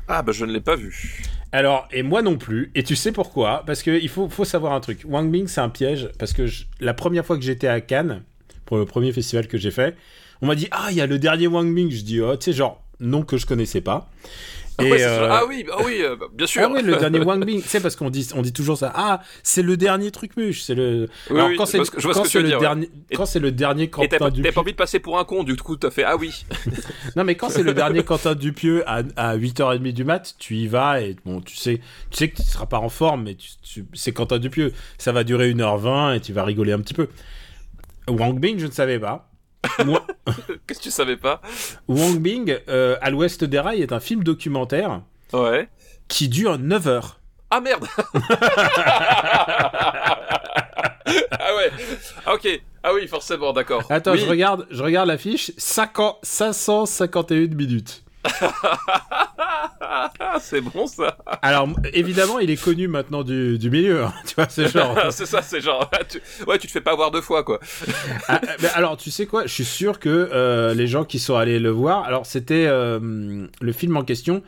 Ah, 0.08 0.22
bah 0.22 0.32
je 0.32 0.44
ne 0.44 0.52
l'ai 0.52 0.60
pas 0.60 0.76
vu. 0.76 1.22
Alors, 1.52 1.86
et 1.92 2.02
moi 2.02 2.22
non 2.22 2.38
plus, 2.38 2.70
et 2.74 2.82
tu 2.82 2.96
sais 2.96 3.12
pourquoi? 3.12 3.62
Parce 3.66 3.82
qu'il 3.82 4.08
faut, 4.08 4.28
faut 4.28 4.44
savoir 4.46 4.72
un 4.72 4.80
truc. 4.80 5.02
Wang 5.04 5.30
Bing, 5.30 5.46
c'est 5.48 5.60
un 5.60 5.68
piège, 5.68 6.08
parce 6.18 6.32
que 6.32 6.46
je- 6.46 6.64
la 6.80 6.94
première 6.94 7.26
fois 7.26 7.36
que 7.36 7.42
j'étais 7.42 7.68
à 7.68 7.80
Cannes, 7.82 8.22
pour 8.64 8.78
le 8.78 8.86
premier 8.86 9.12
festival 9.12 9.46
que 9.46 9.58
j'ai 9.58 9.70
fait, 9.70 9.94
on 10.40 10.46
m'a 10.46 10.54
dit 10.54 10.68
Ah, 10.70 10.86
il 10.90 10.96
y 10.96 11.00
a 11.02 11.06
le 11.06 11.18
dernier 11.18 11.46
Wang 11.48 11.72
Bing. 11.74 11.90
Je 11.90 12.02
dis 12.02 12.20
Oh, 12.20 12.34
tu 12.36 12.44
sais, 12.46 12.52
genre, 12.56 12.82
nom 13.02 13.22
que 13.22 13.36
je 13.36 13.46
connaissais 13.46 13.80
pas. 13.80 14.08
Ah, 14.78 14.84
ouais, 14.84 14.98
c'est 14.98 15.04
euh. 15.04 15.28
Ah 15.30 15.42
oui, 15.46 15.66
ah 15.70 15.82
oui, 15.84 15.98
euh, 16.00 16.16
bien 16.32 16.46
sûr. 16.46 16.62
Ah 16.64 16.70
oui, 16.72 16.80
le 16.82 16.96
dernier 16.96 17.18
Wang 17.24 17.44
Bing. 17.44 17.62
Sais, 17.62 17.78
parce 17.78 17.94
qu'on 17.94 18.08
dit, 18.08 18.26
on 18.34 18.40
dit 18.40 18.54
toujours 18.54 18.78
ça. 18.78 18.90
Ah, 18.94 19.20
c'est 19.42 19.60
le 19.60 19.76
dernier 19.76 20.10
truc 20.10 20.34
muche. 20.38 20.62
C'est 20.62 20.74
le. 20.74 21.10
Oui, 21.28 21.36
Alors, 21.36 21.48
oui, 21.50 21.56
quand 21.56 21.66
c'est 21.66 21.84
ce 21.84 21.90
c'est 22.24 22.40
le 22.40 22.54
ouais. 22.54 22.58
dernier, 22.58 22.88
Et- 23.10 23.16
quand 23.16 23.26
c'est 23.26 23.38
le 23.38 23.52
dernier 23.52 23.90
Quentin 23.90 24.08
t'as 24.08 24.18
pas 24.18 24.60
envie 24.60 24.72
de 24.72 24.76
passer 24.76 24.98
pour 24.98 25.18
un 25.18 25.24
con, 25.24 25.42
du 25.42 25.56
coup 25.56 25.76
t'as 25.76 25.90
fait 25.90 26.04
ah 26.04 26.16
oui. 26.16 26.46
Non, 27.16 27.24
mais 27.24 27.34
quand 27.34 27.50
c'est 27.50 27.62
le 27.62 27.74
dernier 27.74 28.02
Quentin 28.02 28.34
Dupieux 28.34 28.82
à, 28.88 29.02
à 29.16 29.36
8h30 29.36 29.92
du 29.92 30.04
mat, 30.04 30.34
tu 30.38 30.56
y 30.56 30.68
vas 30.68 31.02
et 31.02 31.16
bon, 31.26 31.42
tu 31.42 31.54
sais, 31.56 31.78
tu 32.10 32.16
sais 32.16 32.30
que 32.30 32.36
tu 32.36 32.42
seras 32.42 32.64
pas 32.66 32.78
en 32.78 32.88
forme, 32.88 33.24
mais 33.24 33.34
tu, 33.34 33.50
tu- 33.62 33.84
c'est 33.92 34.12
Quentin 34.12 34.38
Dupieux. 34.38 34.72
Ça 34.96 35.12
va 35.12 35.22
durer 35.22 35.52
1h20 35.52 36.16
et 36.16 36.20
tu 36.20 36.32
vas 36.32 36.44
rigoler 36.44 36.72
un 36.72 36.80
petit 36.80 36.94
peu. 36.94 37.08
Wang 38.08 38.40
Bing, 38.40 38.58
je 38.58 38.66
ne 38.66 38.72
savais 38.72 38.98
pas. 38.98 39.28
Qu'est-ce 40.66 40.78
que 40.78 40.82
tu 40.82 40.90
savais 40.90 41.16
pas 41.16 41.40
Wang 41.88 42.18
Bing, 42.18 42.58
euh, 42.68 42.96
à 43.00 43.10
l'ouest 43.10 43.44
des 43.44 43.60
rails, 43.60 43.82
est 43.82 43.92
un 43.92 44.00
film 44.00 44.22
documentaire 44.24 45.02
Ouais. 45.32 45.68
qui 46.08 46.28
dure 46.28 46.58
9 46.58 46.86
heures. 46.88 47.20
Ah 47.50 47.60
merde 47.60 47.86
Ah 51.04 51.54
ouais. 51.56 51.70
Ah 52.26 52.34
ok. 52.34 52.60
Ah 52.82 52.92
oui, 52.94 53.06
forcément, 53.06 53.52
d'accord. 53.52 53.84
Attends, 53.90 54.12
Oui. 54.12 54.18
je 54.18 54.26
regarde, 54.26 54.66
je 54.70 54.82
regarde 54.82 55.08
l'affiche, 55.08 55.52
50 55.56 56.18
551 56.22 57.54
minutes. 57.54 58.01
C'est 60.40 60.60
bon 60.60 60.86
ça. 60.86 61.16
Alors, 61.42 61.68
évidemment, 61.92 62.38
il 62.38 62.50
est 62.50 62.62
connu 62.62 62.88
maintenant 62.88 63.22
du, 63.22 63.58
du 63.58 63.70
milieu, 63.70 64.04
hein, 64.04 64.12
tu 64.26 64.34
vois, 64.34 64.46
c'est 64.48 64.68
genre... 64.68 64.98
c'est 65.10 65.26
ça, 65.26 65.42
c'est 65.42 65.60
genre. 65.60 65.90
tu- 66.08 66.20
Ouais, 66.46 66.58
tu 66.58 66.66
te 66.66 66.72
fais 66.72 66.80
pas 66.80 66.94
voir 66.94 67.10
deux 67.10 67.20
fois 67.20 67.42
quoi. 67.44 67.60
Ah, 68.28 68.40
euh, 68.42 68.46
mais 68.60 68.68
alors, 68.74 68.96
tu 68.96 69.10
sais 69.10 69.26
quoi 69.26 69.42
Je 69.46 69.52
suis 69.52 69.64
sûr 69.64 69.98
que 69.98 70.08
euh, 70.32 70.74
les 70.74 70.86
gens 70.86 71.04
qui 71.04 71.18
sont 71.18 71.36
allés 71.36 71.58
le 71.58 71.70
voir. 71.70 72.04
Alors, 72.04 72.26
c'était 72.26 72.66
euh, 72.66 73.46
le 73.60 73.72
film 73.72 73.96
en 73.96 74.04
question. 74.04 74.42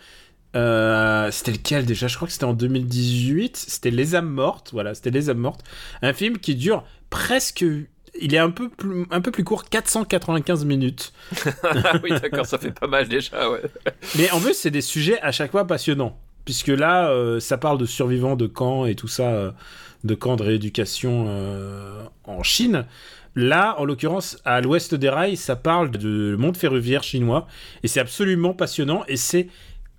euh, 0.57 1.31
c'était 1.31 1.53
lequel 1.53 1.87
déjà? 1.87 2.07
Je 2.09 2.17
crois 2.17 2.27
que 2.29 2.33
c'était 2.33 2.45
en 2.45 2.55
2018. 2.55 3.57
C'était 3.57 3.91
Les 3.91 4.15
âmes 4.15 4.29
mortes. 4.31 4.71
Voilà, 4.73 4.95
c'était 4.95 5.11
Les 5.11 5.31
âmes 5.31 5.39
mortes. 5.39 5.63
Un 6.03 6.13
film 6.13 6.39
qui 6.39 6.55
dure 6.55 6.85
presque. 7.11 7.65
Il 8.21 8.35
est 8.35 8.39
un 8.39 8.51
peu 8.51 8.69
plus, 8.69 9.07
un 9.11 9.21
peu 9.21 9.31
plus 9.31 9.45
court, 9.45 9.65
495 9.65 10.65
minutes. 10.65 11.13
Ah 11.65 11.99
oui, 12.03 12.11
d'accord, 12.11 12.47
ça 12.47 12.59
fait 12.59 12.71
pas 12.71 12.87
mal 12.87 13.09
déjà, 13.09 13.51
ouais. 13.51 13.63
Mais 14.17 14.31
en 14.31 14.41
plus, 14.41 14.55
c'est 14.55 14.71
des 14.71 14.81
sujets 14.81 15.21
à 15.21 15.33
chaque 15.33 15.51
fois 15.51 15.67
passionnants. 15.67 16.19
Puisque 16.45 16.69
là, 16.69 17.09
euh, 17.09 17.41
ça 17.41 17.57
parle 17.57 17.79
de 17.79 17.87
survivants 17.87 18.37
de 18.37 18.47
camps 18.47 18.85
et 18.87 18.95
tout 18.95 19.09
ça, 19.09 19.31
euh, 19.31 19.51
de 20.05 20.15
camps 20.15 20.37
de 20.37 20.43
rééducation 20.43 21.25
euh, 21.29 22.05
en 22.25 22.43
Chine. 22.43 22.87
Là, 23.35 23.75
en 23.79 23.85
l'occurrence, 23.85 24.39
à 24.45 24.61
l'ouest 24.61 24.95
des 24.95 25.09
rails, 25.09 25.37
ça 25.37 25.57
parle 25.57 25.91
de 25.91 26.37
monde 26.39 26.57
ferroviaire 26.57 27.03
chinois. 27.03 27.49
Et 27.83 27.89
c'est 27.89 28.01
absolument 28.01 28.53
passionnant. 28.55 29.05
Et 29.09 29.17
c'est 29.17 29.49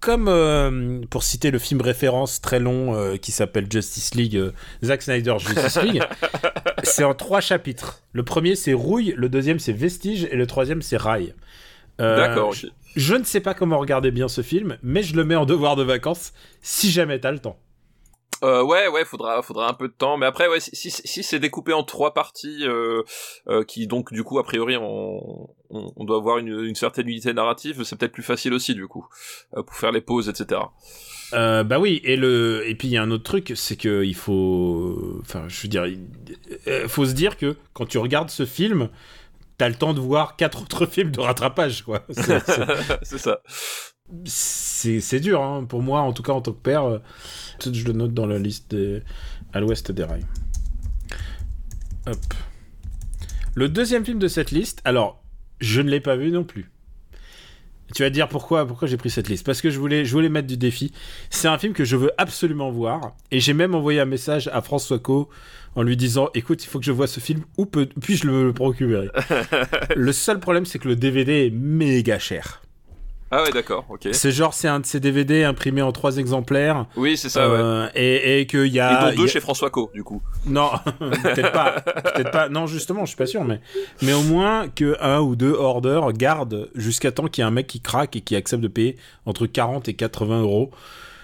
comme, 0.06 0.28
euh, 0.28 1.02
pour 1.10 1.24
citer 1.24 1.50
le 1.50 1.58
film 1.60 1.82
référence 1.82 2.40
très 2.40 2.60
long 2.60 2.96
euh, 2.96 3.18
qui 3.18 3.32
s'appelle 3.32 3.66
Justice 3.72 4.14
League, 4.14 4.38
euh, 4.38 4.52
Zack 4.84 5.02
Snyder 5.02 5.36
Justice 5.40 5.78
League, 5.82 6.04
c'est 6.84 7.04
en 7.04 7.14
trois 7.16 7.42
chapitres. 7.42 8.02
Le 8.14 8.24
premier, 8.24 8.56
c'est 8.56 8.74
Rouille, 8.74 9.14
le 9.18 9.28
deuxième, 9.30 9.58
c'est 9.60 9.74
Vestige, 9.74 10.28
et 10.32 10.36
le 10.36 10.46
troisième, 10.48 10.82
c'est 10.84 10.98
Rail. 10.98 11.34
D'accord, 12.18 12.54
je- 12.54 12.68
je 12.96 13.16
ne 13.16 13.24
sais 13.24 13.40
pas 13.40 13.54
comment 13.54 13.80
regarder 13.80 14.12
bien 14.12 14.28
ce 14.28 14.42
film, 14.42 14.78
mais 14.84 15.02
je 15.02 15.16
le 15.16 15.24
mets 15.26 15.36
en 15.36 15.46
devoir 15.46 15.76
de 15.76 15.84
vacances 15.84 16.34
si 16.62 16.92
jamais 16.92 17.20
t'as 17.20 17.32
le 17.32 17.40
temps. 17.40 17.58
Euh, 18.44 18.64
ouais, 18.64 18.88
ouais, 18.88 19.06
faudra, 19.06 19.42
faudra 19.42 19.70
un 19.70 19.74
peu 19.74 19.88
de 19.88 19.94
temps. 19.94 20.18
Mais 20.18 20.26
après, 20.26 20.48
ouais, 20.48 20.60
si, 20.60 20.76
si, 20.76 20.92
si 20.92 21.24
c'est 21.24 21.40
découpé 21.40 21.74
en 21.74 21.84
trois 21.84 22.14
parties, 22.14 22.60
euh, 22.64 23.02
euh, 23.48 23.64
qui 23.64 23.88
donc 23.88 24.12
du 24.12 24.24
coup 24.24 24.40
a 24.40 24.44
priori 24.44 24.76
on, 24.78 25.50
on, 25.70 25.94
on 25.96 26.04
doit 26.04 26.18
avoir 26.18 26.38
une, 26.38 26.60
une 26.66 26.76
certaine 26.76 27.08
unité 27.08 27.34
narrative, 27.34 27.84
c'est 27.84 27.96
peut-être 27.98 28.12
plus 28.12 28.24
facile 28.24 28.54
aussi 28.54 28.74
du 28.76 28.88
coup 28.88 29.08
euh, 29.56 29.64
pour 29.64 29.76
faire 29.76 29.92
les 29.92 30.02
pauses, 30.02 30.30
etc. 30.30 30.62
Euh, 31.34 31.64
bah 31.64 31.80
oui, 31.80 32.02
et 32.04 32.18
le 32.18 32.68
et 32.68 32.76
puis 32.76 32.88
il 32.88 32.92
y 32.92 32.98
a 32.98 33.02
un 33.04 33.10
autre 33.12 33.24
truc, 33.24 33.54
c'est 33.56 33.78
que 33.78 34.04
il 34.04 34.16
faut, 34.16 35.20
enfin, 35.22 35.46
je 35.48 35.62
veux 35.62 35.68
dire, 35.70 35.86
il 35.88 36.00
euh, 36.68 36.88
faut 36.88 37.06
se 37.06 37.14
dire 37.14 37.38
que 37.38 37.56
quand 37.74 37.86
tu 37.88 37.98
regardes 37.98 38.30
ce 38.30 38.46
film, 38.46 38.90
t'as 39.58 39.70
le 39.70 39.76
temps 39.76 39.94
de 39.94 40.00
voir 40.00 40.36
quatre 40.36 40.62
autres 40.62 40.86
films 40.92 41.12
de 41.12 41.22
rattrapage, 41.22 41.84
quoi. 41.84 42.02
C'est- 42.10 43.18
ça. 43.18 43.40
C'est 44.26 45.00
c'est 45.02 45.20
dur, 45.20 45.42
hein, 45.42 45.66
pour 45.68 45.82
moi, 45.82 46.02
en 46.02 46.14
tout 46.14 46.22
cas 46.22 46.34
en 46.34 46.42
tant 46.42 46.52
que 46.52 46.62
père. 46.62 47.02
Je 47.72 47.86
le 47.86 47.94
note 47.94 48.14
dans 48.14 48.26
la 48.26 48.38
liste 48.40 48.76
des... 48.76 49.02
à 49.54 49.60
l'ouest 49.60 49.92
des 49.92 50.04
rails. 50.04 50.26
Hop. 52.08 52.18
Le 53.56 53.70
deuxième 53.70 54.06
film 54.06 54.20
de 54.20 54.28
cette 54.28 54.52
liste, 54.52 54.82
alors, 54.86 55.24
je 55.60 55.82
ne 55.82 55.90
l'ai 55.90 56.02
pas 56.02 56.16
vu 56.16 56.32
non 56.32 56.44
plus. 56.44 56.70
Tu 57.94 58.02
vas 58.02 58.10
te 58.10 58.14
dire 58.16 58.28
pourquoi, 58.28 58.66
pourquoi 58.68 58.88
j'ai 58.88 58.98
pris 58.98 59.12
cette 59.12 59.30
liste? 59.30 59.46
Parce 59.46 59.62
que 59.62 59.70
je 59.70 59.78
voulais, 59.80 60.06
je 60.06 60.12
voulais 60.12 60.28
mettre 60.30 60.48
du 60.48 60.58
défi. 60.58 60.92
C'est 61.30 61.48
un 61.48 61.58
film 61.58 61.74
que 61.74 61.86
je 61.86 61.96
veux 61.96 62.12
absolument 62.18 62.72
voir. 62.72 63.16
Et 63.32 63.40
j'ai 63.40 63.54
même 63.54 63.76
envoyé 63.76 64.00
un 64.00 64.06
message 64.06 64.50
à 64.52 64.62
François 64.62 64.98
Co 64.98 65.30
en 65.76 65.84
lui 65.84 65.96
disant 65.96 66.30
Écoute, 66.34 66.64
il 66.64 66.68
faut 66.68 66.80
que 66.80 66.86
je 66.86 66.92
vois 66.92 67.06
ce 67.08 67.20
film. 67.20 67.44
Peux- 67.72 67.86
puis-je 67.86 68.26
le 68.28 68.54
procurer? 68.54 69.10
Le 69.96 70.12
seul 70.12 70.40
problème, 70.40 70.66
c'est 70.66 70.80
que 70.80 70.88
le 70.88 70.96
DVD 70.96 71.46
est 71.46 71.52
méga 71.52 72.18
cher. 72.18 72.64
Ah 73.38 73.44
ouais, 73.44 73.52
d'accord, 73.52 73.86
ok. 73.90 74.08
C'est 74.14 74.32
genre, 74.32 74.54
c'est 74.54 74.68
un 74.70 74.80
de 74.80 74.86
ces 74.86 75.00
DVD 75.02 75.44
imprimés 75.44 75.82
en 75.82 75.92
trois 75.92 76.18
exemplaires. 76.18 76.86
Oui, 76.96 77.18
c'est 77.18 77.28
ça, 77.28 77.50
ouais. 77.50 77.58
euh, 77.60 77.90
et, 77.96 78.40
et 78.40 78.48
qu'il 78.48 78.68
y 78.68 78.78
Et 78.78 78.80
a. 78.80 79.02
dont 79.06 79.10
il 79.10 79.14
y 79.16 79.18
deux 79.18 79.24
a- 79.26 79.28
chez 79.28 79.40
François 79.42 79.70
Co, 79.70 79.92
du 79.94 80.04
coup. 80.04 80.22
Non, 80.46 80.70
peut-être 81.00 81.52
pas. 81.52 81.82
Peut-être 81.82 82.32
pas. 82.32 82.48
Non, 82.48 82.66
justement, 82.68 83.02
je 83.02 83.08
suis 83.10 83.18
pas 83.18 83.26
sûr, 83.26 83.44
mais. 83.44 83.60
Mais 84.02 84.14
au 84.14 84.22
moins 84.24 84.70
que 84.70 84.96
un 85.02 85.20
ou 85.20 85.36
deux 85.36 85.52
orders 85.54 86.14
gardent 86.14 86.70
jusqu'à 86.76 87.12
temps 87.12 87.28
qu'il 87.28 87.42
y 87.42 87.46
ait 87.46 87.48
un 87.48 87.52
mec 87.52 87.68
qui 87.68 87.82
craque 87.82 88.16
et 88.16 88.22
qui 88.22 88.36
accepte 88.38 88.64
de 88.64 88.70
payer 88.70 88.96
entre 89.26 89.48
40 89.48 89.90
et 89.90 89.94
80 89.96 90.42
euros. 90.42 90.72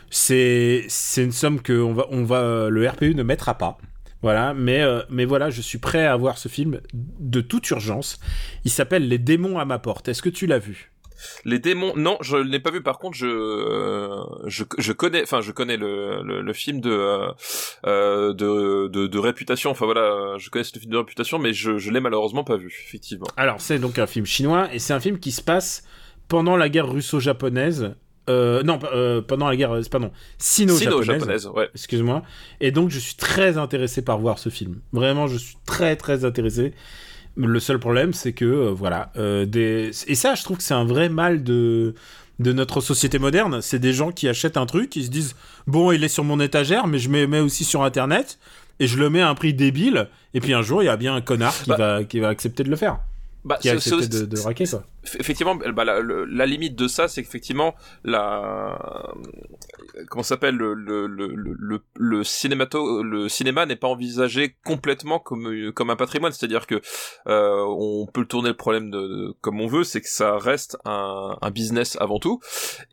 C'est, 0.10 0.84
c'est 0.90 1.24
une 1.24 1.32
somme 1.32 1.62
que 1.62 1.74
on 1.82 1.94
va, 1.94 2.06
on 2.12 2.24
va, 2.26 2.70
le 2.70 2.88
RPU 2.90 3.16
ne 3.16 3.24
mettra 3.24 3.54
pas. 3.58 3.78
Voilà, 4.22 4.54
mais, 4.54 4.82
euh, 4.82 5.02
mais 5.10 5.26
voilà, 5.26 5.50
je 5.50 5.62
suis 5.62 5.78
prêt 5.80 6.06
à 6.06 6.16
voir 6.16 6.38
ce 6.38 6.48
film 6.50 6.80
de 6.94 7.42
toute 7.42 7.70
urgence. 7.72 8.20
Il 8.66 8.72
s'appelle 8.72 9.08
Les 9.08 9.18
démons 9.18 9.58
à 9.58 9.66
ma 9.66 9.80
porte. 9.80 10.10
Est-ce 10.10 10.22
que 10.22 10.30
tu 10.30 10.46
l'as 10.48 10.60
vu? 10.60 10.92
Les 11.46 11.60
démons, 11.60 11.94
non, 11.96 12.18
je 12.22 12.38
l'ai 12.38 12.60
pas 12.60 12.72
vu. 12.72 12.82
Par 12.82 13.00
contre, 13.00 13.18
je 13.18 13.28
euh, 13.28 14.24
je, 14.48 14.64
je 14.78 14.94
connais, 14.94 15.24
enfin, 15.24 15.42
je 15.42 15.52
connais 15.52 15.78
le, 15.78 16.22
le, 16.24 16.42
le 16.42 16.54
film 16.54 16.82
de, 16.82 16.92
euh, 16.92 17.32
euh, 17.86 18.34
de 18.34 18.88
de 18.88 19.08
de 19.08 19.20
réputation. 19.20 19.72
Enfin 19.72 19.86
voilà, 19.86 20.36
je 20.38 20.50
connais 20.50 20.64
ce 20.64 20.78
film 20.78 20.92
de 20.92 20.98
réputation, 20.98 21.40
mais 21.40 21.54
je 21.54 21.78
je 21.78 21.92
l'ai 21.92 22.00
malheureusement 22.00 22.44
pas 22.44 22.58
vu, 22.58 22.74
effectivement. 22.88 23.28
Alors, 23.38 23.62
c'est 23.62 23.80
donc 23.80 24.00
un 24.00 24.08
film 24.08 24.26
chinois 24.26 24.70
et 24.74 24.80
c'est 24.80 24.94
un 24.94 25.00
film 25.00 25.20
qui 25.20 25.32
se 25.32 25.42
passe 25.42 25.84
pendant 26.28 26.58
la 26.58 26.70
guerre 26.70 26.90
russo-japonaise. 26.90 27.96
Euh, 28.30 28.62
non, 28.62 28.80
euh, 28.94 29.22
pendant 29.22 29.50
la 29.50 29.56
guerre, 29.56 29.78
pardon, 29.90 30.12
sino-japonaise. 30.38 31.04
Sino-japonaise, 31.04 31.48
ouais. 31.48 31.70
Excuse-moi. 31.74 32.22
Et 32.62 32.72
donc, 32.72 32.92
je 32.92 33.00
suis 33.00 33.16
très 33.16 33.58
intéressé 33.58 34.04
par 34.04 34.20
voir 34.20 34.38
ce 34.38 34.50
film. 34.50 34.80
Vraiment, 34.94 35.26
je 35.26 35.38
suis 35.38 35.58
très, 35.66 35.96
très 35.96 36.24
intéressé. 36.24 36.74
Le 37.38 37.60
seul 37.60 37.80
problème, 37.80 38.14
c'est 38.14 38.34
que, 38.34 38.46
euh, 38.46 38.72
voilà. 38.72 39.12
euh, 39.18 39.46
des... 39.46 39.92
Et 40.08 40.16
ça, 40.16 40.36
je 40.36 40.44
trouve 40.44 40.58
que 40.58 40.64
c'est 40.64 40.74
un 40.74 40.86
vrai 40.86 41.10
mal 41.10 41.44
de 41.44 41.94
de 42.40 42.54
notre 42.54 42.82
société 42.82 43.20
moderne, 43.20 43.62
c'est 43.62 43.78
des 43.78 43.94
gens 43.94 44.12
qui 44.12 44.28
achètent 44.28 44.58
un 44.58 44.66
truc, 44.66 44.96
ils 44.96 45.06
se 45.06 45.10
disent 45.12 45.36
bon, 45.68 45.92
il 45.92 46.04
est 46.04 46.08
sur 46.08 46.24
mon 46.24 46.40
étagère, 46.40 46.88
mais 46.88 46.98
je 46.98 47.08
me 47.08 47.28
mets 47.28 47.40
aussi 47.40 47.64
sur 47.64 47.84
internet 47.84 48.40
et 48.80 48.88
je 48.88 48.98
le 48.98 49.12
mets 49.12 49.22
à 49.22 49.30
un 49.30 49.36
prix 49.36 49.54
débile. 49.54 50.08
Et 50.34 50.40
puis 50.42 50.54
un 50.56 50.64
jour, 50.64 50.82
il 50.82 50.88
y 50.88 50.90
a 50.90 50.98
bien 50.98 51.14
un 51.14 51.22
connard 51.22 51.54
qui 51.62 51.70
Bah- 51.70 51.78
va 51.78 52.04
qui 52.04 52.20
va 52.20 52.30
accepter 52.30 52.64
de 52.64 52.70
le 52.72 52.76
faire, 52.78 52.98
Bah, 53.46 53.60
qui 53.62 53.70
a 53.70 53.74
accepté 53.74 54.08
de, 54.08 54.26
de 54.26 54.40
raquer 54.40 54.66
quoi. 54.66 54.84
Effectivement, 55.20 55.56
bah, 55.56 55.84
la, 55.86 56.02
la 56.02 56.46
limite 56.46 56.76
de 56.76 56.88
ça, 56.88 57.08
c'est 57.08 57.24
qu'effectivement, 57.24 57.76
la 58.04 59.14
comment 60.10 60.24
s'appelle 60.24 60.56
le 60.56 60.74
le 60.74 61.08
le 61.08 61.28
le, 61.36 61.82
le, 61.96 62.24
cinémato 62.24 63.04
le 63.04 63.28
cinéma 63.30 63.66
n'est 63.66 63.76
pas 63.76 63.88
envisagé 63.88 64.56
complètement 64.66 65.20
comme 65.20 65.72
comme 65.74 65.90
un 65.90 65.96
patrimoine, 65.96 66.32
c'est-à-dire 66.32 66.68
que 66.68 66.82
euh, 67.28 67.64
on 67.68 68.06
peut 68.06 68.26
tourner 68.26 68.50
le 68.50 68.58
problème 68.58 68.90
de, 68.92 69.00
de- 69.00 69.34
comme 69.42 69.60
on 69.62 69.68
veut, 69.68 69.84
c'est 69.84 70.02
que 70.02 70.10
ça 70.10 70.38
reste 70.38 70.78
un, 70.86 71.38
un 71.42 71.52
business 71.52 71.98
avant 72.00 72.20
tout. 72.20 72.40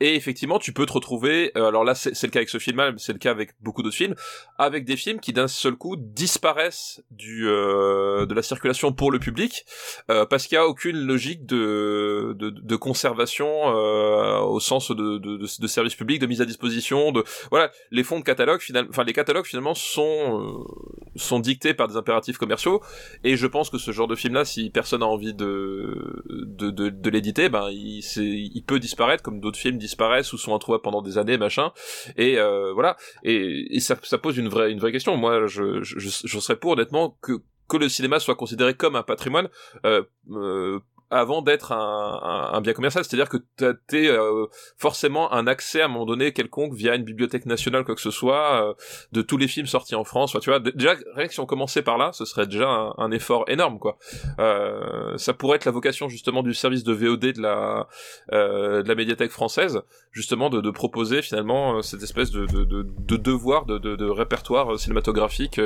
Et 0.01 0.15
effectivement, 0.17 0.59
tu 0.59 0.73
peux 0.73 0.87
te 0.87 0.93
retrouver. 0.93 1.53
euh, 1.57 1.69
alors 1.69 1.85
là, 1.85 1.95
c'est 1.95 2.23
le 2.23 2.31
cas 2.31 2.39
avec 2.41 2.49
ce 2.49 2.59
film-là, 2.59 2.93
mais 2.93 2.99
c'est 2.99 3.13
le 3.13 3.19
cas 3.19 3.31
avec 3.31 3.51
beaucoup 3.61 3.83
d'autres 3.83 3.97
films, 3.97 4.15
avec 4.59 4.85
des 4.85 4.97
films 4.97 5.21
qui 5.21 5.33
d'un 5.33 5.49
seul 5.49 5.75
coup 5.77 5.97
disparaissent 5.97 7.03
du 7.11 7.47
euh, 7.49 8.27
de 8.27 8.35
la 8.35 8.43
circulation 8.43 8.93
pour 8.93 9.11
le 9.13 9.19
public 9.19 9.65
euh, 10.11 10.25
parce 10.27 10.47
qu'il 10.47 10.55
y 10.57 10.59
a 10.59 10.67
aucune 10.67 10.97
logique 11.07 11.47
de 11.47 11.98
de, 12.35 12.51
de 12.51 12.77
conservation 12.77 13.49
euh, 13.49 14.39
au 14.41 14.61
sens 14.61 14.91
de, 14.91 15.19
de, 15.19 15.37
de, 15.37 15.47
de 15.61 15.67
service 15.67 15.95
public, 15.95 16.21
de 16.21 16.27
mise 16.27 16.41
à 16.41 16.45
disposition, 16.45 17.13
de 17.13 17.25
voilà. 17.51 17.71
Les 17.91 18.03
fonds 18.03 18.19
de 18.19 18.25
catalogue 18.25 18.61
finalement, 18.61 18.91
enfin 18.91 19.05
les 19.05 19.13
catalogues 19.13 19.47
finalement 19.47 19.75
sont 19.75 20.05
euh, 20.05 21.09
sont 21.17 21.41
dictés 21.41 21.75
par 21.75 21.89
des 21.89 21.97
impératifs 21.97 22.39
commerciaux. 22.39 22.83
Et 23.25 23.37
je 23.37 23.47
pense 23.47 23.71
que 23.71 23.79
ce 23.79 23.91
genre 23.91 24.09
de 24.09 24.15
film 24.15 24.35
là, 24.35 24.45
si 24.45 24.71
personne 24.71 25.03
a 25.03 25.07
envie 25.07 25.35
de 25.35 26.23
de, 26.29 26.71
de, 26.71 27.11
l'éditer, 27.11 27.49
ben 27.49 27.69
il 27.71 28.03
il 28.17 28.63
peut 28.65 28.79
disparaître 28.79 29.23
comme 29.23 29.41
d'autres 29.41 29.59
films 29.59 29.79
disparaissent 29.79 30.33
ou 30.33 30.39
sont 30.39 30.55
introuvables 30.55 30.83
pendant 30.83 31.03
des 31.03 31.19
années 31.19 31.39
machin. 31.39 31.73
Et 32.17 32.39
euh, 32.39 32.73
voilà. 32.73 32.97
Et, 33.23 33.77
et 33.77 33.81
ça, 33.81 33.97
ça 34.03 34.19
pose 34.19 34.37
une 34.37 34.49
vraie 34.49 34.71
une 34.71 34.79
vraie 34.79 34.93
question. 34.93 35.17
Moi 35.17 35.47
je 35.47 35.83
je, 35.83 36.09
je 36.25 36.39
serais 36.39 36.57
pour 36.57 36.73
honnêtement 36.73 37.17
que 37.23 37.41
que 37.69 37.77
le 37.77 37.89
cinéma 37.89 38.19
soit 38.19 38.35
considéré 38.35 38.75
comme 38.75 38.97
un 38.97 39.03
patrimoine 39.03 39.49
euh, 39.85 40.03
euh, 40.31 40.81
avant 41.11 41.43
d'être 41.43 41.73
un, 41.73 42.51
un, 42.53 42.61
bien 42.61 42.73
commercial. 42.73 43.05
C'est-à-dire 43.05 43.29
que 43.29 43.39
t'as 43.57 43.75
euh, 43.95 44.47
forcément 44.77 45.33
un 45.33 45.47
accès 45.47 45.81
à 45.81 45.87
un 45.87 45.89
moment 45.89 46.07
donné 46.07 46.33
quelconque 46.33 46.75
via 46.75 46.95
une 46.95 47.05
bibliothèque 47.05 47.47
nationale, 47.47 47.85
quoi 47.85 47.95
que 47.95 48.01
ce 48.01 48.11
soit, 48.11 48.69
euh, 48.69 48.75
de 49.13 49.23
tous 49.23 49.37
les 49.37 49.49
films 49.49 49.67
sortis 49.67 49.95
en 49.95 50.05
France. 50.05 50.37
Tu 50.41 50.51
vois, 50.51 50.61
déjà 50.61 50.95
rien 51.15 51.27
que 51.27 51.33
si 51.33 51.41
on 51.41 51.47
commençait 51.47 51.83
par 51.83 51.99
là, 51.99 52.13
ce 52.13 52.25
serait 52.25 52.47
déjà 52.47 52.69
un, 52.97 53.11
effort 53.11 53.45
énorme, 53.49 53.79
quoi. 53.79 53.97
Euh, 54.39 55.17
ça 55.17 55.33
pourrait 55.33 55.57
être 55.57 55.65
la 55.65 55.73
vocation 55.73 56.11
justement 56.11 56.43
du 56.43 56.53
service 56.53 56.85
de 56.85 56.93
VOD 56.93 57.33
de 57.33 57.41
la 57.41 57.89
euh, 58.33 58.83
de 58.83 58.89
la 58.89 58.95
médiathèque 58.95 59.31
française, 59.31 59.81
justement 60.13 60.51
de, 60.51 60.61
de 60.61 60.71
proposer 60.71 61.23
finalement 61.23 61.81
cette 61.81 62.03
espèce 62.03 62.31
de, 62.31 62.45
de, 62.45 62.65
de, 62.65 62.87
de 62.87 63.17
devoir 63.17 63.65
de, 63.65 63.79
de, 63.79 64.05
répertoire 64.11 64.79
cinématographique 64.79 65.59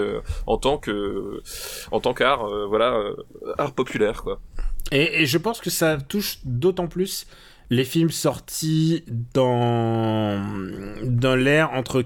en 0.47 0.57
tant 0.57 0.79
que 0.79 1.41
en 1.91 1.99
tant 1.99 2.15
qu'art, 2.15 2.47
voilà, 2.69 3.03
art 3.59 3.75
populaire, 3.75 4.23
quoi. 4.23 4.41
Et, 4.91 5.27
je 5.27 5.39
pense 5.39 5.61
que 5.61 5.71
ça 5.71 5.97
touche 5.97 6.39
d'autant 6.45 6.87
plus 6.87 7.27
les 7.71 7.85
films 7.85 8.11
sortis 8.11 9.05
dans, 9.33 10.43
dans 11.05 11.37
l'ère 11.37 11.73
entre 11.73 12.05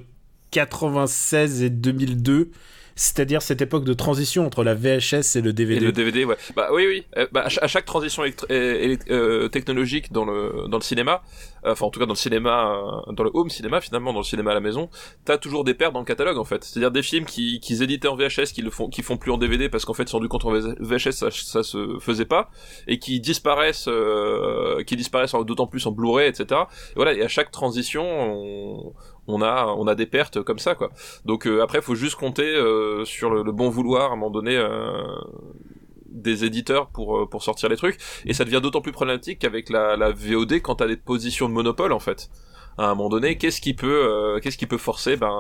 96 0.51 1.63
et 1.63 1.71
2002 1.71 2.51
c'est-à-dire 2.97 3.43
cette 3.43 3.61
époque 3.61 3.85
de 3.85 3.93
transition 3.93 4.47
entre 4.47 4.65
la 4.65 4.75
VHS 4.75 5.37
et 5.37 5.43
le 5.43 5.53
DVD. 5.53 5.77
Et 5.77 5.85
le 5.85 5.93
DVD, 5.93 6.25
ouais. 6.25 6.37
Bah 6.57 6.69
oui, 6.73 6.87
oui. 6.89 7.05
Euh, 7.19 7.27
bah, 7.31 7.45
à, 7.45 7.69
chaque 7.69 7.85
transition 7.85 8.25
euh, 8.51 9.49
technologique 9.49 10.13
dans 10.13 10.25
le 10.25 10.67
dans 10.69 10.79
le 10.79 10.83
cinéma, 10.83 11.23
enfin 11.67 11.87
en 11.87 11.91
tout 11.91 12.01
cas 12.01 12.07
dans 12.07 12.13
le 12.13 12.19
cinéma, 12.19 13.03
dans 13.13 13.25
le 13.25 13.31
home 13.35 13.51
cinéma 13.51 13.81
finalement, 13.81 14.13
dans 14.13 14.21
le 14.21 14.25
cinéma 14.25 14.53
à 14.53 14.55
la 14.55 14.61
maison, 14.61 14.89
t'as 15.25 15.39
toujours 15.39 15.65
des 15.65 15.75
pertes 15.75 15.93
dans 15.93 16.01
le 16.01 16.05
catalogue 16.05 16.39
en 16.39 16.45
fait. 16.45 16.65
C'est-à-dire 16.65 16.91
des 16.91 17.03
films 17.03 17.25
qui 17.25 17.61
qu'ils 17.61 17.83
éditaient 17.83 18.09
en 18.09 18.17
VHS, 18.17 18.53
qui 18.55 18.63
le 18.63 18.71
font, 18.71 18.89
qui 18.89 19.03
font 19.03 19.17
plus 19.17 19.33
en 19.33 19.39
DVD 19.39 19.69
parce 19.69 19.85
qu'en 19.85 19.95
fait, 19.95 20.09
sont 20.09 20.19
rendu 20.19 20.29
compte 20.29 20.45
en 20.45 20.53
VHS 20.53 21.13
ça, 21.13 21.31
ça 21.31 21.63
se 21.63 21.99
faisait 22.01 22.25
pas 22.25 22.51
et 22.87 22.99
qui 22.99 23.21
disparaissent, 23.21 23.89
qui 24.87 24.97
disparaissent 24.97 25.35
d'autant 25.47 25.67
plus 25.67 25.87
en 25.87 25.93
Blu-ray, 25.93 26.29
etc. 26.29 26.61
Et 26.91 26.97
voilà. 26.97 27.13
Et 27.13 27.23
à 27.23 27.29
chaque 27.29 27.51
transition, 27.51 28.05
on, 28.05 28.95
on 29.27 29.43
a 29.43 29.67
on 29.67 29.87
a 29.87 29.95
des 29.95 30.07
pertes 30.07 30.43
comme 30.43 30.59
ça 30.59 30.75
quoi. 30.75 30.91
Donc 31.25 31.47
euh, 31.47 31.63
après 31.63 31.81
faut 31.81 31.95
juste 31.95 32.17
compter 32.17 32.55
euh, 32.55 33.05
sur 33.05 33.31
le, 33.31 33.53
bon 33.53 33.69
vouloir 33.69 34.11
à 34.11 34.15
un 34.15 34.17
moment 34.17 34.31
donné 34.31 34.57
euh, 34.57 35.03
des 36.17 36.45
éditeurs 36.45 36.89
pour 36.89 37.29
pour 37.29 37.43
sortir 37.43 37.69
les 37.69 37.77
trucs. 37.77 37.99
Et 38.25 38.35
ça 38.35 38.45
devient 38.45 38.61
d'autant 38.63 38.81
plus 38.81 38.93
problématique 38.93 39.39
qu'avec 39.41 39.71
la, 39.71 39.97
la 39.97 40.11
VOD 40.11 40.61
quand 40.63 40.77
t'as 40.77 40.87
des 40.87 40.97
positions 40.97 41.49
de 41.49 41.55
monopole 41.55 41.93
en 41.93 42.01
fait 42.01 42.31
à 42.79 42.91
un 42.91 42.95
moment 42.95 43.09
donné, 43.09 43.39
qu'est-ce 43.39 43.61
qui 43.61 43.73
peut, 43.73 44.39
qu'est-ce 44.43 44.59
qui 44.59 44.67
peut 44.67 44.77
forcer 44.77 45.17
ben, 45.17 45.31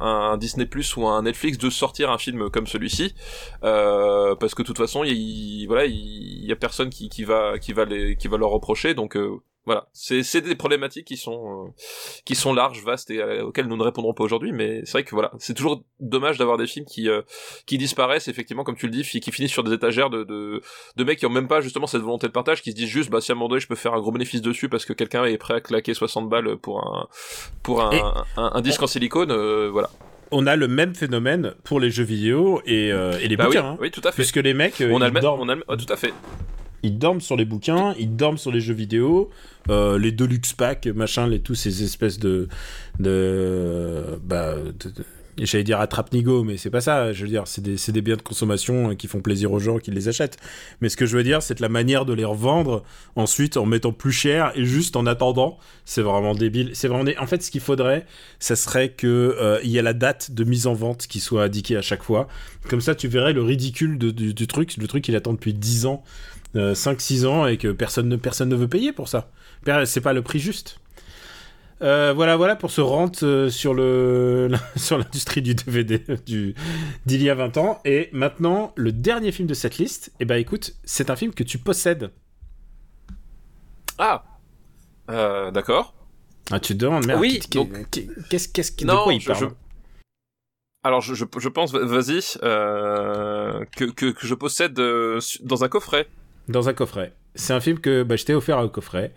un, 0.00 0.36
Disney 0.36 0.66
Plus 0.66 0.94
ou 0.96 1.06
un 1.06 1.22
Netflix 1.22 1.56
de 1.56 1.70
sortir 1.70 2.10
un 2.10 2.18
film 2.18 2.50
comme 2.50 2.66
celui-ci, 2.66 3.14
parce 3.62 4.54
que 4.54 4.62
de 4.62 4.66
toute 4.66 4.76
façon, 4.76 5.02
il, 5.04 5.64
voilà, 5.66 5.86
il, 5.86 6.44
y 6.44 6.52
a 6.52 6.56
personne 6.56 6.90
qui, 6.90 7.08
qui 7.08 7.24
va, 7.24 7.58
qui 7.58 7.72
va 7.72 7.86
les, 7.86 8.16
qui 8.16 8.28
va 8.28 8.36
leur 8.36 8.50
reprocher, 8.50 8.92
donc 8.92 9.16
voilà, 9.64 9.86
c'est 9.92 10.40
des 10.40 10.56
problématiques 10.56 11.06
qui 11.06 11.16
sont 11.16 11.66
euh, 11.66 11.70
qui 12.24 12.34
sont 12.34 12.52
larges, 12.52 12.82
vastes 12.82 13.10
et 13.12 13.20
euh, 13.20 13.44
auxquelles 13.44 13.68
nous 13.68 13.76
ne 13.76 13.82
répondrons 13.82 14.12
pas 14.12 14.24
aujourd'hui. 14.24 14.50
Mais 14.50 14.82
c'est 14.84 14.92
vrai 14.92 15.04
que 15.04 15.14
voilà, 15.14 15.30
c'est 15.38 15.54
toujours 15.54 15.84
dommage 16.00 16.36
d'avoir 16.36 16.58
des 16.58 16.66
films 16.66 16.84
qui 16.84 17.08
euh, 17.08 17.22
qui 17.64 17.78
disparaissent 17.78 18.26
effectivement, 18.26 18.64
comme 18.64 18.74
tu 18.74 18.86
le 18.86 18.92
dis, 18.92 19.04
qui 19.04 19.30
finissent 19.30 19.52
sur 19.52 19.62
des 19.62 19.72
étagères 19.72 20.10
de, 20.10 20.24
de 20.24 20.60
de 20.96 21.04
mecs 21.04 21.20
qui 21.20 21.26
ont 21.26 21.30
même 21.30 21.46
pas 21.46 21.60
justement 21.60 21.86
cette 21.86 22.02
volonté 22.02 22.26
de 22.26 22.32
partage, 22.32 22.60
qui 22.60 22.72
se 22.72 22.76
disent 22.76 22.88
juste 22.88 23.10
bah 23.10 23.20
si 23.20 23.30
à 23.30 23.34
un 23.34 23.36
moment 23.36 23.48
donné 23.48 23.60
je 23.60 23.68
peux 23.68 23.76
faire 23.76 23.94
un 23.94 24.00
gros 24.00 24.10
bénéfice 24.10 24.42
dessus 24.42 24.68
parce 24.68 24.84
que 24.84 24.92
quelqu'un 24.92 25.24
est 25.26 25.38
prêt 25.38 25.54
à 25.54 25.60
claquer 25.60 25.94
60 25.94 26.28
balles 26.28 26.56
pour 26.56 26.84
un 26.84 27.06
pour 27.62 27.82
un, 27.82 28.24
un, 28.36 28.60
disque 28.62 28.82
en 28.82 28.88
silicone, 28.88 29.32
voilà 29.68 29.90
on 30.34 30.46
a 30.46 30.56
le 30.56 30.66
même 30.66 30.94
phénomène 30.94 31.52
pour 31.62 31.78
les 31.78 31.90
jeux 31.90 32.04
vidéo 32.04 32.62
et, 32.64 32.88
et 32.88 33.28
les 33.28 33.36
bah 33.36 33.44
bouquins. 33.44 33.60
Oui, 33.60 33.68
hein. 33.68 33.76
oui, 33.80 33.90
tout 33.90 34.00
à 34.02 34.10
fait. 34.10 34.22
Puisque 34.22 34.36
les 34.36 34.54
mecs, 34.54 34.82
on 34.90 35.02
a 35.02 35.08
le 35.08 35.12
même, 35.12 35.24
on 35.24 35.48
a 35.48 35.54
le... 35.54 35.62
tout 35.76 35.92
à 35.92 35.96
fait 35.96 36.14
ils 36.82 36.98
dorment 36.98 37.20
sur 37.20 37.36
les 37.36 37.44
bouquins, 37.44 37.94
ils 37.98 38.14
dorment 38.14 38.38
sur 38.38 38.50
les 38.52 38.60
jeux 38.60 38.74
vidéo, 38.74 39.30
euh, 39.70 39.98
les 39.98 40.12
deluxe 40.12 40.52
packs, 40.52 40.86
machin, 40.86 41.26
les 41.26 41.40
tous 41.40 41.54
ces 41.54 41.82
espèces 41.82 42.18
de 42.18 42.48
bah 42.98 44.56
j'allais 45.38 45.64
dire 45.64 45.80
attrape-nigo, 45.80 46.44
mais 46.44 46.56
c'est 46.56 46.70
pas 46.70 46.80
ça. 46.80 47.12
Je 47.12 47.22
veux 47.22 47.28
dire, 47.28 47.46
c'est 47.46 47.62
des, 47.62 47.76
des, 47.76 48.02
biens 48.02 48.16
de 48.16 48.22
consommation 48.22 48.94
qui 48.94 49.08
font 49.08 49.20
plaisir 49.20 49.52
aux 49.52 49.58
gens 49.58 49.78
qui 49.78 49.90
les 49.90 50.08
achètent. 50.08 50.38
Mais 50.80 50.88
ce 50.88 50.96
que 50.96 51.06
je 51.06 51.16
veux 51.16 51.22
dire, 51.22 51.42
c'est 51.42 51.60
la 51.60 51.68
manière 51.68 52.04
de 52.04 52.12
les 52.12 52.24
revendre 52.24 52.82
ensuite 53.16 53.56
en 53.56 53.66
mettant 53.66 53.92
plus 53.92 54.12
cher 54.12 54.52
et 54.54 54.64
juste 54.64 54.96
en 54.96 55.06
attendant. 55.06 55.58
C'est 55.84 56.02
vraiment 56.02 56.34
débile. 56.34 56.70
C'est 56.74 56.88
vraiment. 56.88 57.10
En 57.18 57.26
fait, 57.26 57.42
ce 57.42 57.50
qu'il 57.50 57.60
faudrait, 57.60 58.06
ça 58.38 58.56
serait 58.56 58.90
que 58.90 59.06
euh, 59.40 59.60
il 59.64 59.70
y 59.70 59.78
ait 59.78 59.82
la 59.82 59.94
date 59.94 60.32
de 60.32 60.44
mise 60.44 60.66
en 60.66 60.74
vente 60.74 61.06
qui 61.06 61.20
soit 61.20 61.44
indiquée 61.44 61.76
à 61.76 61.82
chaque 61.82 62.02
fois. 62.02 62.28
Comme 62.68 62.80
ça, 62.80 62.94
tu 62.94 63.08
verrais 63.08 63.32
le 63.32 63.42
ridicule 63.42 63.98
du, 63.98 64.12
du, 64.12 64.46
truc. 64.46 64.76
Le 64.76 64.86
truc, 64.86 65.08
il 65.08 65.16
attend 65.16 65.32
depuis 65.32 65.54
10 65.54 65.86
ans 65.86 66.02
5-6 66.54 67.24
euh, 67.24 67.28
ans 67.28 67.46
et 67.46 67.56
que 67.56 67.68
personne 67.68 68.08
ne, 68.08 68.16
personne 68.16 68.48
ne 68.48 68.56
veut 68.56 68.68
payer 68.68 68.92
pour 68.92 69.08
ça. 69.08 69.30
C'est 69.84 70.00
pas 70.00 70.12
le 70.12 70.22
prix 70.22 70.38
juste. 70.38 70.78
Euh, 71.82 72.12
voilà, 72.12 72.36
voilà 72.36 72.54
pour 72.54 72.70
ce 72.70 72.80
rant 72.80 73.10
euh, 73.24 73.50
sur 73.50 73.74
le 73.74 74.50
sur 74.76 74.98
l'industrie 74.98 75.42
du 75.42 75.54
DVD 75.56 76.00
du 76.26 76.54
d'il 77.06 77.22
y 77.22 77.30
a 77.30 77.34
20 77.34 77.56
ans. 77.56 77.80
Et 77.84 78.08
maintenant, 78.12 78.72
le 78.76 78.92
dernier 78.92 79.32
film 79.32 79.48
de 79.48 79.54
cette 79.54 79.78
liste, 79.78 80.08
et 80.08 80.22
eh 80.22 80.24
ben 80.24 80.36
écoute, 80.36 80.74
c'est 80.84 81.10
un 81.10 81.16
film 81.16 81.34
que 81.34 81.42
tu 81.42 81.58
possèdes. 81.58 82.10
Ah, 83.98 84.24
d'accord. 85.08 85.94
Ah, 86.50 86.60
tu 86.60 86.74
te 86.74 86.78
demandes, 86.78 87.06
merde. 87.06 87.20
Oui. 87.20 87.40
Qu'est-ce 88.30 88.48
qu'est-ce 88.48 88.84
de 88.84 89.04
quoi 89.04 89.12
il 89.12 89.24
parle 89.24 89.52
Alors 90.82 91.00
je, 91.00 91.14
je, 91.14 91.24
je 91.36 91.48
pense, 91.48 91.72
vas-y, 91.72 92.20
que, 92.40 93.84
que, 93.90 94.12
que 94.12 94.26
je 94.26 94.34
possède 94.34 94.74
dans 94.74 95.64
un 95.64 95.68
coffret 95.68 96.08
dans 96.48 96.68
un 96.68 96.72
coffret. 96.72 97.12
C'est 97.34 97.52
un 97.52 97.60
film 97.60 97.78
que 97.78 98.02
bah, 98.02 98.16
je 98.16 98.24
t'ai 98.24 98.34
offert 98.34 98.58
un 98.58 98.68
coffret. 98.68 99.12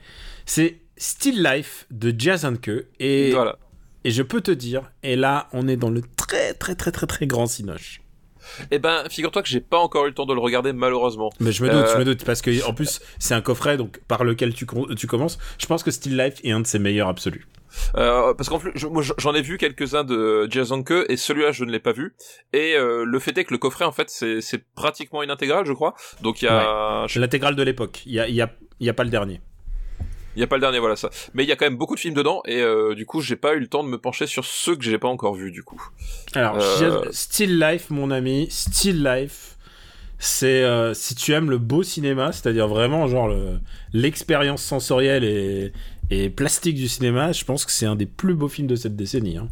C'est 0.46 0.80
Still 0.98 1.44
Life 1.44 1.86
de 1.92 2.14
Jazz 2.18 2.48
Que. 2.62 2.88
Et, 3.00 3.32
voilà. 3.32 3.58
et 4.04 4.12
je 4.12 4.24
peux 4.24 4.42
te 4.42 4.52
dire, 4.52 4.92
et 5.04 5.16
là, 5.16 5.50
on 5.52 5.68
est 5.68 5.78
dans 5.78 5.90
le 5.90 6.02
très, 6.16 6.54
très, 6.54 6.76
très, 6.76 6.92
très, 6.92 7.08
très 7.08 7.28
grand 7.28 7.48
Cinoche. 7.48 8.02
Eh 8.72 8.80
ben, 8.80 9.04
figure-toi 9.10 9.42
que 9.42 9.50
j'ai 9.50 9.60
pas 9.60 9.80
encore 9.80 10.06
eu 10.06 10.10
le 10.10 10.14
temps 10.14 10.26
de 10.26 10.34
le 10.34 10.40
regarder, 10.40 10.72
malheureusement. 10.72 11.32
Mais 11.40 11.52
je 11.52 11.64
me 11.64 11.70
doute, 11.70 11.88
je 11.92 11.96
me 11.96 12.02
euh, 12.02 12.06
doute, 12.06 12.24
parce 12.26 12.42
que 12.42 12.66
en 12.68 12.74
plus, 12.74 13.02
c'est 13.20 13.34
un 13.34 13.42
coffret 13.42 13.76
donc 13.78 14.00
par 14.08 14.24
lequel 14.24 14.54
tu, 14.54 14.68
tu 14.98 15.08
commences. 15.08 15.40
Je 15.58 15.66
pense 15.66 15.84
que 15.84 15.92
Still 15.92 16.16
Life 16.18 16.40
est 16.44 16.52
un 16.52 16.60
de 16.60 16.68
ses 16.68 16.80
meilleurs 16.80 17.08
absolus. 17.08 17.48
Euh, 17.96 18.34
parce 18.34 18.50
qu'en 18.50 18.60
plus, 18.60 18.72
j'en 19.18 19.34
ai 19.34 19.42
vu 19.42 19.58
quelques-uns 19.58 20.04
de 20.04 20.48
Jason 20.50 20.84
Que 20.84 21.06
et 21.10 21.18
celui-là 21.18 21.52
je 21.52 21.66
ne 21.66 21.72
l'ai 21.72 21.80
pas 21.80 21.92
vu. 21.92 22.16
Et 22.54 22.76
euh, 22.76 23.06
le 23.06 23.20
fait 23.20 23.38
est 23.38 23.46
que 23.46 23.54
le 23.54 23.58
coffret 23.58 23.86
en 23.86 23.92
fait 23.92 24.10
c'est 24.10 24.64
pratiquement 24.76 25.24
une 25.24 25.32
intégrale, 25.32 25.66
je 25.66 25.74
crois. 25.74 25.96
Donc 26.22 26.42
il 26.42 26.46
y 26.46 26.48
a 26.48 27.06
l'intégrale 27.16 27.56
de 27.56 27.64
l'époque. 27.64 28.04
Il 28.06 28.14
y 28.14 28.20
a, 28.20 28.28
y, 28.28 28.42
a, 28.42 28.50
y 28.80 28.90
a 28.90 28.94
pas 28.94 29.04
le 29.04 29.10
dernier. 29.10 29.42
Il 30.36 30.42
y 30.42 30.44
a 30.44 30.48
pas 30.48 30.58
le 30.58 30.62
dernier, 30.62 30.80
voilà 30.80 30.96
ça. 30.96 31.10
Mais 31.34 31.44
il 31.44 31.50
y 31.50 31.52
a 31.52 31.56
quand 31.56 31.66
même 31.66 31.78
beaucoup 31.78 31.96
de 31.96 32.00
films 32.00 32.14
dedans 32.14 32.42
et 32.46 32.62
euh, 32.62 32.94
du 32.94 33.06
coup 33.06 33.22
j'ai 33.22 33.36
pas 33.36 33.54
eu 33.54 33.60
le 33.60 33.68
temps 33.68 33.84
de 33.84 33.90
me 33.90 33.98
pencher 33.98 34.28
sur 34.28 34.44
ceux 34.46 34.76
que 34.76 34.84
j'ai 34.84 34.98
pas 34.98 35.08
encore 35.08 35.36
vus 35.36 35.52
du 35.52 35.64
coup. 35.64 35.82
Alors 36.34 36.58
euh, 36.60 37.06
Still 37.12 37.58
Life, 37.58 37.90
mon 37.90 38.12
ami, 38.12 38.48
Still 38.50 39.04
Life 39.04 39.52
c'est 40.18 40.64
euh, 40.64 40.94
si 40.94 41.14
tu 41.14 41.34
aimes 41.34 41.50
le 41.50 41.58
beau 41.58 41.84
cinéma, 41.84 42.32
c'est-à-dire 42.32 42.68
vraiment 42.68 43.08
genre 43.08 43.34
l'expérience 43.94 44.64
sensorielle 44.64 45.24
et, 45.24 45.74
et 46.10 46.30
plastique 46.30 46.76
du 46.76 46.88
cinéma, 46.88 47.32
je 47.32 47.44
pense 47.44 47.66
que 47.66 47.72
c'est 47.72 47.86
un 47.86 47.96
des 47.96 48.06
plus 48.06 48.36
beaux 48.36 48.48
films 48.48 48.68
de 48.68 48.76
cette 48.76 48.96
décennie. 48.96 49.38
Hein. 49.38 49.50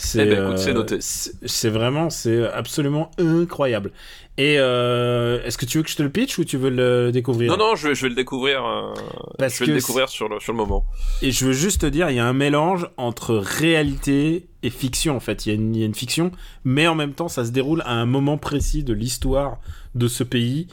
C'est 0.00 0.28
eh 0.28 0.36
ben, 0.36 0.74
noté. 0.74 0.98
C'est 1.00 1.70
vraiment, 1.70 2.08
c'est 2.08 2.46
absolument 2.52 3.10
incroyable. 3.18 3.90
Et 4.36 4.54
euh, 4.58 5.42
est-ce 5.42 5.58
que 5.58 5.66
tu 5.66 5.78
veux 5.78 5.82
que 5.82 5.90
je 5.90 5.96
te 5.96 6.04
le 6.04 6.10
pitch 6.10 6.38
ou 6.38 6.44
tu 6.44 6.56
veux 6.56 6.70
le 6.70 7.10
découvrir? 7.10 7.50
Non, 7.50 7.58
non, 7.58 7.74
je 7.74 7.88
vais, 7.88 7.94
je 7.96 8.02
vais 8.02 8.10
le 8.10 8.14
découvrir. 8.14 8.64
Euh, 8.64 8.94
Parce 9.38 9.54
je 9.58 9.64
vais 9.64 9.72
le 9.72 9.78
découvrir 9.78 10.08
sur 10.08 10.28
le, 10.28 10.38
sur 10.38 10.52
le 10.52 10.56
moment. 10.56 10.86
Et 11.20 11.32
je 11.32 11.44
veux 11.44 11.52
juste 11.52 11.80
te 11.80 11.86
dire, 11.86 12.10
il 12.10 12.16
y 12.16 12.20
a 12.20 12.26
un 12.26 12.32
mélange 12.32 12.88
entre 12.96 13.34
réalité 13.34 14.46
et 14.62 14.70
fiction 14.70 15.16
en 15.16 15.20
fait. 15.20 15.46
Il 15.46 15.48
y, 15.48 15.52
a 15.52 15.54
une, 15.56 15.74
il 15.74 15.80
y 15.80 15.82
a 15.82 15.86
une 15.86 15.96
fiction, 15.96 16.30
mais 16.64 16.86
en 16.86 16.94
même 16.94 17.14
temps, 17.14 17.26
ça 17.26 17.44
se 17.44 17.50
déroule 17.50 17.82
à 17.84 17.94
un 17.94 18.06
moment 18.06 18.38
précis 18.38 18.84
de 18.84 18.92
l'histoire 18.92 19.58
de 19.96 20.06
ce 20.06 20.22
pays 20.22 20.68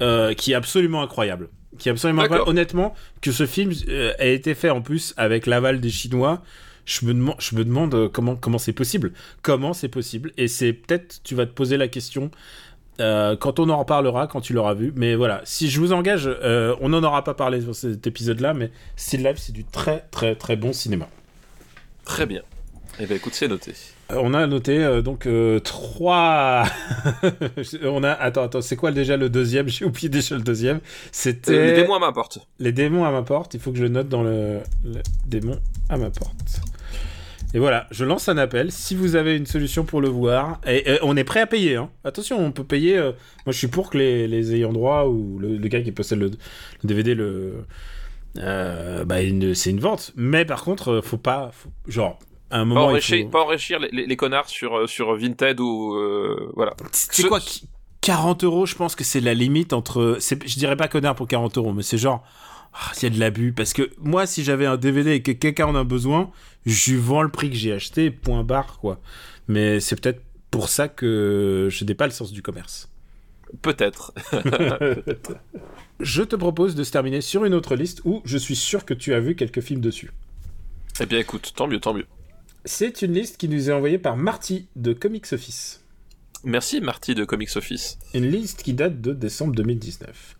euh, 0.00 0.34
qui 0.34 0.52
est 0.52 0.54
absolument 0.54 1.02
incroyable 1.02 1.48
qui 1.78 1.88
est 1.88 1.92
absolument 1.92 2.22
incroyable. 2.22 2.48
Honnêtement, 2.48 2.94
que 3.20 3.32
ce 3.32 3.46
film 3.46 3.72
euh, 3.88 4.12
ait 4.18 4.34
été 4.34 4.54
fait 4.54 4.70
en 4.70 4.82
plus 4.82 5.14
avec 5.16 5.46
l'aval 5.46 5.80
des 5.80 5.90
Chinois, 5.90 6.42
je 6.84 7.06
me 7.06 7.14
demande, 7.14 7.36
je 7.38 7.56
me 7.56 7.64
demande 7.64 7.94
euh, 7.94 8.08
comment 8.08 8.36
comment 8.36 8.58
c'est 8.58 8.72
possible. 8.72 9.12
Comment 9.42 9.72
c'est 9.72 9.88
possible? 9.88 10.32
Et 10.36 10.48
c'est 10.48 10.72
peut-être, 10.72 11.20
tu 11.24 11.34
vas 11.34 11.46
te 11.46 11.52
poser 11.52 11.76
la 11.76 11.88
question 11.88 12.30
euh, 13.00 13.36
quand 13.36 13.60
on 13.60 13.68
en 13.68 13.78
reparlera, 13.78 14.26
quand 14.26 14.40
tu 14.40 14.52
l'auras 14.52 14.74
vu. 14.74 14.92
Mais 14.96 15.14
voilà, 15.14 15.40
si 15.44 15.70
je 15.70 15.80
vous 15.80 15.92
engage, 15.92 16.28
on 16.80 16.88
n'en 16.88 17.02
aura 17.02 17.24
pas 17.24 17.34
parlé 17.34 17.60
sur 17.60 17.74
cet 17.74 18.06
épisode-là, 18.06 18.54
mais 18.54 18.70
Still 18.96 19.22
Life, 19.22 19.38
c'est 19.38 19.52
du 19.52 19.64
très 19.64 20.04
très 20.10 20.34
très 20.34 20.56
bon 20.56 20.72
cinéma. 20.72 21.08
Très 22.04 22.26
bien. 22.26 22.42
Eh 22.98 23.06
bien, 23.06 23.16
écoute, 23.16 23.34
c'est 23.34 23.48
noté. 23.48 23.74
Euh, 24.10 24.16
on 24.22 24.32
a 24.34 24.46
noté 24.46 24.78
euh, 24.82 25.02
donc 25.02 25.26
euh, 25.26 25.60
trois. 25.60 26.64
on 27.84 28.02
a 28.04 28.10
attends 28.12 28.42
attends 28.44 28.60
c'est 28.62 28.76
quoi 28.76 28.90
déjà 28.92 29.16
le 29.16 29.28
deuxième? 29.28 29.68
J'ai 29.68 29.84
oublié 29.84 30.08
déjà 30.08 30.36
le 30.36 30.42
deuxième. 30.42 30.80
C'était 31.12 31.66
les 31.66 31.82
démons 31.82 31.94
à 31.94 31.98
ma 32.00 32.12
porte. 32.12 32.38
Les 32.58 32.72
démons 32.72 33.04
à 33.04 33.10
ma 33.10 33.22
porte. 33.22 33.54
Il 33.54 33.60
faut 33.60 33.72
que 33.72 33.78
je 33.78 33.84
note 33.84 34.08
dans 34.08 34.22
le, 34.22 34.60
démon 35.26 35.58
à 35.88 35.96
ma 35.96 36.10
porte. 36.10 36.60
Et 37.54 37.58
voilà, 37.58 37.86
je 37.90 38.04
lance 38.04 38.28
un 38.28 38.36
appel. 38.36 38.70
Si 38.70 38.94
vous 38.94 39.16
avez 39.16 39.34
une 39.34 39.46
solution 39.46 39.84
pour 39.84 40.02
le 40.02 40.08
voir, 40.08 40.60
et, 40.66 40.90
et 40.90 40.98
on 41.02 41.16
est 41.16 41.24
prêt 41.24 41.40
à 41.40 41.46
payer. 41.46 41.76
Hein. 41.76 41.88
Attention, 42.04 42.38
on 42.38 42.52
peut 42.52 42.64
payer. 42.64 42.98
moi, 42.98 43.12
je 43.52 43.52
suis 43.58 43.68
pour 43.68 43.88
que 43.88 43.96
les, 43.96 44.28
les 44.28 44.54
ayants 44.54 44.72
droit 44.72 45.04
ou 45.06 45.38
le, 45.38 45.56
le 45.56 45.68
gars 45.68 45.80
qui 45.80 45.90
possède 45.92 46.18
le, 46.18 46.26
le 46.28 46.36
DVD 46.86 47.14
le. 47.14 47.64
euh, 48.38 49.04
bah, 49.04 49.16
c'est 49.54 49.70
une 49.70 49.80
vente. 49.80 50.12
Mais 50.16 50.44
par 50.44 50.62
contre, 50.62 51.00
faut 51.02 51.16
pas. 51.16 51.50
faut- 51.54 51.70
genre, 51.90 52.18
à 52.50 52.56
un 52.56 52.60
Pas 52.60 52.64
moment. 52.64 52.84
enrichir, 52.86 53.24
faut- 53.24 53.28
pas 53.30 53.42
enrichir 53.42 53.78
les, 53.78 53.88
les- 53.92 54.06
les 54.06 54.16
connards 54.16 54.48
sur, 54.48 54.76
euh, 54.78 54.86
sur 54.86 55.14
Vinted 55.16 55.60
ou. 55.60 55.94
euh, 55.94 56.50
voilà. 56.56 56.74
C'est 56.92 57.22
Ce- 57.22 57.26
quoi 57.26 57.40
qui- 57.40 57.68
40 58.00 58.44
euros, 58.44 58.64
je 58.64 58.74
pense 58.74 58.94
que 58.94 59.04
c'est 59.04 59.20
la 59.20 59.34
limite 59.34 59.72
entre. 59.72 60.18
Je 60.20 60.58
dirais 60.58 60.76
pas 60.76 60.88
connard 60.88 61.14
pour 61.14 61.26
40 61.28 61.58
euros, 61.58 61.72
mais 61.72 61.82
c'est 61.82 61.98
genre. 61.98 62.24
ah, 62.74 62.92
Il 62.98 63.02
y 63.02 63.06
a 63.06 63.10
de 63.10 63.18
l'abus. 63.18 63.52
Parce 63.52 63.72
que 63.72 63.90
moi, 63.98 64.26
si 64.26 64.44
j'avais 64.44 64.66
un 64.66 64.76
DVD 64.76 65.12
et 65.12 65.22
que 65.22 65.32
quelqu'un 65.32 65.66
en 65.66 65.74
a 65.74 65.84
besoin, 65.84 66.30
je 66.64 66.92
lui 66.92 66.98
vends 66.98 67.22
le 67.22 67.28
prix 67.30 67.50
que 67.50 67.56
j'ai 67.56 67.72
acheté, 67.72 68.10
point 68.10 68.44
barre, 68.44 68.78
quoi. 68.80 69.00
Mais 69.48 69.80
c'est 69.80 70.00
peut-être 70.00 70.22
pour 70.50 70.68
ça 70.68 70.88
que 70.88 71.68
je 71.70 71.84
n'ai 71.84 71.94
pas 71.94 72.06
le 72.06 72.12
sens 72.12 72.30
du 72.32 72.40
commerce. 72.42 72.88
Peut-être. 73.62 74.12
Je 76.00 76.22
te 76.22 76.36
propose 76.36 76.74
de 76.74 76.84
se 76.84 76.92
terminer 76.92 77.20
sur 77.20 77.44
une 77.44 77.54
autre 77.54 77.74
liste 77.74 78.02
où 78.04 78.20
je 78.24 78.38
suis 78.38 78.56
sûr 78.56 78.84
que 78.84 78.94
tu 78.94 79.14
as 79.14 79.20
vu 79.20 79.34
quelques 79.34 79.60
films 79.60 79.80
dessus. 79.80 80.10
eh 81.00 81.06
bien, 81.06 81.18
écoute, 81.18 81.52
tant 81.56 81.66
mieux, 81.66 81.80
tant 81.80 81.94
mieux. 81.94 82.06
C'est 82.64 83.02
une 83.02 83.12
liste 83.12 83.36
qui 83.36 83.48
nous 83.48 83.70
est 83.70 83.72
envoyée 83.72 83.98
par 83.98 84.16
Marty 84.16 84.68
de 84.76 84.92
Comics 84.92 85.32
Office. 85.32 85.84
Merci, 86.44 86.80
Marty 86.80 87.14
de 87.14 87.24
Comics 87.24 87.56
Office. 87.56 87.98
Une 88.14 88.28
liste 88.28 88.62
qui 88.62 88.74
date 88.74 89.00
de 89.00 89.12
décembre 89.12 89.54
2019. 89.54 90.36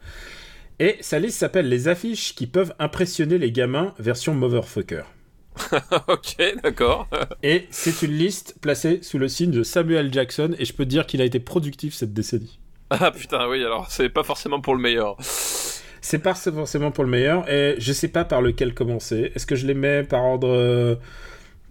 Et 0.81 0.97
sa 1.01 1.19
liste 1.19 1.39
s'appelle 1.39 1.69
Les 1.69 1.89
affiches 1.89 2.35
qui 2.35 2.47
peuvent 2.47 2.75
impressionner 2.79 3.39
les 3.39 3.51
gamins 3.51 3.95
version 3.99 4.35
Motherfucker. 4.35 5.03
ok, 6.09 6.37
d'accord. 6.63 7.09
Et 7.43 7.67
c'est 7.71 8.03
une 8.03 8.13
liste 8.13 8.57
placée 8.61 9.01
sous 9.03 9.19
le 9.19 9.29
signe 9.29 9.51
de 9.51 9.63
Samuel 9.63 10.13
Jackson 10.13 10.55
et 10.59 10.65
je 10.65 10.73
peux 10.73 10.85
te 10.85 10.91
dire 10.91 11.07
qu'il 11.07 11.21
a 11.21 11.25
été 11.25 11.41
productif 11.41 11.95
cette 11.95 12.13
décennie. 12.13 12.61
Ah 12.91 13.11
putain, 13.11 13.49
oui, 13.49 13.65
alors 13.65 13.91
c'est 13.91 14.09
pas 14.09 14.23
forcément 14.23 14.61
pour 14.61 14.75
le 14.75 14.81
meilleur. 14.81 15.17
C'est 16.01 16.21
pas 16.21 16.35
forcément 16.35 16.91
pour 16.91 17.05
le 17.05 17.11
meilleur 17.11 17.49
et 17.51 17.75
je 17.79 17.93
sais 17.93 18.09
pas 18.09 18.25
par 18.25 18.41
lequel 18.41 18.73
commencer. 18.73 19.33
Est-ce 19.35 19.47
que 19.47 19.57
je 19.57 19.67
les 19.67 19.75
mets 19.75 20.05
par 20.05 20.25
ordre 20.25 20.99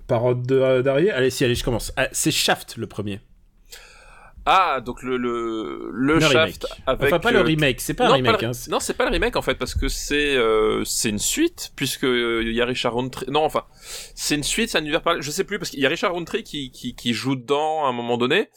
euh, 0.08 0.14
par 0.16 0.24
ordre 0.26 0.46
de- 0.46 0.82
d'arrivée 0.82 1.12
Allez, 1.12 1.30
si, 1.30 1.44
allez, 1.46 1.56
je 1.56 1.64
commence. 1.64 1.92
Ah, 1.98 2.08
c'est 2.12 2.32
Shaft 2.32 2.78
le 2.78 2.88
premier. 2.88 3.20
Ah, 4.50 4.80
donc 4.80 5.04
le, 5.04 5.18
le, 5.18 5.90
le, 5.92 6.14
Le 6.14 6.20
Shaft 6.22 6.34
remake. 6.34 6.66
avec. 6.86 7.08
enfin, 7.10 7.20
pas 7.20 7.32
le 7.32 7.40
euh, 7.40 7.44
remake, 7.44 7.82
c'est 7.82 7.94
pas 7.94 8.06
un 8.06 8.08
non, 8.08 8.14
remake. 8.14 8.36
pas 8.38 8.42
le- 8.44 8.48
hein, 8.48 8.52
non, 8.70 8.80
c'est 8.80 8.94
pas 8.94 9.04
le 9.04 9.12
remake 9.12 9.36
en 9.36 9.42
fait 9.42 9.56
parce 9.56 9.76
que 9.76 9.90
c'est 9.90 10.38
euh, 10.38 10.86
c'est 10.86 11.10
une 11.10 11.20
suite 11.20 11.74
puisque 11.76 12.06
euh, 12.06 12.42
il 12.46 12.54
y 12.54 12.62
a 12.62 12.66
Richard 12.66 12.94
Roundtree. 12.94 13.26
Non, 13.30 13.44
enfin, 13.44 13.66
c'est 14.16 14.36
une 14.36 14.44
suite, 14.44 14.70
c'est 14.70 14.78
un 14.78 14.82
univers 14.82 15.02
parallèle. 15.02 15.22
Je 15.22 15.32
sais 15.32 15.44
plus 15.44 15.60
parce 15.60 15.70
qu'il 15.72 15.82
y 15.82 15.86
a 15.86 15.90
Richard 15.90 16.14
Roundtree 16.14 16.44
qui, 16.44 16.72
qui 16.72 16.96
qui 16.96 17.14
joue 17.14 17.36
dedans 17.36 17.84
à 17.84 17.90
un 17.90 17.92
moment 17.92 18.18
donné, 18.18 18.50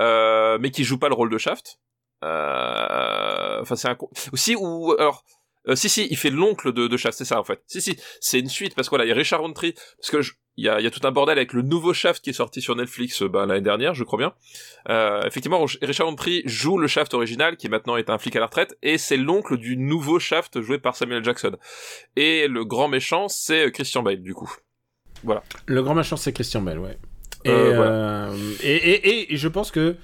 euh, 0.00 0.58
mais 0.60 0.70
qui 0.70 0.84
joue 0.84 0.98
pas 0.98 1.08
le 1.08 1.14
rôle 1.14 1.30
de 1.30 1.38
Shaft. 1.38 1.80
Euh, 2.22 3.60
Enfin, 3.60 3.74
c'est 3.76 3.88
un 3.88 3.96
aussi 4.32 4.54
ou 4.56 4.92
alors. 4.98 5.24
Euh, 5.68 5.74
si 5.76 5.88
si, 5.88 6.06
il 6.10 6.16
fait 6.16 6.30
l'oncle 6.30 6.72
de, 6.72 6.86
de 6.88 6.96
Shaft, 6.96 7.16
c'est 7.18 7.24
ça 7.24 7.38
en 7.40 7.44
fait. 7.44 7.60
Si 7.66 7.80
si, 7.80 7.96
c'est 8.20 8.38
une 8.40 8.48
suite 8.48 8.74
parce 8.74 8.88
que 8.88 8.90
voilà, 8.90 9.04
il 9.04 9.08
y 9.08 9.12
a 9.12 9.14
Richard 9.14 9.40
Roundtree 9.40 9.74
parce 9.98 10.10
que 10.10 10.22
je- 10.22 10.32
il 10.58 10.66
y 10.66 10.68
a, 10.68 10.80
y 10.82 10.86
a 10.86 10.90
tout 10.90 11.00
un 11.06 11.12
bordel 11.12 11.38
avec 11.38 11.54
le 11.54 11.62
nouveau 11.62 11.94
Shaft 11.94 12.22
qui 12.22 12.28
est 12.30 12.34
sorti 12.34 12.60
sur 12.60 12.76
Netflix 12.76 13.22
euh, 13.22 13.28
ben, 13.28 13.46
l'année 13.46 13.62
dernière, 13.62 13.94
je 13.94 14.04
crois 14.04 14.18
bien. 14.18 14.34
Euh, 14.90 15.22
effectivement, 15.26 15.64
Richard 15.80 16.06
Roundtree 16.08 16.42
joue 16.44 16.76
le 16.76 16.86
Shaft 16.88 17.14
original, 17.14 17.56
qui 17.56 17.68
maintenant 17.70 17.96
est 17.96 18.10
un 18.10 18.18
flic 18.18 18.36
à 18.36 18.40
la 18.40 18.46
retraite, 18.46 18.76
et 18.82 18.98
c'est 18.98 19.16
l'oncle 19.16 19.56
du 19.56 19.78
nouveau 19.78 20.18
Shaft 20.18 20.60
joué 20.60 20.78
par 20.78 20.94
Samuel 20.94 21.24
Jackson. 21.24 21.56
Et 22.16 22.48
le 22.48 22.66
grand 22.66 22.88
méchant, 22.88 23.28
c'est 23.28 23.68
euh, 23.68 23.70
Christian 23.70 24.02
Bale, 24.02 24.22
du 24.22 24.34
coup. 24.34 24.52
Le 25.66 25.82
grand 25.82 25.94
machin, 25.94 26.16
c'est 26.16 26.32
Christian 26.32 26.62
Bell, 26.62 26.78
ouais. 26.80 26.98
Et, 27.44 27.50
Euh, 27.50 27.76
voilà. 27.76 27.90
euh, 28.32 28.52
et, 28.62 28.74
et- 28.76 29.32
et 29.32 29.36
je 29.36 29.48
pense 29.48 29.70
que 29.70 29.96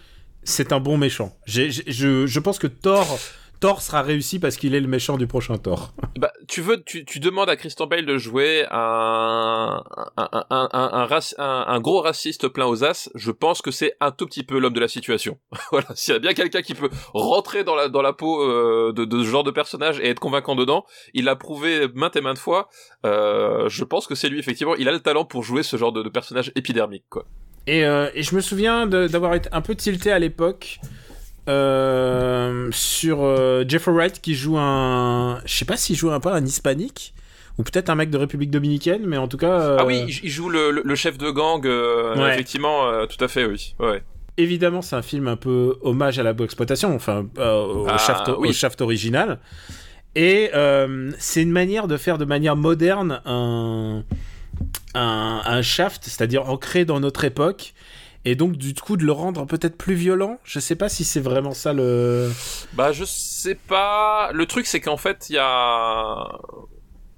c'est 0.45 0.73
un 0.73 0.81
bon 0.81 0.97
méchant. 0.97 1.37
J'ai- 1.47 1.71
je, 1.71 2.27
je 2.27 2.41
pense 2.41 2.59
que 2.59 2.67
Thor, 2.69 3.19
Thor 3.61 3.83
sera 3.83 4.03
réussi 4.03 4.39
parce 4.39 4.57
qu'il 4.57 4.75
est 4.75 4.81
le 4.81 4.87
méchant 4.89 5.17
du 5.17 5.27
prochain 5.27 5.57
Thor. 5.59 5.93
Bah, 6.19 6.33
tu 6.49 6.63
veux, 6.63 6.83
tu, 6.83 7.05
tu 7.05 7.21
demandes 7.21 7.49
à 7.49 7.55
Christian 7.55 7.87
Bale 7.87 8.05
de 8.05 8.19
jouer 8.19 8.67
un, 8.73 9.85
un, 10.17 10.29
un, 10.51 11.09
un, 11.39 11.81
gros 11.81 12.01
raciste 12.01 12.49
plein 12.49 12.67
aux 12.67 12.83
as, 12.83 13.09
je 13.15 13.31
pense 13.31 13.63
que 13.63 13.71
c'est 13.71 13.95
un 14.01 14.11
tout 14.11 14.27
petit 14.27 14.43
peu 14.43 14.59
l'homme 14.59 14.73
de 14.73 14.81
la 14.81 14.89
situation. 14.89 15.39
voilà, 15.71 15.87
s'il 15.95 16.15
y 16.15 16.17
a 16.17 16.19
bien 16.19 16.35
quelqu'un 16.35 16.61
qui 16.61 16.75
peut 16.75 16.91
rentrer 17.15 17.63
dans 17.63 17.77
la, 17.77 17.89
dans 17.89 18.03
la 18.03 18.13
peau 18.13 18.43
euh, 18.43 18.93
de, 18.93 19.05
de 19.05 19.23
ce 19.23 19.29
genre 19.29 19.45
de 19.45 19.53
personnage 19.53 20.01
et 20.01 20.09
être 20.09 20.19
convaincant 20.19 20.57
dedans, 20.57 20.85
il 21.15 21.27
l'a 21.27 21.37
prouvé 21.37 21.87
maintes 21.95 22.17
et 22.17 22.21
maintes 22.21 22.39
fois, 22.39 22.69
euh, 23.07 23.69
je 23.69 23.85
pense 23.85 24.09
que 24.09 24.17
c'est 24.17 24.29
lui, 24.29 24.41
effectivement, 24.41 24.75
il 24.75 24.89
a 24.89 24.93
le 24.93 25.01
talent 25.01 25.25
pour 25.25 25.45
jouer 25.45 25.63
ce 25.63 25.77
genre 25.77 25.93
de, 25.93 26.03
de 26.03 26.09
personnage 26.09 26.51
épidermique, 26.57 27.05
quoi. 27.09 27.27
Et, 27.69 27.85
euh, 27.85 28.11
et 28.15 28.25
je 28.25 28.35
me 28.35 28.41
souviens 28.41 28.87
d'avoir 28.87 29.35
été 29.35 29.49
un 29.53 29.61
peu 29.61 29.77
tilté 29.77 30.11
à 30.11 30.19
l'époque 30.19 30.81
euh, 31.49 32.69
sur 32.73 33.23
euh, 33.23 33.65
Jeffrey 33.67 33.93
Wright 33.93 34.21
qui 34.21 34.35
joue 34.35 34.59
un. 34.59 35.41
Je 35.45 35.55
sais 35.55 35.65
pas 35.65 35.77
s'il 35.77 35.97
joue 35.97 36.11
un 36.11 36.21
peu 36.21 36.31
un 36.31 36.45
hispanique 36.45 37.15
ou 37.59 37.63
peut-être 37.65 37.91
un 37.91 37.95
mec 37.97 38.11
de 38.11 38.19
République 38.19 38.51
Dominicaine, 38.51 39.03
mais 39.07 39.17
en 39.17 39.27
tout 39.29 39.37
cas. 39.37 39.61
euh, 39.61 39.77
Ah 39.81 39.85
oui, 39.85 40.05
il, 40.09 40.21
il 40.25 40.31
joue 40.31 40.49
le, 40.49 40.95
chef 40.95 41.19
de 41.19 41.31
gang, 41.31 41.65
euh, 41.67 42.15
Ouais. 42.17 42.33
effectivement, 42.35 42.87
euh, 42.87 43.07
tout 43.07 43.23
à 43.25 43.27
fait, 43.29 43.45
oui. 43.47 43.75
Ouais. 43.81 44.03
évidemment, 44.37 44.81
c'est 44.83 44.95
un 44.95 45.03
film 45.03 45.27
un 45.27 45.35
peu 45.37 45.77
hommage 45.83 46.19
à 46.21 46.23
la 46.23 46.31
exploitation, 46.41 46.95
enfin 46.95 47.27
euh, 47.39 47.65
au, 47.65 47.87
Ah, 47.89 47.99
shaft, 47.99 48.31
oui. 48.39 48.51
au 48.51 48.53
shaft 48.53 48.81
original. 48.81 49.41
Et 50.15 50.51
euh, 50.55 51.11
c'est 51.19 51.43
une 51.43 51.51
manière 51.51 51.89
de 51.89 51.97
faire 51.97 52.17
de 52.19 52.25
manière 52.25 52.55
moderne 52.57 53.21
un, 53.27 54.05
un, 54.95 55.41
un 55.45 55.63
shaft, 55.63 56.05
c'est-à-dire 56.05 56.49
ancré 56.49 56.85
dans 56.85 57.01
notre 57.01 57.25
époque. 57.25 57.75
Et 58.29 58.35
donc, 58.35 58.59
du 58.59 58.75
coup, 58.75 58.99
de 58.99 59.07
le 59.07 59.13
rendre 59.13 59.47
peut-être 59.47 59.79
plus 59.79 59.95
violent? 59.95 60.39
Je 60.45 60.61
sais 60.61 60.77
pas 60.77 60.91
si 60.91 61.03
c'est 61.03 61.19
vraiment 61.21 61.53
ça 61.53 61.73
le. 61.73 62.31
Bah, 62.75 62.93
je 62.93 63.05
sais 63.05 63.55
pas. 63.55 64.31
Le 64.35 64.45
truc, 64.45 64.67
c'est 64.67 64.81
qu'en 64.81 64.99
fait, 64.99 65.31
il 65.31 65.37
y 65.37 65.39
a, 65.39 66.29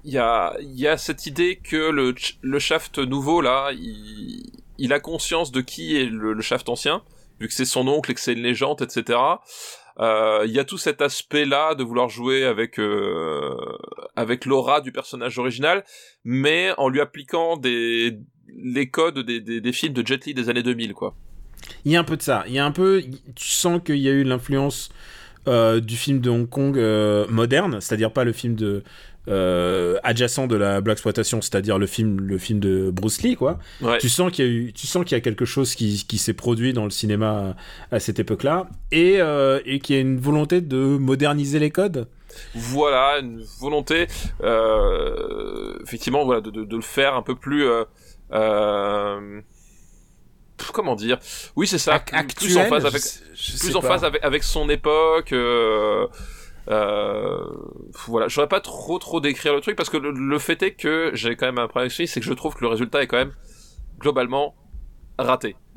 il 0.04 0.12
y 0.12 0.18
a, 0.18 0.54
il 0.60 0.78
y 0.78 0.86
a 0.86 0.96
cette 0.96 1.26
idée 1.26 1.56
que 1.56 1.90
le, 1.90 2.14
le 2.42 2.58
shaft 2.60 2.98
nouveau 2.98 3.40
là, 3.40 3.72
il, 3.72 4.92
a 4.92 5.00
conscience 5.00 5.50
de 5.50 5.60
qui 5.60 5.96
est 5.96 6.06
le, 6.06 6.32
le 6.32 6.42
shaft 6.42 6.68
ancien, 6.68 7.02
vu 7.40 7.48
que 7.48 7.54
c'est 7.54 7.64
son 7.64 7.88
oncle 7.88 8.12
et 8.12 8.14
que 8.14 8.20
c'est 8.20 8.34
une 8.34 8.42
légende, 8.42 8.80
etc. 8.80 9.18
Euh, 9.98 10.44
Il 10.46 10.52
y 10.52 10.60
a 10.60 10.64
tout 10.64 10.78
cet 10.78 11.02
aspect-là 11.02 11.74
de 11.74 11.82
vouloir 11.82 12.08
jouer 12.08 12.44
avec 12.44 12.78
euh, 12.78 13.56
avec 14.14 14.44
l'aura 14.44 14.80
du 14.80 14.92
personnage 14.92 15.40
original, 15.40 15.84
mais 16.22 16.70
en 16.78 16.88
lui 16.88 17.00
appliquant 17.00 17.56
des 17.56 18.16
les 18.62 18.88
codes 18.88 19.18
des, 19.20 19.40
des, 19.40 19.60
des 19.60 19.72
films 19.72 19.92
de 19.94 20.06
Jet 20.06 20.24
Li 20.26 20.34
des 20.34 20.48
années 20.48 20.62
2000, 20.62 20.94
quoi. 20.94 21.14
Il 21.84 21.92
y 21.92 21.96
a 21.96 22.00
un 22.00 22.04
peu 22.04 22.16
de 22.16 22.22
ça. 22.22 22.44
Il 22.46 22.52
y 22.54 22.58
a 22.58 22.64
un 22.64 22.72
peu. 22.72 23.02
Tu 23.34 23.48
sens 23.48 23.80
qu'il 23.84 23.98
y 23.98 24.08
a 24.08 24.12
eu 24.12 24.24
l'influence 24.24 24.90
euh, 25.48 25.80
du 25.80 25.96
film 25.96 26.20
de 26.20 26.30
Hong 26.30 26.48
Kong 26.48 26.76
euh, 26.78 27.26
moderne, 27.28 27.80
c'est-à-dire 27.80 28.12
pas 28.12 28.24
le 28.24 28.32
film 28.32 28.54
de. 28.54 28.82
euh, 29.28 29.98
adjacent 30.02 30.46
de 30.48 30.56
la 30.56 30.80
black 30.80 30.94
exploitation, 30.94 31.40
c'est-à-dire 31.42 31.78
le 31.78 31.86
film, 31.86 32.20
le 32.20 32.38
film 32.38 32.58
de 32.60 32.90
Bruce 32.90 33.22
Lee, 33.22 33.36
quoi. 33.36 33.58
Ouais. 33.82 33.98
Tu 33.98 34.08
sens 34.08 34.32
qu'il 34.32 34.44
y 34.44 34.48
a 34.48 34.50
eu, 34.50 34.72
tu 34.72 34.86
sens 34.86 35.04
qu'il 35.04 35.14
y 35.16 35.18
a 35.18 35.20
quelque 35.20 35.44
chose 35.44 35.74
qui, 35.74 36.04
qui 36.08 36.18
s'est 36.18 36.32
produit 36.34 36.72
dans 36.72 36.84
le 36.84 36.90
cinéma 36.90 37.54
à, 37.90 37.96
à 37.96 38.00
cette 38.00 38.18
époque-là, 38.18 38.68
et, 38.90 39.18
et 39.66 39.78
qu'il 39.80 39.94
y 39.94 39.98
a 39.98 40.02
une 40.02 40.18
volonté 40.18 40.60
de 40.62 40.76
moderniser 40.78 41.58
les 41.58 41.70
codes. 41.70 42.08
voilà 42.54 43.18
une 43.20 43.42
volonté 43.60 44.06
effectivement 45.82 46.24
voilà 46.24 46.40
de, 46.40 46.50
de, 46.50 46.64
de 46.64 46.76
le 46.76 46.82
faire 46.82 47.14
un 47.14 47.22
peu 47.22 47.34
plus 47.34 47.64
euh, 48.32 49.40
pff, 50.56 50.70
comment 50.72 50.94
dire? 50.96 51.18
Oui 51.56 51.66
c'est 51.66 51.78
ça 51.78 51.96
Ac- 51.98 52.34
plus- 52.34 52.56
en 52.56 52.64
phase 52.66 52.82
je 52.82 52.86
avec 52.88 53.00
sais- 53.02 53.20
je 53.34 53.50
plus 53.58 53.68
sais 53.70 53.76
en 53.76 53.80
pas. 53.80 53.88
phase 53.88 54.04
avec, 54.04 54.24
avec 54.24 54.42
son 54.42 54.68
époque 54.68 55.32
euh, 55.32 56.06
euh, 56.68 57.38
voilà 58.06 58.28
j'aurais 58.28 58.48
pas 58.48 58.60
trop 58.60 58.98
trop 58.98 59.20
décrire 59.20 59.54
le 59.54 59.60
truc 59.60 59.76
parce 59.76 59.88
que 59.90 59.96
le, 59.96 60.10
le 60.12 60.38
fait 60.38 60.62
est 60.62 60.72
que 60.72 61.10
j'ai 61.14 61.34
quand 61.36 61.46
même 61.46 61.58
un 61.58 61.66
problème 61.68 61.90
avec 61.90 62.08
c'est 62.08 62.20
que 62.20 62.26
je 62.26 62.32
trouve 62.34 62.54
que 62.54 62.60
le 62.60 62.68
résultat 62.68 63.02
est 63.02 63.06
quand 63.06 63.16
même 63.16 63.32
globalement 63.98 64.54
raté 65.18 65.56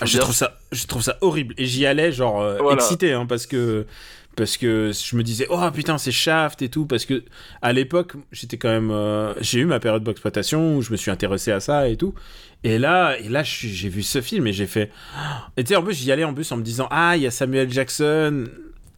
Ah, 0.00 0.04
je 0.04 0.18
trouve 0.18 0.34
ça, 0.34 0.58
je 0.72 0.86
trouve 0.86 1.02
ça 1.02 1.16
horrible. 1.22 1.54
Et 1.58 1.64
j'y 1.64 1.86
allais 1.86 2.12
genre 2.12 2.40
euh, 2.40 2.58
Voilà. 2.60 2.76
excité, 2.82 3.12
hein, 3.12 3.26
parce 3.26 3.46
que 3.46 3.86
parce 4.38 4.56
que 4.56 4.92
je 4.92 5.16
me 5.16 5.24
disais 5.24 5.48
oh 5.50 5.60
putain 5.74 5.98
c'est 5.98 6.12
Shaft 6.12 6.62
et 6.62 6.68
tout 6.68 6.86
parce 6.86 7.04
que 7.04 7.24
à 7.60 7.72
l'époque 7.72 8.12
j'étais 8.30 8.56
quand 8.56 8.68
même 8.68 8.92
euh, 8.92 9.34
j'ai 9.40 9.58
eu 9.58 9.64
ma 9.64 9.80
période 9.80 10.04
d'exploitation 10.04 10.76
où 10.76 10.82
je 10.82 10.92
me 10.92 10.96
suis 10.96 11.10
intéressé 11.10 11.50
à 11.50 11.58
ça 11.58 11.88
et 11.88 11.96
tout. 11.96 12.14
Et 12.62 12.78
là 12.78 13.18
et 13.18 13.28
là 13.28 13.42
j'ai 13.42 13.88
vu 13.88 14.04
ce 14.04 14.20
film 14.20 14.46
et 14.46 14.52
j'ai 14.52 14.68
fait 14.68 14.92
et 15.56 15.64
tu 15.64 15.70
sais 15.70 15.76
en 15.76 15.82
plus 15.82 15.94
j'y 15.94 16.12
allais 16.12 16.22
en 16.22 16.34
plus 16.34 16.50
en 16.52 16.56
me 16.56 16.62
disant 16.62 16.86
ah 16.92 17.16
il 17.16 17.24
y 17.24 17.26
a 17.26 17.32
Samuel 17.32 17.70
Jackson. 17.70 18.44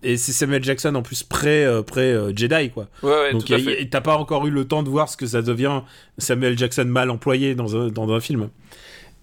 Et 0.02 0.16
c'est 0.16 0.32
Samuel 0.32 0.62
Jackson 0.62 0.94
en 0.94 1.02
plus 1.02 1.22
pré 1.22 1.64
euh, 1.64 1.82
pré 1.82 2.12
euh, 2.12 2.32
Jedi 2.36 2.70
quoi. 2.70 2.88
Ouais, 3.02 3.10
ouais 3.10 3.32
donc 3.32 3.50
t'as 3.90 4.00
pas 4.02 4.16
encore 4.18 4.46
eu 4.46 4.50
le 4.50 4.66
temps 4.66 4.82
de 4.82 4.90
voir 4.90 5.08
ce 5.08 5.16
que 5.16 5.26
ça 5.26 5.40
devient 5.40 5.80
Samuel 6.18 6.58
Jackson 6.58 6.84
mal 6.84 7.10
employé 7.10 7.54
dans 7.54 7.76
un, 7.76 7.88
dans 7.88 8.12
un 8.12 8.20
film. 8.20 8.50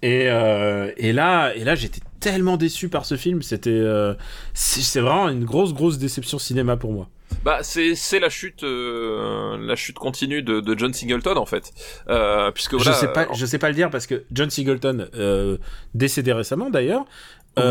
Et, 0.02 0.28
euh, 0.28 0.92
et 0.96 1.12
là, 1.12 1.52
et 1.54 1.64
là 1.64 1.74
j'étais 1.74 2.00
tellement 2.20 2.56
déçu 2.56 2.88
par 2.88 3.04
ce 3.04 3.16
film. 3.16 3.42
C'était, 3.42 3.70
euh, 3.70 4.14
c'est 4.54 5.00
vraiment 5.00 5.28
une 5.28 5.44
grosse, 5.44 5.74
grosse 5.74 5.98
déception 5.98 6.38
cinéma 6.38 6.76
pour 6.76 6.92
moi. 6.92 7.08
Bah 7.44 7.58
c'est 7.62 8.18
la 8.18 8.30
chute 8.30 8.64
euh, 8.64 9.58
la 9.60 9.76
chute 9.76 9.98
continue 9.98 10.42
de, 10.42 10.60
de 10.60 10.78
John 10.78 10.92
Singleton 10.92 11.36
en 11.36 11.44
fait 11.44 11.72
euh, 12.08 12.50
puisque 12.50 12.74
voilà, 12.74 12.92
je 12.92 12.96
sais 12.96 13.08
pas, 13.12 13.28
je 13.32 13.46
sais 13.46 13.58
pas 13.58 13.68
le 13.68 13.74
dire 13.74 13.90
parce 13.90 14.06
que 14.06 14.24
John 14.32 14.48
Singleton, 14.50 15.08
euh, 15.14 15.58
décédé 15.94 16.32
récemment 16.32 16.70
d'ailleurs. 16.70 17.04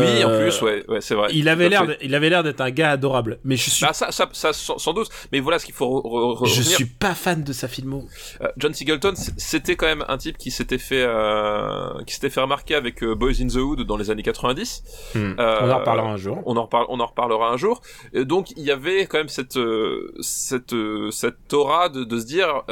Oui 0.00 0.24
en 0.24 0.30
euh, 0.30 0.42
plus 0.42 0.62
ouais 0.62 0.84
ouais 0.88 1.00
c'est 1.00 1.14
vrai 1.14 1.28
Il 1.32 1.48
avait 1.48 1.68
l'air, 1.68 1.86
il 2.02 2.14
avait 2.14 2.28
l'air 2.30 2.42
d'être 2.42 2.60
un 2.60 2.70
gars 2.70 2.90
adorable, 2.92 3.38
mais 3.44 3.56
je 3.56 3.70
suis, 3.70 3.84
bah 3.84 3.92
ça, 3.92 4.10
ça, 4.12 4.28
ça 4.32 4.52
sans, 4.52 4.78
sans 4.78 4.92
doute 4.92 5.08
mais 5.32 5.40
voilà 5.40 5.58
ce 5.58 5.64
qu'il 5.66 5.74
faut 5.74 5.86
re- 5.86 6.02
re- 6.42 6.46
je 6.46 6.58
revenir 6.60 6.76
suis 6.76 6.84
pas 6.86 7.14
fan 7.14 7.42
de 7.44 7.52
sa 7.52 7.68
filmo. 7.68 8.04
Euh, 8.42 8.48
John 8.56 8.74
Singleton, 8.74 9.14
c'était 9.36 9.76
quand 9.76 9.86
même 9.86 10.04
un 10.08 10.18
type 10.18 10.38
qui 10.38 10.50
s'était 10.50 10.78
fait, 10.78 11.02
euh, 11.06 12.02
qui 12.06 12.14
s'était 12.14 12.30
fait 12.30 12.40
remarquer 12.40 12.74
avec 12.74 13.02
euh, 13.02 13.14
Boys 13.14 13.40
in 13.40 13.48
the 13.48 13.56
Hood 13.56 13.82
dans 13.82 13.96
les 13.96 14.10
années 14.10 14.22
90. 14.22 14.82
Euh, 15.16 15.34
On 15.38 15.70
en 15.70 15.78
reparlera 15.78 16.08
un 16.10 16.16
jour. 16.16 16.42
On 16.46 16.56
en 16.56 16.62
reparle, 16.62 16.86
on 16.88 17.00
en 17.00 17.06
reparlera 17.06 17.50
un 17.50 17.56
jour. 17.56 17.80
Et 18.12 18.24
donc 18.24 18.50
il 18.56 18.62
y 18.62 18.70
avait 18.70 19.06
quand 19.06 19.18
même 19.18 19.28
cette, 19.28 19.56
euh, 19.56 20.12
cette, 20.20 20.74
cette 21.10 21.52
aura 21.52 21.88
de, 21.88 22.04
de 22.04 22.18
se 22.20 22.26
dire, 22.26 22.62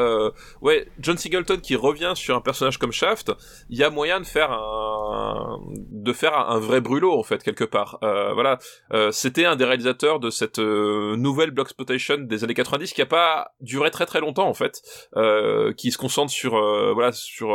ouais, 0.62 0.86
John 1.00 1.16
Singleton 1.16 1.58
qui 1.60 1.76
revient 1.76 2.12
sur 2.14 2.36
un 2.36 2.40
personnage 2.40 2.78
comme 2.78 2.92
Shaft, 2.92 3.32
il 3.70 3.78
y 3.78 3.84
a 3.84 3.90
moyen 3.90 4.20
de 4.20 4.26
faire 4.26 4.50
un, 4.52 5.60
de 5.90 6.12
faire 6.12 6.36
un 6.38 6.58
vrai 6.58 6.80
brûlot 6.80 7.05
en 7.12 7.22
fait 7.22 7.42
quelque 7.42 7.64
part. 7.64 7.98
Euh, 8.02 8.32
voilà, 8.32 8.58
Euh, 8.92 9.10
c'était 9.10 9.44
un 9.44 9.56
des 9.56 9.64
réalisateurs 9.64 10.20
de 10.20 10.30
cette 10.30 10.58
euh, 10.58 11.16
nouvelle 11.16 11.50
Bloxploitation 11.50 12.18
des 12.18 12.44
années 12.44 12.54
90 12.54 12.92
qui 12.92 13.02
a 13.02 13.06
pas 13.06 13.52
duré 13.60 13.90
très 13.90 14.06
très 14.06 14.20
longtemps 14.20 14.48
en 14.48 14.54
fait, 14.54 14.80
euh, 15.16 15.72
qui 15.72 15.90
se 15.90 15.98
concentre 15.98 16.30
sur 16.30 16.56
euh, 16.56 16.92
voilà 16.94 17.12
sur 17.12 17.46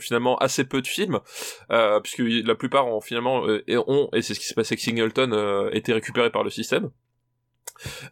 finalement 0.00 0.36
assez 0.38 0.64
peu 0.64 0.82
de 0.82 0.86
films, 0.86 1.20
puisque 2.02 2.22
la 2.22 2.54
plupart 2.54 2.86
ont 2.86 3.00
finalement 3.00 3.44
et 3.66 3.76
ont 3.76 4.08
et 4.12 4.22
c'est 4.22 4.34
ce 4.34 4.40
qui 4.40 4.46
s'est 4.46 4.54
passé 4.54 4.74
avec 4.74 4.80
Singleton 4.80 5.70
été 5.72 5.92
récupéré 5.92 6.30
par 6.30 6.42
le 6.42 6.50
système. 6.50 6.90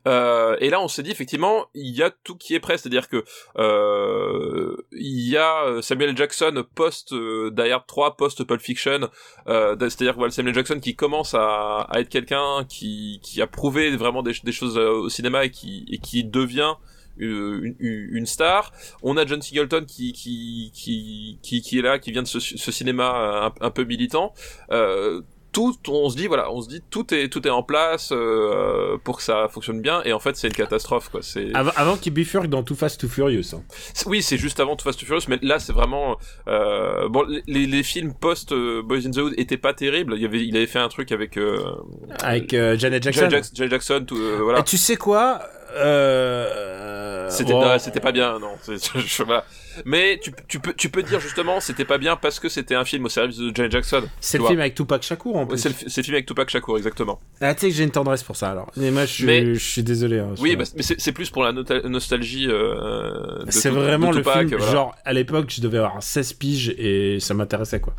Euh, 0.06 0.56
et 0.60 0.70
là, 0.70 0.80
on 0.80 0.88
s'est 0.88 1.02
dit 1.02 1.10
effectivement, 1.10 1.66
il 1.74 1.94
y 1.94 2.02
a 2.02 2.10
tout 2.10 2.36
qui 2.36 2.54
est 2.54 2.60
prêt, 2.60 2.78
c'est-à-dire 2.78 3.08
que 3.08 3.24
euh, 3.58 4.76
il 4.92 5.28
y 5.28 5.36
a 5.36 5.64
euh, 5.64 5.82
Samuel 5.82 6.16
Jackson 6.16 6.64
post 6.74 7.12
euh, 7.12 7.50
Die 7.50 7.70
Hard 7.70 7.86
3, 7.86 8.16
post 8.16 8.44
Pulp 8.44 8.60
Fiction, 8.60 9.08
euh, 9.48 9.76
c'est-à-dire 9.78 10.14
voilà, 10.16 10.30
Samuel 10.30 10.54
Jackson 10.54 10.80
qui 10.80 10.96
commence 10.96 11.34
à, 11.34 11.88
être 11.94 12.08
quelqu'un 12.08 12.64
qui, 12.68 13.20
qui 13.22 13.42
a 13.42 13.46
prouvé 13.46 13.96
vraiment 13.96 14.22
des, 14.22 14.34
choses 14.52 14.78
euh, 14.78 14.90
au 14.90 15.08
cinéma 15.08 15.44
et 15.44 15.50
qui, 15.50 16.24
devient 16.24 16.74
une, 17.18 18.26
star. 18.26 18.72
On 19.02 19.16
a 19.16 19.26
John 19.26 19.42
Singleton 19.42 19.84
qui 19.84 20.12
qui 20.12 20.70
qui 20.74 21.38
qui, 21.42 21.78
est 21.78 21.82
là, 21.82 21.98
qui 21.98 22.12
vient 22.12 22.22
de 22.22 22.28
ce, 22.28 22.40
cinéma 22.72 23.52
un, 23.60 23.70
peu 23.70 23.84
militant. 23.84 24.32
Tout, 25.52 25.74
on 25.88 26.08
se 26.10 26.16
dit 26.16 26.26
voilà, 26.26 26.50
on 26.52 26.60
se 26.62 26.68
dit 26.68 26.82
tout 26.90 27.12
est 27.14 27.28
tout 27.28 27.46
est 27.46 27.50
en 27.50 27.62
place 27.62 28.10
euh, 28.12 28.96
pour 29.04 29.16
que 29.18 29.22
ça 29.22 29.48
fonctionne 29.48 29.80
bien 29.80 30.02
et 30.04 30.12
en 30.12 30.18
fait 30.20 30.36
c'est 30.36 30.48
une 30.48 30.54
catastrophe 30.54 31.08
quoi. 31.08 31.20
C'est 31.22 31.50
Avant, 31.54 31.72
avant 31.76 31.96
qu'il 31.96 32.12
bifurque 32.12 32.46
dans 32.46 32.62
Too 32.62 32.74
Fast 32.74 33.00
Too 33.00 33.08
Furious. 33.08 33.54
hein. 33.54 33.62
oui 34.06 34.22
c'est 34.22 34.38
juste 34.38 34.60
avant 34.60 34.76
Too 34.76 34.84
Fast 34.84 35.00
Too 35.00 35.06
Furious 35.06 35.24
mais 35.28 35.38
là 35.42 35.58
c'est 35.58 35.72
vraiment 35.72 36.16
euh, 36.48 37.08
bon 37.08 37.24
les, 37.46 37.66
les 37.66 37.82
films 37.82 38.14
post 38.14 38.52
euh, 38.52 38.82
Boys 38.82 39.06
in 39.06 39.10
the 39.10 39.18
Hood 39.18 39.34
étaient 39.36 39.56
pas 39.56 39.74
terribles. 39.74 40.14
Il 40.16 40.24
avait 40.24 40.44
il 40.44 40.56
avait 40.56 40.66
fait 40.66 40.78
un 40.78 40.88
truc 40.88 41.12
avec 41.12 41.36
euh, 41.36 41.58
Avec 42.22 42.54
euh, 42.54 42.76
Janet 42.78 43.02
Jackson. 43.02 43.20
Janet 43.20 43.32
Jackson, 43.34 43.52
Janet 43.54 43.70
Jackson 43.72 44.04
tout, 44.06 44.16
euh, 44.16 44.38
voilà. 44.42 44.60
Et 44.60 44.64
tu 44.64 44.76
sais 44.76 44.96
quoi 44.96 45.40
euh... 45.76 46.69
C'était 47.30 47.52
bon, 47.52 47.64
non, 47.64 47.78
c'était 47.78 48.00
pas 48.00 48.12
bien, 48.12 48.38
non. 48.38 48.52
c'est- 48.62 48.76
je- 48.98 49.22
voilà. 49.22 49.44
Mais 49.84 50.18
tu, 50.22 50.32
tu 50.48 50.58
peux 50.58 50.74
tu 50.74 50.88
peux 50.88 51.02
dire 51.02 51.20
justement 51.20 51.60
c'était 51.60 51.84
pas 51.84 51.96
bien 51.96 52.16
parce 52.16 52.40
que 52.40 52.48
c'était 52.48 52.74
un 52.74 52.84
film 52.84 53.04
au 53.04 53.08
service 53.08 53.38
de 53.38 53.54
Janet 53.54 53.70
Jackson. 53.72 54.02
C'est 54.20 54.36
le 54.38 54.42
vois. 54.42 54.50
film 54.50 54.60
avec 54.60 54.74
Tupac 54.74 55.02
Shakur 55.02 55.36
en 55.36 55.46
plus. 55.46 55.58
C'est 55.58 55.68
le, 55.68 56.02
film 56.02 56.14
avec 56.14 56.26
Tupac 56.26 56.50
Shakur 56.50 56.76
exactement. 56.76 57.20
Ah, 57.40 57.54
tu 57.54 57.60
sais 57.60 57.68
que 57.68 57.74
j'ai 57.74 57.84
une 57.84 57.90
tendresse 57.92 58.22
pour 58.24 58.36
ça 58.36 58.50
alors. 58.50 58.70
Mais 58.76 58.90
moi 58.90 59.02
je 59.06 59.12
suis, 59.12 59.24
Mais- 59.24 59.54
je 59.54 59.58
suis 59.60 59.82
désolé. 59.84 60.18
hein, 60.18 60.34
Oui, 60.40 60.56
bah, 60.56 60.64
mais 60.76 60.82
c'est 60.82 61.12
plus 61.12 61.30
pour 61.30 61.44
la 61.44 61.52
nota- 61.52 61.88
nostalgie. 61.88 62.48
Euh, 62.48 63.44
c'est 63.48 63.70
vraiment 63.70 64.10
de 64.10 64.16
le 64.18 64.22
film. 64.24 64.48
voilà. 64.56 64.72
Genre 64.72 64.94
à 65.04 65.12
l'époque 65.12 65.50
je 65.50 65.60
devais 65.60 65.78
avoir 65.78 66.02
16 66.02 66.32
piges 66.34 66.74
et 66.76 67.18
ça 67.20 67.32
m'intéressait 67.34 67.80
quoi. 67.80 67.94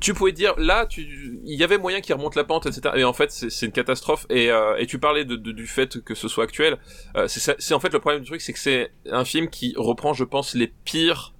Tu 0.00 0.12
pouvais 0.12 0.32
dire 0.32 0.54
là 0.58 0.86
tu 0.86 1.02
il 1.44 1.54
y 1.58 1.62
avait 1.62 1.78
moyen 1.78 2.00
qu'il 2.00 2.14
remonte 2.14 2.34
la 2.34 2.44
pente 2.44 2.66
etc 2.66 2.94
et 2.96 3.04
en 3.04 3.12
fait 3.12 3.30
c'est 3.30 3.66
une 3.66 3.72
catastrophe. 3.72 4.26
Et 4.30 4.50
euh, 4.50 4.76
et 4.76 4.86
tu 4.86 4.98
parlais 4.98 5.24
de, 5.24 5.36
de- 5.36 5.52
du 5.52 5.66
fait 5.66 6.00
que 6.02 6.14
ce 6.14 6.26
soit 6.28 6.44
actuel. 6.44 6.78
Euh, 7.16 7.26
c'est 7.28 7.74
en 7.74 7.80
fait 7.80 7.92
le 7.92 8.00
problème 8.00 8.22
du 8.22 8.26
truc 8.28 8.40
c'est 8.40 8.52
que 8.52 8.58
c'est 8.58 8.90
un 9.10 9.24
film 9.24 9.48
qui 9.48 9.74
reprend 9.76 10.12
je 10.12 10.24
pense 10.24 10.54
les 10.54 10.68
pires 10.84 11.32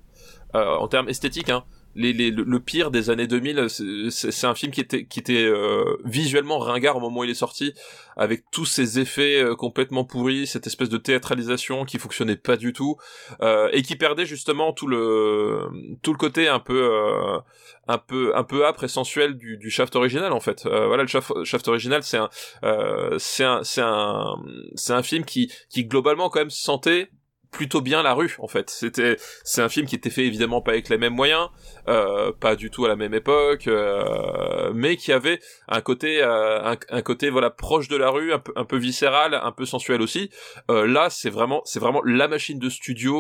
euh, 0.55 0.77
en 0.77 0.87
termes 0.89 1.09
esthétiques 1.09 1.51
hein 1.51 1.65
le, 1.97 2.59
pire 2.59 2.91
des 2.91 3.11
années 3.11 3.27
2000 3.27 3.67
c'est- 3.69 4.31
c'est 4.31 4.47
un 4.47 4.55
film 4.55 4.73
qui 4.73 4.81
était 4.81 5.07
qui 5.07 5.21
était 5.21 5.45
euh, 5.45 5.85
visuellement 6.05 6.59
ringard 6.59 6.97
au 6.97 7.01
moment 7.01 7.21
où 7.21 7.25
il 7.25 7.31
est 7.31 7.35
sorti 7.35 7.73
avec 8.17 8.45
tous 8.53 8.65
ces 8.65 8.99
effets 9.01 9.43
euh, 9.43 9.55
complètement 9.55 10.05
pourris 10.05 10.47
cette 10.47 10.67
espèce 10.67 10.89
de 10.89 10.97
théâtralisation 10.99 11.85
qui 11.85 11.99
fonctionnait 11.99 12.37
pas 12.37 12.57
du 12.57 12.73
tout 12.73 12.97
euh, 13.43 13.69
et 13.73 13.83
qui 13.83 13.97
perdait 13.97 14.27
justement 14.27 14.73
tout 14.73 14.87
le 14.87 15.69
tout 16.03 16.13
le 16.13 16.19
côté 16.19 16.49
un 16.49 16.61
peu 16.61 16.83
euh, 16.83 17.39
un 17.87 17.99
peu 17.99 18.35
un 18.37 18.45
peu 18.45 18.67
âpre 18.67 18.85
et 18.85 18.89
sensuel 18.89 19.35
du, 19.37 19.57
du 19.59 19.71
Shaft 19.71 19.95
original 19.97 20.33
en 20.33 20.41
fait. 20.41 20.67
Euh, 20.67 20.87
voilà 20.87 21.03
le 21.03 21.09
Shaft, 21.09 21.45
Shaft 21.45 21.69
original 21.69 22.03
c'est 22.03 22.17
un 22.19 22.31
euh, 22.65 23.17
c'est 23.19 23.45
un 23.45 23.63
c'est 23.63 23.83
un 23.83 24.35
c'est 24.75 24.93
un 24.93 25.03
film 25.03 25.25
qui 25.25 25.51
qui 25.71 25.85
globalement 25.85 26.29
quand 26.29 26.41
même 26.41 26.51
sentait 26.51 27.11
plutôt 27.55 27.81
bien 27.81 28.03
la 28.03 28.13
rue 28.13 28.35
en 28.41 28.49
fait. 28.49 28.69
C'était 28.69 29.17
c'est 29.45 29.63
un 29.63 29.69
film 29.69 29.87
qui 29.87 29.95
était 29.95 30.11
fait 30.11 30.27
évidemment 30.27 30.61
pas 30.61 30.73
avec 30.73 30.89
les 30.89 30.99
mêmes 30.99 31.15
moyens, 31.15 31.49
euh, 31.89 32.33
pas 32.33 32.57
du 32.57 32.69
tout 32.69 32.85
à 32.85 32.89
la 32.89 32.97
même 32.97 33.15
époque, 33.15 33.69
euh, 33.69 34.73
mais 34.75 34.97
qui 34.97 35.13
avait 35.13 35.39
un 35.69 35.81
côté 35.81 36.21
euh, 36.21 36.75
un, 36.91 37.03
côté 37.03 37.31
voilà 37.31 37.51
proche 37.51 37.89
de 37.89 37.97
la 37.97 38.11
rue, 38.11 38.33
un 38.33 38.41
peu 38.41 38.53
un 38.57 38.65
peu 38.65 38.77
viscéral, 38.77 39.35
un 39.41 39.53
peu 39.53 39.65
sensuel 39.67 40.03
aussi. 40.03 40.31
Euh, 40.71 40.87
là 40.87 41.11
c'est 41.11 41.31
vraiment 41.31 41.63
c'est 41.65 41.79
vraiment 41.79 42.03
la 42.05 42.27
machine 42.27 42.59
de 42.59 42.69
studio 42.69 43.15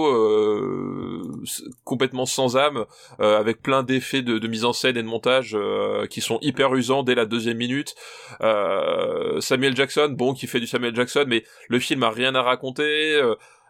complètement 1.84 2.26
sans 2.26 2.56
âme 2.56 2.84
avec 3.20 3.62
plein 3.62 3.84
d'effets 3.84 4.22
de, 4.22 4.38
de 4.38 4.48
mise 4.48 4.64
en 4.64 4.72
scène 4.72 4.96
et 4.96 5.02
de 5.02 5.08
montage 5.08 5.56
qui 6.10 6.20
sont 6.20 6.38
hyper 6.42 6.74
usants 6.74 7.04
dès 7.04 7.14
la 7.14 7.24
deuxième 7.24 7.58
minute. 7.58 7.94
Samuel 9.40 9.76
Jackson, 9.76 10.08
bon, 10.10 10.34
qui 10.34 10.48
fait 10.48 10.60
du 10.60 10.66
Samuel 10.66 10.94
Jackson, 10.96 11.24
mais 11.28 11.44
le 11.68 11.78
film 11.78 12.02
a 12.02 12.10
rien 12.10 12.34
à 12.34 12.42
raconter. 12.42 13.20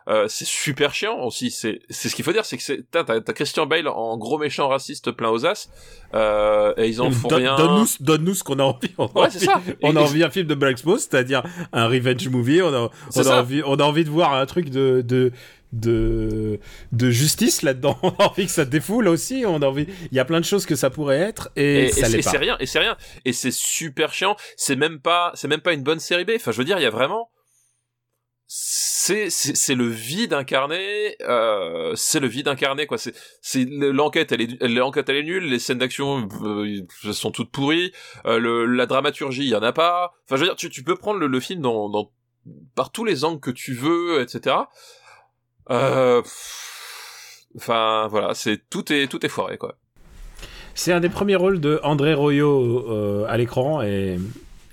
Euh, 0.09 0.27
c'est 0.29 0.45
super 0.45 0.93
chiant 0.95 1.19
aussi. 1.25 1.51
C'est 1.51 1.81
c'est 1.89 2.09
ce 2.09 2.15
qu'il 2.15 2.25
faut 2.25 2.33
dire, 2.33 2.45
c'est 2.45 2.57
que 2.59 2.63
c'est 2.63 2.85
t'as 2.91 3.05
t'as- 3.05 3.33
Christian 3.33 3.65
Bale 3.67 3.89
en 3.89 4.17
gros 4.19 4.37
méchant 4.39 4.69
raciste 4.69 5.11
plein 5.13 5.31
aux 5.31 5.47
as 5.47 5.69
euh, 6.15 6.75
et 6.77 6.89
ils 6.89 7.01
en 7.01 7.11
font 7.11 7.29
Donne- 7.29 7.39
rien. 7.41 7.57
Donne-nous 7.57 7.87
donne-nous 8.01 8.35
ce 8.35 8.45
qu'on 8.45 8.59
a 8.59 8.65
envie. 8.65 8.91
On 8.99 9.07
a 9.07 9.21
Ouais, 9.23 9.31
c'est 9.31 9.49
envie- 9.49 9.71
ça. 9.71 9.77
On 9.83 9.97
a 9.97 10.01
envie 10.01 10.21
d'un 10.21 10.31
film 10.31 10.47
de 10.47 10.55
Black 10.55 10.73
Expose, 10.73 11.01
c'est-à-dire 11.09 11.43
un 11.73 11.87
revenge 11.89 12.29
movie. 12.29 12.61
On 12.63 12.75
a, 12.75 12.81
on 13.17 13.21
a 13.21 13.25
ça. 13.25 13.41
envie, 13.41 13.63
on 13.65 13.77
a 13.77 13.83
envie 13.85 14.05
de 14.05 14.11
voir 14.11 14.35
un 14.35 14.45
truc 14.47 14.69
de 14.71 15.03
de 15.03 15.33
de, 15.73 16.61
de 16.93 17.11
justice 17.11 17.63
là-dedans. 17.63 17.99
On 18.05 18.11
a 18.11 18.29
envie 18.29 18.47
que 18.47 18.53
ça 18.53 18.65
défoule 18.65 19.09
aussi. 19.09 19.43
On 19.45 19.61
a 19.61 19.67
envie. 19.67 19.89
Il 20.13 20.17
y 20.17 20.21
a 20.21 20.25
plein 20.25 20.39
de 20.39 20.45
choses 20.45 20.67
que 20.67 20.77
ça 20.77 20.89
pourrait 20.89 21.19
être 21.19 21.51
et, 21.57 21.87
et, 21.87 21.89
ça 21.91 22.07
et 22.07 22.11
l'est 22.13 22.19
c'est 22.19 22.23
pas. 22.23 22.31
c'est 22.31 22.39
rien 22.39 22.57
et 22.61 22.67
c'est 22.67 22.79
rien 22.79 22.97
et 23.25 23.33
c'est 23.33 23.51
super 23.53 24.13
chiant 24.15 24.37
c'est 24.57 24.77
même 24.77 25.01
pas 25.01 25.33
c'est 25.35 25.49
même 25.49 25.63
pas 25.63 25.73
une 25.73 25.83
bonne 25.83 25.99
série 25.99 26.25
B 26.25 26.31
enfin 26.37 26.53
je 26.53 26.59
veux 26.59 26.65
dire 26.65 26.79
il 26.79 26.83
y 26.83 26.87
a 26.87 26.91
vraiment 26.91 27.29
c'est 29.05 29.29
c'est 29.29 29.75
le 29.75 29.87
vide 29.87 30.33
incarné 30.33 31.17
euh, 31.23 31.93
c'est 31.95 32.21
le 32.21 32.27
vide 32.27 32.49
incarné 32.49 32.87
quoi. 32.87 32.97
C'est 32.97 33.15
c'est 33.43 33.67
l'enquête 33.69 34.33
elle 34.33 34.41
est 34.41 34.69
l'enquête 34.69 35.09
elle 35.11 35.17
est 35.17 35.23
nulle 35.23 35.45
les 35.45 35.59
scènes 35.59 35.79
d'action 35.79 36.27
euh, 36.43 36.87
sont 37.13 37.31
toutes 37.31 37.51
pourries 37.51 37.93
euh, 38.25 38.39
le 38.39 38.65
la 38.65 38.87
dramaturgie 38.87 39.43
il 39.43 39.49
y 39.51 39.55
en 39.55 39.63
a 39.63 39.73
pas. 39.73 40.15
Enfin 40.25 40.37
je 40.37 40.41
veux 40.41 40.47
dire 40.47 40.57
tu 40.57 40.71
tu 40.71 40.83
peux 40.83 40.97
prendre 40.97 41.19
le, 41.19 41.27
le 41.27 41.41
film 41.41 41.61
dans 41.61 41.91
dans 41.91 42.13
par 42.75 42.93
tous 42.93 43.05
les 43.05 43.25
angles 43.25 43.41
que 43.41 43.51
tu 43.51 43.75
veux 43.75 44.23
etc 44.23 44.57
euh, 45.71 46.23
enfin 47.57 48.07
voilà 48.09 48.35
c'est 48.35 48.69
tout 48.71 48.91
est 48.91 49.07
tout 49.09 49.25
est 49.27 49.29
foiré 49.29 49.59
quoi. 49.59 49.77
C'est 50.75 50.93
un 50.93 51.01
des 51.01 51.11
premiers 51.11 51.37
rôles 51.37 51.61
de 51.61 51.79
André 51.83 52.15
Royo 52.15 52.91
euh, 52.91 53.27
à 53.29 53.37
l'écran 53.37 53.83
et 53.83 54.19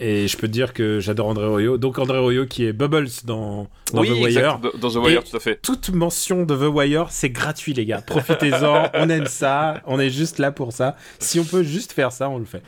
et 0.04 0.28
je 0.28 0.36
peux 0.38 0.48
te 0.48 0.52
dire 0.52 0.74
que 0.74 1.00
j'adore 1.00 1.28
André 1.28 1.46
Royo. 1.48 1.78
Donc 1.78 2.00
André 2.00 2.18
Royo 2.20 2.46
qui 2.48 2.66
est 2.66 2.74
Bubbles 2.74 3.08
dans, 3.24 3.68
dans 3.94 4.04
The 4.04 4.10
Wire. 4.10 4.26
exact, 4.28 4.78
dans- 4.80 4.90
The 4.90 4.96
Wire 4.96 5.22
Et- 5.22 5.30
tout 5.30 5.38
à 5.38 5.40
fait 5.40 5.60
toute 5.62 5.90
mention 5.90 6.44
de 6.44 6.56
The 6.56 6.74
Wire, 6.74 7.08
c'est 7.12 7.30
gratuit, 7.30 7.74
les 7.74 7.86
gars. 7.86 8.02
Profitez-en, 8.02 8.90
on 8.96 9.10
aime 9.10 9.28
ça, 9.28 9.82
on 9.86 10.00
est 10.00 10.10
juste 10.10 10.40
là 10.40 10.52
pour 10.52 10.74
ça. 10.74 10.96
Si 11.20 11.40
on 11.40 11.46
peut 11.46 11.64
juste 11.64 11.92
faire 11.92 12.12
ça, 12.12 12.30
on 12.30 12.40
le 12.40 12.46
fait. 12.46 12.64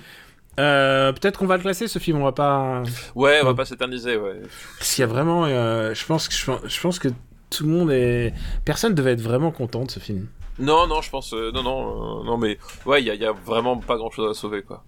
Euh, 0.60 1.11
Peut-être 1.14 1.39
qu'on 1.39 1.47
va 1.47 1.57
le 1.57 1.64
classer, 1.64 1.88
ce 1.88 1.97
film, 1.97 2.19
on 2.19 2.23
va 2.26 2.31
pas. 2.31 2.84
Ouais, 3.15 3.39
on 3.41 3.45
va 3.45 3.55
pas 3.55 3.65
s'éterniser, 3.65 4.18
ouais. 4.18 4.39
Parce 4.77 4.93
qu'il 4.93 5.01
y 5.01 5.05
a 5.05 5.07
vraiment. 5.07 5.45
euh, 5.45 5.95
je, 5.95 6.05
pense 6.05 6.27
que, 6.27 6.35
je, 6.68 6.80
pense- 6.81 6.99
que 6.99 7.07
tout 7.49 7.64
le 7.65 7.69
monde 7.72 7.89
est. 7.91 8.34
Personne 8.64 8.93
devait 8.93 9.14
être 9.14 9.22
vraiment 9.22 9.49
content 9.51 9.84
de 9.84 9.89
ce 9.89 9.99
film. 9.99 10.27
Non, 10.60 10.85
non, 10.85 11.01
je 11.01 11.10
pense, 11.10 11.34
euh, 11.34 11.51
non, 11.51 11.64
non, 11.64 12.23
non, 12.23 12.38
mais 12.38 12.60
ouais, 12.85 13.01
il 13.01 13.07
y 13.07 13.10
a, 13.10 13.15
y 13.15 13.26
a 13.26 13.31
vraiment 13.31 13.77
pas 13.77 13.97
grand 13.97 14.11
chose 14.11 14.30
à 14.30 14.39
sauver, 14.39 14.61
quoi. 14.61 14.84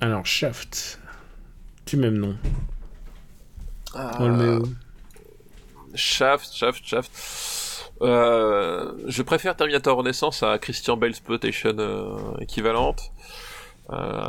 Alors, 0.00 0.26
Shaft. 0.26 0.98
M'aimes, 1.96 2.18
non 2.18 2.36
Ah, 3.94 4.16
On 4.20 4.28
le 4.28 4.36
met 4.36 4.66
où 4.66 4.74
Shaft, 5.94 6.52
Shaft, 6.54 6.84
Shaft. 6.84 7.10
Euh, 8.02 8.92
je 9.06 9.22
préfère 9.22 9.54
Terminator 9.56 9.96
Renaissance 9.96 10.42
à 10.42 10.58
Christian 10.58 10.96
Bale 10.96 11.10
Exploitation 11.10 11.74
euh, 11.78 12.16
équivalente. 12.40 13.12
Euh... 13.90 14.26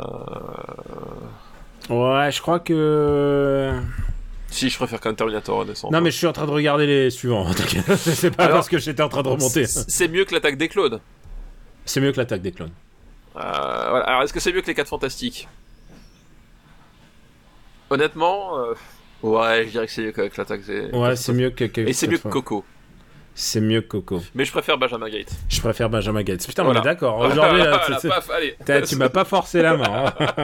Ouais, 1.90 2.30
je 2.30 2.40
crois 2.40 2.60
que. 2.60 3.72
Si, 4.48 4.70
je 4.70 4.76
préfère 4.76 5.00
quand 5.00 5.08
même 5.08 5.16
Terminator 5.16 5.58
Renaissance. 5.58 5.90
Non, 5.90 6.00
mais 6.00 6.10
je 6.10 6.16
suis 6.16 6.26
en 6.26 6.32
train 6.32 6.46
de 6.46 6.52
regarder 6.52 6.86
les 6.86 7.10
suivants. 7.10 7.46
c'est 7.96 8.30
pas 8.30 8.44
Alors, 8.44 8.58
parce 8.58 8.68
que 8.68 8.78
j'étais 8.78 9.02
en 9.02 9.08
train 9.08 9.22
de 9.22 9.28
remonter. 9.28 9.66
C'est 9.66 9.90
c'est 9.90 10.08
mieux 10.08 10.24
que 10.24 10.34
l'attaque 10.34 10.56
des 10.56 10.68
clones. 10.68 11.00
C'est 11.84 12.00
mieux 12.00 12.12
que 12.12 12.18
l'attaque 12.18 12.42
des 12.42 12.52
clones. 12.52 12.72
Euh, 13.36 13.40
voilà. 13.40 14.04
Alors, 14.04 14.22
est-ce 14.22 14.32
que 14.32 14.40
c'est 14.40 14.52
mieux 14.52 14.62
que 14.62 14.66
les 14.66 14.74
4 14.74 14.88
Fantastiques? 14.88 15.48
Honnêtement, 17.90 18.58
euh, 18.58 18.74
ouais, 19.22 19.64
je 19.66 19.70
dirais 19.70 19.86
que 19.86 19.92
c'est 19.92 20.02
mieux 20.02 20.12
que 20.12 20.22
l'attaque. 20.36 20.60
Ouais, 20.92 21.16
c'est 21.16 21.32
mieux 21.32 21.50
que. 21.50 21.64
que- 21.64 21.80
Et 21.82 21.92
c'est 21.92 22.08
mieux 22.08 22.18
que. 22.18 22.28
Coco. 22.28 22.64
C'est 23.38 23.60
mieux 23.60 23.82
que 23.82 23.98
Coco. 23.98 24.22
Mais 24.34 24.46
je 24.46 24.50
préfère 24.50 24.78
Benjamin 24.78 25.10
Gate. 25.10 25.28
Je 25.50 25.60
préfère 25.60 25.90
Benjamin 25.90 26.22
Gates. 26.22 26.46
Putain, 26.46 26.64
Voilà. 26.64 26.80
on 26.80 26.82
est 26.82 26.86
d'accord. 26.86 27.18
Aujourd'hui, 27.18 27.60
tu 28.88 28.96
m'as 28.96 29.10
pas 29.10 29.26
forcé 29.26 29.60
la 29.60 29.76
main. 29.76 30.06
hein. 30.18 30.34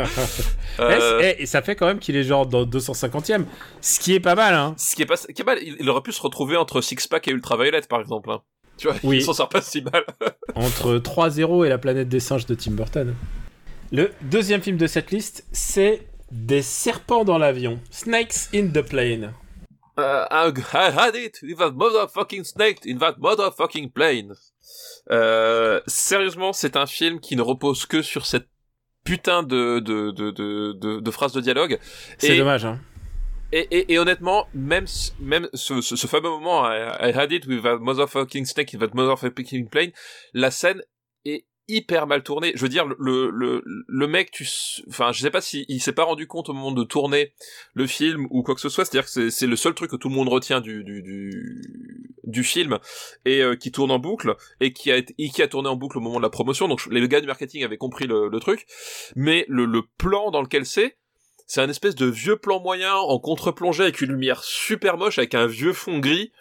Euh, 0.78 1.18
Eh, 1.22 1.34
eh, 1.38 1.42
et 1.42 1.46
ça 1.46 1.62
fait 1.62 1.74
quand 1.74 1.86
même 1.86 1.98
qu'il 2.00 2.16
est 2.16 2.22
genre 2.22 2.46
dans 2.46 2.64
250ème. 2.66 3.44
Ce 3.80 3.98
qui 3.98 4.12
est 4.14 4.20
pas 4.20 4.34
mal, 4.34 4.52
hein. 4.54 4.74
Ce 4.76 4.94
qui 4.94 5.00
est 5.02 5.06
pas, 5.06 5.16
qui 5.16 5.40
est 5.40 5.44
mal, 5.44 5.58
il 5.62 5.88
aurait 5.88 6.02
pu 6.02 6.12
se 6.12 6.20
retrouver 6.20 6.58
entre 6.58 6.82
Six 6.82 7.06
Pack 7.08 7.28
et 7.28 7.30
Ultraviolet, 7.30 7.80
par 7.88 8.00
exemple. 8.00 8.30
hein. 8.30 8.40
Tu 8.76 8.88
vois, 8.88 8.96
Oui. 9.04 9.16
il 9.18 9.22
s'en 9.22 9.32
sort 9.32 9.48
pas 9.48 9.62
si 9.62 9.80
mal. 9.82 10.04
Entre 10.54 10.98
3-0 10.98 11.64
et 11.64 11.68
la 11.70 11.78
planète 11.78 12.08
des 12.10 12.20
singes 12.20 12.44
de 12.46 12.54
Tim 12.54 12.72
Burton. 12.72 13.14
Le 13.90 14.10
deuxième 14.22 14.60
film 14.62 14.76
de 14.76 14.86
cette 14.86 15.10
liste, 15.10 15.46
c'est 15.52 16.06
Des 16.32 16.62
serpents 16.62 17.24
dans 17.24 17.36
l'avion. 17.36 17.78
Snakes 17.90 18.48
in 18.54 18.68
the 18.68 18.80
plane. 18.80 19.34
Uh, 19.98 20.24
I 20.30 20.50
had 20.72 21.14
it 21.14 21.38
with 21.42 21.58
that 21.58 21.72
motherfucking 21.72 22.44
snake 22.44 22.86
in 22.86 22.96
that 23.00 23.16
motherfucking 23.18 23.92
plane. 23.92 24.32
Euh, 25.10 25.82
sérieusement, 25.86 26.54
c'est 26.54 26.76
un 26.76 26.86
film 26.86 27.20
qui 27.20 27.36
ne 27.36 27.42
repose 27.42 27.84
que 27.84 28.00
sur 28.00 28.24
cette 28.24 28.48
putain 29.04 29.42
de 29.42 29.80
de 29.80 30.10
de 30.10 31.00
de, 31.00 31.10
phrases 31.10 31.34
de 31.34 31.42
dialogue. 31.42 31.78
C'est 32.16 32.38
dommage, 32.38 32.64
hein. 32.64 32.80
Et, 33.52 33.68
et, 33.70 33.92
et 33.92 33.98
honnêtement, 33.98 34.46
même 34.54 34.86
même 35.20 35.50
ce, 35.52 35.82
ce, 35.82 35.96
ce 35.96 36.06
fameux 36.06 36.30
moment, 36.30 36.64
I, 36.64 37.10
I 37.10 37.12
had 37.14 37.30
it 37.30 37.46
with 37.46 37.62
that 37.64 37.76
motherfucking 37.76 38.46
snake 38.46 38.72
in 38.72 38.78
that 38.78 38.94
motherfucking 38.94 39.68
plane, 39.68 39.92
la 40.32 40.50
scène 40.50 40.80
hyper 41.68 42.06
mal 42.06 42.22
tournée. 42.22 42.52
Je 42.54 42.62
veux 42.62 42.68
dire, 42.68 42.86
le 42.98 43.30
le 43.30 43.62
le 43.64 44.06
mec, 44.06 44.30
tu, 44.30 44.46
enfin, 44.88 45.12
je 45.12 45.20
sais 45.20 45.30
pas 45.30 45.40
si 45.40 45.64
il 45.68 45.80
s'est 45.80 45.92
pas 45.92 46.04
rendu 46.04 46.26
compte 46.26 46.48
au 46.48 46.52
moment 46.52 46.72
de 46.72 46.84
tourner 46.84 47.32
le 47.74 47.86
film 47.86 48.26
ou 48.30 48.42
quoi 48.42 48.54
que 48.54 48.60
ce 48.60 48.68
soit. 48.68 48.84
C'est-à-dire 48.84 49.10
que 49.10 49.30
c'est 49.30 49.46
le 49.46 49.56
seul 49.56 49.74
truc 49.74 49.90
que 49.90 49.96
tout 49.96 50.08
le 50.08 50.14
monde 50.14 50.28
retient 50.28 50.60
du 50.60 50.84
du 50.84 51.02
du, 51.02 51.62
du 52.24 52.44
film 52.44 52.78
et 53.24 53.42
euh, 53.42 53.56
qui 53.56 53.72
tourne 53.72 53.90
en 53.90 53.98
boucle 53.98 54.36
et 54.60 54.72
qui 54.72 54.90
a 54.90 54.96
été 54.96 55.14
et 55.18 55.28
qui 55.28 55.42
a 55.42 55.48
tourné 55.48 55.68
en 55.68 55.76
boucle 55.76 55.98
au 55.98 56.00
moment 56.00 56.18
de 56.18 56.22
la 56.22 56.30
promotion. 56.30 56.68
Donc 56.68 56.86
les 56.90 57.06
gars 57.08 57.20
du 57.20 57.26
marketing 57.26 57.64
avaient 57.64 57.78
compris 57.78 58.06
le, 58.06 58.28
le 58.28 58.40
truc, 58.40 58.66
mais 59.16 59.44
le 59.48 59.64
le 59.64 59.82
plan 59.98 60.30
dans 60.30 60.42
lequel 60.42 60.66
c'est 60.66 60.96
c'est 61.46 61.60
un 61.60 61.68
espèce 61.68 61.94
de 61.94 62.06
vieux 62.06 62.36
plan 62.36 62.60
moyen 62.60 62.94
en 62.94 63.18
contre-plongée 63.18 63.82
avec 63.82 64.00
une 64.00 64.10
lumière 64.10 64.42
super 64.42 64.96
moche 64.96 65.18
avec 65.18 65.34
un 65.34 65.46
vieux 65.46 65.72
fond 65.72 65.98
gris 65.98 66.32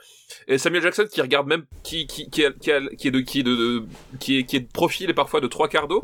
et 0.48 0.58
Samuel 0.58 0.84
Jackson 0.84 1.06
qui 1.12 1.22
regarde 1.22 1.48
même 1.48 1.66
qui 1.84 2.08
qui 2.08 2.30
qui, 2.30 2.44
qui, 2.60 2.72
qui 2.98 3.08
est 3.08 3.12
de 3.12 3.20
qui 3.20 3.40
est 3.40 3.44
de, 3.44 3.86
qui 4.20 4.38
est 4.40 4.44
qui 4.44 4.56
est 4.58 4.62
de 4.62 4.72
profil 4.72 5.10
et 5.10 5.14
parfois 5.14 5.42
de 5.42 5.48
trois 5.48 5.68
quarts 5.68 5.88
d'eau. 5.88 6.02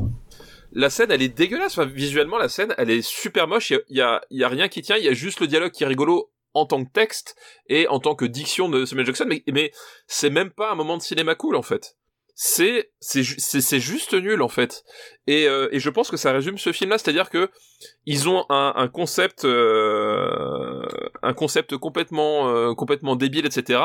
La 0.72 0.90
scène 0.90 1.10
elle 1.10 1.22
est 1.22 1.28
dégueulasse. 1.28 1.78
Visuellement 1.78 2.38
la 2.38 2.48
scène 2.48 2.74
elle 2.78 2.90
est 2.90 3.02
super 3.02 3.48
moche. 3.48 3.70
Il 3.70 3.96
y 3.96 4.00
a, 4.00 4.22
il 4.30 4.38
y 4.38 4.44
a 4.44 4.48
rien 4.48 4.68
qui 4.68 4.82
tient. 4.82 4.96
Il 4.96 5.04
y 5.04 5.08
a 5.08 5.14
juste 5.14 5.40
le 5.40 5.46
dialogue 5.46 5.72
qui 5.72 5.84
est 5.84 5.86
rigolo 5.86 6.30
en 6.54 6.66
tant 6.66 6.84
que 6.84 6.90
texte 6.90 7.36
et 7.68 7.88
en 7.88 8.00
tant 8.00 8.14
que 8.14 8.24
diction 8.24 8.68
de 8.68 8.84
Samuel 8.84 9.06
Jackson. 9.06 9.26
Mais 9.28 9.42
mais 9.52 9.72
c'est 10.06 10.30
même 10.30 10.50
pas 10.50 10.70
un 10.70 10.74
moment 10.74 10.96
de 10.96 11.02
cinéma 11.02 11.34
cool 11.34 11.56
en 11.56 11.62
fait. 11.62 11.96
C'est 12.34 12.92
c'est 13.00 13.24
c'est 13.24 13.60
c'est 13.60 13.80
juste 13.80 14.14
nul 14.14 14.42
en 14.42 14.48
fait. 14.48 14.84
Et 15.26 15.48
euh, 15.48 15.68
et 15.72 15.80
je 15.80 15.90
pense 15.90 16.10
que 16.10 16.16
ça 16.16 16.32
résume 16.32 16.58
ce 16.58 16.72
film 16.72 16.90
là 16.90 16.98
c'est-à-dire 16.98 17.30
que 17.30 17.50
ils 18.06 18.28
ont 18.28 18.44
un, 18.48 18.74
un 18.76 18.88
concept 18.88 19.44
euh, 19.44 20.82
un 21.22 21.32
concept 21.32 21.76
complètement 21.76 22.48
euh, 22.48 22.74
complètement 22.74 23.16
débile 23.16 23.46
etc 23.46 23.80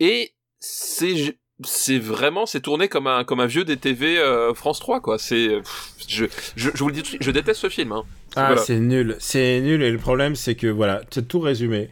et 0.00 0.32
c'est 0.60 1.36
c'est 1.64 1.98
vraiment 1.98 2.46
c'est 2.46 2.60
tourné 2.60 2.88
comme 2.88 3.06
un 3.08 3.24
comme 3.24 3.40
un 3.40 3.46
vieux 3.46 3.64
des 3.64 3.76
TV 3.76 4.18
euh, 4.18 4.54
France 4.54 4.78
3 4.78 5.00
quoi 5.00 5.18
c'est 5.18 5.60
je, 6.08 6.26
je 6.56 6.70
je 6.72 6.78
vous 6.78 6.88
le 6.88 6.94
dis 6.94 7.00
tout 7.00 7.04
de 7.04 7.08
suite, 7.08 7.22
je 7.22 7.30
déteste 7.32 7.60
ce 7.60 7.68
film 7.68 7.92
hein. 7.92 8.04
Ah, 8.36 8.48
Voilà. 8.48 8.60
c'est 8.62 8.78
nul. 8.78 9.16
C'est 9.18 9.60
nul. 9.62 9.82
Et 9.82 9.90
le 9.90 9.98
problème, 9.98 10.36
c'est 10.36 10.54
que 10.54 10.66
voilà, 10.66 11.00
c'est 11.10 11.26
tout 11.26 11.40
résumé. 11.40 11.88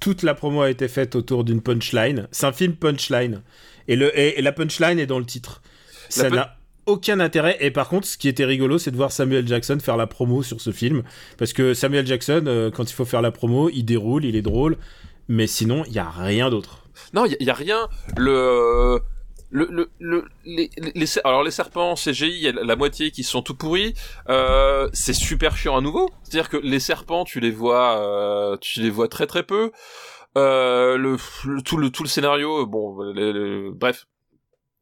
Toute 0.00 0.22
la 0.22 0.34
promo 0.34 0.60
a 0.60 0.70
été 0.70 0.86
faite 0.86 1.16
autour 1.16 1.44
d'une 1.44 1.62
punchline. 1.62 2.28
C'est 2.30 2.44
un 2.46 2.52
film 2.52 2.74
punchline. 2.74 3.42
Et, 3.88 3.96
le, 3.96 4.16
et, 4.16 4.38
et 4.38 4.42
la 4.42 4.52
punchline 4.52 4.98
est 4.98 5.06
dans 5.06 5.18
le 5.18 5.24
titre. 5.24 5.62
Ça 6.10 6.28
n'a 6.28 6.56
aucun 6.86 7.20
intérêt. 7.20 7.56
Et 7.60 7.70
par 7.70 7.88
contre, 7.88 8.06
ce 8.06 8.18
qui 8.18 8.28
était 8.28 8.44
rigolo, 8.44 8.78
c'est 8.78 8.90
de 8.90 8.96
voir 8.96 9.12
Samuel 9.12 9.48
Jackson 9.48 9.78
faire 9.80 9.96
la 9.96 10.06
promo 10.06 10.42
sur 10.42 10.60
ce 10.60 10.72
film. 10.72 11.02
Parce 11.38 11.54
que 11.54 11.72
Samuel 11.72 12.06
Jackson, 12.06 12.44
euh, 12.46 12.70
quand 12.70 12.88
il 12.88 12.94
faut 12.94 13.06
faire 13.06 13.22
la 13.22 13.30
promo, 13.30 13.70
il 13.70 13.84
déroule, 13.84 14.26
il 14.26 14.36
est 14.36 14.42
drôle. 14.42 14.76
Mais 15.26 15.46
sinon, 15.46 15.84
il 15.86 15.94
y 15.94 15.98
a 15.98 16.08
rien 16.08 16.50
d'autre. 16.50 16.84
Non, 17.12 17.24
il 17.26 17.36
y, 17.40 17.44
y 17.44 17.50
a 17.50 17.54
rien. 17.54 17.88
Le 18.16 19.00
le 19.50 19.66
le, 19.70 19.90
le 19.98 20.24
les, 20.44 20.70
les, 20.94 21.06
alors 21.24 21.42
les 21.42 21.50
serpents 21.50 21.94
CGI, 21.94 22.26
il 22.28 22.38
y 22.42 22.48
a 22.48 22.52
la, 22.52 22.76
moitié 22.76 23.10
qui 23.10 23.24
sont 23.24 23.40
tout 23.42 23.54
pourris. 23.54 23.94
Euh, 24.28 24.88
c'est 24.92 25.14
super 25.14 25.56
chiant 25.56 25.76
à 25.76 25.80
nouveau. 25.80 26.10
C'est-à-dire 26.22 26.50
que 26.50 26.58
les 26.58 26.80
serpents, 26.80 27.24
tu 27.24 27.40
les 27.40 27.50
vois, 27.50 27.98
euh, 27.98 28.56
tu 28.60 28.80
les 28.80 28.90
vois 28.90 29.08
très 29.08 29.26
très 29.26 29.42
peu. 29.42 29.72
Euh, 30.36 30.96
le, 30.98 31.16
tout 31.62 31.78
le 31.78 31.90
tout 31.90 32.02
le 32.02 32.08
scénario, 32.08 32.66
bon, 32.66 33.00
le- 33.00 33.72
bref. 33.72 34.06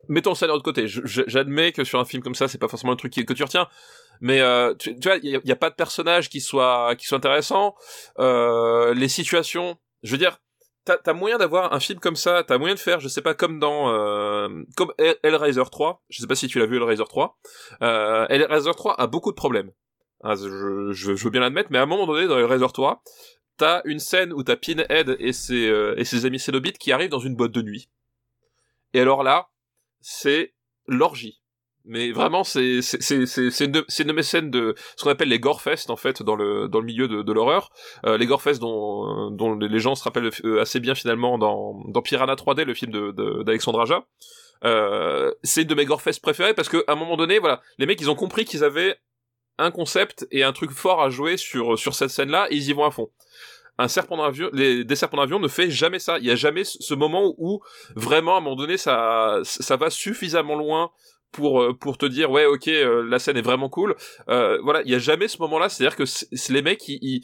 Mettons 0.09 0.35
ça 0.35 0.47
de 0.47 0.53
l'autre 0.53 0.63
côté. 0.65 0.87
J'admets 0.87 1.73
que 1.73 1.83
sur 1.83 1.99
un 1.99 2.05
film 2.05 2.23
comme 2.23 2.35
ça, 2.37 2.47
c'est 2.47 2.59
pas 2.59 2.69
forcément 2.69 2.93
le 2.93 2.97
truc 2.99 3.13
que 3.13 3.33
tu 3.33 3.43
retiens. 3.43 3.67
Mais 4.21 4.41
euh, 4.41 4.73
tu, 4.79 4.95
vois, 5.03 5.17
il 5.23 5.31
y, 5.31 5.37
a- 5.37 5.41
il 5.43 5.49
y 5.49 5.53
a 5.53 5.57
pas 5.57 5.69
de 5.71 5.75
personnage 5.75 6.29
qui 6.29 6.41
soit 6.41 6.95
qui 6.97 7.07
soit 7.07 7.19
intéressant. 7.19 7.75
Euh, 8.19 8.95
les 8.95 9.09
situations, 9.09 9.77
je 10.03 10.13
veux 10.13 10.19
dire, 10.19 10.39
t'as 10.97 11.13
moyen 11.13 11.39
d'avoir 11.39 11.73
un 11.73 11.81
film 11.81 11.99
comme 11.99 12.17
ça, 12.17 12.45
t'as 12.45 12.59
moyen 12.59 12.75
de 12.75 12.81
faire, 12.81 13.01
je 13.01 13.09
sais 13.09 13.23
pas, 13.23 13.35
comme 13.35 13.59
dans 13.59 13.91
euh, 13.93 14.49
comme 14.77 14.93
Hell- 14.99 15.19
Hellraiser 15.23 15.63
3. 15.71 16.03
Je 16.09 16.21
sais 16.21 16.27
pas 16.27 16.35
si 16.37 16.47
tu 16.49 16.59
l'as 16.59 16.67
vu 16.67 16.77
Hellraiser 16.77 17.05
3. 17.05 17.39
Euh, 17.83 18.27
Hellraiser 18.29 18.71
3 18.71 19.01
a 19.01 19.07
beaucoup 19.07 19.31
de 19.31 19.37
problèmes. 19.37 19.73
Ah, 20.23 20.35
je 20.37 21.13
veux 21.13 21.31
bien 21.31 21.41
l'admettre, 21.41 21.69
mais 21.73 21.79
à 21.79 21.83
un 21.83 21.87
moment 21.87 22.07
donné 22.07 22.27
dans 22.27 22.39
Hellraiser 22.39 22.67
3, 22.73 23.03
t'as 23.57 23.83
une 23.85 23.99
scène 23.99 24.33
où 24.33 24.43
t'as 24.43 24.57
Pinhead 24.57 25.17
et 25.19 25.33
ses 25.33 25.69
euh, 25.69 25.95
et 25.99 26.05
ses 26.05 26.25
amis 26.27 26.39
Cénobites 26.39 26.79
qui 26.79 26.93
arrivent 26.93 27.11
dans 27.11 27.19
une 27.19 27.37
boîte 27.37 27.53
de 27.53 27.63
nuit. 27.63 27.91
Et 28.95 29.01
alors 29.01 29.23
là, 29.23 29.49
c'est 30.01 30.55
l'orgie. 30.87 31.43
Mais 31.89 32.11
vraiment, 32.11 32.43
c'est 32.43 32.83
c'est 32.83 33.01
c'est 33.27 33.69
de- 33.69 33.85
de 33.87 34.13
mes 34.13 34.23
scènes 34.23 34.51
de 34.51 34.75
ce 34.97 35.05
qu'on 35.05 35.11
appelle 35.11 35.29
les 35.29 35.39
gorefest 35.39 35.89
en 35.89 35.97
fait 35.97 36.23
dans 36.23 36.35
le 36.35 36.69
dans 36.69 36.81
le 36.81 36.87
milieu 36.87 37.07
de, 37.07 37.23
de 37.23 37.33
l'horreur. 37.33 37.71
Euh, 38.05 38.19
les 38.19 38.27
gorefest 38.27 38.59
dont 38.61 39.31
dont 39.31 39.55
les 39.55 39.79
gens 39.79 39.95
se 39.95 40.03
rappellent 40.03 40.31
euh, 40.45 40.61
assez 40.61 40.81
bien 40.81 40.95
finalement 40.97 41.39
dans 41.39 41.83
dans 41.89 42.03
Piranha 42.03 42.35
3D, 42.35 42.65
le 42.65 42.75
film 42.75 42.91
de 42.91 43.43
d'Alexandre 43.45 43.81
Aja. 43.81 44.05
Euh, 44.65 45.33
c'est 45.43 45.65
de 45.65 45.75
mes 45.75 45.85
gorefest 45.85 46.21
préférées 46.21 46.55
parce 46.55 46.69
que 46.69 46.83
à 46.89 46.93
un 46.93 46.97
moment 46.97 47.17
donné, 47.17 47.39
voilà, 47.39 47.61
les 47.79 47.87
mecs 47.87 48.01
ils 48.01 48.11
ont 48.11 48.15
compris 48.17 48.45
qu'ils 48.45 48.65
avaient 48.65 48.97
un 49.59 49.71
concept 49.71 50.27
et 50.31 50.43
un 50.43 50.53
truc 50.53 50.71
fort 50.73 51.01
à 51.03 51.11
jouer 51.11 51.37
sur 51.37 51.79
sur 51.79 51.95
cette 51.95 52.11
scène-là 52.11 52.49
et 52.51 52.57
ils 52.57 52.69
y 52.69 52.73
vont 52.73 52.85
à 52.85 52.91
fond. 52.91 53.11
Un 53.79 53.89
serpent 53.89 54.17
d'avion, 54.17 54.49
les 54.55 54.85
des 54.85 54.97
serpents 54.97 55.19
d'avion 55.19 55.39
ne 55.39 55.49
fait 55.49 55.71
jamais 55.71 55.99
ça. 55.99 56.19
Il 56.19 56.25
y 56.25 56.31
a 56.31 56.35
jamais 56.35 56.65
ce 56.65 56.95
moment 56.95 57.35
où 57.37 57.61
vraiment 57.95 58.35
à 58.35 58.39
un 58.39 58.41
moment 58.41 58.57
donné 58.57 58.77
ça 58.79 59.41
ça 59.45 59.77
va 59.77 59.91
suffisamment 59.91 60.57
loin 60.57 60.91
pour 61.37 61.63
euh, 61.63 61.75
pour 61.75 61.99
te 61.99 62.07
dire 62.07 62.31
ouais 62.31 62.47
ok 62.47 62.69
euh, 62.69 63.07
la 63.09 63.19
scène 63.19 63.37
est 63.37 63.43
vraiment 63.43 63.69
cool. 63.69 63.95
Euh, 64.29 64.59
voilà 64.63 64.83
il 64.85 64.91
y 64.91 64.95
a 64.95 64.99
jamais 64.99 65.29
ce 65.29 65.39
moment 65.39 65.59
là 65.59 65.69
c'est 65.69 65.85
à 65.85 65.89
dire 65.89 65.97
que 65.97 66.05
les 66.53 66.63
mecs 66.63 66.89
ils, 66.89 66.99
ils 67.03 67.23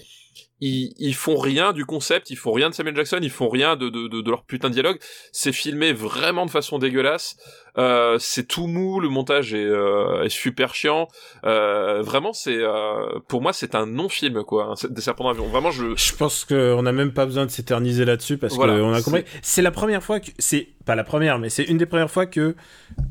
ils 0.60 0.92
ils 0.98 1.14
font 1.14 1.36
rien 1.36 1.72
du 1.72 1.84
concept 1.84 2.30
ils 2.30 2.36
font 2.36 2.52
rien 2.52 2.70
de 2.70 2.74
Samuel 2.74 2.94
Jackson 2.96 3.18
ils 3.22 3.30
font 3.30 3.48
rien 3.48 3.76
de 3.76 3.88
de 3.88 4.08
de, 4.08 4.20
de 4.20 4.30
leur 4.30 4.44
putain 4.44 4.68
de 4.68 4.74
dialogue 4.74 4.98
c'est 5.32 5.52
filmé 5.52 5.92
vraiment 5.92 6.46
de 6.46 6.50
façon 6.50 6.78
dégueulasse 6.78 7.36
euh, 7.78 8.16
c'est 8.20 8.46
tout 8.46 8.66
mou 8.66 9.00
le 9.00 9.08
montage 9.08 9.54
est, 9.54 9.64
euh, 9.64 10.22
est 10.24 10.28
super 10.28 10.74
chiant 10.74 11.08
euh, 11.44 12.02
vraiment 12.02 12.32
c'est 12.32 12.60
pour 13.28 13.42
moi 13.42 13.52
c'est 13.52 13.74
un 13.74 13.86
non 13.86 14.08
film 14.08 14.44
quoi 14.44 14.72
hein, 14.72 14.88
des 14.90 15.00
serpents 15.00 15.28
d'avion 15.28 15.46
vraiment 15.48 15.70
je 15.70 15.96
Je 15.96 16.14
pense 16.14 16.44
qu'on 16.44 16.82
n'a 16.82 16.92
même 16.92 17.12
pas 17.12 17.26
besoin 17.26 17.46
de 17.46 17.50
s'éterniser 17.50 18.04
là-dessus 18.04 18.36
parce 18.38 18.54
Voilà, 18.54 18.78
qu'on 18.78 18.92
a 18.92 19.02
compris. 19.02 19.24
C'est 19.42 19.62
la 19.62 19.70
première 19.70 20.02
fois 20.02 20.20
que. 20.20 20.30
C'est 20.38 20.68
pas 20.84 20.94
la 20.96 21.04
première, 21.04 21.38
mais 21.38 21.48
c'est 21.48 21.62
une 21.62 21.78
des 21.78 21.86
premières 21.86 22.10
fois 22.10 22.26
que 22.26 22.56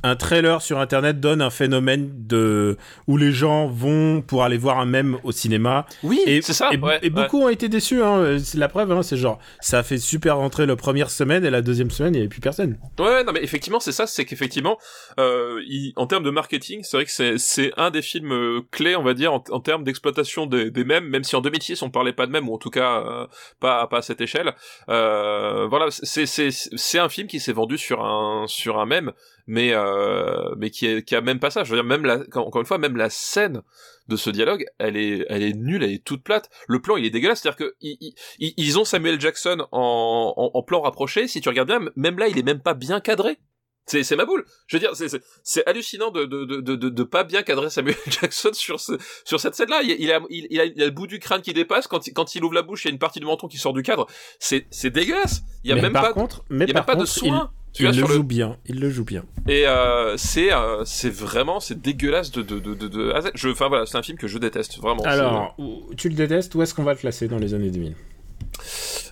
un 0.04 0.16
trailer 0.16 0.62
sur 0.62 0.80
internet 0.80 1.20
donne 1.20 1.42
un 1.42 1.50
phénomène 1.50 2.12
de. 2.28 2.78
où 3.08 3.18
les 3.18 3.32
gens 3.32 3.68
vont 3.68 4.22
pour 4.22 4.44
aller 4.44 4.58
voir 4.58 4.80
un 4.80 4.86
mème 4.86 5.18
au 5.24 5.32
cinéma. 5.32 5.86
oui 6.04 6.20
c'est 6.42 6.54
ça 6.54 6.70
et, 6.72 6.78
ouais, 6.78 7.00
et 7.02 7.10
beaucoup 7.12 7.42
ont 7.44 7.50
été 7.50 7.70
déçus, 7.70 8.02
hein. 8.02 8.38
c'est 8.44 8.58
la 8.58 8.68
preuve, 8.68 8.92
hein. 8.92 9.04
c'est 9.04 9.18
genre, 9.18 9.40
ça 9.60 9.80
a 9.80 9.84
fait 9.84 9.98
super 9.98 10.38
rentrer 10.38 10.66
la 10.66 10.76
première 10.76 11.10
semaine 11.10 11.46
et 11.46 11.50
la 11.50 11.62
deuxième 11.62 11.92
semaine, 11.92 12.14
il 12.14 12.18
n'y 12.18 12.22
avait 12.24 12.30
plus 12.30 12.42
personne. 12.42 12.78
Ouais, 13.00 13.24
non, 13.24 13.32
mais 13.34 13.44
effectivement, 13.44 13.80
c'est 13.80 13.92
ça, 13.92 14.08
c'est 14.08 14.26
qu'effectivement, 14.26 14.78
euh, 15.20 15.62
il- 15.68 15.94
en 15.96 16.08
termes 16.08 16.24
de 16.24 16.30
marketing, 16.32 16.82
c'est 16.84 16.98
vrai 16.98 17.06
que 17.06 17.38
c'est, 17.38 17.72
un 17.78 17.92
des 17.92 18.02
films 18.02 18.32
euh, 18.32 18.62
clés, 18.72 18.96
on 18.96 19.04
va 19.04 19.14
dire, 19.14 19.34
en, 19.34 19.44
en 19.52 19.60
termes 19.60 19.84
d'exploitation 19.84 20.46
des, 20.46 20.72
des 20.72 20.84
mèmes, 20.84 21.06
même 21.08 21.24
si 21.24 21.36
en 21.36 21.42
2006 21.42 21.82
on 21.82 21.90
parlait 21.90 22.14
pas 22.14 22.26
de 22.26 22.32
mèmes, 22.32 22.48
ou 22.50 22.54
en 22.54 22.58
tout 22.58 22.70
cas 22.70 23.04
euh, 23.06 23.28
pas, 23.60 23.86
pas 23.88 23.98
à 23.98 24.02
cette 24.02 24.22
échelle. 24.22 24.54
Euh, 24.90 25.68
voilà, 25.68 25.88
c'est 25.90 27.00
un 27.00 27.10
film 27.10 27.28
qui 27.28 27.40
s'est 27.40 27.54
vendu 27.54 27.78
sur 27.78 28.04
un, 28.04 28.46
sur 28.48 28.80
un 28.80 28.86
mème, 28.86 29.12
mais 29.52 29.74
euh, 29.74 30.56
mais 30.58 30.70
qui 30.70 30.86
est 30.88 31.04
qui 31.04 31.14
a 31.14 31.20
même 31.20 31.40
pas 31.40 31.52
ça. 31.52 31.66
Je 31.66 31.72
veux 31.72 31.76
dire 31.76 31.84
même 31.84 32.06
la 32.06 32.20
encore 32.36 32.62
une 32.62 32.66
fois 32.66 32.78
même 32.78 32.96
la 32.96 33.10
scène 33.10 33.64
de 34.08 34.16
ce 34.16 34.30
dialogue, 34.30 34.64
elle 34.80 34.96
est 34.96 35.26
elle 35.28 35.44
est 35.44 35.54
nulle, 35.54 35.84
elle 35.84 35.92
est 35.92 36.06
toute 36.06 36.24
plate. 36.24 36.50
Le 36.70 36.82
plan 36.82 36.96
il 36.96 37.06
est 37.06 37.10
dégueulasse, 37.10 37.42
c'est-à-dire 37.42 37.58
que 37.58 37.76
ils, 37.82 38.14
ils, 38.40 38.54
ils 38.56 38.80
ont 38.80 38.86
Samuel 38.86 39.20
Jackson 39.20 39.68
en, 39.74 40.34
en, 40.38 40.52
en 40.58 40.64
plan 40.64 40.80
rapproché. 40.80 41.28
Si 41.28 41.42
tu 41.42 41.50
regardes 41.50 41.68
bien, 41.68 41.82
même 41.98 42.18
là 42.18 42.30
il 42.30 42.40
est 42.40 42.44
même 42.44 42.62
pas 42.62 42.74
bien 42.74 43.02
cadré. 43.02 43.40
C'est, 43.88 44.04
c'est 44.04 44.16
ma 44.16 44.24
boule. 44.24 44.46
Je 44.68 44.78
veux 44.78 44.80
dire, 44.80 44.96
c'est, 44.96 45.10
c'est, 45.10 45.22
c'est 45.44 45.68
hallucinant 45.68 46.12
de, 46.12 46.24
de, 46.24 46.46
de, 46.46 46.62
de, 46.62 46.90
de 46.90 47.04
pas 47.04 47.26
bien 47.26 47.44
cadrer 47.44 47.70
Samuel 47.70 47.98
Jackson 48.08 48.52
sur 48.54 48.80
ce, 48.80 48.94
sur 49.26 49.40
cette 49.42 49.56
scène-là. 49.56 49.82
Il, 49.84 49.90
il, 50.00 50.12
a, 50.14 50.22
il, 50.30 50.48
il, 50.50 50.62
a, 50.62 50.66
il 50.66 50.82
a 50.82 50.86
le 50.86 50.92
bout 50.92 51.08
du 51.08 51.20
crâne 51.20 51.42
qui 51.42 51.52
dépasse. 51.52 51.88
Quand 51.88 52.08
il, 52.08 52.14
quand 52.14 52.36
il 52.36 52.44
ouvre 52.46 52.54
la 52.54 52.62
bouche, 52.62 52.86
il 52.86 52.88
y 52.88 52.92
a 52.92 52.94
une 52.94 53.00
partie 53.00 53.20
du 53.20 53.26
menton 53.26 53.48
qui 53.50 53.58
sort 53.58 53.74
du 53.74 53.82
cadre. 53.82 54.08
C'est, 54.40 54.68
c'est 54.70 54.92
dégueulasse. 54.92 55.42
Il 55.66 55.72
y 55.72 55.74
a 55.74 55.76
mais 55.76 55.82
même 55.82 55.94
par 55.94 56.04
pas, 56.04 56.14
contre, 56.14 56.46
mais 56.50 56.66
il 56.66 56.70
y 56.70 56.72
a 56.72 56.76
par 56.76 56.88
même 56.88 56.96
pas 56.96 57.02
de 57.02 57.06
soin. 57.06 57.52
Il, 57.54 57.61
il 57.80 57.86
le 57.88 57.94
joue 57.94 58.08
le... 58.08 58.24
bien. 58.24 58.58
Il 58.66 58.80
le 58.80 58.90
joue 58.90 59.06
bien. 59.06 59.24
Et 59.48 59.66
euh, 59.68 60.18
c'est, 60.18 60.54
euh, 60.54 60.84
c'est 60.86 61.10
vraiment, 61.10 61.60
c'est 61.60 61.82
dégueulasse 61.82 62.32
de, 62.32 62.42
de, 62.42 62.60
de, 62.60 62.74
de, 62.74 62.88
de... 62.88 63.14
Je, 63.36 63.50
enfin 63.50 63.68
voilà, 63.70 63.86
c'est 63.86 63.98
un 63.98 64.04
film 64.04 64.18
que 64.18 64.28
je 64.28 64.38
déteste 64.38 64.78
vraiment. 64.80 65.04
Alors, 65.04 65.56
tu 65.98 66.10
le 66.10 66.16
détestes 66.16 66.54
Où 66.56 66.62
est-ce 66.62 66.74
qu'on 66.74 66.84
va 66.84 66.94
le 66.94 67.00
classer 67.00 67.28
dans 67.28 67.38
les 67.38 67.54
années 67.54 67.72
2000 67.72 67.96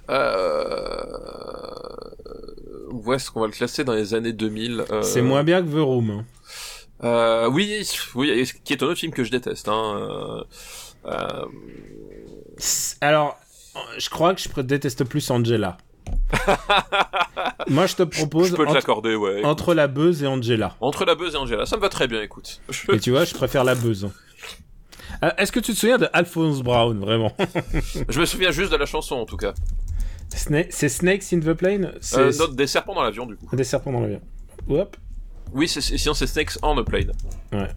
Euh... 0.10 1.06
Où 2.92 3.14
est-ce 3.14 3.32
qu'on 3.32 3.42
va 3.42 3.48
le 3.48 3.54
classer 3.54 3.84
dans 3.84 3.94
les 3.94 4.14
années 4.14 4.34
2000 4.34 4.84
euh... 4.92 5.02
C'est 5.04 5.22
moins 5.22 5.44
bien 5.44 5.62
que 5.62 5.68
The 5.70 5.80
Room. 5.82 6.10
hein. 6.12 6.26
Euh, 7.04 7.50
oui, 7.50 7.88
oui, 8.16 8.52
qui 8.66 8.74
est 8.74 8.84
un 8.84 8.88
autre 8.88 9.00
film 9.00 9.14
que 9.14 9.24
je 9.24 9.32
déteste. 9.32 9.70
Hein. 9.70 9.96
Euh, 9.96 10.44
euh, 11.06 11.46
Alors, 13.00 13.38
je 13.98 14.10
crois 14.10 14.36
que 14.36 14.42
je 14.42 14.62
déteste 14.62 15.06
plus 15.06 15.30
Angela. 15.32 15.78
Moi, 17.70 17.86
je 17.88 17.96
te 17.96 18.04
propose 18.04 18.48
je 18.50 18.56
peux 18.56 18.64
te 18.64 18.70
entre, 18.70 18.74
l'accorder, 18.76 19.16
ouais. 19.16 19.44
entre 19.46 19.74
la 19.74 19.88
buzz 19.88 20.24
et 20.24 20.28
Angela. 20.28 20.76
Entre 20.82 21.06
la 21.06 21.16
buzz 21.16 21.34
et 21.36 21.38
Angela, 21.38 21.66
ça 21.66 21.76
me 21.78 21.82
va 21.82 21.90
très 21.90 22.08
bien, 22.08 22.22
écoute. 22.22 22.62
Je- 22.70 22.92
Et 22.94 23.00
tu 23.00 23.12
vois, 23.12 23.26
je 23.26 23.34
préfère 23.34 23.64
la 23.64 23.76
buzz. 23.76 24.10
Euh, 25.24 25.32
Est-ce 25.38 25.52
que 25.52 25.60
tu 25.60 25.74
te 25.74 25.78
souviens 25.78 25.98
de 25.98 26.08
Alphonse 26.14 26.62
Brown, 26.62 26.98
vraiment? 27.00 27.34
Je 28.10 28.20
me 28.20 28.26
souviens 28.26 28.52
juste 28.52 28.72
de 28.72 28.78
la 28.78 28.86
chanson, 28.86 29.16
en 29.16 29.26
tout 29.26 29.38
cas. 29.38 29.54
C'est 30.30 30.90
Snakes 30.90 31.34
in 31.34 31.40
the 31.40 31.54
Plane? 31.54 31.94
C'est 32.02 32.20
Euh, 32.20 32.32
non, 32.40 32.48
des 32.54 32.68
serpents 32.68 32.94
dans 32.96 33.04
l'avion, 33.04 33.26
du 33.26 33.36
coup. 33.36 33.54
des 33.56 33.64
serpents 33.64 33.92
dans 33.92 34.02
l'avion. 34.02 34.22
Hop. 34.70 34.96
Oui, 35.52 35.68
sinon 35.68 36.14
c'est 36.14 36.28
Snakes 36.28 36.58
on 36.62 36.78
a 36.78 36.84
Plane. 36.84 37.12
Ouais. 37.52 37.68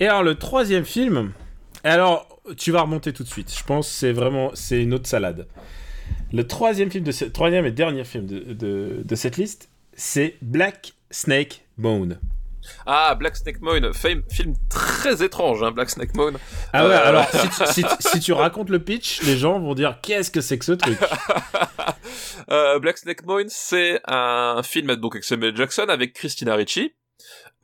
Et 0.00 0.06
alors, 0.06 0.22
le 0.22 0.34
troisième 0.34 0.84
film. 0.84 1.32
Alors, 1.84 2.35
tu 2.56 2.70
vas 2.72 2.82
remonter 2.82 3.12
tout 3.12 3.22
de 3.24 3.28
suite. 3.28 3.52
Je 3.56 3.64
pense 3.64 3.86
que 3.88 3.94
c'est 3.94 4.12
vraiment. 4.12 4.50
C'est 4.54 4.82
une 4.82 4.94
autre 4.94 5.08
salade. 5.08 5.46
Le 6.32 6.46
troisième 6.46 6.90
film 6.90 7.04
de 7.04 7.12
ce... 7.12 7.24
troisième 7.24 7.66
et 7.66 7.72
dernier 7.72 8.04
film 8.04 8.26
de, 8.26 8.38
de, 8.52 9.02
de 9.04 9.14
cette 9.14 9.36
liste, 9.36 9.68
c'est 9.94 10.36
Black 10.42 10.94
Snake 11.10 11.64
Bone. 11.78 12.18
Ah, 12.84 13.14
Black 13.14 13.36
Snake 13.36 13.60
Moon, 13.60 13.92
film, 13.92 14.24
très 14.68 15.22
étrange, 15.24 15.62
hein, 15.62 15.70
Black 15.70 15.88
Snake 15.88 16.16
Moon. 16.16 16.32
Ah 16.72 16.84
ouais, 16.86 16.94
Euh. 16.94 17.06
alors 17.08 17.24
si 17.30 17.48
tu, 17.48 17.66
si 17.72 17.82
tu- 17.84 18.08
si 18.08 18.20
tu 18.20 18.32
racontes 18.32 18.70
le 18.70 18.80
pitch, 18.80 19.22
les 19.22 19.36
gens 19.36 19.60
vont 19.60 19.74
dire 19.74 19.98
qu'est-ce 20.02 20.32
que 20.32 20.40
c'est 20.40 20.58
que 20.58 20.64
ce 20.64 20.72
truc? 20.72 20.98
Euh, 22.50 22.78
Black 22.78 22.98
Snake 22.98 23.24
Moon, 23.26 23.44
c'est 23.48 24.00
un 24.06 24.62
film 24.62 24.94
donc 24.96 25.14
avec 25.16 25.24
Samuel 25.24 25.56
Jackson, 25.56 25.86
avec 25.88 26.12
Christina 26.12 26.54
Ricci 26.54 26.94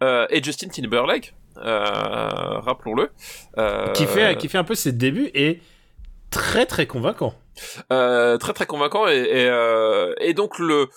euh, 0.02 0.26
et 0.30 0.42
Justin 0.42 0.68
Timberlake, 0.68 1.34
rappelons-le. 1.62 3.10
Euh, 3.58 3.88
qui, 3.92 4.06
fait, 4.06 4.36
qui 4.38 4.48
fait 4.48 4.58
un 4.58 4.64
peu 4.64 4.74
ses 4.74 4.92
débuts 4.92 5.30
et 5.34 5.60
très 6.30 6.66
très 6.66 6.86
convaincant. 6.86 7.34
euh, 7.92 8.38
très 8.38 8.52
très 8.52 8.66
convaincant 8.66 9.06
et, 9.08 9.16
et, 9.18 9.46
euh, 9.48 10.14
et 10.20 10.32
donc 10.34 10.58
le 10.58 10.88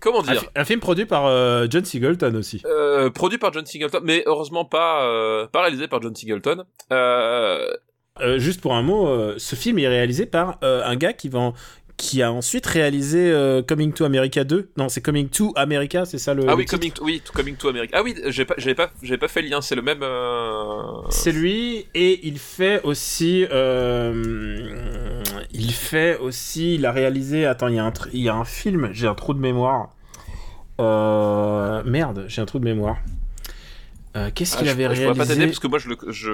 comment 0.00 0.20
Un, 0.20 0.32
dire 0.32 0.40
fi- 0.42 0.48
un 0.54 0.64
film 0.64 0.80
produit 0.80 1.06
par 1.06 1.26
euh, 1.26 1.66
John 1.70 1.84
Singleton 1.84 2.36
aussi. 2.36 2.62
euh, 2.66 3.08
produit 3.10 3.38
par 3.38 3.52
John 3.52 3.64
Singleton, 3.64 4.02
mais 4.04 4.22
heureusement 4.26 4.64
pas 4.66 5.04
euh, 5.06 5.46
pas 5.46 5.62
réalisé 5.62 5.88
par 5.88 6.02
John 6.02 6.14
Singleton. 6.14 6.64
Euh, 6.92 7.72
Euh, 8.20 8.38
juste 8.38 8.60
pour 8.60 8.74
un 8.74 8.82
mot, 8.82 9.08
euh, 9.08 9.34
ce 9.38 9.56
film 9.56 9.78
est 9.80 9.88
réalisé 9.88 10.24
par 10.26 10.58
euh, 10.62 10.84
un 10.84 10.94
gars 10.94 11.12
qui, 11.14 11.28
va 11.28 11.38
en- 11.40 11.54
qui 11.96 12.22
a 12.22 12.32
ensuite 12.32 12.66
réalisé 12.66 13.30
euh, 13.30 13.62
Coming 13.62 13.92
to 13.92 14.04
America 14.04 14.42
2. 14.44 14.70
Non, 14.76 14.88
c'est 14.88 15.00
Coming 15.00 15.28
to 15.28 15.52
America, 15.56 16.04
c'est 16.04 16.18
ça 16.18 16.34
le. 16.34 16.44
ah 16.48 16.56
oui, 16.56 16.66
coming 16.66 16.90
to, 16.92 17.04
oui, 17.04 17.22
coming 17.32 17.54
to 17.56 17.68
America. 17.68 17.96
Ah 17.98 18.02
oui, 18.02 18.14
j'ai 18.28 18.44
pas 18.44 18.54
j'ai 18.58 18.74
pas 18.74 18.88
pas 19.20 19.28
fait 19.28 19.42
le 19.42 19.48
lien, 19.48 19.60
c'est 19.60 19.74
le 19.76 19.82
même. 19.82 20.02
euh, 20.02 20.80
C'est 21.10 21.32
lui 21.32 21.86
et 21.94 22.20
il 22.26 22.38
fait 22.38 22.82
aussi. 22.82 23.46
euh, 23.50 25.22
il 25.52 25.72
fait 25.72 26.18
aussi. 26.18 26.74
Il 26.74 26.84
a 26.86 26.92
réalisé. 26.92 27.46
Attends, 27.46 27.68
il 27.68 27.76
y 27.76 27.78
a 27.78 27.84
un, 27.84 27.90
tr- 27.90 28.08
il 28.12 28.22
y 28.22 28.28
a 28.28 28.34
un 28.34 28.44
film. 28.44 28.90
J'ai 28.92 29.06
un 29.06 29.14
trou 29.14 29.32
de 29.34 29.38
mémoire. 29.40 29.90
Merde, 30.78 32.24
j'ai 32.28 32.42
un 32.42 32.46
trou 32.46 32.58
de 32.58 32.64
mémoire. 32.64 32.96
Euh, 34.16 34.30
Qu'est-ce 34.32 34.54
ah, 34.54 34.58
qu'il 34.58 34.66
je- 34.68 34.72
avait 34.72 34.94
je, 34.94 35.02
pourrais 35.02 35.14
pas 35.14 35.26
t'aider 35.26 35.34
réalisé 35.40 35.46
parce 35.46 35.58
que 35.58 35.66
moi 35.66 35.78
je 35.80 35.88
le 35.88 35.96
je 36.12 36.30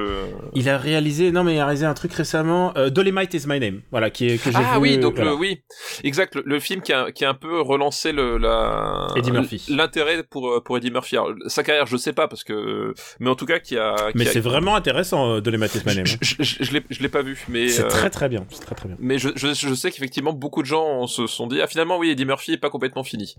Il 0.55 0.69
a 0.69 0.77
réalisé. 0.77 1.33
Non, 1.33 1.45
mais 1.45 1.55
il 1.55 1.59
a 1.61 1.65
réalisé 1.65 1.87
un 1.87 1.95
truc 1.95 2.13
récemment. 2.13 2.77
Euh, 2.77 2.91
Dolomite 2.91 3.33
is 3.33 3.45
my 3.47 3.59
name. 3.59 3.81
Voilà, 3.91 4.11
qui 4.11 4.27
est, 4.27 4.37
que 4.37 4.51
j'ai 4.51 4.57
Ah 4.59 4.75
vu, 4.75 4.81
oui, 4.81 4.99
donc 4.99 5.15
voilà. 5.15 5.31
le, 5.31 5.37
oui, 5.37 5.63
exact, 6.05 6.35
le, 6.35 6.43
le 6.45 6.61
film 6.61 6.83
qui 6.83 6.93
a, 6.93 7.11
qui 7.11 7.25
a 7.25 7.31
un 7.31 7.35
peu 7.35 7.61
relancé 7.63 8.13
le, 8.13 8.37
la, 8.37 9.07
Eddie 9.17 9.33
Murphy. 9.33 9.65
l'intérêt 9.71 10.23
pour, 10.23 10.51
euh, 10.51 10.61
pour 10.63 10.77
Eddie 10.77 10.91
Murphy. 10.91 11.17
Alors, 11.17 11.33
sa 11.47 11.63
carrière, 11.63 11.87
je 11.87 11.97
sais 11.97 12.13
pas 12.13 12.29
parce 12.29 12.45
que, 12.45 12.93
mais 13.19 13.31
en 13.31 13.35
tout 13.35 13.47
cas, 13.47 13.59
qui 13.61 13.79
a, 13.79 13.95
qui 14.13 14.19
Mais 14.19 14.29
a- 14.29 14.33
c'est 14.33 14.41
vraiment 14.41 14.75
intéressant, 14.77 15.37
euh, 15.37 15.41
Dolomite 15.41 15.75
is 15.75 15.81
my 15.87 15.95
name. 15.97 16.07
je, 16.07 16.17
je, 16.21 16.43
je, 16.65 16.73
l'ai, 16.73 16.83
je 16.91 17.01
l'ai 17.01 17.09
pas 17.09 17.23
vu, 17.23 17.43
mais, 17.49 17.69
C'est 17.69 17.85
euh, 17.85 17.89
très 17.89 18.11
très 18.11 18.29
bien. 18.29 18.45
C'est 18.51 18.61
très 18.67 18.75
très 18.75 18.89
bien. 18.89 18.97
mais 19.01 19.19
je, 19.19 19.31
je, 19.37 19.75
sais 19.75 19.91
qu'effectivement, 19.91 20.35
beaucoup 20.35 20.61
de 20.63 20.67
gens 20.67 21.07
se 21.07 21.27
sont 21.27 21.47
dit, 21.47 21.61
ah, 21.63 21.67
finalement, 21.67 21.97
oui, 21.99 22.11
Eddie 22.11 22.27
Murphy 22.27 22.53
est 22.53 22.59
pas 22.59 22.69
complètement 22.71 23.05
fini, 23.05 23.35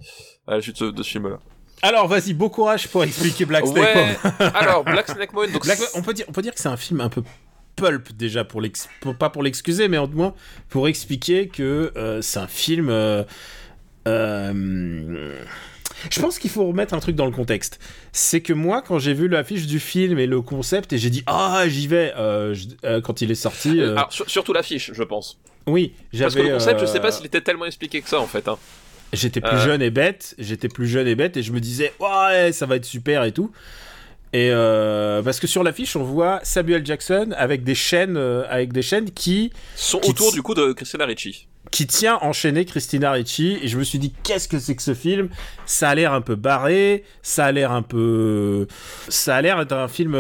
à 0.47 0.55
la 0.55 0.61
suite 0.61 0.81
de, 0.81 0.89
de 0.89 1.03
ce 1.03 1.09
film-là. 1.11 1.37
Alors, 1.81 2.07
vas-y, 2.07 2.33
bon 2.33 2.49
courage 2.49 2.87
pour 2.87 3.03
expliquer 3.03 3.45
Black 3.45 3.65
Snake 3.65 3.83
Ouais, 3.83 4.17
Moon. 4.23 4.51
alors, 4.55 4.83
Black 4.83 5.09
Snake 5.09 5.33
Moon, 5.33 5.47
donc, 5.51 5.63
Black- 5.65 5.79
on, 5.95 6.01
peut 6.01 6.13
dire, 6.13 6.25
on 6.27 6.31
peut 6.31 6.41
dire 6.41 6.53
que 6.53 6.59
c'est 6.59 6.69
un 6.69 6.77
film 6.77 7.01
un 7.01 7.09
peu 7.09 7.23
pulp 7.75 8.11
déjà, 8.15 8.43
pour 8.43 8.61
l'ex- 8.61 8.87
pour- 9.01 9.15
pas 9.15 9.29
pour 9.29 9.41
l'excuser, 9.43 9.87
mais 9.87 9.97
en 9.97 10.07
tout 10.07 10.15
moins 10.17 10.33
pour 10.69 10.87
expliquer 10.87 11.47
que 11.47 11.91
euh, 11.95 12.21
c'est 12.21 12.39
un 12.39 12.47
film. 12.47 12.89
euh, 12.89 13.23
euh, 14.07 15.39
je 16.09 16.19
pense 16.19 16.39
qu'il 16.39 16.49
faut 16.49 16.65
remettre 16.67 16.93
un 16.93 16.99
truc 16.99 17.15
dans 17.15 17.25
le 17.25 17.31
contexte. 17.31 17.79
C'est 18.11 18.41
que 18.41 18.53
moi, 18.53 18.81
quand 18.81 18.97
j'ai 18.99 19.13
vu 19.13 19.27
l'affiche 19.27 19.67
du 19.67 19.79
film 19.79 20.17
et 20.19 20.27
le 20.27 20.41
concept, 20.41 20.93
et 20.93 20.97
j'ai 20.97 21.09
dit 21.09 21.23
ah 21.27 21.63
j'y 21.67 21.87
vais 21.87 22.13
je- 22.17 22.99
quand 22.99 23.21
il 23.21 23.31
est 23.31 23.35
sorti. 23.35 23.81
alors, 23.81 24.11
sur- 24.11 24.29
surtout 24.29 24.53
l'affiche, 24.53 24.91
je 24.93 25.03
pense. 25.03 25.39
oui, 25.67 25.93
j'avais. 26.11 26.23
Parce 26.25 26.35
que 26.35 26.41
le 26.41 26.53
concept, 26.53 26.79
je 26.81 26.85
sais 26.85 26.99
pas 26.99 27.11
s'il 27.11 27.25
était 27.25 27.41
tellement 27.41 27.65
expliqué 27.65 28.01
que 28.01 28.09
ça, 28.09 28.19
en 28.19 28.27
fait, 28.27 28.47
hein. 28.47 28.57
J'étais 29.13 29.41
plus 29.41 29.57
Euh. 29.57 29.65
jeune 29.65 29.81
et 29.81 29.89
bête, 29.91 30.35
j'étais 30.39 30.69
plus 30.69 30.87
jeune 30.87 31.07
et 31.07 31.15
bête 31.15 31.35
et 31.37 31.43
je 31.43 31.51
me 31.51 31.59
disais 31.59 31.93
ouais 31.99 32.51
ça 32.53 32.65
va 32.65 32.75
être 32.77 32.85
super 32.85 33.23
et 33.23 33.31
tout. 33.31 33.51
Et 34.33 34.49
euh, 34.51 35.21
parce 35.21 35.41
que 35.41 35.47
sur 35.47 35.61
l'affiche 35.63 35.95
on 35.97 36.03
voit 36.03 36.39
Samuel 36.43 36.85
Jackson 36.85 37.33
avec 37.37 37.63
des 37.65 37.75
chaînes 37.75 38.15
euh, 38.15 38.43
avec 38.49 38.71
des 38.71 38.81
chaînes 38.81 39.11
qui 39.11 39.51
Sont 39.75 39.99
Qui 39.99 40.11
autour 40.11 40.31
du 40.31 40.41
coup 40.41 40.53
de 40.53 40.71
Christina 40.71 41.05
Ricci. 41.05 41.47
qui 41.69 41.85
tient 41.85 42.17
enchaîné 42.21 42.63
Christina 42.63 43.11
Ricci 43.11 43.57
et 43.61 43.67
je 43.67 43.77
me 43.77 43.83
suis 43.83 43.99
dit 43.99 44.13
qu'est-ce 44.23 44.47
que 44.47 44.57
c'est 44.59 44.75
que 44.75 44.81
ce 44.81 44.93
film? 44.93 45.27
Ça 45.65 45.89
a 45.89 45.95
l'air 45.95 46.13
un 46.13 46.21
peu 46.21 46.35
barré, 46.35 47.03
ça 47.21 47.43
a 47.45 47.51
l'air 47.51 47.73
un 47.73 47.81
peu 47.81 48.67
ça 49.09 49.35
a 49.35 49.41
l'air 49.41 49.59
d'être 49.59 49.73
un 49.73 49.89
film 49.89 50.15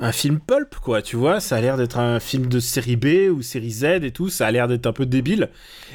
un 0.00 0.12
film 0.12 0.38
pulp 0.38 0.76
quoi, 0.76 1.02
tu 1.02 1.16
vois, 1.16 1.40
ça 1.40 1.56
a 1.56 1.60
l'air 1.60 1.76
d'être 1.76 1.98
un 1.98 2.20
film 2.20 2.46
de 2.46 2.60
série 2.60 2.96
B 2.96 3.30
ou 3.34 3.42
série 3.42 3.70
Z 3.70 3.84
et 4.04 4.12
tout, 4.12 4.28
ça 4.28 4.46
a 4.46 4.50
l'air 4.50 4.68
d'être 4.68 4.86
un 4.86 4.92
peu 4.92 5.06
débile 5.06 5.50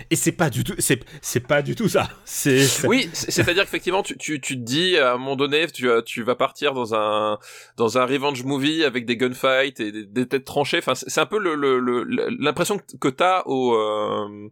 et 0.09 0.15
c'est 0.17 0.33
pas 0.33 0.49
du 0.49 0.63
tout 0.65 0.73
c'est 0.79 0.99
c'est 1.21 1.39
pas 1.47 1.61
du 1.61 1.73
tout 1.75 1.87
ça. 1.87 2.09
C'est 2.25 2.59
c'est- 2.65 2.87
Oui, 2.87 3.09
c'est-à-dire 3.13 3.63
qu'effectivement, 3.63 4.03
tu, 4.03 4.17
tu, 4.17 4.41
tu 4.41 4.55
te 4.57 4.61
dis 4.63 4.97
à 4.97 5.13
un 5.13 5.17
moment 5.17 5.35
donné, 5.37 5.67
tu, 5.67 5.87
tu 6.05 6.21
vas 6.23 6.35
partir 6.35 6.73
dans 6.73 6.93
un 6.95 7.37
dans 7.77 7.97
un 7.97 8.05
revenge 8.05 8.43
movie 8.43 8.83
avec 8.83 9.05
des 9.05 9.15
gunfights 9.17 9.79
et 9.79 9.91
des, 9.91 10.05
des 10.05 10.27
têtes 10.27 10.45
tranchées. 10.45 10.79
Enfin, 10.79 10.95
c'est 10.95 11.21
un 11.21 11.25
peu 11.25 11.39
le 11.39 11.55
le- 11.55 11.79
le- 11.79 12.03
l'impression 12.39 12.79
que 12.99 13.07
t'as 13.07 13.43
au, 13.45 13.73
euh, 13.75 14.49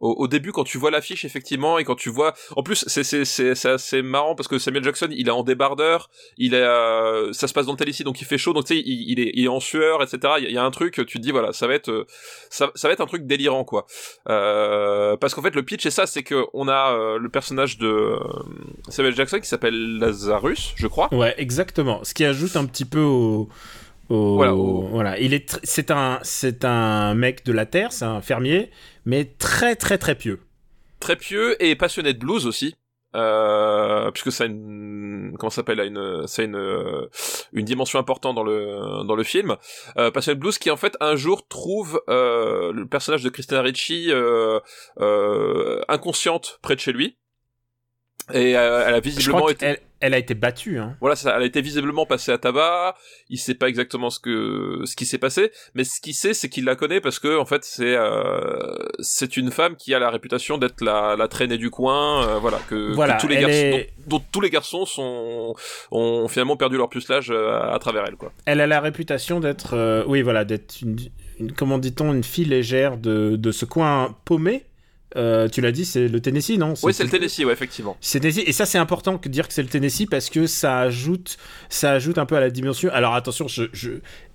au 0.00 0.10
au 0.18 0.28
début 0.28 0.52
quand 0.52 0.64
tu 0.64 0.76
vois 0.78 0.90
l'affiche 0.90 1.24
effectivement 1.24 1.78
et 1.78 1.84
quand 1.84 1.94
tu 1.94 2.10
vois. 2.10 2.34
En 2.56 2.62
plus, 2.62 2.84
c'est 2.86 3.02
c'est 3.04 3.24
c'est 3.24 3.68
assez 3.68 4.02
marrant 4.02 4.34
parce 4.34 4.46
que 4.48 4.58
Samuel 4.58 4.84
Jackson, 4.84 5.08
il 5.10 5.28
est 5.28 5.30
en 5.30 5.42
débardeur, 5.42 6.10
il 6.36 6.54
est 6.54 6.60
euh, 6.60 7.32
ça 7.32 7.48
se 7.48 7.52
passe 7.54 7.66
dans 7.66 7.76
le 7.78 7.88
ici, 7.88 8.04
donc 8.04 8.20
il 8.20 8.24
fait 8.26 8.38
chaud, 8.38 8.52
donc 8.52 8.64
tu 8.66 8.74
sais, 8.74 8.82
il, 8.84 9.10
il 9.12 9.20
est 9.20 9.30
il 9.34 9.44
est 9.44 9.48
en 9.48 9.60
sueur, 9.60 10.02
etc. 10.02 10.18
Il 10.38 10.44
y, 10.44 10.46
a- 10.46 10.50
il 10.50 10.54
y 10.54 10.58
a 10.58 10.64
un 10.64 10.70
truc, 10.70 10.94
tu 10.94 11.18
te 11.18 11.18
dis 11.18 11.30
voilà, 11.30 11.52
ça 11.52 11.66
va 11.66 11.74
être 11.74 11.88
euh, 11.90 12.06
ça 12.50 12.70
ça 12.74 12.88
va 12.88 12.92
être 12.94 13.00
un 13.00 13.06
truc 13.06 13.26
délirant 13.26 13.64
quoi. 13.64 13.86
Euh, 14.28 15.16
parce 15.16 15.34
qu'en 15.34 15.42
fait 15.42 15.54
le 15.54 15.62
pitch 15.62 15.82
c'est 15.82 15.90
ça, 15.90 16.06
c'est 16.06 16.22
que 16.22 16.44
on 16.52 16.68
a 16.68 16.92
euh, 16.92 17.18
le 17.18 17.28
personnage 17.28 17.78
de 17.78 17.86
euh, 17.86 18.18
Samuel 18.88 19.14
Jackson 19.14 19.38
qui 19.40 19.48
s'appelle 19.48 19.98
Lazarus, 19.98 20.72
je 20.76 20.86
crois. 20.86 21.12
Ouais, 21.14 21.34
exactement. 21.38 22.00
Ce 22.04 22.12
qui 22.14 22.24
ajoute 22.24 22.56
un 22.56 22.66
petit 22.66 22.84
peu 22.84 23.00
au. 23.00 23.48
au- 24.08 24.34
Voilà, 24.36 24.54
au- 24.54 24.82
voilà. 24.88 25.18
Il 25.18 25.32
est, 25.34 25.58
c'est 25.62 25.90
un, 25.90 26.18
c'est 26.22 26.64
un 26.64 27.14
mec 27.14 27.44
de 27.44 27.52
la 27.52 27.66
terre, 27.66 27.92
c'est 27.92 28.04
un 28.04 28.20
fermier, 28.20 28.70
mais 29.06 29.24
très 29.38 29.74
très 29.76 29.96
très 29.96 30.14
pieux. 30.14 30.40
Très 31.00 31.16
pieux 31.16 31.56
et 31.64 31.74
passionné 31.76 32.12
de 32.12 32.18
blues 32.18 32.46
aussi. 32.46 32.74
euh, 33.14 34.10
puisque 34.10 34.30
ça 34.32 34.44
a 34.44 34.46
une 34.46 35.34
comment 35.38 35.48
s'appelle 35.48 35.80
une 35.80 36.26
ça 36.26 36.42
a 36.42 36.44
une 36.44 36.56
euh, 36.56 37.08
une 37.52 37.64
dimension 37.64 37.98
importante 37.98 38.34
dans 38.34 38.42
le 38.44 39.04
dans 39.06 39.14
le 39.14 39.22
film 39.22 39.56
euh, 39.96 40.10
Passion 40.10 40.34
Blues 40.34 40.58
qui 40.58 40.70
en 40.70 40.76
fait 40.76 40.94
un 41.00 41.16
jour 41.16 41.46
trouve 41.48 42.00
euh, 42.10 42.72
le 42.72 42.86
personnage 42.86 43.22
de 43.22 43.30
Christina 43.30 43.62
Ricci 43.62 44.08
euh, 44.10 44.60
euh, 45.00 45.80
inconsciente 45.88 46.58
près 46.60 46.74
de 46.74 46.80
chez 46.80 46.92
lui 46.92 47.16
et 48.34 48.50
elle 48.50 48.94
a 48.94 49.00
visiblement 49.00 49.48
été 49.48 49.78
elle 50.00 50.14
a 50.14 50.18
été 50.18 50.34
battue. 50.34 50.78
Hein. 50.78 50.96
voilà, 51.00 51.16
ça, 51.16 51.34
elle 51.36 51.42
a 51.42 51.46
été 51.46 51.60
visiblement 51.60 52.06
passée 52.06 52.32
à 52.32 52.38
tabac. 52.38 52.94
Il 53.30 53.38
sait 53.38 53.54
pas 53.54 53.68
exactement 53.68 54.10
ce 54.10 54.20
que 54.20 54.80
ce 54.84 54.94
qui 54.96 55.06
s'est 55.06 55.18
passé, 55.18 55.50
mais 55.74 55.84
ce 55.84 56.00
qu'il 56.00 56.14
sait, 56.14 56.34
c'est 56.34 56.48
qu'il 56.48 56.64
la 56.64 56.76
connaît 56.76 57.00
parce 57.00 57.18
que 57.18 57.38
en 57.38 57.44
fait, 57.46 57.64
c'est 57.64 57.96
euh, 57.96 58.74
c'est 59.00 59.36
une 59.36 59.50
femme 59.50 59.76
qui 59.76 59.94
a 59.94 59.98
la 59.98 60.10
réputation 60.10 60.58
d'être 60.58 60.82
la, 60.82 61.16
la 61.16 61.28
traînée 61.28 61.58
du 61.58 61.70
coin, 61.70 62.26
euh, 62.28 62.38
voilà, 62.38 62.58
que, 62.68 62.74
que 62.90 62.92
Voilà, 62.94 63.14
tous 63.14 63.28
les 63.28 63.36
garçons, 63.36 63.54
est- 63.54 63.90
dont, 64.06 64.18
dont 64.18 64.24
tous 64.32 64.40
les 64.40 64.50
garçons 64.50 64.84
sont 64.86 65.54
ont 65.90 66.28
finalement 66.28 66.56
perdu 66.56 66.76
leur 66.76 66.88
pucelage 66.88 67.30
euh, 67.30 67.50
à, 67.52 67.74
à 67.74 67.78
travers 67.78 68.04
elle, 68.06 68.16
quoi. 68.16 68.32
Elle 68.44 68.60
a 68.60 68.66
la 68.66 68.80
réputation 68.80 69.40
d'être, 69.40 69.74
euh, 69.74 70.04
oui, 70.06 70.22
voilà, 70.22 70.44
d'être 70.44 70.76
une, 70.82 70.96
une- 71.40 71.52
comment 71.52 71.78
dit-on, 71.78 72.12
une 72.12 72.24
fille 72.24 72.44
légère 72.44 72.96
de, 72.98 73.36
de 73.36 73.50
ce 73.52 73.64
coin 73.64 74.14
paumé. 74.24 74.64
Euh, 75.16 75.48
tu 75.48 75.60
l'as 75.60 75.72
dit, 75.72 75.84
c'est 75.84 76.08
le 76.08 76.20
Tennessee, 76.20 76.58
non? 76.58 76.74
Oui, 76.82 76.92
c'est 76.92 77.04
le 77.04 77.10
Tennessee, 77.10 77.44
ouais, 77.44 77.52
effectivement. 77.52 77.96
C'est 78.00 78.20
Tennessee. 78.20 78.44
Et 78.46 78.52
ça, 78.52 78.66
c'est 78.66 78.78
important 78.78 79.16
que 79.18 79.28
dire 79.28 79.48
que 79.48 79.54
c'est 79.54 79.62
le 79.62 79.68
Tennessee 79.68 80.06
parce 80.10 80.28
que 80.30 80.46
ça 80.46 80.78
ajoute, 80.80 81.38
ça 81.68 81.92
ajoute 81.92 82.18
un 82.18 82.26
peu 82.26 82.36
à 82.36 82.40
la 82.40 82.50
dimension. 82.50 82.90
Alors 82.92 83.14
attention, 83.14 83.48
je, 83.48 83.64
je 83.72 83.90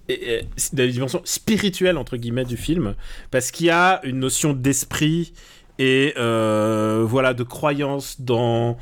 et- 0.10 0.34
et- 0.40 0.42
c'est 0.58 0.74
de 0.76 0.84
la 0.84 0.90
dimension 0.92 1.22
spirituelle 1.24 1.98
entre 1.98 2.18
guillemets 2.18 2.46
du 2.46 2.58
film 2.58 2.96
parce 3.30 3.52
qu'il 3.52 3.68
y 3.68 3.70
a 3.70 4.02
une 4.04 4.20
notion 4.20 4.54
d'esprit 4.54 5.34
et 5.80 6.14
euh, 6.18 7.04
voilà 7.08 7.34
de 7.34 7.44
croyance 7.44 8.20
dans 8.20 8.78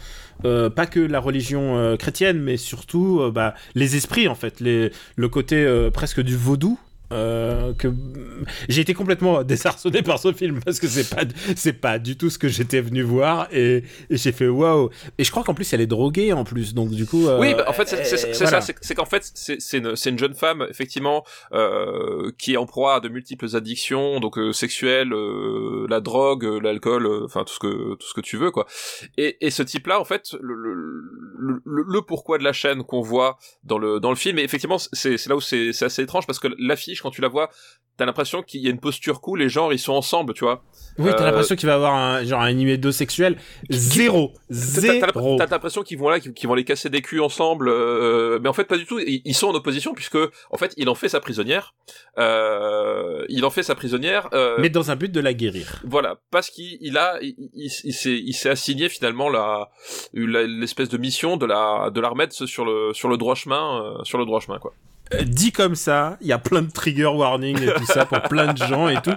euh, 0.46 0.70
pas 0.70 0.86
que 0.86 1.00
la 1.02 1.20
religion 1.20 1.78
euh, 1.78 1.98
chrétienne, 1.98 2.40
mais 2.40 2.56
surtout 2.58 3.30
bah, 3.34 3.54
les 3.76 3.96
esprits 3.98 4.28
en 4.30 4.36
fait, 4.36 4.60
les, 4.62 4.92
le 5.18 5.30
côté 5.30 5.90
presque 5.94 6.22
du 6.22 6.36
vaudou. 6.38 6.80
Euh, 7.12 7.74
que 7.74 7.88
j'ai 8.68 8.82
été 8.82 8.94
complètement 8.94 9.44
désarçonné 9.44 10.02
par 10.02 10.20
ce 10.20 10.32
film 10.34 10.60
parce 10.64 10.80
que 10.80 10.88
c'est 10.88 11.10
pas 11.16 11.24
c'est 11.56 11.74
pas 11.74 12.00
du 12.00 12.18
tout 12.18 12.30
ce 12.30 12.38
que 12.38 12.48
j'étais 12.48 12.82
venu 12.82 13.02
voir 13.02 13.48
et, 13.52 13.84
et 14.10 14.18
j'ai 14.18 14.32
fait 14.32 14.48
waouh 14.48 14.90
et 15.18 15.24
je 15.24 15.32
crois 15.32 15.44
qu'en 15.44 15.54
plus 15.54 15.72
elle 15.74 15.82
est 15.82 15.88
droguée 15.88 16.34
en 16.34 16.44
plus 16.44 16.74
donc 16.74 16.92
du 16.92 17.06
coup 17.06 17.28
euh, 17.28 17.40
Oui, 17.40 17.54
bah, 17.54 17.66
en 17.68 17.74
fait, 17.74 17.88
c'est 17.88 18.34
voilà. 18.38 18.62
ça, 18.62 18.74
c'est 18.82 18.96
qu'en 18.96 19.06
fait, 19.06 19.30
c'est 19.34 19.78
une, 19.78 19.96
une 20.06 20.20
jeune 20.20 20.34
femme, 20.34 20.66
effectivement, 20.70 21.24
euh, 21.54 22.32
qui 22.38 22.54
est 22.54 22.58
en 22.58 22.66
proie 22.66 22.96
à 22.96 23.00
de 23.00 23.10
multiples 23.10 23.56
addictions, 23.56 24.20
donc 24.20 24.38
euh, 24.38 24.52
sexuelles, 24.52 25.14
euh, 25.14 25.86
la 25.90 26.02
drogue, 26.02 26.46
euh, 26.46 26.60
l'alcool, 26.60 27.06
euh, 27.06 27.26
enfin 27.26 27.44
tout 27.44 27.54
ce 27.54 27.60
que 27.60 27.96
tout 27.96 28.08
ce 28.08 28.14
que 28.14 28.22
tu 28.22 28.38
veux, 28.38 28.52
quoi. 28.52 28.66
Et, 29.18 29.46
et 29.46 29.50
ce 29.50 29.64
type-là, 29.64 30.00
en 30.00 30.06
fait, 30.06 30.36
le, 30.42 30.54
le, 30.56 31.62
le, 31.66 32.02
pourquoi 32.02 32.38
de 32.38 32.44
la 32.44 32.54
chaîne 32.54 32.84
qu'on 32.84 33.02
voit 33.02 33.38
dans 33.64 33.78
le 33.78 34.00
dans 34.00 34.10
le 34.10 34.16
film, 34.16 34.40
et 34.40 34.44
effectivement, 34.44 34.78
c'est 34.78 35.18
c'est 35.18 35.30
là 35.30 35.36
où 35.36 35.42
c'est 35.42 35.74
c'est 35.74 35.86
assez 35.86 36.04
étrange 36.04 36.26
parce 36.26 36.40
que 36.40 36.48
l'affiche, 36.58 36.99
quand 37.02 37.12
tu 37.12 37.22
la 37.22 37.28
vois, 37.28 37.50
t'as 38.00 38.06
l'impression 38.06 38.42
qu'il 38.42 38.62
y 38.62 38.68
a 38.68 38.70
une 38.70 38.80
posture 38.80 39.20
cool, 39.20 39.40
les 39.40 39.50
gens 39.50 39.72
ils 39.72 39.80
sont 39.80 39.92
ensemble, 39.92 40.34
tu 40.34 40.46
vois. 40.46 40.64
oui 40.98 41.12
t'as 41.12 41.24
euh, 41.24 41.26
l'impression 41.26 41.58
qu'il 41.58 41.68
va 41.68 41.76
avoir 41.76 41.94
un 41.94 42.24
genre 42.24 42.42
un 42.42 42.54
numéro 42.54 42.92
sexuel 42.92 43.38
zéro 43.70 44.34
zéro 44.50 45.36
T'as 45.38 45.48
l'impression 45.48 45.84
qu'ils 45.84 45.98
vont 45.98 46.08
là, 46.08 46.22
qu'ils 46.22 46.48
vont 46.48 46.56
les 46.56 46.64
casser 46.64 46.90
des 46.90 47.02
culs 47.02 47.20
ensemble, 47.20 47.68
euh, 47.68 48.40
mais 48.42 48.48
en 48.48 48.54
fait 48.54 48.64
pas 48.64 48.78
du 48.78 48.86
tout. 48.86 49.00
Ils, 49.00 49.34
sont 49.34 49.48
en 49.48 49.54
opposition 49.54 49.94
puisque 49.94 50.18
en 50.18 50.58
fait 50.58 50.74
il 50.78 50.88
en 50.88 50.96
fait 50.96 51.10
sa 51.10 51.20
prisonnière. 51.20 51.74
Euh, 52.18 53.26
il 53.28 53.44
en 53.44 53.50
fait 53.50 53.64
sa 53.64 53.76
prisonnière. 53.76 54.30
Mais 54.60 54.70
dans 54.70 54.92
un 54.92 54.96
but 54.96 55.12
de 55.12 55.20
la 55.20 55.34
guérir 55.34 55.82
Voilà, 55.84 56.20
parce 56.32 56.50
qu'il 56.50 56.78
il 56.80 56.98
a, 56.98 57.20
il, 57.22 57.36
il, 57.54 57.70
il 57.84 58.34
s'est, 58.34 58.50
assigné 58.50 58.88
finalement 58.88 59.30
la, 59.30 59.70
l'espèce 60.14 60.88
de 60.88 60.98
mission 60.98 61.36
de 61.36 61.46
la, 61.46 61.90
de 61.94 62.00
la 62.00 62.08
remettre 62.08 62.34
sur 62.34 62.64
le, 62.64 62.94
sur 62.94 63.10
le 63.10 63.18
droit 63.18 63.36
chemin, 63.36 64.00
sur 64.04 64.18
le 64.18 64.26
droit 64.26 64.40
chemin 64.40 64.58
quoi. 64.58 64.74
Euh, 65.14 65.24
dit 65.24 65.52
comme 65.52 65.76
ça, 65.76 66.18
il 66.22 66.28
y 66.28 66.32
a 66.34 66.38
plein 66.38 66.62
de 66.62 66.72
trigger 66.72 67.06
warning 67.08 67.60
et 67.62 67.74
tout 67.74 67.86
ça 67.86 68.06
pour 68.06 68.22
plein 68.24 68.54
de 68.54 68.58
gens 68.58 68.88
et 68.90 69.02
tout. 69.02 69.14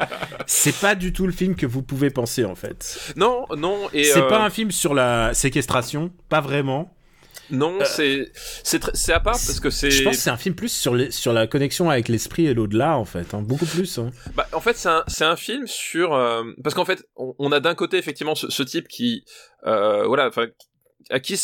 C'est 0.47 0.75
pas 0.77 0.95
du 0.95 1.13
tout 1.13 1.27
le 1.27 1.33
film 1.33 1.55
que 1.55 1.67
vous 1.67 1.83
pouvez 1.83 2.11
penser 2.11 2.45
en 2.45 2.55
fait. 2.55 3.13
Non, 3.17 3.45
non, 3.57 3.89
et 3.93 4.05
C'est 4.05 4.23
euh, 4.23 4.29
pas 4.29 4.43
un 4.43 4.51
film 4.51 4.71
sur 4.71 4.95
la 4.95 5.35
séquestration, 5.35 6.11
pas 6.29 6.41
vraiment. 6.41 6.95
non, 7.51 7.79
c'est, 7.85 8.33
c'est, 8.65 8.81
c'est 8.97 9.13
à 9.13 9.21
part 9.21 9.35
parce 9.35 9.61
que 9.61 9.69
c'est. 9.69 9.91
Je 9.91 10.03
pense 10.05 10.17
que 10.17 10.23
c'est 10.23 10.31
un 10.31 10.39
film 10.39 10.55
plus 10.55 10.73
sur, 10.73 10.95
les, 10.95 11.11
sur 11.11 11.35
la 11.35 11.47
connexion 11.47 11.91
avec 11.91 12.09
l'esprit 12.09 12.47
et 12.47 12.55
l'au-delà 12.55 12.97
en 12.97 13.05
fait, 13.05 13.35
hein, 13.35 13.43
beaucoup 13.43 13.67
plus. 13.67 13.99
hein. 13.99 14.11
Bah, 14.35 14.49
en 14.55 14.61
fait, 14.61 14.77
c'est 14.79 14.89
un, 14.89 15.05
c'est 15.09 15.25
un 15.25 15.37
film 15.37 15.67
sur 15.67 16.15
euh, 16.15 16.43
parce 16.65 16.75
qu'en 16.75 16.87
fait, 16.87 17.05
on, 17.17 17.35
on 17.39 17.53
a 17.53 17.61
d'un 17.61 17.75
côté 17.75 17.99
effectivement 17.99 18.35
ce, 18.35 18.49
ce 18.51 18.63
type 18.63 18.89
qui, 18.89 19.25
euh, 19.67 20.07
voilà, 20.07 20.29
enfin, 20.29 20.47
à 21.11 21.21
qui 21.21 21.37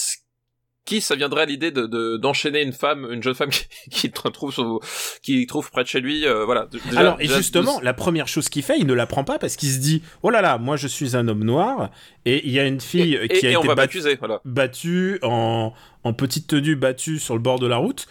qui 0.89 1.01
ça 1.03 1.15
viendrait 1.17 1.43
à 1.43 1.45
l'idée 1.45 1.71
de, 1.71 1.87
de- 1.87 2.17
d'enchaîner 2.17 2.63
une 2.63 2.73
femme, 2.73 3.07
une 3.13 3.23
jeune 3.23 3.35
femme 3.35 3.51
qui, 3.51 3.67
qui 3.91 4.11
trouve 4.11 4.81
qui 5.23 5.47
trouve 5.47 5.71
près 5.71 5.83
de 5.83 5.89
chez 5.89 6.01
lui, 6.01 6.27
euh, 6.27 6.45
voilà. 6.47 6.67
Déjà- 6.73 6.99
Alors, 7.01 7.17
et 7.21 7.25
déjà, 7.25 7.37
justement, 7.37 7.79
la 7.83 7.93
première 7.95 8.27
chose 8.27 8.49
qu'il 8.49 8.63
fait, 8.63 8.79
il 8.79 8.87
ne 8.87 8.95
la 8.95 9.07
prend 9.07 9.23
pas 9.25 9.39
parce 9.39 9.57
qu'il 9.57 9.69
se 9.71 9.79
dit 9.79 10.03
Oh 10.23 10.31
là 10.31 10.41
là, 10.41 10.57
moi 10.59 10.77
je 10.77 10.89
suis 10.89 11.15
un 11.17 11.29
homme 11.29 11.45
noir 11.45 11.91
et 12.25 12.47
il 12.47 12.53
y 12.53 12.59
a 12.59 12.65
une 12.67 12.81
fille 12.81 13.15
et, 13.21 13.29
qui 13.29 13.45
et- 13.45 13.49
a 13.49 13.53
et 13.53 13.57
on 13.57 13.61
été 13.61 13.69
va 13.69 13.75
battue, 13.75 14.01
voilà. 14.19 14.41
battue 14.45 15.19
en, 15.23 15.73
en 16.05 16.13
petite 16.15 16.47
tenue, 16.47 16.75
battue 16.77 17.19
sur 17.19 17.35
le 17.35 17.41
bord 17.41 17.59
de 17.59 17.67
la 17.67 17.77
route. 17.77 18.07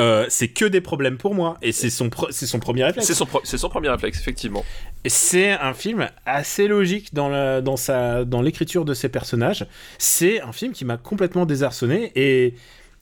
Euh, 0.00 0.24
c'est 0.30 0.48
que 0.48 0.64
des 0.64 0.80
problèmes 0.80 1.18
pour 1.18 1.34
moi 1.34 1.58
et 1.60 1.72
c'est 1.72 1.90
son, 1.90 2.08
c'est 2.30 2.46
son 2.46 2.58
premier 2.58 2.84
réflexe. 2.84 3.06
C'est 3.06 3.14
son, 3.14 3.26
pro- 3.26 3.42
c'est 3.44 3.58
son 3.58 3.68
premier 3.68 3.90
réflexe, 3.90 4.18
effectivement. 4.18 4.64
C'est 5.04 5.50
un 5.50 5.74
film 5.74 6.08
assez 6.24 6.68
logique 6.68 7.12
dans 7.12 7.28
la, 7.28 7.60
dans 7.60 7.76
sa, 7.76 8.24
dans 8.24 8.40
l'écriture 8.40 8.84
de 8.86 8.94
ses 8.94 9.10
personnages. 9.10 9.66
C'est 9.98 10.40
un 10.40 10.52
film 10.52 10.72
qui 10.72 10.84
m'a 10.86 10.96
complètement 10.96 11.44
désarçonné 11.44 12.12
et, 12.16 12.54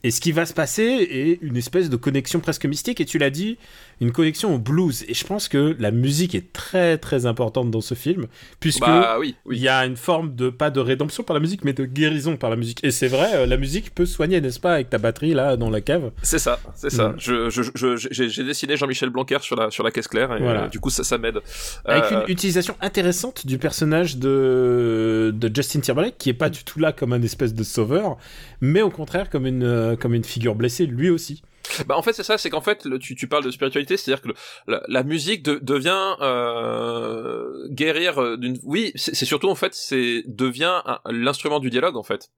et 0.02 0.10
ce 0.10 0.20
qui 0.20 0.32
va 0.32 0.44
se 0.44 0.54
passer 0.54 0.82
est 0.82 1.38
une 1.40 1.56
espèce 1.56 1.88
de 1.88 1.96
connexion 1.96 2.40
presque 2.40 2.66
mystique. 2.66 3.00
Et 3.00 3.04
tu 3.04 3.18
l'as 3.18 3.30
dit, 3.30 3.58
une 4.00 4.12
connexion 4.12 4.54
au 4.54 4.58
blues. 4.58 5.04
Et 5.08 5.14
je 5.14 5.24
pense 5.24 5.48
que 5.48 5.76
la 5.78 5.90
musique 5.90 6.34
est 6.34 6.52
très 6.52 6.98
très 6.98 7.26
importante 7.26 7.70
dans 7.70 7.80
ce 7.80 7.94
film 7.94 8.26
puisque 8.60 8.80
Bah 8.80 9.16
oui, 9.18 9.34
il 9.50 9.58
y 9.58 9.68
a 9.68 9.84
une 9.86 9.96
forme 9.96 10.34
de 10.34 10.50
pas 10.50 10.70
de 10.70 10.80
rédemption 10.80 11.22
par 11.22 11.34
la 11.34 11.40
musique, 11.40 11.64
mais 11.64 11.72
de 11.72 11.84
guérison 11.84 12.36
par 12.36 12.50
la 12.50 12.56
musique. 12.56 12.82
Et 12.84 12.90
c'est 12.90 13.08
vrai, 13.08 13.30
euh, 13.34 13.46
la 13.46 13.56
musique 13.56 13.94
peut 13.94 14.06
soigner, 14.06 14.40
n'est-ce 14.40 14.60
pas, 14.60 14.74
avec 14.74 14.90
ta 14.90 14.98
batterie 14.98 15.34
là 15.34 15.56
dans 15.56 15.70
la 15.70 15.80
cave? 15.80 16.10
C'est 16.22 16.38
ça, 16.38 16.58
c'est 16.74 16.90
ça. 16.90 17.08
Mm. 17.10 17.14
Je, 17.18 17.50
je, 17.50 17.62
je, 17.74 17.96
j'ai, 18.10 18.44
dessiné 18.44 18.76
Jean-Michel 18.76 19.10
Blanquer 19.10 19.38
sur 19.40 19.56
la, 19.56 19.70
sur 19.70 19.82
la 19.84 19.90
caisse 19.90 20.08
claire 20.08 20.34
et 20.36 20.40
Voilà. 20.40 20.64
euh, 20.64 20.68
du 20.68 20.80
coup 20.80 20.90
ça, 20.90 21.04
ça 21.04 21.18
m'aide. 21.18 21.38
Avec 21.84 22.04
Euh, 22.12 22.24
une 22.26 22.32
utilisation 22.32 22.76
intéressante 22.80 23.46
du 23.46 23.58
personnage 23.58 24.16
de, 24.18 25.32
de 25.34 25.50
Justin 25.54 25.80
Timberlake, 25.80 26.16
qui 26.18 26.30
est 26.30 26.34
pas 26.34 26.50
du 26.50 26.64
tout 26.64 26.78
là 26.78 26.92
comme 26.92 27.12
un 27.12 27.22
espèce 27.22 27.54
de 27.54 27.64
sauveur, 27.64 28.16
mais 28.60 28.82
au 28.82 28.90
contraire 28.90 29.28
comme 29.30 29.46
une, 29.46 29.62
euh, 29.64 29.96
comme 29.96 30.14
une 30.14 30.24
figure 30.24 30.54
blessée, 30.54 30.86
lui 30.86 31.10
aussi. 31.10 31.42
Bah 31.86 31.96
en 31.96 32.02
fait 32.02 32.12
c'est 32.12 32.22
ça, 32.22 32.38
c'est 32.38 32.50
qu'en 32.50 32.60
fait 32.60 32.84
le- 32.84 32.98
tu, 32.98 33.14
tu 33.14 33.26
parles 33.28 33.44
de 33.44 33.50
spiritualité, 33.50 33.96
c'est-à-dire 33.96 34.22
que 34.22 34.28
le- 34.28 34.34
la, 34.66 34.82
la 34.88 35.02
musique 35.02 35.42
de- 35.42 35.58
devient 35.62 36.14
euh, 36.20 37.66
guérir 37.70 38.18
euh, 38.22 38.36
d'une. 38.36 38.58
Oui, 38.62 38.92
c'est 38.96 39.24
surtout 39.24 39.48
en 39.48 39.54
fait 39.54 39.74
c'est 39.74 40.22
devient 40.26 40.82
l'instrument 41.06 41.60
du 41.60 41.70
dialogue 41.70 41.96
en 41.96 42.02
fait. 42.02 42.30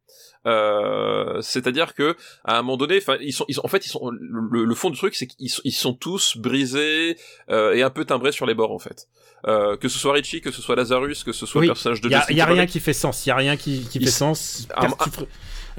Euh, 0.47 1.41
c'est-à-dire 1.43 1.95
que 1.95 2.17
à 2.45 2.59
un 2.59 2.63
moment 2.63 2.77
donné, 2.77 2.97
enfin 2.99 3.17
ils 3.21 3.33
sont, 3.33 3.45
ils 3.49 3.55
sont 3.55 3.65
en 3.65 3.69
fait 3.69 3.85
ils 3.85 3.91
sont 3.91 4.11
le, 4.11 4.65
le 4.65 4.75
fond 4.75 4.91
du 4.91 4.97
truc 4.97 5.15
c'est 5.15 5.27
qu'ils 5.27 5.51
sont, 5.51 5.63
ils 5.65 5.73
sont 5.73 5.93
tous 5.95 6.37
brisés 6.37 7.17
euh, 7.51 7.75
et 7.75 7.83
un 7.83 7.91
peu 7.91 8.05
timbrés 8.05 8.33
sur 8.33 8.47
les 8.47 8.55
bords 8.55 8.73
en 8.73 8.79
fait. 8.79 9.09
Euh, 9.47 9.77
que 9.79 9.89
ce 9.89 9.99
soit 9.99 10.13
Richie, 10.13 10.43
que 10.43 10.51
ce 10.51 10.61
soit 10.61 10.77
Lazarus, 10.77 11.25
que 11.25 11.33
ce 11.33 11.47
soit 11.47 11.61
Oui, 11.63 11.67
le 11.67 11.73
personnage 11.73 12.01
de 12.03 12.09
Il 12.09 12.13
y 12.13 12.37
y 12.37 12.41
a 12.43 12.47
rien 12.47 12.67
qui 12.67 12.79
fait 12.79 12.93
sens, 12.93 13.25
il 13.25 13.31
y 13.31 13.33
a 13.33 13.37
rien 13.37 13.57
qui, 13.57 13.87
qui 13.91 13.99
fait 13.99 14.11
sens. 14.11 14.69
Ah, 14.75 14.87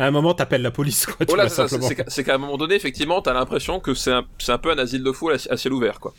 À 0.02 0.08
un 0.08 0.12
moment, 0.12 0.34
t'appelles 0.34 0.62
la 0.64 0.72
police, 0.72 1.06
quoi. 1.06 1.26
Voilà, 1.28 1.48
c'est 1.48 1.68
simplement. 1.68 1.88
qu'à- 2.24 2.36
un 2.36 2.38
moment 2.40 2.58
donné, 2.58 2.76
effectivement, 2.76 3.22
t'as 3.22 3.34
l'impression 3.34 3.80
que 3.80 3.94
c'est 3.94 4.12
un, 4.12 4.26
un 4.48 4.58
peu 4.58 4.72
un 4.72 4.78
asile 4.80 5.04
de 5.04 5.12
fou 5.12 5.30
à, 5.30 5.34
à 5.50 5.58
ciel 5.58 5.74
ouvert, 5.74 6.00
quoi. 6.00 6.14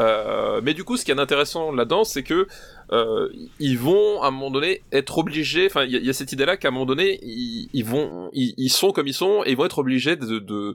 Euh, 0.00 0.60
mais 0.64 0.74
du 0.74 0.82
coup, 0.84 0.96
ce 0.96 1.04
qui 1.04 1.10
est 1.12 1.18
intéressant 1.18 1.70
là-dedans, 1.72 2.04
c'est 2.04 2.22
que 2.24 2.48
euh, 2.92 3.28
ils 3.60 3.78
vont 3.78 4.20
à 4.22 4.28
un 4.28 4.30
moment 4.32 4.50
donné 4.50 4.82
être 4.92 5.18
obligés. 5.18 5.66
Enfin, 5.66 5.84
il 5.84 5.92
y, 5.92 5.96
a- 5.96 6.00
il 6.00 6.06
y 6.06 6.10
a 6.10 6.12
cette 6.12 6.32
idée-là 6.32 6.56
qu'à 6.56 6.68
un 6.68 6.70
moment 6.72 6.86
donné, 6.86 7.20
ils, 7.22 7.68
ils 7.72 7.84
vont, 7.84 8.30
ils, 8.32 8.52
ils 8.56 8.68
sont 8.70 8.90
comme 8.90 9.06
ils 9.06 9.14
sont 9.14 9.42
et 9.46 9.50
ils 9.52 9.56
vont 9.56 9.64
être 9.66 9.78
obligés 9.78 10.16
de, 10.16 10.38
de, 10.40 10.74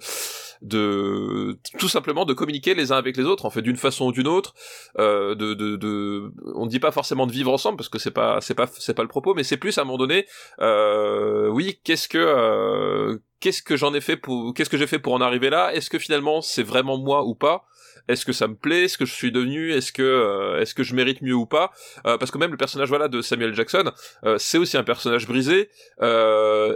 de 0.61 1.57
tout 1.79 1.87
simplement 1.89 2.25
de 2.25 2.33
communiquer 2.33 2.73
les 2.73 2.91
uns 2.91 2.97
avec 2.97 3.17
les 3.17 3.23
autres, 3.23 3.45
en 3.45 3.49
fait, 3.49 3.61
d'une 3.61 3.75
façon 3.75 4.05
ou 4.07 4.11
d'une 4.11 4.27
autre. 4.27 4.53
Euh, 4.99 5.35
de, 5.35 5.53
de, 5.53 5.75
de, 5.75 6.31
on 6.55 6.65
ne 6.65 6.69
dit 6.69 6.79
pas 6.79 6.91
forcément 6.91 7.27
de 7.27 7.31
vivre 7.31 7.51
ensemble 7.51 7.77
parce 7.77 7.89
que 7.89 7.99
c'est 7.99 8.11
pas, 8.11 8.41
c'est 8.41 8.55
pas, 8.55 8.67
c'est 8.67 8.93
pas 8.93 9.03
le 9.03 9.07
propos, 9.09 9.33
mais 9.33 9.43
c'est 9.43 9.57
plus 9.57 9.77
à 9.77 9.81
un 9.81 9.85
moment 9.85 9.97
donné. 9.97 10.25
Euh, 10.59 11.47
oui, 11.49 11.79
qu'est-ce 11.83 12.07
que, 12.07 12.17
euh, 12.17 13.17
qu'est-ce 13.39 13.61
que 13.61 13.75
j'en 13.77 13.93
ai 13.93 14.01
fait 14.01 14.17
pour, 14.17 14.53
qu'est-ce 14.53 14.69
que 14.69 14.77
j'ai 14.77 14.87
fait 14.87 14.99
pour 14.99 15.13
en 15.13 15.21
arriver 15.21 15.49
là? 15.49 15.73
Est-ce 15.73 15.89
que 15.89 15.99
finalement 15.99 16.41
c'est 16.41 16.63
vraiment 16.63 16.97
moi 16.97 17.23
ou 17.25 17.35
pas? 17.35 17.65
Est-ce 18.07 18.25
que 18.25 18.33
ça 18.33 18.47
me 18.47 18.55
plaît 18.55 18.85
Est-ce 18.85 18.97
que 18.97 19.05
je 19.05 19.13
suis 19.13 19.31
devenu 19.31 19.71
Est-ce 19.71 19.91
que 19.91 20.03
euh, 20.03 20.61
est-ce 20.61 20.73
que 20.75 20.83
je 20.83 20.95
mérite 20.95 21.21
mieux 21.21 21.33
ou 21.33 21.45
pas 21.45 21.71
euh, 22.05 22.17
Parce 22.17 22.31
que 22.31 22.37
même 22.37 22.51
le 22.51 22.57
personnage 22.57 22.89
voilà 22.89 23.07
de 23.07 23.21
Samuel 23.21 23.53
Jackson, 23.53 23.91
euh, 24.25 24.37
c'est 24.39 24.57
aussi 24.57 24.77
un 24.77 24.83
personnage 24.83 25.27
brisé 25.27 25.69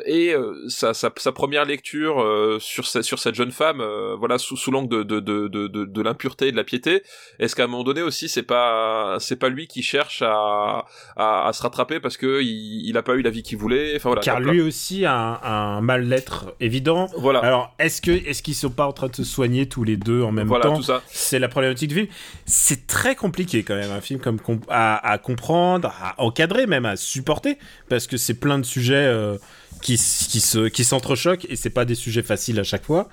et 0.05 0.35
sa, 0.67 0.93
sa, 0.93 1.11
sa, 1.17 1.31
première 1.31 1.65
lecture 1.65 2.25
sur 2.59 2.87
sur 2.87 3.19
cette 3.19 3.35
jeune 3.35 3.51
femme, 3.51 3.83
voilà 4.17 4.37
sous, 4.37 4.57
sous 4.57 4.71
l'angle 4.71 4.89
de 4.89 5.03
de, 5.03 5.19
de, 5.19 5.47
de, 5.47 5.67
de, 5.67 5.85
de 5.85 6.01
l'impureté 6.01 6.47
et 6.47 6.51
de 6.51 6.57
la 6.57 6.63
piété. 6.63 7.03
Est-ce 7.39 7.55
qu'à 7.55 7.65
un 7.65 7.67
moment 7.67 7.83
donné 7.83 8.01
aussi 8.01 8.29
c'est 8.29 8.43
pas 8.43 9.17
c'est 9.19 9.35
pas 9.35 9.49
lui 9.49 9.67
qui 9.67 9.83
cherche 9.83 10.21
à, 10.21 10.85
à, 11.15 11.47
à 11.47 11.53
se 11.53 11.61
rattraper 11.61 11.99
parce 11.99 12.17
que 12.17 12.41
il, 12.41 12.87
il 12.87 12.97
a 12.97 13.03
pas 13.03 13.15
eu 13.15 13.21
la 13.21 13.29
vie 13.29 13.43
qu'il 13.43 13.57
voulait 13.57 13.95
Enfin 13.95 14.09
voilà. 14.09 14.21
Car 14.21 14.39
lui 14.39 14.61
aussi 14.61 15.05
a 15.05 15.13
un, 15.13 15.77
un 15.77 15.81
mal-être 15.81 16.55
évident. 16.59 17.07
Voilà. 17.17 17.39
Alors 17.39 17.75
est-ce 17.79 18.01
que 18.01 18.11
est-ce 18.11 18.41
qu'ils 18.43 18.55
sont 18.55 18.69
pas 18.69 18.85
en 18.85 18.93
train 18.93 19.07
de 19.07 19.15
se 19.15 19.23
soigner 19.23 19.67
tous 19.67 19.83
les 19.83 19.97
deux 19.97 20.21
en 20.21 20.31
même 20.31 20.47
voilà, 20.47 20.65
temps 20.65 20.77
tout 20.77 20.83
ça 20.83 21.01
c'est 21.11 21.40
la 21.40 21.48
problématique 21.48 21.90
du 21.90 21.95
film. 21.95 22.07
C'est 22.45 22.88
très 22.88 23.15
compliqué 23.15 23.64
quand 23.64 23.76
même 23.76 23.91
un 23.91 24.02
film 24.02 24.19
comme 24.19 24.40
à, 24.69 25.11
à, 25.11 25.18
comprendre, 25.18 25.94
à 26.02 26.22
encadrer 26.22 26.68
même, 26.68 26.86
à 26.86 26.95
supporter, 26.95 27.57
parce 27.90 28.07
que 28.07 28.18
c'est 28.18 28.36
plein 28.36 28.60
de 28.60 28.65
sujets 28.65 28.95
euh, 28.95 29.38
qui, 29.81 29.95
qui 29.95 30.40
se 30.40 30.68
qui 30.68 30.84
s'entrechoquent 30.84 31.45
et 31.49 31.56
c'est 31.56 31.69
pas 31.69 31.86
des 31.86 31.95
sujets 31.95 32.23
faciles 32.23 32.60
à 32.60 32.64
chaque 32.64 32.86
fois. 32.86 33.10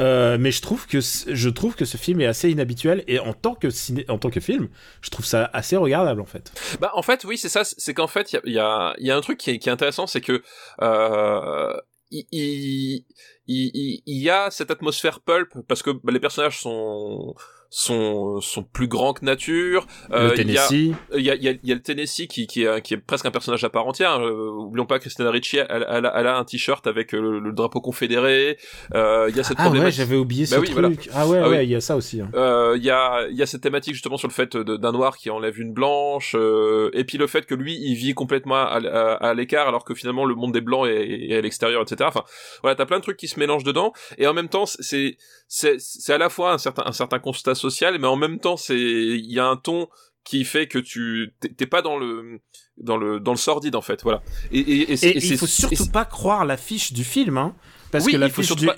Euh, 0.00 0.38
mais 0.40 0.50
je 0.50 0.62
trouve 0.62 0.86
que 0.86 1.00
je 1.00 1.48
trouve 1.50 1.74
que 1.74 1.84
ce 1.84 1.98
film 1.98 2.20
est 2.22 2.26
assez 2.26 2.50
inhabituel 2.50 3.04
et 3.08 3.18
en 3.18 3.34
tant 3.34 3.54
que 3.54 3.68
ciné, 3.68 4.06
en 4.08 4.16
tant 4.16 4.30
que 4.30 4.40
film, 4.40 4.68
je 5.02 5.10
trouve 5.10 5.26
ça 5.26 5.50
assez 5.52 5.76
regardable 5.76 6.20
en 6.22 6.26
fait. 6.26 6.52
Bah 6.80 6.90
en 6.94 7.02
fait 7.02 7.24
oui 7.24 7.36
c'est 7.36 7.50
ça, 7.50 7.62
c'est 7.64 7.92
qu'en 7.92 8.06
fait 8.06 8.32
il 8.32 8.52
y 8.52 8.58
a, 8.58 8.94
y, 8.98 9.06
y 9.06 9.10
a 9.10 9.16
un 9.16 9.20
truc 9.20 9.38
qui 9.38 9.50
est, 9.50 9.58
qui 9.58 9.68
est 9.68 9.72
intéressant, 9.72 10.06
c'est 10.06 10.22
que 10.22 10.42
euh, 10.80 11.74
il, 12.12 13.04
y 13.46 14.30
a 14.30 14.50
cette 14.50 14.70
atmosphère 14.70 15.20
pulp 15.20 15.54
parce 15.66 15.82
que 15.82 15.90
bah, 15.90 16.12
les 16.12 16.20
personnages 16.20 16.60
sont 16.60 17.34
sont 17.72 18.42
sont 18.42 18.62
plus 18.62 18.86
grands 18.86 19.14
que 19.14 19.24
nature. 19.24 19.86
Euh, 20.12 20.28
le 20.28 20.34
Tennessee. 20.34 20.92
Il 21.16 21.22
y 21.22 21.30
a, 21.30 21.34
il 21.34 21.42
y, 21.42 21.48
a, 21.48 21.54
y 21.62 21.72
a 21.72 21.74
le 21.74 21.80
Tennessee 21.80 22.28
qui 22.28 22.46
qui 22.46 22.64
est, 22.64 22.82
qui 22.82 22.94
est 22.94 22.98
presque 22.98 23.24
un 23.24 23.30
personnage 23.30 23.64
à 23.64 23.70
part 23.70 23.86
entière. 23.86 24.20
Euh, 24.20 24.50
oublions 24.50 24.84
pas 24.84 24.98
Christina 24.98 25.30
Ricci, 25.30 25.56
elle, 25.56 25.86
elle, 25.88 26.10
elle 26.14 26.26
a 26.26 26.36
un 26.36 26.44
t-shirt 26.44 26.86
avec 26.86 27.12
le, 27.12 27.40
le, 27.40 27.52
drapeau 27.52 27.80
confédéré. 27.80 28.58
Euh, 28.94 29.26
il 29.30 29.36
y 29.36 29.40
a 29.40 29.42
cette 29.42 29.56
ah 29.58 29.70
ouais, 29.70 29.90
j'avais 29.90 30.16
oublié 30.16 30.44
bah 30.44 30.56
ce 30.56 30.60
oui, 30.60 30.66
truc. 30.66 30.74
Voilà. 30.74 30.88
Ah 31.14 31.26
ouais, 31.26 31.40
ah 31.42 31.48
ouais, 31.48 31.58
oui. 31.58 31.64
il 31.64 31.70
y 31.70 31.74
a 31.74 31.80
ça 31.80 31.96
aussi. 31.96 32.20
Hein. 32.20 32.30
Euh, 32.34 32.74
il 32.76 32.84
y 32.84 32.90
a 32.90 33.26
il 33.30 33.36
y 33.36 33.42
a 33.42 33.46
cette 33.46 33.62
thématique 33.62 33.94
justement 33.94 34.18
sur 34.18 34.28
le 34.28 34.34
fait 34.34 34.54
d'un 34.54 34.92
noir 34.92 35.16
qui 35.16 35.30
enlève 35.30 35.58
une 35.58 35.72
blanche, 35.72 36.36
euh, 36.36 36.90
et 36.92 37.04
puis 37.04 37.16
le 37.16 37.26
fait 37.26 37.46
que 37.46 37.54
lui 37.54 37.78
il 37.80 37.94
vit 37.94 38.12
complètement 38.12 38.56
à, 38.56 38.80
à, 38.86 39.30
à 39.30 39.34
l'écart 39.34 39.66
alors 39.66 39.86
que 39.86 39.94
finalement 39.94 40.26
le 40.26 40.34
monde 40.34 40.52
des 40.52 40.60
blancs 40.60 40.86
est, 40.86 41.30
est 41.30 41.36
à 41.36 41.40
l'extérieur, 41.40 41.80
etc. 41.80 42.04
Enfin 42.06 42.24
voilà, 42.60 42.76
t'as 42.76 42.84
plein 42.84 42.98
de 42.98 43.02
trucs 43.02 43.16
qui 43.16 43.28
se 43.28 43.40
mélangent 43.40 43.64
dedans, 43.64 43.94
et 44.18 44.26
en 44.26 44.34
même 44.34 44.50
temps 44.50 44.66
c'est 44.66 45.16
c'est 45.48 45.76
c'est 45.78 46.12
à 46.12 46.18
la 46.18 46.28
fois 46.28 46.52
un 46.52 46.58
certain 46.58 46.82
un 46.84 46.92
certain 46.92 47.18
constat 47.18 47.54
social, 47.62 47.98
mais 47.98 48.06
en 48.06 48.16
même 48.16 48.38
temps 48.38 48.56
c'est 48.56 48.78
il 48.78 49.32
y 49.32 49.40
a 49.40 49.46
un 49.46 49.56
ton 49.56 49.88
qui 50.24 50.44
fait 50.44 50.68
que 50.68 50.78
tu 50.78 51.34
t'es 51.56 51.66
pas 51.66 51.82
dans 51.82 51.98
le 51.98 52.40
dans 52.78 52.96
le 52.96 53.20
dans 53.20 53.32
le 53.32 53.38
sordide 53.38 53.74
en 53.74 53.82
fait 53.82 54.02
voilà 54.02 54.22
et, 54.52 54.60
et, 54.60 54.92
et, 54.92 55.06
et 55.06 55.16
il 55.16 55.38
faut 55.38 55.46
surtout 55.46 55.86
pas 55.86 56.04
croire 56.04 56.44
l'affiche 56.44 56.92
du 56.92 57.04
film 57.04 57.38
hein 57.38 57.54
parce 57.90 58.06
oui, 58.06 58.12
que 58.12 58.16
l'affiche 58.16 58.56
du, 58.56 58.66
pas... 58.66 58.76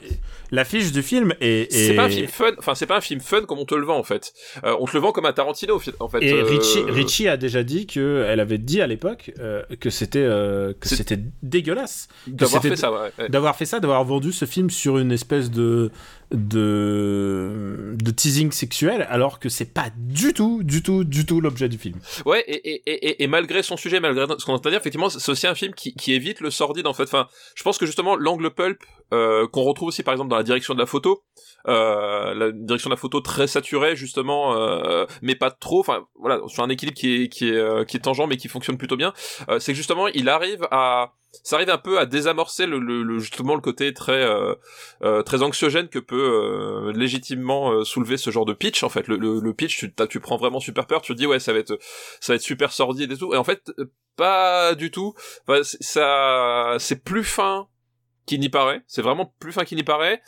l'affiche 0.50 0.90
du 0.90 1.02
film 1.02 1.34
est, 1.40 1.72
est... 1.72 1.86
c'est 1.86 1.94
pas 1.94 2.04
un 2.04 2.08
film 2.08 2.26
fun 2.26 2.50
enfin 2.58 2.74
c'est 2.74 2.86
pas 2.86 2.96
un 2.96 3.00
film 3.00 3.20
fun 3.20 3.42
comme 3.42 3.60
on 3.60 3.64
te 3.64 3.74
le 3.74 3.84
vend 3.84 3.96
en 3.96 4.02
fait 4.02 4.32
euh, 4.64 4.74
on 4.80 4.86
te 4.86 4.94
le 4.94 5.00
vend 5.00 5.12
comme 5.12 5.26
un 5.26 5.32
Tarantino 5.32 5.80
en 6.00 6.08
fait 6.08 6.22
et 6.22 6.32
euh... 6.32 6.44
Richie, 6.44 6.82
Richie 6.88 7.28
a 7.28 7.36
déjà 7.36 7.62
dit 7.62 7.86
que 7.86 8.26
elle 8.28 8.40
avait 8.40 8.58
dit 8.58 8.80
à 8.80 8.88
l'époque 8.88 9.32
euh, 9.38 9.62
que 9.78 9.90
c'était 9.90 10.24
que 10.24 10.88
c'était 10.88 11.20
dégueulasse 11.42 12.08
d'avoir 12.26 12.62
fait 12.62 12.76
ça 12.76 12.90
ouais, 12.90 13.12
ouais. 13.18 13.28
d'avoir 13.28 13.54
fait 13.54 13.66
ça 13.66 13.78
d'avoir 13.78 14.02
vendu 14.02 14.32
ce 14.32 14.46
film 14.46 14.70
sur 14.70 14.98
une 14.98 15.12
espèce 15.12 15.50
de 15.50 15.92
de 16.30 18.10
teasing 18.16 18.52
sexuel 18.52 19.06
alors 19.08 19.38
que 19.38 19.48
c'est 19.48 19.72
pas 19.72 19.90
du 19.96 20.32
tout 20.32 20.62
du 20.62 20.82
tout 20.82 21.04
du 21.04 21.26
tout 21.26 21.40
l'objet 21.40 21.68
du 21.68 21.78
film. 21.78 21.98
Ouais 22.24 22.44
et, 22.46 22.82
et, 22.86 23.22
et, 23.22 23.26
malgré 23.26 23.62
son 23.62 23.76
sujet 23.76 24.00
malgré 24.00 24.26
ce 24.38 24.44
qu'on 24.44 24.54
entend 24.54 24.70
dire 24.70 24.78
effectivement 24.78 25.08
c'est 25.08 25.30
aussi 25.30 25.46
un 25.46 25.54
film 25.54 25.74
qui, 25.74 25.94
qui 25.94 26.12
évite 26.12 26.40
le 26.40 26.50
sordide 26.50 26.86
en 26.86 26.94
fait. 26.94 27.04
Enfin 27.04 27.28
je 27.54 27.62
pense 27.62 27.78
que 27.78 27.86
justement 27.86 28.16
l'angle 28.16 28.50
pulp 28.50 28.82
euh, 29.12 29.46
qu'on 29.48 29.62
retrouve 29.62 29.88
aussi 29.88 30.02
par 30.02 30.14
exemple 30.14 30.30
dans 30.30 30.36
la 30.36 30.42
direction 30.42 30.74
de 30.74 30.78
la 30.78 30.86
photo 30.86 31.22
euh, 31.66 32.34
la 32.34 32.52
direction 32.52 32.90
de 32.90 32.94
la 32.94 32.98
photo 32.98 33.20
très 33.20 33.46
saturée 33.46 33.96
justement 33.96 34.54
euh, 34.56 35.06
mais 35.22 35.34
pas 35.34 35.50
trop. 35.50 35.80
Enfin 35.80 36.06
voilà 36.14 36.40
sur 36.46 36.62
un 36.62 36.68
équilibre 36.68 36.96
qui 36.96 37.22
est 37.22 37.28
qui 37.28 37.48
est 37.48 37.56
euh, 37.56 37.84
qui 37.84 37.96
est 37.96 38.00
tangent 38.00 38.26
mais 38.28 38.36
qui 38.36 38.48
fonctionne 38.48 38.76
plutôt 38.76 38.96
bien. 38.96 39.12
Euh, 39.48 39.58
c'est 39.58 39.72
que 39.72 39.76
justement 39.76 40.06
il 40.08 40.28
arrive 40.28 40.66
à 40.70 41.12
ça 41.42 41.56
arrive 41.56 41.70
un 41.70 41.78
peu 41.78 41.98
à 41.98 42.06
désamorcer 42.06 42.66
le, 42.66 42.78
le, 42.78 43.02
le 43.02 43.18
justement 43.18 43.54
le 43.54 43.60
côté 43.60 43.92
très 43.92 44.24
très 45.24 45.42
anxiogène 45.42 45.88
que 45.88 45.98
peut 45.98 46.92
légitimement 46.94 47.82
soulever 47.82 48.16
ce 48.18 48.30
genre 48.30 48.44
de 48.44 48.52
pitch 48.52 48.84
en 48.84 48.88
fait. 48.88 49.08
Le, 49.08 49.16
le, 49.16 49.40
le 49.40 49.54
pitch 49.54 49.78
tu, 49.78 49.92
tu 50.08 50.20
prends 50.20 50.36
vraiment 50.36 50.60
super 50.60 50.86
peur 50.86 51.02
tu 51.02 51.12
te 51.12 51.18
dis 51.18 51.26
ouais 51.26 51.40
ça 51.40 51.52
va 51.52 51.58
être 51.58 51.76
ça 52.20 52.32
va 52.32 52.36
être 52.36 52.42
super 52.42 52.72
sordide 52.72 53.10
et 53.10 53.16
tout. 53.16 53.34
Et 53.34 53.36
en 53.36 53.42
fait 53.42 53.72
pas 54.16 54.76
du 54.76 54.92
tout. 54.92 55.14
Enfin, 55.48 55.62
ça 55.62 56.76
c'est 56.78 57.02
plus 57.02 57.24
fin 57.24 57.66
qu'il 58.26 58.40
n'y 58.40 58.48
paraît. 58.48 58.82
C'est 58.86 59.02
vraiment 59.02 59.34
plus 59.38 59.52
fin 59.52 59.64
qu'il 59.64 59.76
n'y 59.76 59.82
paraît 59.82 60.22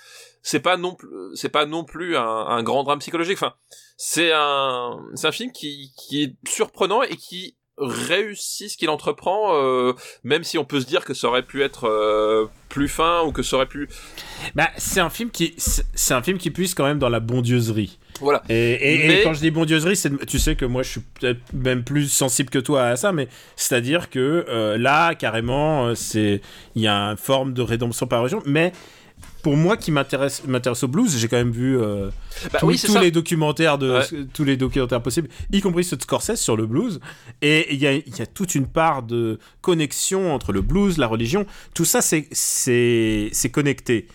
c'est 0.46 0.60
pas 0.60 0.76
non 0.76 0.94
plus 0.94 1.08
c'est 1.34 1.48
pas 1.48 1.66
non 1.66 1.82
plus 1.82 2.16
un, 2.16 2.22
un, 2.22 2.62
grand 2.62 2.84
drame 2.84 3.00
psychologique 3.00 3.36
enfin 3.36 3.54
c'est 3.96 4.30
un 4.32 4.96
c'est 5.16 5.26
un 5.26 5.32
film 5.32 5.50
qui 5.50 5.92
qui 5.98 6.22
est 6.22 6.36
surprenant 6.46 7.02
et 7.02 7.16
qui 7.16 7.56
réussit 7.78 8.70
ce 8.70 8.76
qu'il 8.78 8.88
entreprend, 8.88 9.54
euh, 9.54 9.92
même 10.24 10.44
si 10.44 10.56
on 10.56 10.64
peut 10.64 10.80
se 10.80 10.86
dire 10.86 11.04
que 11.04 11.12
ça 11.12 11.28
aurait 11.28 11.42
pu 11.42 11.62
être 11.62 11.86
euh, 11.86 12.46
plus 12.70 12.88
fin 12.88 13.22
ou 13.22 13.32
que 13.32 13.42
ça 13.42 13.56
aurait 13.56 13.66
pu. 13.66 13.86
Bah, 14.54 14.70
c'est 14.78 15.00
un 15.00 15.10
film 15.10 15.30
qui, 15.30 15.52
c'est 15.58 16.14
un 16.14 16.22
film 16.22 16.38
qui 16.38 16.50
puise 16.50 16.72
quand 16.72 16.84
même 16.84 16.98
dans 16.98 17.10
la 17.10 17.20
bondieuserie. 17.20 17.98
Voilà. 18.20 18.42
Et, 18.48 18.94
et, 18.94 19.06
mais... 19.06 19.20
et 19.20 19.22
quand 19.22 19.34
je 19.34 19.40
dis 19.40 19.50
bondieuserie, 19.50 19.94
c'est, 19.94 20.24
tu 20.24 20.38
sais 20.38 20.56
que 20.56 20.64
moi 20.64 20.82
je 20.82 20.88
suis 20.92 21.00
peut-être 21.20 21.52
même 21.52 21.84
plus 21.84 22.10
sensible 22.10 22.48
que 22.48 22.58
toi 22.58 22.84
à 22.84 22.96
ça, 22.96 23.12
mais 23.12 23.28
c'est-à-dire 23.56 24.08
que 24.08 24.46
euh, 24.48 24.78
là, 24.78 25.14
carrément, 25.14 25.94
c'est, 25.94 26.40
il 26.76 26.82
y 26.82 26.88
a 26.88 27.10
une 27.10 27.18
forme 27.18 27.52
de 27.52 27.60
rédemption 27.60 28.06
par 28.06 28.22
région, 28.22 28.42
mais 28.46 28.72
pour 29.46 29.56
moi 29.56 29.76
qui 29.76 29.92
m'intéresse 29.92 30.42
m'intéresse 30.48 30.82
au 30.82 30.88
blues, 30.88 31.16
j'ai 31.16 31.28
quand 31.28 31.36
même 31.36 31.52
vu 31.52 31.78
euh, 31.78 32.10
bah, 32.52 32.58
tous, 32.58 32.66
oui, 32.66 32.82
tous 32.84 32.98
les 32.98 33.12
documentaires 33.12 33.78
de 33.78 33.92
ouais. 33.92 34.26
tous 34.34 34.42
les 34.42 34.56
documentaires 34.56 35.00
possibles, 35.00 35.28
y 35.52 35.60
compris 35.60 35.84
ceux 35.84 35.96
de 35.96 36.02
Scorsese 36.02 36.34
sur 36.34 36.56
le 36.56 36.66
blues. 36.66 36.98
Et 37.42 37.72
il 37.72 37.80
y 37.80 37.86
a, 37.86 37.92
y 37.92 38.20
a 38.20 38.26
toute 38.26 38.56
une 38.56 38.66
part 38.66 39.04
de 39.04 39.38
connexion 39.60 40.34
entre 40.34 40.50
le 40.50 40.62
blues, 40.62 40.98
la 40.98 41.06
religion, 41.06 41.46
tout 41.74 41.84
ça 41.84 42.02
c'est 42.02 42.26
c'est 42.32 43.28
c'est 43.30 43.50
connecté. 43.50 44.08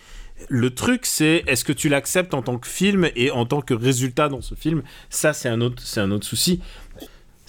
Le 0.48 0.74
truc, 0.74 1.06
c'est 1.06 1.44
est-ce 1.46 1.64
que 1.64 1.72
tu 1.72 1.88
l'acceptes 1.88 2.34
en 2.34 2.42
tant 2.42 2.58
que 2.58 2.66
film 2.66 3.08
et 3.16 3.30
en 3.30 3.46
tant 3.46 3.62
que 3.62 3.74
résultat 3.74 4.28
dans 4.28 4.42
ce 4.42 4.54
film? 4.54 4.82
Ça, 5.08 5.32
c'est 5.32 5.48
un 5.48 5.60
autre, 5.60 5.80
c'est 5.84 6.00
un 6.00 6.10
autre 6.10 6.26
souci. 6.26 6.60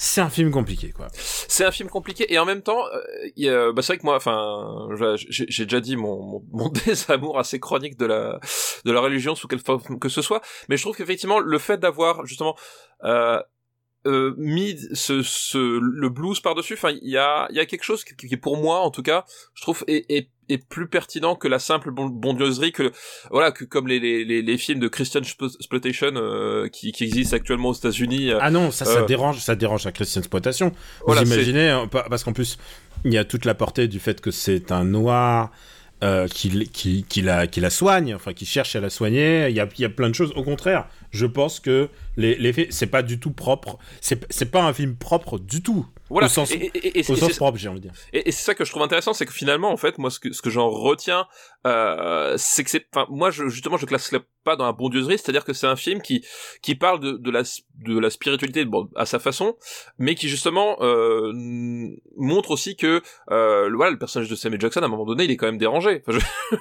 C'est 0.03 0.19
un 0.19 0.29
film 0.29 0.51
compliqué, 0.51 0.91
quoi. 0.91 1.07
C'est 1.15 1.63
un 1.63 1.71
film 1.71 1.87
compliqué 1.87 2.31
et 2.31 2.37
en 2.37 2.43
même 2.43 2.61
temps, 2.61 2.83
euh, 3.39 3.71
bah 3.71 3.81
c'est 3.81 3.93
vrai 3.93 3.99
que 3.99 4.05
moi, 4.05 4.17
enfin, 4.17 4.89
j'ai 5.29 5.63
déjà 5.63 5.79
dit 5.79 5.95
mon, 5.95 6.43
désamour 6.85 7.39
assez 7.39 7.57
chronique 7.57 7.97
de 7.97 8.05
la 8.05 8.37
de 8.83 8.91
la 8.91 8.99
religion 8.99 9.33
sous 9.33 9.47
quelle 9.47 9.61
forme 9.61 9.99
que 9.99 10.09
ce 10.09 10.21
soit, 10.21 10.41
mais 10.67 10.75
je 10.75 10.83
trouve 10.83 10.97
qu'effectivement 10.97 11.39
le 11.39 11.57
fait 11.57 11.77
d'avoir 11.77 12.25
justement 12.25 12.57
euh, 13.05 13.41
euh, 14.05 14.33
mis 14.37 14.77
ce 14.93 15.79
le 15.79 16.09
blues 16.09 16.41
par 16.41 16.53
dessus, 16.53 16.73
enfin, 16.73 16.91
il 17.01 17.09
y 17.09 17.17
a 17.17 17.47
il 17.49 17.55
y 17.55 17.61
a 17.61 17.65
quelque 17.65 17.85
chose 17.85 18.03
qui, 18.03 18.13
qui, 18.17 18.35
pour 18.35 18.57
moi, 18.57 18.79
en 18.79 18.91
tout 18.91 19.03
cas, 19.03 19.23
je 19.53 19.61
trouve 19.61 19.85
est, 19.87 20.05
est 20.11 20.32
est 20.49 20.67
plus 20.67 20.87
pertinent 20.87 21.35
que 21.35 21.47
la 21.47 21.59
simple 21.59 21.91
bondieuserie 21.91 22.71
que 22.71 22.91
voilà 23.31 23.51
que 23.51 23.65
comme 23.65 23.87
les 23.87 23.99
les, 23.99 24.41
les 24.41 24.57
films 24.57 24.79
de 24.79 24.87
Christian 24.87 25.21
exploitation 25.21 26.11
euh, 26.15 26.67
qui, 26.67 26.91
qui 26.91 27.05
existent 27.05 27.35
actuellement 27.35 27.69
aux 27.69 27.73
États-Unis 27.73 28.31
ah 28.39 28.51
non 28.51 28.71
ça 28.71 28.85
ça 28.85 29.01
euh... 29.01 29.05
dérange 29.05 29.39
ça 29.39 29.55
dérange 29.55 29.85
la 29.85 29.91
Christian 29.91 30.21
exploitation 30.21 30.69
vous 30.69 31.05
voilà, 31.07 31.23
imaginez 31.23 31.85
parce 31.91 32.23
qu'en 32.23 32.33
plus 32.33 32.57
il 33.05 33.13
y 33.13 33.17
a 33.17 33.25
toute 33.25 33.45
la 33.45 33.53
portée 33.53 33.87
du 33.87 33.99
fait 33.99 34.21
que 34.21 34.31
c'est 34.31 34.71
un 34.71 34.83
noir 34.83 35.51
euh, 36.03 36.27
qui, 36.27 36.67
qui, 36.67 37.05
qui, 37.07 37.21
la, 37.21 37.47
qui 37.47 37.61
la 37.61 37.69
soigne, 37.69 38.13
enfin 38.13 38.33
qui 38.33 38.45
cherche 38.45 38.75
à 38.75 38.81
la 38.81 38.89
soigner. 38.89 39.47
Il 39.47 39.55
y 39.55 39.61
a, 39.61 39.69
il 39.77 39.81
y 39.81 39.85
a 39.85 39.89
plein 39.89 40.09
de 40.09 40.15
choses. 40.15 40.33
Au 40.35 40.43
contraire, 40.43 40.89
je 41.11 41.25
pense 41.25 41.61
que 41.61 41.87
les, 42.17 42.35
les 42.35 42.67
c'est 42.71 42.87
pas 42.87 43.03
du 43.03 43.21
tout 43.21 43.31
propre. 43.31 43.77
C'est 44.01 44.51
pas 44.51 44.63
un 44.63 44.73
film 44.73 44.95
propre 44.95 45.39
du 45.39 45.63
tout. 45.63 45.85
Voilà. 46.09 46.27
Au 46.27 46.29
sens, 46.29 46.51
et, 46.51 46.71
et, 46.73 46.99
et, 46.99 47.11
au 47.11 47.15
sens 47.15 47.35
propre, 47.37 47.57
j'ai 47.57 47.69
envie 47.69 47.79
de 47.79 47.87
dire. 47.87 47.93
Et, 48.11 48.31
c'est 48.31 48.43
ça 48.43 48.55
que 48.55 48.65
je 48.65 48.69
trouve 48.71 48.83
intéressant, 48.83 49.13
c'est 49.13 49.25
que 49.25 49.33
finalement, 49.33 49.71
en 49.71 49.77
fait, 49.77 49.97
moi, 49.97 50.09
ce 50.09 50.19
que, 50.19 50.33
ce 50.33 50.41
que 50.41 50.49
j'en 50.49 50.69
retiens, 50.69 51.25
euh, 51.65 52.35
c'est 52.37 52.63
que 52.63 52.69
c'est, 52.69 52.85
enfin, 52.93 53.07
moi, 53.09 53.31
je, 53.31 53.47
justement, 53.47 53.77
je 53.77 53.85
classerais 53.85 54.19
pas 54.43 54.57
dans 54.57 54.65
la 54.65 54.73
bondieuserie, 54.73 55.17
c'est-à-dire 55.17 55.45
que 55.45 55.53
c'est 55.53 55.67
un 55.67 55.77
film 55.77 56.01
qui, 56.01 56.25
qui 56.61 56.75
parle 56.75 56.99
de, 56.99 57.13
de 57.13 57.31
la, 57.31 57.43
de 57.85 57.97
la 57.97 58.09
spiritualité, 58.09 58.65
bon, 58.65 58.89
à 58.97 59.05
sa 59.05 59.19
façon, 59.19 59.55
mais 59.97 60.15
qui 60.15 60.27
justement 60.27 60.75
euh, 60.81 61.31
montre 62.17 62.51
aussi 62.51 62.75
que, 62.75 63.01
euh, 63.31 63.69
voilà, 63.73 63.91
le 63.91 63.97
personnage 63.97 64.29
de 64.29 64.35
Samuel 64.35 64.59
Jackson, 64.59 64.81
à 64.81 64.85
un 64.85 64.89
moment 64.89 65.05
donné, 65.05 65.23
il 65.23 65.31
est 65.31 65.37
quand 65.37 65.45
même 65.45 65.57
dérangé. 65.57 66.03
Enfin, 66.05 66.19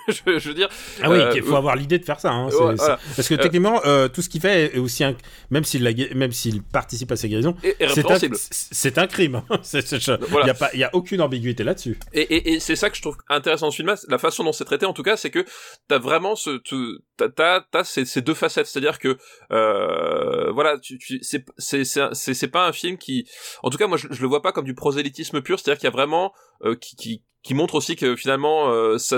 je, 0.09 0.13
je, 0.13 0.39
je, 0.39 0.49
veux 0.49 0.55
dire. 0.55 0.69
Ah 1.03 1.11
oui, 1.11 1.19
il 1.35 1.43
faut 1.43 1.57
avoir 1.57 1.75
l'idée 1.75 1.99
de 1.99 2.05
faire 2.05 2.21
ça. 2.21 2.31
Hein, 2.31 2.47
ouais, 2.47 2.75
voilà. 2.77 3.01
Parce 3.17 3.29
que 3.29 3.35
techniquement, 3.35 3.81
tout 4.13 4.23
ce 4.23 4.29
qu'il 4.29 4.41
fait 4.41 4.77
est 4.77 4.79
aussi 4.79 5.03
un, 5.03 5.17
même 5.51 5.65
s'il 5.65 5.83
même 6.15 6.33
s'il 6.33 6.63
participe 6.63 7.11
à 7.11 7.17
sa 7.17 7.27
guérison, 7.27 7.57
c'est 7.63 8.09
un, 8.09 8.19
c'est 8.41 8.99
un 8.99 9.07
crime. 9.09 9.32
Crime. 9.41 9.43
hein. 9.51 9.61
C'est- 9.63 9.99
je- 10.01 10.13
Voilà. 10.27 10.47
Il 10.47 10.49
y 10.61 10.65
a 10.65 10.71
il 10.75 10.85
a 10.85 10.91
aucune 10.95 11.21
ambiguïté 11.21 11.65
là-dessus. 11.65 11.99
Et, 12.13 12.21
et, 12.23 12.53
et 12.55 12.61
c'est 12.61 12.77
ça 12.77 12.91
que 12.91 12.97
je 12.97 13.03
trouve 13.03 13.17
intéressant 13.29 13.67
dans 13.67 13.71
ce 13.71 13.77
film-là, 13.77 13.97
la 14.09 14.19
façon 14.19 14.45
dont 14.45 14.53
c'est 14.53 14.65
traité 14.65 14.87
en 14.87 14.93
tout 14.93 15.03
cas, 15.03 15.17
c'est 15.17 15.31
que 15.31 15.45
t'as 15.89 15.99
vraiment 15.99 16.35
ce, 16.37 16.59
tu- 16.59 16.99
t'as, 17.17 17.29
t'as, 17.29 17.61
t'as 17.71 17.85
ces, 17.85 18.05
ces 18.05 18.23
deux 18.23 18.35
facettes, 18.35 18.67
c'est-à-dire 18.67 18.99
que 18.99 19.17
euh, 19.51 20.51
voilà, 20.53 20.79
tu, 20.79 20.99
tu, 20.99 21.19
c'est, 21.23 21.45
c'est, 21.59 21.85
c'est, 21.85 22.01
un- 22.01 22.15
c'est, 22.15 22.35
c'est 22.35 22.49
pas 22.49 22.67
un 22.67 22.73
film 22.73 22.99
qui, 22.99 23.27
en 23.63 23.71
tout 23.71 23.79
cas 23.79 23.87
moi 23.87 23.97
je, 23.97 24.09
je 24.11 24.21
le 24.23 24.29
vois 24.29 24.43
pas 24.43 24.53
comme 24.53 24.65
du 24.65 24.75
prosélytisme 24.75 25.41
pur, 25.43 25.59
c'est-à-dire 25.59 25.79
qu'il 25.81 25.87
y 25.87 25.93
a 25.93 25.93
vraiment 25.93 26.33
euh, 26.65 26.75
qui, 26.77 26.97
qui 26.97 27.23
qui 27.43 27.55
montre 27.55 27.75
aussi 27.75 27.97
que 27.97 28.15
finalement 28.17 28.71
euh, 28.71 28.99
ça, 28.99 29.17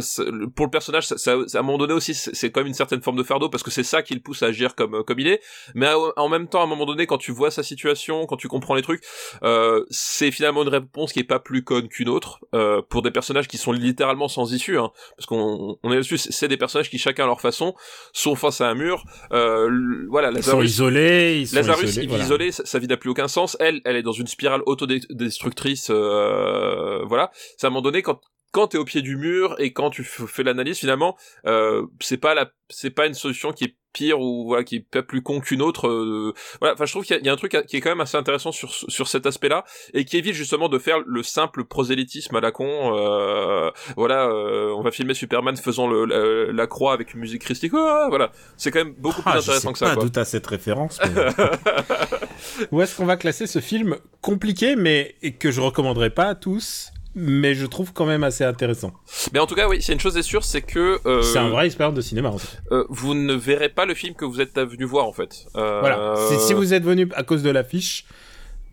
pour 0.57 0.67
le 0.67 0.71
personnage 0.71 1.07
ça, 1.07 1.19
ça- 1.19 1.33
à 1.33 1.59
un 1.59 1.63
moment 1.63 1.79
donné 1.79 1.93
aussi 1.93 2.15
c'est 2.15 2.51
quand 2.51 2.61
même 2.61 2.69
une 2.69 2.75
certaine 2.75 3.03
forme 3.03 3.17
de 3.19 3.23
fardeau 3.23 3.49
parce 3.51 3.63
que 3.63 3.71
c'est 3.71 3.83
ça 3.83 4.03
qui 4.03 4.15
le 4.15 4.21
pousse 4.21 4.43
à 4.43 4.47
agir 4.47 4.75
comme 4.75 5.05
comme 5.05 5.19
il 5.21 5.29
est 5.29 5.41
mais 5.75 5.87
à- 5.87 5.99
en 6.17 6.29
même 6.29 6.49
temps 6.49 6.61
à 6.61 6.65
un 6.65 6.67
moment 6.67 6.87
donné 6.87 7.07
quand 7.07 7.19
tu 7.19 7.33
vois 7.33 7.51
sa 7.51 7.63
situation 7.63 8.27
quand 8.27 8.37
tu 8.37 8.49
comprends 8.49 8.75
les 8.75 8.83
trucs 8.83 9.03
euh, 9.43 9.85
c'est 9.91 10.31
finalement 10.31 10.63
une 10.63 10.69
réponse 10.69 11.13
qui 11.13 11.21
est 11.21 11.25
pas 11.25 11.39
plus 11.39 11.63
conne 11.65 11.89
qu'une 11.89 12.09
autre 12.09 12.41
euh, 12.55 12.81
pour 12.89 13.03
des 13.03 13.11
personnages 13.11 13.47
qui 13.49 13.59
sont 13.59 13.73
littéralement 13.73 14.29
sans 14.29 14.53
issue 14.55 14.79
hein, 14.79 14.91
parce 15.17 15.27
qu'on 15.27 15.77
on 15.83 15.93
est 15.93 15.97
là-dessus 15.97 16.19
c'est 16.19 16.49
des 16.49 16.57
personnages 16.57 16.89
qui 16.91 16.99
chacun 16.99 17.25
à 17.25 17.27
leur 17.27 17.41
façon 17.43 17.75
sont 18.13 18.35
face 18.37 18.61
à 18.63 18.69
un 18.69 18.75
mur 18.75 19.05
euh, 19.33 20.07
voilà 20.09 20.31
Ils 20.31 20.43
sont 20.43 20.51
Lazarus 20.53 20.71
isolés, 20.71 21.39
ils 21.41 21.47
sont 21.49 21.57
Lazarus, 21.57 21.85
isolés. 21.91 22.03
il 22.05 22.09
voilà. 22.09 22.25
isolé, 22.25 22.53
sa, 22.53 22.65
sa 22.65 22.79
vie 22.79 22.87
n'a 22.87 22.97
plus 22.97 23.11
aucun 23.11 23.29
sens. 23.29 23.57
Elle, 23.61 23.81
elle 23.85 23.97
est 23.97 24.03
dans 24.03 24.13
une 24.13 24.27
spirale 24.27 24.63
autodestructrice. 24.67 25.89
Euh, 25.91 27.03
voilà. 27.05 27.31
C'est 27.57 27.67
à 27.67 27.69
un 27.69 27.71
moment 27.71 27.83
donné 27.83 28.03
quand 28.03 28.14
quand 28.55 28.69
t'es 28.69 28.79
au 28.79 28.85
pied 28.85 29.03
du 29.03 29.17
mur 29.17 29.57
et 29.59 29.73
quand 29.73 29.91
tu 29.91 30.05
fais 30.05 30.45
l'analyse 30.45 30.79
finalement, 30.79 31.17
euh, 31.47 31.85
c'est 32.01 32.17
pas 32.19 32.35
la, 32.35 32.51
c'est 32.71 32.91
pas 32.91 33.07
une 33.07 33.15
solution 33.15 33.53
qui 33.53 33.65
est 33.65 33.75
pire 33.93 34.21
ou 34.21 34.45
voilà 34.47 34.65
qui 34.65 34.77
est 34.77 34.87
pas 34.91 35.03
plus 35.03 35.23
con 35.23 35.41
qu'une 35.41 35.61
autre. 35.63 35.87
euh, 35.89 36.33
voilà. 36.61 36.75
Enfin, 36.75 36.85
je 36.85 36.93
trouve 36.93 37.05
qu'il 37.05 37.15
y, 37.15 37.19
a- 37.19 37.21
il 37.23 37.27
y 37.27 37.29
a 37.29 37.33
un 37.33 37.37
truc 37.37 37.57
qui 37.69 37.77
est 37.77 37.81
quand 37.81 37.91
même 37.91 38.01
assez 38.01 38.17
intéressant 38.17 38.51
sur 38.53 38.73
sur 38.73 39.07
cet 39.09 39.27
aspect-là 39.27 39.65
et 39.93 40.05
qui 40.05 40.17
évite 40.17 40.35
justement 40.35 40.69
de 40.69 40.79
faire 40.79 40.99
le 41.05 41.23
simple 41.23 41.65
prosélytisme 41.65 42.35
à 42.37 42.41
la 42.41 42.51
con. 42.53 42.97
Euh, 42.97 43.71
voilà, 43.97 44.27
euh, 44.29 44.73
on 44.77 44.83
va 44.83 44.91
filmer 44.93 45.15
Superman 45.15 45.57
faisant 45.57 45.87
le, 45.89 46.05
la, 46.07 46.53
la 46.53 46.67
croix 46.69 46.93
avec 46.93 47.15
une 47.15 47.21
musique 47.21 47.43
christique. 47.43 47.73
Ah, 47.77 48.07
voilà, 48.09 48.31
c'est 48.57 48.71
quand 48.71 48.85
même 48.85 48.95
beaucoup 48.99 49.23
plus 49.23 49.31
Ah, 49.33 49.39
je 49.41 49.51
intéressant 49.51 49.69
sais 49.69 49.73
que 49.73 49.79
ça. 49.81 49.87
pas 49.91 49.95
quoi. 49.97 50.05
d'où 50.09 50.21
à 50.21 50.25
cette 50.25 50.47
référence. 50.47 51.01
mais- 51.05 52.67
Où 52.73 52.81
est-ce 52.83 52.97
qu'on 52.97 53.07
va 53.07 53.17
classer 53.17 53.47
ce 53.47 53.61
film 53.61 53.97
compliqué, 54.21 54.77
mais 54.77 55.17
que 55.39 55.51
je 55.51 55.61
recommanderais 55.61 56.11
pas 56.11 56.27
à 56.27 56.35
tous, 56.35 56.91
mais 57.15 57.55
je 57.55 57.67
trouve 57.67 57.93
quand 57.93 58.07
même 58.07 58.25
assez 58.25 58.45
intéressant. 58.45 58.93
Mais 59.33 59.39
en 59.39 59.47
tout 59.47 59.55
cas, 59.55 59.69
oui, 59.69 59.81
c'est 59.83 59.93
une 59.93 60.01
chose 60.01 60.17
est 60.17 60.23
sûre, 60.23 60.45
c'est 60.45 60.63
que 60.63 60.99
euh, 61.07 61.23
C'est 61.23 61.39
un 61.39 61.49
vrai 61.49 61.67
expérience 61.67 61.95
de 61.95 62.01
cinéma. 62.01 62.31
En 62.31 62.39
fait. 62.39 62.59
euh, 62.73 62.85
vous 62.89 63.15
ne 63.15 63.35
verrez 63.35 63.69
pas 63.69 63.85
le 63.87 63.95
film 63.95 64.15
que 64.15 64.25
vous 64.25 64.41
êtes 64.41 64.59
venu 64.59 64.85
voir 64.85 65.07
en 65.07 65.13
fait. 65.13 65.47
Euh, 65.57 65.81
Voilà. 65.81 66.15
Si, 66.29 66.39
si 66.47 66.53
vous 66.55 66.75
êtes 66.75 66.85
venu 66.85 67.09
à 67.15 67.23
cause 67.23 67.43
de 67.43 67.51
l'affiche. 67.51 68.05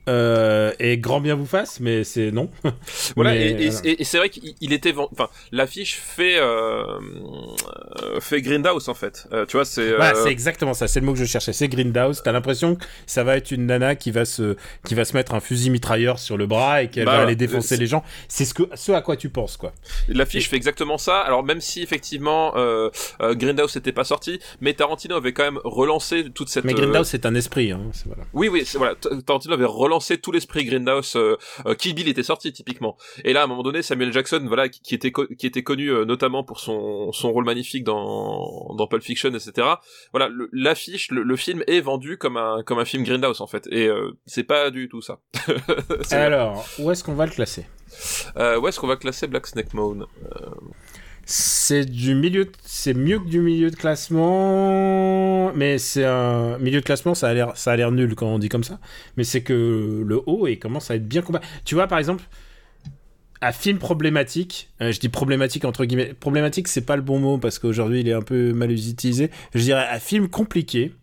Euh, 0.09 0.71
et 0.79 0.97
grand 0.97 1.21
bien 1.21 1.35
vous 1.35 1.45
fasse, 1.45 1.79
mais 1.79 2.03
c'est 2.03 2.31
non. 2.31 2.49
voilà, 3.15 3.31
Mais, 3.31 3.51
et, 3.51 3.69
voilà. 3.69 3.95
c'est 4.01 4.17
vrai 4.17 4.29
qu'il 4.29 4.55
il 4.59 4.73
était, 4.73 4.93
enfin, 4.97 5.29
l'affiche 5.51 5.95
fait 5.95 6.37
euh, 6.39 6.99
fait 8.19 8.41
Grindhouse 8.41 8.89
en 8.89 8.95
fait. 8.95 9.27
Euh, 9.31 9.45
tu 9.45 9.57
vois, 9.57 9.65
c'est 9.65 9.89
Voilà, 9.89 10.15
euh, 10.15 10.23
c'est 10.23 10.31
exactement 10.31 10.73
ça, 10.73 10.87
c'est 10.87 10.99
le 10.99 11.05
mot 11.05 11.13
que 11.13 11.19
je 11.19 11.25
cherchais, 11.25 11.53
c'est 11.53 11.67
Grindhouse. 11.67 12.21
T'as 12.23 12.31
l'impression 12.31 12.75
que 12.75 12.83
ça 13.05 13.23
va 13.23 13.37
être 13.37 13.51
une 13.51 13.67
nana 13.67 13.95
qui 13.95 14.09
va 14.09 14.25
se, 14.25 14.55
qui 14.87 14.95
va 14.95 15.05
se 15.05 15.13
mettre 15.15 15.35
un 15.35 15.39
fusil 15.39 15.69
mitrailleur 15.69 16.17
sur 16.17 16.35
le 16.35 16.47
bras 16.47 16.81
et 16.81 16.89
qu'elle 16.89 17.05
Bah 17.05 17.17
va 17.17 17.23
aller 17.23 17.35
défoncer 17.35 17.77
les 17.77 17.87
gens. 17.87 18.03
C'est 18.27 18.45
ce 18.45 18.55
que, 18.55 18.63
ce 18.73 18.91
à 18.91 19.01
quoi 19.01 19.17
tu 19.17 19.29
penses, 19.29 19.55
quoi. 19.57 19.71
l'affiche 20.07 20.49
fait 20.49 20.55
exactement 20.55 20.97
ça. 20.97 21.19
Alors 21.19 21.43
même 21.43 21.61
si 21.61 21.83
effectivement 21.83 22.53
euh, 22.55 22.89
Grindhouse 23.21 23.75
n'était 23.75 23.91
pas 23.91 24.03
sorti, 24.03 24.39
mais 24.61 24.73
Tarantino 24.73 25.15
avait 25.15 25.33
quand 25.33 25.43
même 25.43 25.59
relancé 25.63 26.25
toute 26.33 26.49
cette. 26.49 26.63
Mais 26.65 26.73
Grindhouse, 26.73 27.07
c'est 27.07 27.27
un 27.27 27.35
esprit, 27.35 27.71
hein. 27.71 27.81
c'est- 27.93 28.07
Voilà. 28.07 28.23
Oui, 28.33 28.47
oui, 28.47 28.63
c'est 28.65 28.79
voilà. 28.79 28.95
Tarantino 28.95 29.53
avait 29.53 29.65
relancé 29.65 29.90
tout 29.99 30.31
l'esprit 30.31 30.65
Grindhouse. 30.65 31.15
Euh, 31.15 31.37
euh, 31.65 31.75
Kill 31.75 31.93
Bill 31.93 32.07
était 32.07 32.23
sorti 32.23 32.53
typiquement. 32.53 32.97
Et 33.23 33.33
là, 33.33 33.41
à 33.41 33.43
un 33.45 33.47
moment 33.47 33.63
donné, 33.63 33.81
Samuel 33.81 34.13
Jackson, 34.13 34.43
voilà, 34.47 34.69
qui, 34.69 34.81
qui 34.81 34.95
était 34.95 35.11
qui 35.11 35.45
était 35.45 35.63
connu 35.63 35.89
euh, 35.89 36.05
notamment 36.05 36.43
pour 36.43 36.59
son 36.59 37.11
son 37.11 37.31
rôle 37.31 37.45
magnifique 37.45 37.83
dans 37.83 38.73
dans 38.75 38.87
Pulp 38.87 39.03
Fiction, 39.03 39.29
etc. 39.33 39.67
Voilà, 40.11 40.29
l'affiche, 40.51 41.11
le, 41.11 41.23
le 41.23 41.35
film 41.35 41.63
est 41.67 41.81
vendu 41.81 42.17
comme 42.17 42.37
un 42.37 42.63
comme 42.63 42.79
un 42.79 42.85
film 42.85 43.03
Grindhouse 43.03 43.41
en 43.41 43.47
fait. 43.47 43.67
Et 43.71 43.89
c'est 44.25 44.43
pas 44.43 44.69
du 44.69 44.89
tout 44.89 45.01
ça. 45.01 45.19
Alors, 46.11 46.65
où 46.79 46.91
est-ce 46.91 47.03
qu'on 47.03 47.15
va 47.15 47.25
le 47.25 47.31
classer? 47.31 47.65
Euh, 48.37 48.59
où 48.59 48.67
est-ce 48.67 48.79
qu'on 48.79 48.87
va 48.87 48.95
classer 48.95 49.27
Black 49.27 49.47
Snake 49.47 49.73
Moan? 49.73 50.05
C'est 51.25 51.85
du 51.85 52.15
milieu, 52.15 52.45
de- 52.45 52.51
c'est 52.63 52.93
mieux 52.93 53.19
que 53.19 53.27
du 53.27 53.39
milieu 53.39 53.69
de 53.71 53.75
classement, 53.75 55.53
mais 55.53 55.77
c'est 55.77 56.03
un 56.03 56.57
milieu 56.57 56.81
de 56.81 56.85
classement, 56.85 57.13
ça 57.15 57.29
a 57.29 57.33
l'air, 57.33 57.55
ça 57.55 57.71
a 57.71 57.75
l'air 57.75 57.91
nul 57.91 58.15
quand 58.15 58.27
on 58.27 58.39
dit 58.39 58.49
comme 58.49 58.63
ça. 58.63 58.79
Mais 59.17 59.23
c'est 59.23 59.41
que 59.41 60.03
le 60.05 60.21
haut 60.25 60.47
et 60.47 60.57
commence 60.59 60.91
à 60.91 60.95
être 60.95 61.07
bien 61.07 61.21
combat. 61.21 61.39
Tu 61.63 61.75
vois, 61.75 61.87
par 61.87 61.99
exemple, 61.99 62.23
un 63.41 63.51
film 63.51 63.77
problématique, 63.77 64.69
euh, 64.81 64.91
je 64.91 64.99
dis 64.99 65.09
problématique 65.09 65.63
entre 65.65 65.85
guillemets, 65.85 66.13
problématique, 66.13 66.67
c'est 66.67 66.85
pas 66.85 66.95
le 66.95 67.01
bon 67.01 67.19
mot 67.19 67.37
parce 67.37 67.59
qu'aujourd'hui 67.59 68.01
il 68.01 68.07
est 68.09 68.13
un 68.13 68.21
peu 68.21 68.51
mal 68.53 68.71
utilisé. 68.71 69.31
Je 69.55 69.61
dirais 69.61 69.87
un 69.89 69.99
film 69.99 70.27
compliqué. 70.27 70.93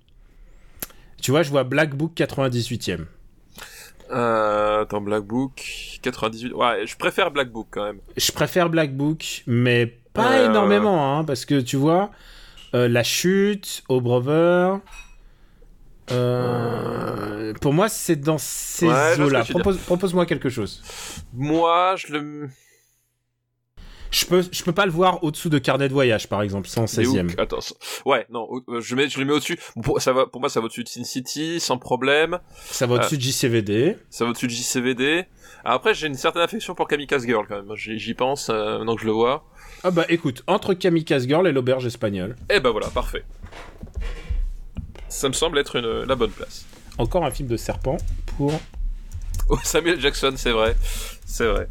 Tu 1.23 1.31
vois, 1.33 1.43
je 1.43 1.51
vois 1.51 1.65
Black 1.65 1.97
Book 1.97 2.13
98e. 2.15 3.07
euh, 4.13 4.83
Attends, 4.83 5.01
Black 5.01 5.25
Book 5.25 5.99
98. 6.03 6.53
Ouais, 6.53 6.87
je 6.87 6.97
préfère 6.97 7.31
Black 7.33 7.51
Book 7.51 7.67
quand 7.71 7.85
même. 7.85 7.99
Je 8.17 8.31
préfère 8.31 8.71
Black 8.71 8.97
Book, 8.97 9.43
mais 9.49 9.99
pas 10.19 10.39
Euh, 10.39 10.47
énormément, 10.47 11.19
hein, 11.19 11.25
parce 11.25 11.45
que 11.45 11.61
tu 11.61 11.77
vois, 11.77 12.11
euh, 12.75 12.89
la 12.89 13.03
chute, 13.03 13.83
au 13.89 14.01
Brother. 14.01 14.81
euh, 16.11 17.53
pour 17.61 17.73
moi, 17.73 17.89
c'est 17.89 18.17
dans 18.17 18.39
ces 18.39 18.87
Ouais, 18.89 19.15
que 19.17 19.23
eaux-là. 19.23 19.45
Propose, 19.45 19.79
propose-moi 19.79 20.27
quelque 20.27 20.49
chose. 20.49 20.83
Moi, 21.35 21.95
je 21.97 22.13
le. 22.13 22.49
Je 24.11 24.25
peux, 24.25 24.43
je 24.51 24.63
peux 24.65 24.73
pas 24.73 24.87
le 24.87 24.91
voir 24.93 25.23
au-dessous 25.23 25.51
de 25.51 25.59
Carnet 25.59 25.87
de 25.87 25.93
voyage, 25.93 26.31
par 26.31 26.41
exemple, 26.41 26.67
C'est 26.67 26.81
116e. 26.81 27.27
Hook. 27.31 27.39
Attends, 27.39 27.61
ça- 27.61 27.75
ouais, 28.07 28.25
non, 28.31 28.49
je 28.81 28.95
mets, 28.95 29.07
je 29.11 29.19
le 29.19 29.27
mets 29.27 29.35
au-dessus. 29.35 29.59
Pour, 29.83 30.01
ça 30.01 30.15
va, 30.15 30.25
pour 30.27 30.41
moi, 30.41 30.49
ça 30.49 30.61
va 30.61 30.65
au-dessus 30.67 30.83
de 30.83 30.89
Sin 30.89 31.05
City, 31.05 31.61
sans 31.61 31.77
problème. 31.77 32.39
Ça 32.71 32.87
va 32.87 32.95
au-dessus 32.95 33.19
de 33.19 33.23
JCVD. 33.23 33.99
Ça 34.09 34.25
va 34.25 34.31
au-dessus 34.31 34.47
de 34.47 34.53
JCVD. 34.53 35.27
Après, 35.63 35.93
j'ai 35.93 36.07
une 36.07 36.15
certaine 36.15 36.41
affection 36.41 36.75
pour 36.75 36.89
Kamikaze 36.89 37.27
Girl 37.27 37.45
quand 37.47 37.57
même. 37.63 37.77
J'y 37.77 37.99
j'y 37.99 38.15
pense 38.15 38.49
euh, 38.49 38.79
maintenant 38.79 38.95
que 38.97 39.03
je 39.03 39.07
le 39.07 39.13
vois. 39.13 39.45
Ah 39.85 39.91
bah 39.91 40.05
écoute, 40.09 40.43
entre 40.47 40.75
Kamikaze 40.75 41.27
Girl 41.27 41.47
et 41.47 41.53
l'auberge 41.53 41.87
espagnole, 41.87 42.37
Eh 42.51 42.61
ben 42.61 42.71
voilà, 42.71 42.89
parfait. 42.89 43.25
Ça 45.09 45.29
me 45.29 45.33
semble 45.35 45.59
être 45.59 45.77
une, 45.77 46.05
la 46.05 46.15
bonne 46.15 46.31
place. 46.31 46.65
encore 46.99 47.25
un 47.25 47.31
film 47.31 47.49
de 47.49 47.57
serpent 47.57 47.97
pour... 48.37 48.53
Oh, 49.49 49.57
Samuel 49.65 50.01
Jackson, 50.01 50.33
c'est 50.37 50.51
vrai. 50.51 50.77
C'est 51.25 51.47
vrai. 51.47 51.67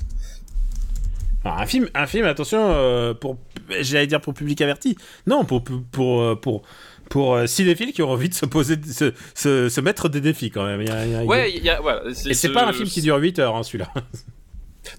Alors, 1.44 1.60
un 1.60 1.66
film, 1.68 1.88
un 1.94 2.08
film, 2.08 2.26
attention, 2.26 2.60
euh, 2.72 3.14
pour, 3.14 3.38
j'allais 3.82 4.08
dire 4.08 4.20
pour 4.20 4.34
public 4.34 4.60
averti. 4.62 4.98
Non, 5.28 5.46
pour 5.46 5.64
pour 5.64 5.84
pour 5.92 6.22
euh, 6.22 6.36
pour, 6.36 6.64
pour, 7.10 7.36
euh, 7.36 7.46
cinéphiles 7.46 7.94
qui 7.94 8.02
ont 8.02 8.10
envie 8.10 8.30
de 8.30 8.34
se 8.34 8.46
poser, 8.48 8.76
se, 8.84 9.14
se, 9.36 9.70
se 9.70 9.82
mettre 9.82 10.10
des 10.10 10.20
défis 10.22 10.50
quand 10.50 10.66
même. 10.66 10.82
Il 10.82 10.88
y 10.88 10.92
a- 10.92 11.06
il 11.06 11.12
y 11.12 11.16
a- 11.16 11.24
Ouais, 11.24 11.54
il 11.56 11.64
y 11.64 11.70
a, 11.70 11.80
voilà. 11.80 12.02
Et 12.10 12.14
c'est 12.16 12.34
ce- 12.34 12.48
pas 12.48 12.66
un 12.66 12.74
film 12.74 12.88
qui 12.90 13.02
dure 13.02 13.18
8 13.18 13.38
heures, 13.40 13.56
hein, 13.56 13.64
celui-là. 13.64 13.94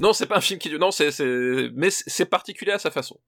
Non, 0.00 0.12
c'est 0.12 0.26
pas 0.26 0.36
un 0.38 0.40
film 0.40 0.58
qui. 0.58 0.76
Non, 0.78 0.90
c'est, 0.90 1.10
mais 1.74 1.90
c'est 1.90 2.04
c'est 2.06 2.26
particulier 2.26 2.72
à 2.72 2.78
sa 2.78 2.90
façon. 2.90 3.18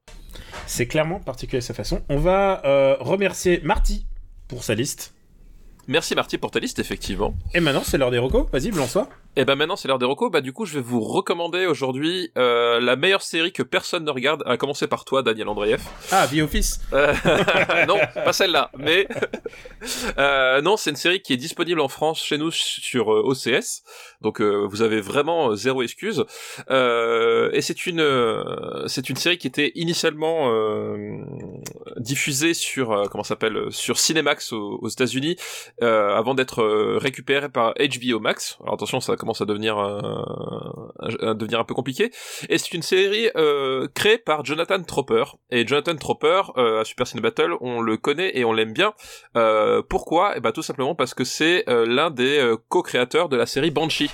C'est 0.67 0.87
clairement 0.87 1.21
particulier 1.21 1.59
à 1.59 1.63
sa 1.63 1.75
façon. 1.75 2.03
On 2.09 2.19
va 2.19 2.63
euh, 2.65 2.97
remercier 3.01 3.61
Marty 3.63 4.07
pour 4.49 4.65
sa 4.65 4.75
liste. 4.75 5.15
Merci 5.87 6.15
Marty 6.15 6.39
pour 6.39 6.51
ta 6.51 6.61
liste, 6.61 6.79
effectivement. 6.79 7.35
Et 7.55 7.61
maintenant, 7.61 7.83
c'est 7.85 7.99
l'heure 7.99 8.11
des 8.11 8.19
recos. 8.19 8.47
Vas-y, 8.53 8.71
lance-toi. 8.71 9.09
Et 9.37 9.45
ben 9.45 9.55
maintenant 9.55 9.77
c'est 9.77 9.87
l'heure 9.87 10.01
des 10.01 10.07
recos. 10.07 10.29
Bah 10.31 10.41
du 10.41 10.53
coup 10.53 10.65
je 10.65 10.75
vais 10.75 10.81
vous 10.81 11.01
recommander 11.01 11.67
aujourd'hui 11.67 12.33
euh, 12.37 12.81
la 12.81 12.97
meilleure 12.97 13.23
série 13.23 13.53
que 13.53 13.63
personne 13.63 14.05
ne 14.05 14.11
regarde, 14.11 14.43
à 14.45 14.57
commencer 14.57 14.89
par 14.89 15.05
toi 15.05 15.23
Daniel 15.23 15.49
Andreev. 15.49 15.81
Ah, 16.11 16.27
The 16.27 16.41
Office. 16.41 16.81
Euh, 16.93 17.15
non, 17.87 17.97
pas 18.13 18.33
celle-là, 18.33 18.73
mais 18.77 19.07
euh, 20.19 20.61
non, 20.63 20.77
c'est 20.77 20.91
une 20.91 20.97
série 20.97 21.23
qui 21.23 21.33
est 21.33 21.37
disponible 21.37 21.81
en 21.81 21.87
France 21.87 22.21
chez 22.21 22.39
nous 22.39 22.51
sur 22.51 23.13
euh, 23.15 23.23
OCS, 23.23 23.85
donc 24.21 24.41
euh, 24.41 24.67
vous 24.69 24.83
avez 24.83 25.01
vraiment 25.01 25.53
euh, 25.53 25.55
zéro 25.55 25.83
excuse. 25.83 26.25
Euh, 26.69 27.51
et 27.53 27.63
c'est 27.63 27.87
une 27.87 28.01
euh, 28.01 28.89
c'est 28.89 29.11
une 29.11 29.17
série 29.17 29.39
qui 29.39 29.47
était 29.47 29.71
initialement 29.77 30.51
euh, 30.53 31.19
diffusée 31.99 32.53
sur 32.53 32.91
euh, 32.91 33.05
comment 33.05 33.23
s'appelle 33.25 33.67
sur 33.71 33.97
Cinemax 34.01 34.53
aux, 34.53 34.81
aux 34.83 34.89
États-Unis 34.89 35.37
euh, 35.83 36.17
avant 36.17 36.35
d'être 36.35 36.65
récupérée 36.99 37.49
par 37.49 37.75
HBO 37.75 38.19
Max. 38.19 38.59
Alors 38.63 38.75
attention, 38.75 38.99
ça 38.99 39.17
commence 39.21 39.41
à 39.41 39.45
devenir 39.45 39.79
euh, 39.79 41.35
devenir 41.35 41.61
un 41.61 41.65
peu 41.65 41.75
compliqué. 41.75 42.11
Et 42.49 42.59
c'est 42.59 42.73
une 42.73 42.83
série 42.83 43.29
euh, 43.37 43.87
créée 43.95 44.19
par 44.19 44.45
Jonathan 44.45 44.83
Tropper. 44.83 45.25
Et 45.51 45.67
Jonathan 45.67 45.95
Tropper, 45.95 46.43
euh, 46.57 46.81
à 46.81 46.85
Super 46.85 47.07
Cine 47.07 47.21
Battle, 47.21 47.53
on 47.61 47.81
le 47.81 47.97
connaît 47.97 48.33
et 48.35 48.45
on 48.45 48.53
l'aime 48.53 48.73
bien. 48.73 48.93
Pourquoi? 49.89 50.37
Eh 50.37 50.41
ben 50.41 50.53
tout 50.53 50.63
simplement 50.63 50.95
parce 50.95 51.15
que 51.15 51.25
c'est 51.25 51.65
l'un 51.69 52.11
des 52.11 52.55
co-créateurs 52.69 53.29
de 53.29 53.37
la 53.37 53.47
série 53.47 53.71
Banshee. 53.71 54.11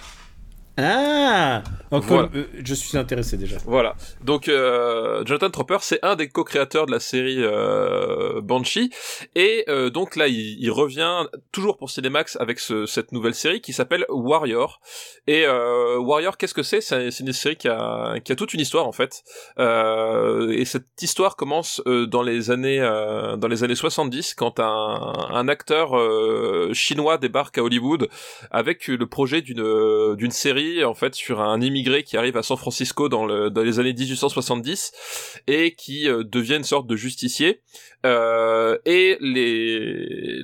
Ah 0.78 1.62
Donc, 1.90 2.04
Voilà. 2.04 2.28
euh, 2.34 2.44
Je 2.62 2.74
suis 2.74 2.98
intéressé 2.98 3.36
déjà. 3.38 3.56
Voilà. 3.64 3.94
Donc 4.22 4.48
euh, 4.48 5.24
Jonathan 5.24 5.48
Tropper, 5.50 5.78
c'est 5.80 5.98
un 6.04 6.16
des 6.16 6.28
co-créateurs 6.28 6.84
de 6.86 6.92
la 6.92 7.00
série 7.00 7.38
euh, 7.42 8.40
Banshee, 8.42 8.90
et 9.34 9.64
euh, 9.68 9.88
donc 9.88 10.16
là, 10.16 10.28
il, 10.28 10.58
il 10.60 10.70
revient 10.70 11.24
toujours 11.52 11.78
pour 11.78 11.88
Cinemax 11.90 12.36
avec 12.40 12.58
ce- 12.58 12.84
cette 12.86 13.12
nouvelle 13.12 13.34
série 13.34 13.60
qui 13.62 13.72
s'appelle 13.72 14.04
Warrior. 14.10 14.80
Et 15.26 15.44
euh, 15.46 15.96
Warrior, 15.98 16.36
qu'est-ce 16.36 16.54
que 16.54 16.62
c'est? 16.62 16.80
C'est 16.82 17.20
une 17.20 17.32
série 17.32 17.56
qui 17.56 17.68
a, 17.68 18.16
qui 18.22 18.32
a 18.32 18.36
toute 18.36 18.52
une 18.52 18.60
histoire 18.60 18.86
en 18.86 18.92
fait. 18.92 19.22
Euh, 19.58 20.50
et 20.50 20.64
cette 20.66 21.00
histoire 21.00 21.36
commence 21.36 21.80
euh, 21.86 22.06
dans 22.06 22.22
les 22.22 22.50
années 22.50 22.80
euh, 22.80 23.36
dans 23.36 23.48
les 23.48 23.64
années 23.64 23.74
70 23.74 24.34
quand 24.34 24.60
un, 24.60 25.12
un 25.30 25.48
acteur 25.48 25.96
euh, 25.96 26.70
chinois 26.74 27.16
débarque 27.16 27.56
à 27.58 27.62
Hollywood 27.62 28.08
avec 28.50 28.88
le 28.88 29.06
projet 29.06 29.40
d'une 29.40 30.14
d'une 30.16 30.30
série 30.30 30.65
en 30.84 30.94
fait 30.94 31.14
sur 31.14 31.40
un 31.40 31.60
immigré 31.60 32.02
qui 32.02 32.16
arrive 32.16 32.36
à 32.36 32.42
San 32.42 32.56
Francisco 32.56 33.08
dans 33.08 33.26
le 33.26 33.50
dans 33.50 33.62
les 33.62 33.78
années 33.78 33.92
1870 33.92 34.92
et 35.46 35.74
qui 35.74 36.08
euh, 36.08 36.24
devient 36.24 36.56
une 36.56 36.64
sorte 36.64 36.86
de 36.86 36.96
justicier. 36.96 37.62
Euh, 38.04 38.78
et 38.84 39.16
les 39.20 40.42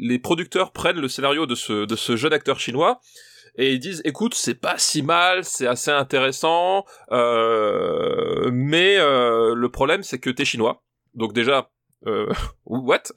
les 0.00 0.18
producteurs 0.18 0.72
prennent 0.72 1.00
le 1.00 1.08
scénario 1.08 1.46
de 1.46 1.54
ce 1.54 1.86
de 1.86 1.96
ce 1.96 2.16
jeune 2.16 2.32
acteur 2.32 2.60
chinois 2.60 3.00
et 3.56 3.72
ils 3.72 3.80
disent 3.80 4.02
écoute 4.04 4.34
c'est 4.34 4.54
pas 4.54 4.78
si 4.78 5.02
mal 5.02 5.44
c'est 5.44 5.66
assez 5.66 5.90
intéressant 5.90 6.84
euh, 7.10 8.50
mais 8.52 8.96
le 8.98 9.68
problème 9.68 10.02
c'est 10.02 10.18
que 10.18 10.30
t'es 10.30 10.44
chinois. 10.44 10.82
Donc 11.14 11.32
déjà 11.32 11.71
euh, 12.06 12.26
what? 12.66 13.02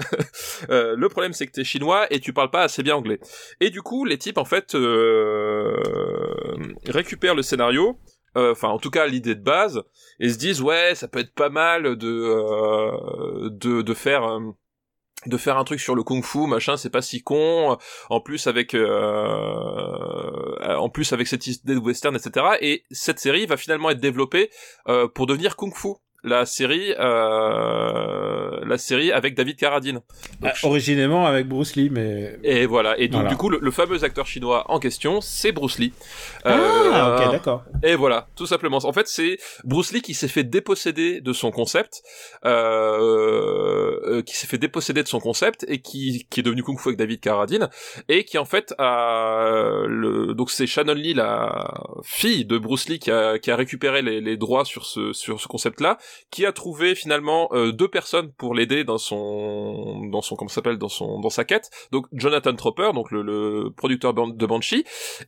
Euh, 0.69 0.95
Le 0.95 1.09
problème 1.09 1.33
c'est 1.33 1.45
que 1.47 1.51
t'es 1.51 1.63
chinois 1.63 2.07
et 2.11 2.19
tu 2.19 2.33
parles 2.33 2.49
pas 2.49 2.63
assez 2.63 2.81
bien 2.81 2.95
anglais. 2.95 3.19
Et 3.59 3.69
du 3.69 3.81
coup 3.81 4.05
les 4.05 4.17
types 4.17 4.37
en 4.37 4.45
fait 4.45 4.73
euh, 4.75 5.75
récupèrent 6.87 7.35
le 7.35 7.41
scénario, 7.41 7.99
euh, 8.37 8.51
enfin 8.53 8.69
en 8.69 8.79
tout 8.79 8.89
cas 8.91 9.05
l'idée 9.05 9.35
de 9.35 9.43
base, 9.43 9.83
et 10.19 10.29
se 10.29 10.37
disent 10.37 10.61
ouais 10.61 10.95
ça 10.95 11.07
peut 11.07 11.19
être 11.19 11.33
pas 11.33 11.49
mal 11.49 11.97
de 11.97 12.07
euh, 12.07 13.49
de, 13.51 13.81
de 13.81 13.93
faire 13.93 14.23
euh, 14.23 14.39
de 15.25 15.37
faire 15.37 15.57
un 15.57 15.63
truc 15.63 15.79
sur 15.79 15.95
le 15.95 16.03
kung-fu 16.03 16.47
machin 16.47 16.77
c'est 16.77 16.89
pas 16.89 17.01
si 17.01 17.21
con. 17.21 17.77
En 18.09 18.21
plus 18.21 18.47
avec 18.47 18.73
euh, 18.73 20.75
en 20.77 20.89
plus 20.89 21.13
avec 21.13 21.27
cette 21.27 21.47
idée 21.47 21.75
de 21.75 21.79
western 21.79 22.15
etc 22.15 22.45
et 22.61 22.83
cette 22.91 23.19
série 23.19 23.45
va 23.45 23.57
finalement 23.57 23.89
être 23.89 23.99
développée 23.99 24.49
euh, 24.87 25.07
pour 25.07 25.25
devenir 25.27 25.55
kung-fu 25.55 25.89
la 26.25 26.45
série 26.45 26.93
euh, 26.99 28.59
la 28.65 28.77
série 28.77 29.11
avec 29.11 29.35
David 29.35 29.57
Carradine 29.57 30.01
Donc, 30.41 30.51
Ah, 30.63 30.67
originellement 30.67 31.25
avec 31.25 31.47
Bruce 31.47 31.75
Lee, 31.75 31.89
mais. 31.91 32.37
et 32.43 32.65
voilà 32.65 32.97
et 32.97 33.07
donc 33.07 33.21
Voilà. 33.21 33.29
du 33.29 33.37
coup 33.37 33.49
le, 33.49 33.59
le 33.61 33.71
fameux 33.71 34.03
acteur 34.03 34.25
chinois 34.27 34.65
en 34.69 34.79
question 34.79 35.21
c'est 35.21 35.51
Bruce 35.51 35.77
Lee 35.79 35.93
Ah, 36.43 36.51
Euh, 36.55 37.17
ok, 37.25 37.31
d'accord. 37.31 37.63
et 37.83 37.95
voilà, 37.95 38.27
tout 38.35 38.45
simplement. 38.45 38.77
En 38.83 38.93
fait, 38.93 39.07
c'est 39.07 39.37
Bruce 39.63 39.91
Lee 39.93 40.01
qui 40.01 40.13
s'est 40.13 40.27
fait 40.27 40.43
déposséder 40.43 41.21
de 41.21 41.33
son 41.33 41.51
concept, 41.51 42.01
euh, 42.45 43.99
euh, 44.05 44.21
qui 44.21 44.35
s'est 44.35 44.47
fait 44.47 44.57
déposséder 44.57 45.03
de 45.03 45.07
son 45.07 45.19
concept 45.19 45.65
et 45.67 45.79
qui, 45.81 46.25
qui 46.29 46.39
est 46.39 46.43
devenu 46.43 46.63
Kung 46.63 46.79
Fu 46.79 46.89
avec 46.89 46.97
David 46.99 47.19
Carradine 47.19 47.69
et 48.09 48.23
qui 48.25 48.37
en 48.37 48.45
fait 48.45 48.73
a 48.77 49.83
le 49.87 50.33
donc 50.33 50.49
c'est 50.51 50.67
Shannon 50.67 50.93
Lee, 50.93 51.13
la 51.13 51.73
fille 52.03 52.45
de 52.45 52.57
Bruce 52.57 52.87
Lee, 52.89 52.99
qui 52.99 53.11
a, 53.11 53.39
qui 53.39 53.51
a 53.51 53.55
récupéré 53.55 54.01
les, 54.01 54.21
les 54.21 54.37
droits 54.37 54.65
sur 54.65 54.85
ce 54.85 55.13
sur 55.13 55.39
ce 55.41 55.47
concept-là, 55.47 55.97
qui 56.31 56.45
a 56.45 56.51
trouvé 56.51 56.95
finalement 56.95 57.49
euh, 57.53 57.71
deux 57.71 57.87
personnes 57.87 58.31
pour 58.37 58.53
l'aider 58.55 58.83
dans 58.83 58.97
son 58.97 60.07
dans 60.11 60.21
son 60.21 60.35
comment 60.35 60.49
ça 60.49 60.55
s'appelle 60.55 60.77
dans 60.77 60.89
son 60.89 61.19
dans 61.19 61.29
sa 61.29 61.43
quête. 61.45 61.69
Donc 61.91 62.05
Jonathan 62.13 62.53
Tropper, 62.55 62.91
donc 62.93 63.11
le, 63.11 63.21
le 63.21 63.69
producteur 63.75 64.13
de 64.13 64.45
Banshee, 64.45 64.83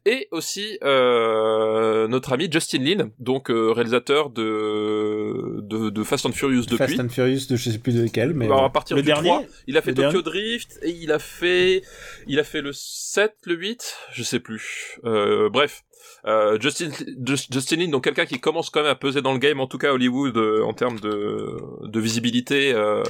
et 0.06 0.28
aussi 0.32 0.78
euh, 0.84 2.08
notre 2.08 2.34
ami 2.34 2.50
Justin 2.52 2.80
Lin, 2.84 3.10
donc 3.20 3.50
euh, 3.50 3.72
réalisateur 3.72 4.30
de, 4.30 5.60
de 5.62 5.90
de 5.90 6.04
Fast 6.04 6.26
and 6.26 6.32
Furious 6.32 6.62
depuis. 6.64 6.78
Fast 6.78 7.00
and 7.00 7.10
Furious 7.10 7.48
de 7.50 7.56
je 7.56 7.70
sais 7.70 7.80
plus 7.80 7.96
de 7.96 8.04
lequel, 8.04 8.34
mais. 8.34 8.46
Alors, 8.46 8.64
à 8.64 8.72
partir 8.72 8.96
le 8.96 9.02
du 9.02 9.08
dernier. 9.08 9.30
3, 9.30 9.44
il 9.68 9.78
a 9.78 9.82
fait 9.82 9.92
Le 9.92 10.04
Tokyo 10.04 10.22
Drift 10.22 10.80
et 10.84 10.92
il 10.92 11.12
a 11.12 11.20
fait 11.20 11.82
il 12.28 12.40
a 12.40 12.44
fait 12.44 12.62
le 12.62 12.72
7, 12.74 13.34
le 13.46 13.56
8, 13.56 13.96
je 14.14 14.24
sais 14.24 14.40
plus. 14.40 15.00
Euh, 15.06 15.50
bref, 15.50 15.84
euh, 16.26 16.58
Justin 16.60 16.90
Just- 17.26 17.52
Justin 17.54 17.78
Lin, 17.78 17.90
donc 17.90 18.04
quelqu'un 18.04 18.26
qui 18.26 18.40
commence 18.40 18.70
quand 18.70 18.82
même 18.82 18.90
à 18.92 18.96
peser 18.96 19.22
dans 19.22 19.34
le 19.34 19.40
game, 19.40 19.60
en 19.60 19.68
tout 19.68 19.78
cas 19.78 19.90
à 19.90 19.94
Hollywood 19.94 20.38
euh, 20.38 20.64
en 20.64 20.74
termes 20.78 21.00
de 21.00 22.00
visibilité 22.00 22.72
euh, 22.74 23.04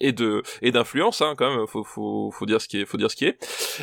et 0.00 0.12
de 0.12 0.42
d'influence, 0.62 1.22
hein, 1.22 1.34
quand 1.36 1.56
même. 1.56 1.66
Faut 1.66 1.84
faut 1.84 2.46
dire 2.46 2.60
ce 2.60 2.68
qui 2.68 2.80
est, 2.80 2.84
faut 2.84 2.98
dire 2.98 3.10
ce 3.10 3.16
qui 3.16 3.26
est. 3.26 3.38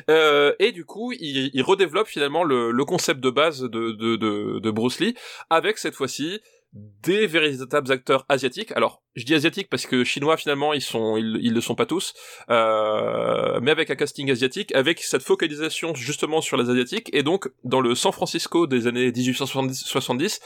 Euh, 0.09 0.53
et 0.59 0.71
du 0.71 0.85
coup, 0.85 1.11
il, 1.13 1.61
redéveloppe 1.63 2.07
finalement 2.07 2.43
le, 2.43 2.71
le 2.71 2.85
concept 2.85 3.19
de 3.19 3.29
base 3.29 3.61
de, 3.61 3.91
de, 3.91 4.15
de, 4.15 4.59
de 4.59 4.71
Bruce 4.71 4.99
Lee 4.99 5.15
avec 5.49 5.77
cette 5.77 5.95
fois-ci 5.95 6.41
des 6.73 7.25
véritables 7.25 7.91
acteurs 7.91 8.25
asiatiques. 8.29 8.71
Alors, 8.73 9.01
je 9.15 9.25
dis 9.25 9.33
asiatiques 9.33 9.69
parce 9.69 9.87
que 9.87 10.03
chinois 10.03 10.37
finalement 10.37 10.73
ils 10.73 10.81
sont 10.81 11.17
ils, 11.17 11.39
ils 11.41 11.53
le 11.53 11.61
sont 11.61 11.73
pas 11.73 11.87
tous, 11.87 12.13
euh, 12.49 13.59
mais 13.61 13.71
avec 13.71 13.89
un 13.89 13.95
casting 13.95 14.29
asiatique, 14.29 14.73
avec 14.75 15.01
cette 15.01 15.23
focalisation 15.23 15.95
justement 15.95 16.41
sur 16.41 16.57
les 16.57 16.69
asiatiques 16.69 17.09
et 17.11 17.23
donc 17.23 17.49
dans 17.63 17.81
le 17.81 17.95
San 17.95 18.11
Francisco 18.11 18.67
des 18.67 18.85
années 18.85 19.11
1870 19.11 19.83
70, 19.83 20.39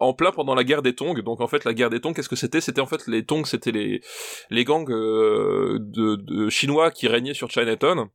en 0.00 0.14
plein 0.14 0.32
pendant 0.32 0.56
la 0.56 0.64
guerre 0.64 0.82
des 0.82 0.94
Tongs. 0.94 1.22
Donc 1.22 1.40
en 1.40 1.46
fait 1.46 1.64
la 1.64 1.74
guerre 1.74 1.90
des 1.90 2.00
Tongs, 2.00 2.12
qu'est-ce 2.12 2.28
que 2.28 2.36
c'était? 2.36 2.60
C'était 2.60 2.80
en 2.80 2.86
fait 2.86 3.06
les 3.06 3.24
Tongs, 3.24 3.44
c'était 3.44 3.72
les 3.72 4.00
les 4.50 4.64
gangs 4.64 4.90
euh, 4.90 5.78
de, 5.80 6.16
de 6.16 6.48
chinois 6.48 6.90
qui 6.90 7.06
régnaient 7.06 7.34
sur 7.34 7.50
Chinatown 7.50 8.08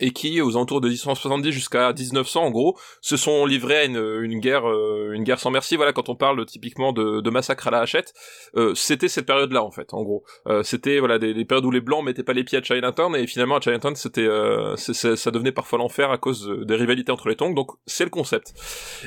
et 0.00 0.10
qui, 0.12 0.40
aux 0.40 0.56
alentours 0.56 0.80
de 0.80 0.88
1870 0.88 1.50
jusqu'à 1.52 1.92
1900, 1.92 2.42
en 2.44 2.50
gros, 2.50 2.78
se 3.00 3.16
sont 3.16 3.46
livrés 3.46 3.76
à 3.78 3.84
une, 3.84 3.96
une 4.22 4.40
guerre, 4.40 4.68
euh, 4.68 5.12
une 5.12 5.24
guerre 5.24 5.38
sans 5.40 5.50
merci. 5.50 5.76
Voilà, 5.76 5.92
quand 5.92 6.08
on 6.08 6.16
parle 6.16 6.44
typiquement 6.46 6.92
de, 6.92 7.20
de 7.20 7.30
massacre 7.30 7.68
à 7.68 7.70
la 7.70 7.80
hachette, 7.80 8.12
euh, 8.56 8.74
c'était 8.74 9.08
cette 9.08 9.26
période-là 9.26 9.62
en 9.64 9.70
fait, 9.70 9.92
en 9.94 10.02
gros. 10.02 10.24
Euh, 10.46 10.62
c'était 10.62 10.98
voilà 10.98 11.18
des, 11.18 11.34
des 11.34 11.44
périodes 11.44 11.64
où 11.64 11.70
les 11.70 11.80
blancs 11.80 12.04
mettaient 12.04 12.22
pas 12.22 12.32
les 12.32 12.44
pieds 12.44 12.58
à 12.58 12.62
Chinatown 12.62 13.14
et 13.16 13.26
finalement 13.26 13.56
à 13.56 13.60
Chinatown, 13.60 13.94
c'était, 13.96 14.26
euh, 14.26 14.76
ça 14.76 15.30
devenait 15.30 15.52
parfois 15.52 15.78
l'enfer 15.78 16.10
à 16.10 16.18
cause 16.18 16.46
de- 16.46 16.64
des 16.64 16.74
rivalités 16.76 17.12
entre 17.12 17.28
les 17.28 17.36
Tongs. 17.36 17.54
Donc 17.54 17.70
c'est 17.86 18.04
le 18.04 18.10
concept. 18.10 18.54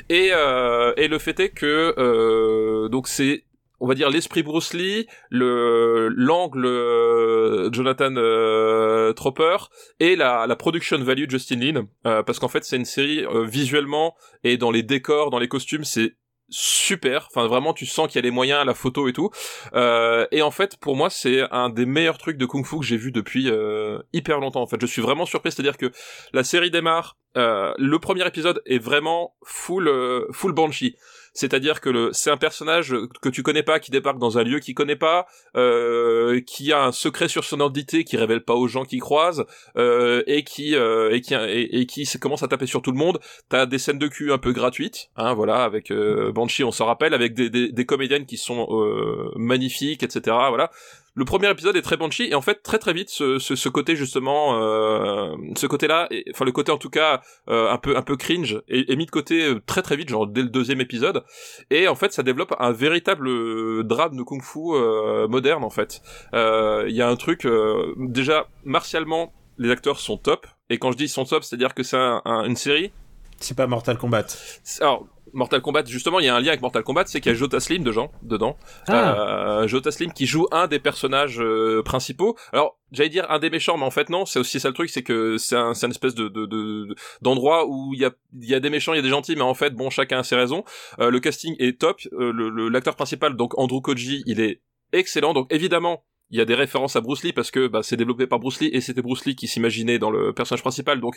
Et 0.08 0.30
euh, 0.32 0.92
et 0.96 1.08
le 1.08 1.18
fait 1.18 1.38
est 1.40 1.50
que 1.50 2.88
donc 2.88 3.08
c'est 3.08 3.44
on 3.80 3.86
va 3.86 3.94
dire 3.94 4.10
l'esprit 4.10 4.42
Bruce 4.42 4.72
Lee, 4.74 5.06
le 5.30 6.08
l'angle 6.08 6.66
euh, 6.66 7.70
Jonathan 7.72 8.14
euh, 8.16 9.12
Tropper 9.12 9.56
et 10.00 10.16
la, 10.16 10.46
la 10.46 10.56
production 10.56 10.98
value 10.98 11.28
Justin 11.28 11.60
Lin, 11.60 11.86
euh, 12.06 12.22
parce 12.22 12.38
qu'en 12.38 12.48
fait 12.48 12.64
c'est 12.64 12.76
une 12.76 12.84
série 12.84 13.24
euh, 13.24 13.44
visuellement 13.44 14.14
et 14.44 14.56
dans 14.56 14.70
les 14.70 14.82
décors, 14.82 15.30
dans 15.30 15.38
les 15.38 15.48
costumes, 15.48 15.84
c'est 15.84 16.16
super. 16.48 17.26
Enfin 17.30 17.48
vraiment, 17.48 17.72
tu 17.72 17.86
sens 17.86 18.06
qu'il 18.06 18.16
y 18.16 18.18
a 18.20 18.22
les 18.22 18.30
moyens, 18.30 18.64
la 18.64 18.74
photo 18.74 19.08
et 19.08 19.12
tout. 19.12 19.30
Euh, 19.74 20.28
et 20.30 20.42
en 20.42 20.52
fait, 20.52 20.76
pour 20.76 20.94
moi, 20.94 21.10
c'est 21.10 21.42
un 21.50 21.70
des 21.70 21.86
meilleurs 21.86 22.18
trucs 22.18 22.36
de 22.38 22.46
kung-fu 22.46 22.78
que 22.78 22.84
j'ai 22.84 22.96
vu 22.96 23.10
depuis 23.10 23.50
euh, 23.50 23.98
hyper 24.12 24.38
longtemps. 24.38 24.62
En 24.62 24.66
fait, 24.68 24.80
je 24.80 24.86
suis 24.86 25.02
vraiment 25.02 25.26
surpris, 25.26 25.50
c'est-à-dire 25.50 25.76
que 25.76 25.90
la 26.32 26.44
série 26.44 26.70
démarre. 26.70 27.16
euh, 27.36 27.74
le 27.78 27.98
premier 27.98 28.24
épisode 28.26 28.62
est 28.64 28.78
vraiment 28.78 29.34
full 29.44 29.88
euh, 29.88 30.26
full 30.30 30.52
banshee. 30.52 30.94
C'est-à-dire 31.36 31.80
que 31.82 31.90
le, 31.90 32.10
c'est 32.12 32.30
un 32.30 32.38
personnage 32.38 32.96
que 33.20 33.28
tu 33.28 33.42
connais 33.42 33.62
pas, 33.62 33.78
qui 33.78 33.90
débarque 33.90 34.18
dans 34.18 34.38
un 34.38 34.42
lieu 34.42 34.58
qu'il 34.58 34.74
connaît 34.74 34.96
pas, 34.96 35.26
euh, 35.56 36.40
qui 36.40 36.72
a 36.72 36.82
un 36.82 36.92
secret 36.92 37.28
sur 37.28 37.44
son 37.44 37.56
identité, 37.56 38.04
qui 38.04 38.16
révèle 38.16 38.42
pas 38.42 38.54
aux 38.54 38.68
gens 38.68 38.84
qui 38.84 38.98
croisent, 38.98 39.44
euh, 39.76 40.22
et 40.26 40.44
qui 40.44 40.74
euh, 40.74 41.10
et 41.12 41.20
qui 41.20 41.34
et, 41.34 41.86
qui 41.86 42.06
commence 42.18 42.42
à 42.42 42.48
taper 42.48 42.66
sur 42.66 42.80
tout 42.80 42.90
le 42.90 42.96
monde. 42.98 43.20
T'as 43.50 43.66
des 43.66 43.78
scènes 43.78 43.98
de 43.98 44.08
cul 44.08 44.32
un 44.32 44.38
peu 44.38 44.52
gratuites, 44.52 45.10
hein, 45.16 45.34
voilà, 45.34 45.62
avec 45.64 45.90
euh, 45.90 46.32
Banshee, 46.32 46.64
on 46.64 46.72
s'en 46.72 46.86
rappelle, 46.86 47.12
avec 47.12 47.34
des, 47.34 47.50
des, 47.50 47.70
des 47.70 47.84
comédiennes 47.84 48.24
qui 48.24 48.38
sont 48.38 48.66
euh, 48.70 49.30
magnifiques, 49.36 50.02
etc. 50.02 50.36
Voilà. 50.48 50.70
Le 51.18 51.24
premier 51.24 51.50
épisode 51.50 51.74
est 51.76 51.82
très 51.82 51.96
Banshee 51.96 52.28
et 52.30 52.34
en 52.34 52.42
fait 52.42 52.62
très 52.62 52.78
très 52.78 52.92
vite 52.92 53.08
ce, 53.08 53.38
ce, 53.38 53.56
ce 53.56 53.68
côté 53.70 53.96
justement, 53.96 54.60
euh, 54.62 55.34
ce 55.56 55.66
côté-là, 55.66 56.06
et- 56.10 56.24
enfin 56.32 56.44
le 56.44 56.52
côté 56.52 56.70
en 56.70 56.76
tout 56.76 56.90
cas 56.90 57.22
euh, 57.48 57.70
un 57.70 57.78
peu 57.78 57.96
un 57.96 58.02
peu 58.02 58.16
cringe 58.16 58.60
est, 58.68 58.90
est 58.90 58.96
mis 58.96 59.06
de 59.06 59.10
côté 59.10 59.42
euh, 59.48 59.60
très 59.64 59.80
très 59.80 59.96
vite, 59.96 60.10
genre 60.10 60.26
dès 60.26 60.42
le 60.42 60.50
deuxième 60.50 60.80
épisode. 60.82 61.24
Et 61.70 61.88
en 61.88 61.94
fait, 61.94 62.12
ça 62.12 62.22
développe 62.22 62.54
un 62.58 62.70
véritable 62.70 63.28
euh, 63.28 63.82
drame 63.82 64.14
de 64.16 64.22
kung-fu 64.22 64.58
euh, 64.74 65.26
moderne 65.26 65.64
en 65.64 65.70
fait. 65.70 66.02
Euh, 66.34 66.84
Il 66.86 66.94
y 66.94 67.00
a 67.00 67.08
un 67.08 67.16
truc 67.16 67.46
euh, 67.46 67.94
déjà 67.96 68.46
martialement, 68.64 69.32
les 69.56 69.70
acteurs 69.70 69.98
sont 70.00 70.18
top. 70.18 70.46
Et 70.68 70.78
quand 70.78 70.92
je 70.92 70.98
dis 70.98 71.04
ils 71.04 71.08
sont 71.08 71.24
top, 71.24 71.44
c'est-à-dire 71.44 71.72
que 71.74 71.82
c'est 71.82 71.96
un- 71.96 72.20
un- 72.26 72.44
une 72.44 72.56
série. 72.56 72.92
C'est 73.40 73.56
pas 73.56 73.66
Mortal 73.66 73.96
Kombat. 73.96 74.26
c'est- 74.64 74.82
Alors 74.82 75.06
Mortal 75.36 75.60
Kombat, 75.60 75.84
justement, 75.86 76.18
il 76.18 76.26
y 76.26 76.28
a 76.28 76.34
un 76.34 76.40
lien 76.40 76.48
avec 76.48 76.62
Mortal 76.62 76.82
Kombat, 76.82 77.04
c'est 77.06 77.20
qu'il 77.20 77.30
y 77.30 77.34
a 77.34 77.38
Jota 77.38 77.60
Slim 77.60 77.84
de 77.84 77.92
gens 77.92 78.10
dedans. 78.22 78.56
Ah. 78.88 79.60
Euh, 79.62 79.68
Jota 79.68 79.90
Slim 79.92 80.12
qui 80.12 80.26
joue 80.26 80.46
un 80.50 80.66
des 80.66 80.78
personnages 80.80 81.38
euh, 81.40 81.82
principaux. 81.84 82.36
Alors, 82.52 82.78
j'allais 82.90 83.10
dire 83.10 83.30
un 83.30 83.38
des 83.38 83.50
méchants, 83.50 83.76
mais 83.76 83.84
en 83.84 83.90
fait 83.90 84.08
non, 84.08 84.24
c'est 84.26 84.38
aussi 84.38 84.58
ça 84.58 84.68
le 84.68 84.74
truc, 84.74 84.88
c'est 84.90 85.02
que 85.02 85.36
c'est 85.36 85.54
un, 85.56 85.74
c'est 85.74 85.86
une 85.86 85.92
espèce 85.92 86.14
de, 86.14 86.28
de, 86.28 86.46
de- 86.46 86.94
d'endroit 87.20 87.66
où 87.68 87.92
il 87.94 88.00
y 88.00 88.04
a, 88.04 88.10
il 88.40 88.48
y 88.48 88.54
a 88.54 88.60
des 88.60 88.70
méchants, 88.70 88.94
il 88.94 88.96
y 88.96 89.00
a 89.00 89.02
des 89.02 89.10
gentils, 89.10 89.36
mais 89.36 89.42
en 89.42 89.54
fait, 89.54 89.74
bon, 89.74 89.90
chacun 89.90 90.20
a 90.20 90.22
ses 90.22 90.36
raisons. 90.36 90.64
Euh, 91.00 91.10
le 91.10 91.20
casting 91.20 91.54
est 91.58 91.78
top. 91.78 92.00
Euh, 92.12 92.32
le, 92.32 92.48
le- 92.48 92.68
l'acteur 92.68 92.96
principal, 92.96 93.36
donc 93.36 93.58
Andrew 93.58 93.80
Koji, 93.82 94.22
il 94.26 94.40
est 94.40 94.62
excellent. 94.92 95.34
Donc 95.34 95.52
évidemment, 95.52 96.02
il 96.30 96.38
y 96.38 96.40
a 96.40 96.44
des 96.44 96.54
références 96.54 96.96
à 96.96 97.00
Bruce 97.00 97.22
Lee 97.22 97.32
parce 97.32 97.50
que 97.50 97.68
bah, 97.68 97.82
c'est 97.82 97.96
développé 97.96 98.26
par 98.26 98.40
Bruce 98.40 98.60
Lee 98.60 98.70
et 98.72 98.80
c'était 98.80 99.02
Bruce 99.02 99.24
Lee 99.24 99.36
qui 99.36 99.46
s'imaginait 99.46 99.98
dans 99.98 100.10
le 100.10 100.32
personnage 100.32 100.62
principal. 100.62 101.00
Donc, 101.00 101.16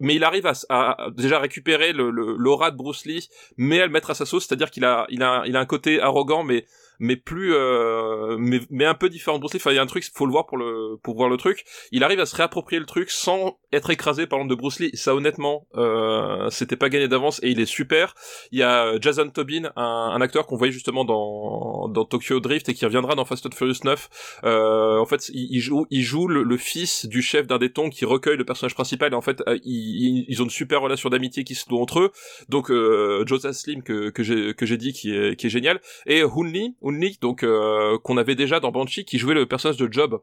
mais 0.00 0.16
il 0.16 0.24
arrive 0.24 0.46
à, 0.46 0.54
à, 0.68 1.10
déjà 1.10 1.38
récupérer 1.38 1.92
le 1.92 2.10
l'aura 2.10 2.70
de 2.70 2.76
Bruce 2.76 3.04
Lee, 3.06 3.28
mais 3.56 3.80
à 3.80 3.86
le 3.86 3.92
mettre 3.92 4.10
à 4.10 4.14
sa 4.14 4.26
sauce, 4.26 4.46
c'est-à-dire 4.46 4.70
qu'il 4.70 4.84
a, 4.84 5.06
il 5.10 5.22
a, 5.22 5.44
il 5.46 5.56
a 5.56 5.60
un 5.60 5.66
côté 5.66 6.00
arrogant, 6.00 6.42
mais 6.42 6.66
mais 6.98 7.16
plus 7.16 7.54
euh, 7.54 8.36
mais, 8.38 8.60
mais 8.70 8.84
un 8.84 8.94
peu 8.94 9.08
différent 9.08 9.36
de 9.36 9.40
Bruce 9.40 9.54
Lee. 9.54 9.60
Enfin, 9.60 9.70
il 9.70 9.76
y 9.76 9.78
a 9.78 9.82
un 9.82 9.86
truc, 9.86 10.04
faut 10.12 10.26
le 10.26 10.32
voir 10.32 10.46
pour 10.46 10.58
le 10.58 10.96
pour 11.02 11.16
voir 11.16 11.28
le 11.28 11.36
truc. 11.36 11.64
Il 11.92 12.02
arrive 12.02 12.20
à 12.20 12.26
se 12.26 12.34
réapproprier 12.34 12.80
le 12.80 12.86
truc 12.86 13.10
sans 13.10 13.58
être 13.72 13.90
écrasé 13.90 14.26
par 14.26 14.38
l'ombre 14.38 14.50
de 14.50 14.54
Bruce 14.54 14.80
Lee. 14.80 14.90
Ça, 14.94 15.14
honnêtement, 15.14 15.66
euh, 15.76 16.48
c'était 16.50 16.76
pas 16.76 16.88
gagné 16.88 17.08
d'avance 17.08 17.40
et 17.42 17.50
il 17.50 17.60
est 17.60 17.66
super. 17.66 18.14
Il 18.52 18.58
y 18.58 18.62
a 18.62 18.98
Jason 19.00 19.28
Tobin, 19.30 19.70
un, 19.76 20.12
un 20.14 20.20
acteur 20.20 20.46
qu'on 20.46 20.56
voyait 20.56 20.72
justement 20.72 21.04
dans 21.04 21.88
dans 21.88 22.04
Tokyo 22.04 22.40
Drift 22.40 22.68
et 22.68 22.74
qui 22.74 22.84
reviendra 22.84 23.14
dans 23.14 23.24
Fast 23.24 23.46
and 23.46 23.50
Furious 23.54 23.80
9. 23.84 24.40
Euh, 24.44 24.98
en 24.98 25.06
fait, 25.06 25.28
il, 25.30 25.48
il, 25.50 25.60
joue 25.60 25.86
il 25.90 26.02
joue 26.02 26.26
le, 26.26 26.56
fils 26.56 27.06
du 27.06 27.22
chef 27.22 27.46
d'un 27.46 27.58
des 27.58 27.72
tons 27.72 27.90
qui 27.90 28.04
recueille 28.04 28.36
le 28.36 28.44
personnage 28.44 28.74
principal. 28.74 29.12
Et 29.12 29.16
en 29.16 29.22
fait, 29.22 29.42
euh, 29.48 29.58
ils, 29.64 30.24
ils 30.28 30.40
ont 30.40 30.44
une 30.44 30.50
super 30.50 30.80
relation 30.82 31.08
d'amitié 31.08 31.44
qui 31.44 31.54
se 31.54 31.68
doit 31.68 31.80
entre 31.80 32.00
eux. 32.00 32.12
Donc, 32.48 32.70
euh, 32.70 33.24
Joseph 33.26 33.56
Slim 33.56 33.82
que 33.82 34.10
que 34.10 34.22
j'ai 34.22 34.54
que 34.54 34.66
j'ai 34.66 34.76
dit 34.76 34.92
qui 34.92 35.14
est 35.14 35.36
qui 35.36 35.46
est 35.46 35.50
génial 35.50 35.80
et 36.06 36.22
Hunli 36.22 36.74
donc 37.20 37.42
euh, 37.42 37.98
qu'on 38.02 38.16
avait 38.16 38.34
déjà 38.34 38.60
dans 38.60 38.70
Banshee, 38.70 39.04
qui 39.04 39.18
jouait 39.18 39.34
le 39.34 39.46
personnage 39.46 39.76
de 39.76 39.90
Job. 39.90 40.20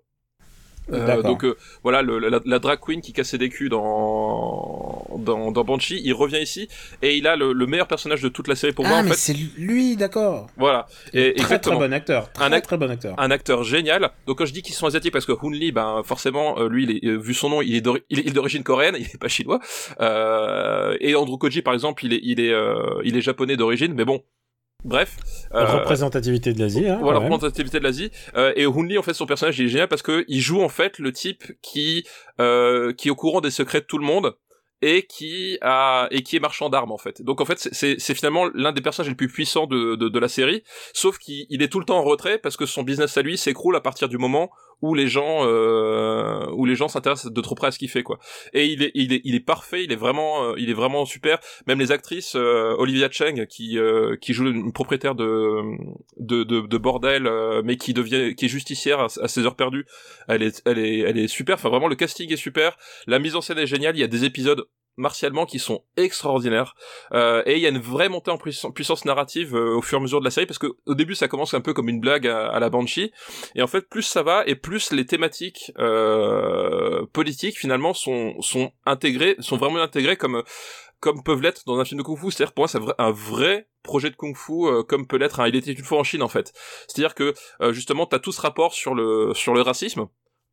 Euh, 0.92 1.22
donc 1.22 1.44
euh, 1.44 1.58
voilà 1.84 2.02
le, 2.02 2.20
la, 2.20 2.60
drag 2.60 2.80
queen 2.80 3.02
qui 3.02 3.14
cassait 3.14 3.38
des 3.38 3.50
culs 3.50 3.70
dans, 3.70 5.06
dans 5.18 5.52
dans 5.52 5.64
Banshee, 5.64 6.02
il 6.04 6.14
revient 6.14 6.40
ici 6.42 6.70
et 7.02 7.18
il 7.18 7.28
a 7.28 7.36
le, 7.36 7.54
meilleur 7.68 7.88
personnage 7.88 8.22
de 8.22 8.30
toute 8.30 8.48
la 8.48 8.56
série 8.56 8.74
pour 8.74 8.86
ah, 8.86 8.90
moi. 8.90 8.98
Ah 9.00 9.04
mais 9.04 9.14
c'est 9.14 9.36
lui, 9.58 9.98
d'accord. 9.98 10.48
Voilà. 10.58 10.88
Et, 11.14 11.34
très 11.34 11.60
très 11.60 11.76
bon 11.76 11.92
acteur. 11.92 12.32
Très, 12.32 12.46
un 12.46 12.62
très 12.62 12.78
bon 12.78 12.90
acteur. 12.90 13.16
Un 13.18 13.32
acteur 13.32 13.64
génial. 13.64 14.12
Donc 14.26 14.38
quand 14.38 14.46
je 14.46 14.54
dis 14.54 14.62
qu'ils 14.62 14.76
sont 14.76 14.88
asiatiques 14.88 15.14
parce 15.14 15.26
que 15.26 15.34
Hun 15.34 15.52
Lee, 15.52 15.72
ben 15.72 16.02
forcément 16.04 16.60
lui, 16.64 16.84
il 16.84 16.92
est, 16.92 17.18
vu 17.18 17.34
son 17.34 17.50
nom, 17.50 17.62
il 17.62 17.76
est 17.76 18.34
d'origine 18.34 18.64
coréenne, 18.64 18.96
il 19.00 19.06
est 19.06 19.20
pas 19.20 19.28
chinois. 19.28 19.60
et 20.00 21.16
Andrew 21.16 21.38
Koji 21.38 21.62
par 21.62 21.74
exemple, 21.74 22.06
il 22.06 22.14
est 22.14 22.22
il 22.24 22.40
est 22.40 22.54
il 23.04 23.18
est 23.18 23.22
japonais 23.22 23.58
d'origine, 23.58 23.94
mais 23.94 24.06
bon 24.06 24.22
Bref. 24.84 25.18
Euh, 25.54 25.66
représentativité 25.66 26.54
de 26.54 26.60
l'Asie. 26.60 26.88
Hein, 26.88 27.00
voilà, 27.02 27.20
représentativité 27.20 27.80
de 27.80 27.84
l'Asie. 27.84 28.12
Euh, 28.36 28.54
et 28.56 28.66
Hunli, 28.66 28.98
en 28.98 29.02
fait, 29.02 29.14
son 29.14 29.26
personnage, 29.26 29.60
il 29.60 29.66
est 29.66 29.70
génial 29.70 29.88
parce 29.88 30.02
que 30.02 30.24
il 30.28 30.40
joue 30.40 30.62
en 30.62 30.70
fait 30.70 31.00
le 31.00 31.12
type 31.12 31.44
qui 31.62 32.06
euh, 32.40 32.94
qui 32.94 33.08
est 33.08 33.12
au 33.12 33.16
courant 33.16 33.42
des 33.42 33.52
secrets 33.52 33.82
de 33.82 33.86
tout 33.86 33.98
le 33.98 34.06
monde 34.06 34.36
et 34.82 35.08
qui 35.08 35.58
a 35.62 36.08
et 36.12 36.22
qui 36.22 36.36
est 36.36 36.40
marchand 36.40 36.70
d'armes 36.70 36.92
en 36.92 36.98
fait. 36.98 37.22
Donc 37.24 37.42
en 37.42 37.46
fait 37.46 37.70
c'est 37.72 38.14
finalement 38.14 38.46
l'un 38.54 38.72
des 38.72 38.82
personnages 38.82 39.10
les 39.10 39.16
plus 39.16 39.28
puissants 39.28 39.66
de, 39.66 39.96
de, 39.96 40.08
de 40.08 40.20
la 40.20 40.28
série, 40.28 40.64
sauf 40.94 41.18
qu'il 41.18 41.62
est 41.64 41.72
tout 41.72 41.80
le 41.80 41.86
temps 41.86 41.98
en 41.98 42.04
retrait 42.04 42.38
parce 42.38 42.58
que 42.58 42.68
son 42.68 42.84
business 42.84 43.18
à 43.18 43.24
lui 43.24 43.38
s'écroule 43.38 43.76
à 43.76 43.82
partir 43.82 44.08
du 44.08 44.20
moment 44.20 44.52
où 44.82 44.94
les 44.94 45.08
gens 45.08 45.46
euh, 45.46 46.46
où 46.52 46.66
les 46.66 46.76
gens 46.76 46.88
s'intéressent 46.88 47.32
de 47.32 47.42
trop 47.42 47.56
près 47.56 47.68
à 47.68 47.72
ce 47.72 47.80
qu'il 47.80 47.90
fait 47.90 48.04
quoi. 48.04 48.20
Et 48.54 48.66
il 48.68 48.84
est 48.84 48.92
il 48.94 49.14
est 49.14 49.22
il 49.24 49.36
est 49.36 49.40
parfait, 49.40 49.84
il 49.84 49.92
est 49.92 49.98
vraiment 49.98 50.44
euh, 50.44 50.54
il 50.58 50.70
est 50.70 50.74
vraiment 50.74 51.06
super. 51.06 51.40
Même 51.66 51.80
les 51.80 51.92
actrices 51.92 52.36
euh, 52.36 52.76
Olivia 52.78 53.10
Cheng 53.10 53.46
qui 53.48 53.80
euh, 53.80 54.16
qui 54.18 54.34
joue 54.34 54.48
une 54.48 54.74
propriétaire 54.74 55.16
de 55.16 55.62
de 56.18 56.44
de, 56.44 56.62
de 56.62 56.78
bordel 56.78 57.30
mais 57.64 57.78
qui 57.78 57.94
devient 57.94 58.36
qui 58.36 58.46
est 58.46 58.50
justicière 58.50 59.00
à, 59.00 59.08
à, 59.22 59.28
ses 59.28 59.46
heures 59.46 59.56
perdues, 59.56 59.86
elle 60.28 60.44
est 60.44 60.62
elle 60.66 60.80
est 60.80 61.00
elle 61.00 61.18
est 61.18 61.28
super. 61.28 61.56
Enfin 61.56 61.70
vraiment 61.70 61.88
le 61.88 61.96
casting 61.96 62.32
est 62.32 62.38
super, 62.38 62.78
la 63.08 63.20
mise 63.20 63.36
en 63.36 63.42
scène 63.42 63.58
est 63.58 63.68
géniale. 63.68 63.96
Il 63.96 64.00
y 64.00 64.04
a 64.04 64.08
des 64.08 64.26
épisodes 64.26 64.66
martialement 64.98 65.46
qui 65.46 65.60
sont 65.60 65.84
extraordinaires. 65.96 66.76
Euh, 67.14 67.44
et 67.46 67.56
il 67.56 67.62
y 67.62 67.66
a 67.66 67.70
une 67.70 67.80
vraie 67.80 68.10
montée 68.10 68.32
en 68.32 68.38
puissance, 68.38 69.06
narrative 69.06 69.56
euh, 69.56 69.76
au 69.78 69.82
fur 69.82 69.98
et 69.98 70.02
à 70.02 70.02
mesure 70.02 70.20
de 70.20 70.26
la 70.26 70.32
série 70.32 70.48
parce 70.48 70.58
que 70.58 70.76
au 70.86 70.96
début 70.96 71.16
ça 71.16 71.28
commence 71.28 71.54
un 71.54 71.62
peu 71.62 71.74
comme 71.74 71.88
une 71.88 72.00
blague 72.00 72.28
à, 72.28 72.60
la 72.60 72.70
Banshee. 72.70 73.12
Et 73.56 73.62
en 73.62 73.68
fait 73.68 73.88
plus 73.88 74.02
ça 74.02 74.24
va 74.24 74.44
et 74.46 74.56
plus 74.56 74.92
les 74.92 75.06
thématiques 75.06 75.72
euh, 75.78 77.06
politiques 77.14 77.58
finalement 77.58 77.94
sont 77.94 78.42
sont 78.42 78.72
intégrées 78.86 79.36
sont 79.40 79.58
vraiment 79.58 79.78
intégrées 79.78 80.18
comme 80.18 80.44
comme 81.00 81.24
peuvent 81.24 81.44
l'être 81.44 81.62
dans 81.68 81.80
un 81.80 81.86
film 81.86 82.00
de 82.00 82.04
kung-fu 82.04 82.32
c'est-à-dire 82.32 82.54
pour 82.54 82.64
moi 82.64 82.68
c'est 82.68 82.80
un 82.98 83.12
vrai 83.12 83.68
projet 83.84 84.10
de 84.10 84.16
kung-fu 84.16 84.66
euh, 84.66 84.84
comme 84.84 85.06
peut 85.06 85.18
l'être 85.18 85.40
un 85.40 85.48
il 85.48 85.56
était 85.56 85.72
une 85.72 85.84
fois 85.84 86.00
en 86.00 86.04
Chine 86.04 86.24
en 86.24 86.28
fait. 86.28 86.54
C'est-à-dire 86.88 87.14
que 87.14 87.34
justement 87.72 88.08
t'as 88.08 88.20
tout 88.20 88.32
ce 88.32 88.42
rapport 88.42 88.74
sur 88.74 88.96
le 88.96 89.34
sur 89.36 89.54
le 89.54 89.62
racisme 89.62 90.08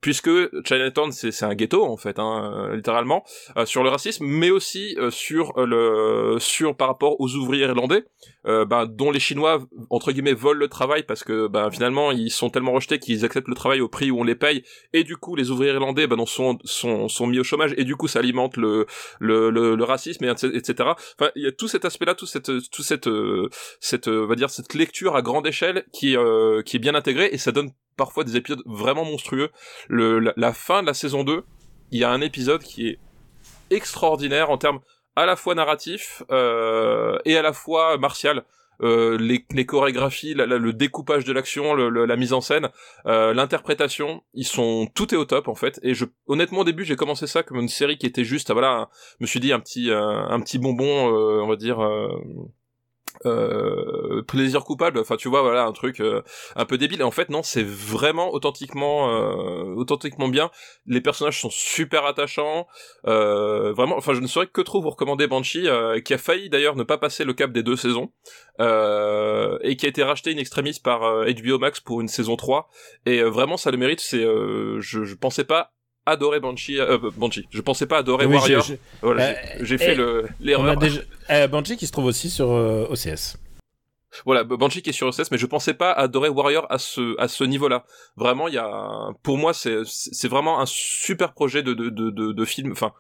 puisque 0.04 0.28
Chinatown 0.66 1.12
c'est 1.12 1.44
un 1.44 1.54
ghetto 1.54 1.82
en 1.82 1.96
fait 1.96 2.18
hein, 2.18 2.52
euh, 2.54 2.76
littéralement 2.76 3.24
euh, 3.56 3.64
sur 3.64 3.82
le 3.82 3.88
racisme 3.88 4.26
mais 4.26 4.50
aussi 4.50 4.94
euh, 4.98 5.10
sur 5.10 5.54
le 5.56 6.36
sur 6.38 6.76
par 6.76 6.88
rapport 6.88 7.18
aux 7.22 7.34
ouvriers 7.36 7.64
irlandais 7.64 8.04
ben, 8.44 8.84
dont 8.84 9.10
les 9.10 9.20
chinois 9.20 9.66
entre 9.88 10.12
guillemets 10.12 10.34
volent 10.34 10.60
le 10.60 10.68
travail 10.68 11.04
parce 11.04 11.24
que 11.24 11.46
ben 11.46 11.70
finalement 11.70 12.12
ils 12.12 12.30
sont 12.30 12.50
tellement 12.50 12.72
rejetés 12.72 12.98
qu'ils 12.98 13.24
acceptent 13.24 13.48
le 13.48 13.54
travail 13.54 13.80
au 13.80 13.88
prix 13.88 14.10
où 14.10 14.20
on 14.20 14.24
les 14.24 14.34
paye. 14.34 14.62
Et 14.92 15.02
du 15.02 15.16
coup 15.16 15.34
les 15.34 15.50
ouvriers 15.50 15.72
irlandais 15.72 16.06
ben 16.06 16.22
sont 16.26 16.58
sont 16.64 17.08
sont 17.08 17.26
mis 17.26 17.38
au 17.38 17.44
chômage 17.44 17.72
et 17.78 17.84
du 17.84 17.96
coup 17.96 18.06
ça 18.06 18.18
alimente 18.18 18.58
le 18.58 18.84
le, 19.18 19.48
le, 19.48 19.84
racisme 19.84 20.26
et 20.26 20.28
etc 20.28 20.74
enfin 21.18 21.30
il 21.36 21.44
y 21.44 21.46
a 21.46 21.52
tout 21.52 21.68
cet 21.68 21.86
aspect 21.86 22.04
là 22.04 22.14
tout 22.14 22.26
cette 22.26 22.52
tout 22.70 22.82
cette 22.82 23.08
cette 23.80 24.08
on 24.08 24.26
va 24.26 24.34
dire 24.34 24.50
cette 24.50 24.74
lecture 24.74 25.16
à 25.16 25.22
grande 25.22 25.46
échelle 25.46 25.86
qui 25.94 26.14
qui 26.66 26.76
est 26.76 26.80
bien 26.80 26.94
intégrée 26.94 27.30
et 27.32 27.38
ça 27.38 27.50
donne 27.50 27.70
parfois 27.96 28.24
des 28.24 28.36
épisodes 28.36 28.62
vraiment 28.66 29.04
monstrueux. 29.04 29.50
Le, 29.88 30.32
la, 30.36 30.52
fin 30.52 30.82
de 30.82 30.86
la 30.86 30.94
saison 30.94 31.24
2, 31.24 31.44
il 31.90 32.00
y 32.00 32.04
a 32.04 32.10
un 32.10 32.20
épisode 32.20 32.62
qui 32.62 32.88
est 32.88 32.98
extraordinaire 33.70 34.50
en 34.50 34.58
termes 34.58 34.80
à 35.16 35.26
la 35.26 35.36
fois 35.36 35.54
narratif 35.54 36.22
euh, 36.30 37.18
et 37.24 37.36
à 37.36 37.42
la 37.42 37.52
fois 37.52 37.98
martial. 37.98 38.44
Euh, 38.82 39.16
les, 39.18 39.46
les, 39.52 39.66
chorégraphies, 39.66 40.34
le 40.34 40.72
découpage 40.72 41.24
de 41.24 41.32
l'action, 41.32 41.74
la 41.76 42.16
mise 42.16 42.32
en 42.32 42.40
scène, 42.40 42.70
euh, 43.06 43.32
l'interprétation, 43.32 44.22
ils 44.34 44.46
sont 44.46 44.88
tout 44.94 45.14
est 45.14 45.16
au 45.16 45.24
top 45.24 45.46
en 45.46 45.54
fait. 45.54 45.78
Et 45.82 45.94
je, 45.94 46.04
honnêtement, 46.26 46.60
au 46.60 46.64
début, 46.64 46.84
j'ai 46.84 46.96
commencé 46.96 47.26
ça 47.26 47.42
comme 47.42 47.60
une 47.60 47.68
série 47.68 47.98
qui 47.98 48.06
était 48.06 48.24
juste, 48.24 48.50
voilà, 48.52 48.88
je 49.20 49.24
me 49.24 49.26
suis 49.26 49.40
dit 49.40 49.52
un 49.52 49.60
petit, 49.60 49.90
un 49.92 50.40
petit 50.40 50.58
bonbon, 50.58 51.08
euh, 51.08 51.42
on 51.42 51.48
va 51.48 51.56
dire 51.56 51.78
euh, 53.26 54.22
plaisir 54.22 54.64
coupable. 54.64 54.98
Enfin 54.98 55.16
tu 55.16 55.28
vois 55.28 55.42
voilà 55.42 55.64
un 55.64 55.72
truc 55.72 56.00
euh, 56.00 56.22
un 56.56 56.64
peu 56.64 56.78
débile. 56.78 57.00
Et 57.00 57.04
en 57.04 57.10
fait 57.10 57.28
non 57.28 57.42
c'est 57.42 57.62
vraiment 57.62 58.32
authentiquement 58.32 59.10
euh, 59.10 59.74
authentiquement 59.74 60.28
bien. 60.28 60.50
Les 60.86 61.00
personnages 61.00 61.40
sont 61.40 61.50
super 61.50 62.04
attachants. 62.06 62.66
Euh, 63.06 63.72
vraiment 63.72 63.96
enfin 63.96 64.14
je 64.14 64.20
ne 64.20 64.26
saurais 64.26 64.46
que 64.46 64.60
trop 64.60 64.80
vous 64.80 64.90
recommander 64.90 65.26
Banshee 65.26 65.68
qui 66.04 66.14
a 66.14 66.18
failli 66.18 66.48
d'ailleurs 66.48 66.76
ne 66.76 66.82
pas 66.82 66.98
passer 66.98 67.24
le 67.24 67.34
cap 67.34 67.52
des 67.52 67.62
deux 67.62 67.76
saisons 67.76 68.10
et 68.58 69.76
qui 69.76 69.86
a 69.86 69.88
été 69.88 70.02
racheté 70.02 70.32
in 70.32 70.38
extremis 70.38 70.80
par 70.82 71.24
HBO 71.24 71.58
Max 71.58 71.80
pour 71.80 72.00
une 72.00 72.08
saison 72.08 72.36
3 72.36 72.68
et 73.06 73.22
vraiment 73.22 73.56
ça 73.56 73.70
le 73.70 73.76
mérite. 73.76 74.00
C'est 74.00 74.22
je, 74.22 75.04
je 75.04 75.14
pensais 75.14 75.44
pas 75.44 75.73
adoré 76.06 76.40
Banshee, 76.40 76.80
euh, 76.80 76.98
Banshee. 77.16 77.46
Je 77.50 77.60
pensais 77.60 77.86
pas 77.86 77.98
adorer 77.98 78.26
Warrior. 78.26 78.64
Voilà, 79.02 79.34
j'ai 79.60 79.78
fait 79.78 79.94
le 79.94 80.26
l'erreur. 80.40 80.76
Déjà... 80.76 81.00
Euh, 81.30 81.48
Banshee 81.48 81.76
qui 81.76 81.86
se 81.86 81.92
trouve 81.92 82.06
aussi 82.06 82.30
sur 82.30 82.50
euh, 82.50 82.86
OCS. 82.90 83.38
Voilà, 84.24 84.44
Banshee 84.44 84.82
qui 84.82 84.90
est 84.90 84.92
sur 84.92 85.08
OCS, 85.08 85.30
mais 85.32 85.38
je 85.38 85.46
pensais 85.46 85.74
pas 85.74 85.90
adorer 85.90 86.28
Warrior 86.28 86.66
à 86.70 86.78
ce 86.78 87.20
à 87.20 87.26
ce 87.26 87.42
niveau-là. 87.42 87.84
Vraiment, 88.16 88.46
il 88.46 88.54
y 88.54 88.58
a, 88.58 89.08
pour 89.22 89.38
moi, 89.38 89.52
c'est 89.52 89.78
c'est 89.84 90.28
vraiment 90.28 90.60
un 90.60 90.66
super 90.66 91.32
projet 91.32 91.62
de 91.62 91.72
de 91.74 91.88
de 91.88 92.10
de, 92.10 92.32
de 92.32 92.44
film. 92.44 92.70
Enfin, 92.70 92.92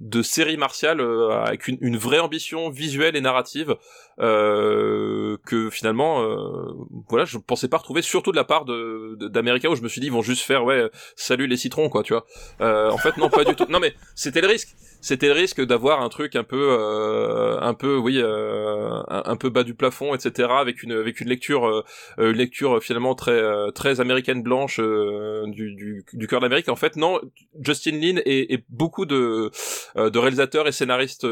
de 0.00 0.22
série 0.22 0.56
martiale 0.56 1.00
euh, 1.00 1.30
avec 1.30 1.68
une, 1.68 1.78
une, 1.80 1.96
vraie 1.96 2.18
ambition 2.18 2.68
visuelle 2.68 3.14
et 3.16 3.20
narrative 3.20 3.76
euh, 4.20 5.36
que 5.46 5.70
finalement 5.70 6.22
euh, 6.22 6.72
voilà 7.08 7.24
je 7.24 7.38
pensais 7.38 7.68
pas 7.68 7.78
retrouver 7.78 8.02
surtout 8.02 8.30
de 8.30 8.36
la 8.36 8.44
part 8.44 8.64
de 8.64 9.16
d'américains 9.28 9.70
où 9.70 9.76
je 9.76 9.82
me 9.82 9.88
suis 9.88 10.00
dit 10.00 10.06
ils 10.08 10.12
vont 10.12 10.22
juste 10.22 10.42
faire 10.42 10.64
ouais 10.64 10.90
salut 11.16 11.46
les 11.46 11.56
citrons 11.56 11.88
quoi 11.88 12.02
tu 12.02 12.12
vois. 12.12 12.24
Euh, 12.60 12.90
en 12.90 12.98
fait 12.98 13.16
non 13.16 13.28
pas 13.28 13.44
du 13.44 13.54
tout. 13.54 13.66
Non 13.68 13.80
mais 13.80 13.94
c'était 14.14 14.40
le 14.40 14.48
risque. 14.48 14.74
C'était 15.00 15.26
le 15.26 15.32
risque 15.32 15.60
d'avoir 15.60 16.00
un 16.00 16.08
truc 16.08 16.34
un 16.34 16.44
peu 16.44 16.78
euh, 16.78 17.58
un 17.60 17.74
peu 17.74 17.96
oui 17.96 18.18
euh, 18.18 19.02
un, 19.08 19.36
peu 19.36 19.50
bas 19.50 19.62
du 19.62 19.74
plafond 19.74 20.14
etc 20.14 20.48
avec 20.58 20.82
une 20.82 20.92
avec 20.92 21.20
une 21.20 21.28
lecture 21.28 21.84
une 22.18 22.30
lecture 22.30 22.82
finalement 22.82 23.14
très 23.14 23.42
très 23.74 24.00
américaine 24.00 24.42
blanche 24.42 24.78
du 24.78 25.74
du, 25.74 26.04
du 26.12 26.26
cœur 26.26 26.40
d'Amérique 26.40 26.70
en 26.70 26.76
fait 26.76 26.96
non 26.96 27.20
Justin 27.60 27.98
Lin 28.00 28.20
et, 28.24 28.54
et 28.54 28.64
beaucoup 28.70 29.04
de 29.04 29.50
de 29.96 30.18
réalisateurs 30.18 30.66
et 30.68 30.72
scénaristes 30.72 31.26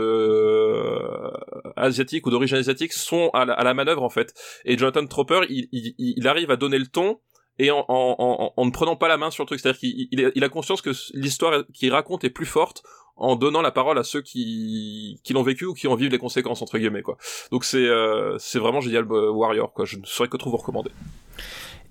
asiatiques 1.76 2.26
ou 2.26 2.30
d'origine 2.30 2.58
asiatique 2.58 2.71
sont 2.90 3.30
à 3.34 3.44
la, 3.44 3.74
manœuvre 3.74 4.02
en 4.02 4.10
fait 4.10 4.34
et 4.64 4.76
Jonathan 4.76 5.06
Tropper 5.06 5.40
il, 5.48 6.26
arrive 6.26 6.50
à 6.50 6.56
donner 6.56 6.78
le 6.78 6.86
ton 6.86 7.18
et 7.58 7.70
en, 7.70 8.54
ne 8.58 8.70
prenant 8.70 8.96
pas 8.96 9.08
la 9.08 9.18
main 9.18 9.30
sur 9.30 9.44
le 9.44 9.46
truc. 9.46 9.60
C'est-à-dire 9.60 9.80
qu'il 9.80 10.08
il 10.10 10.44
a 10.44 10.48
conscience 10.48 10.82
que 10.82 10.90
l'histoire 11.14 11.64
qu'il 11.74 11.92
raconte 11.92 12.24
est 12.24 12.30
plus 12.30 12.46
forte 12.46 12.82
en 13.16 13.36
donnant 13.36 13.62
la 13.62 13.70
parole 13.70 13.98
à 13.98 14.04
ceux 14.04 14.22
qui, 14.22 15.20
l'ont 15.30 15.42
vécu 15.42 15.66
ou 15.66 15.74
qui 15.74 15.86
en 15.86 15.94
vivent 15.94 16.10
les 16.10 16.18
conséquences 16.18 16.62
entre 16.62 16.78
guillemets 16.78 17.02
quoi. 17.02 17.18
Donc 17.50 17.64
c'est 17.64 17.86
euh, 17.86 18.36
vraiment 18.54 18.80
génial 18.80 19.04
euh, 19.10 19.30
Warrior 19.30 19.72
quoi. 19.72 19.84
Je 19.84 19.98
ne 19.98 20.04
saurais 20.04 20.28
que 20.28 20.36
trop 20.36 20.50
vous 20.50 20.56
recommander. 20.56 20.90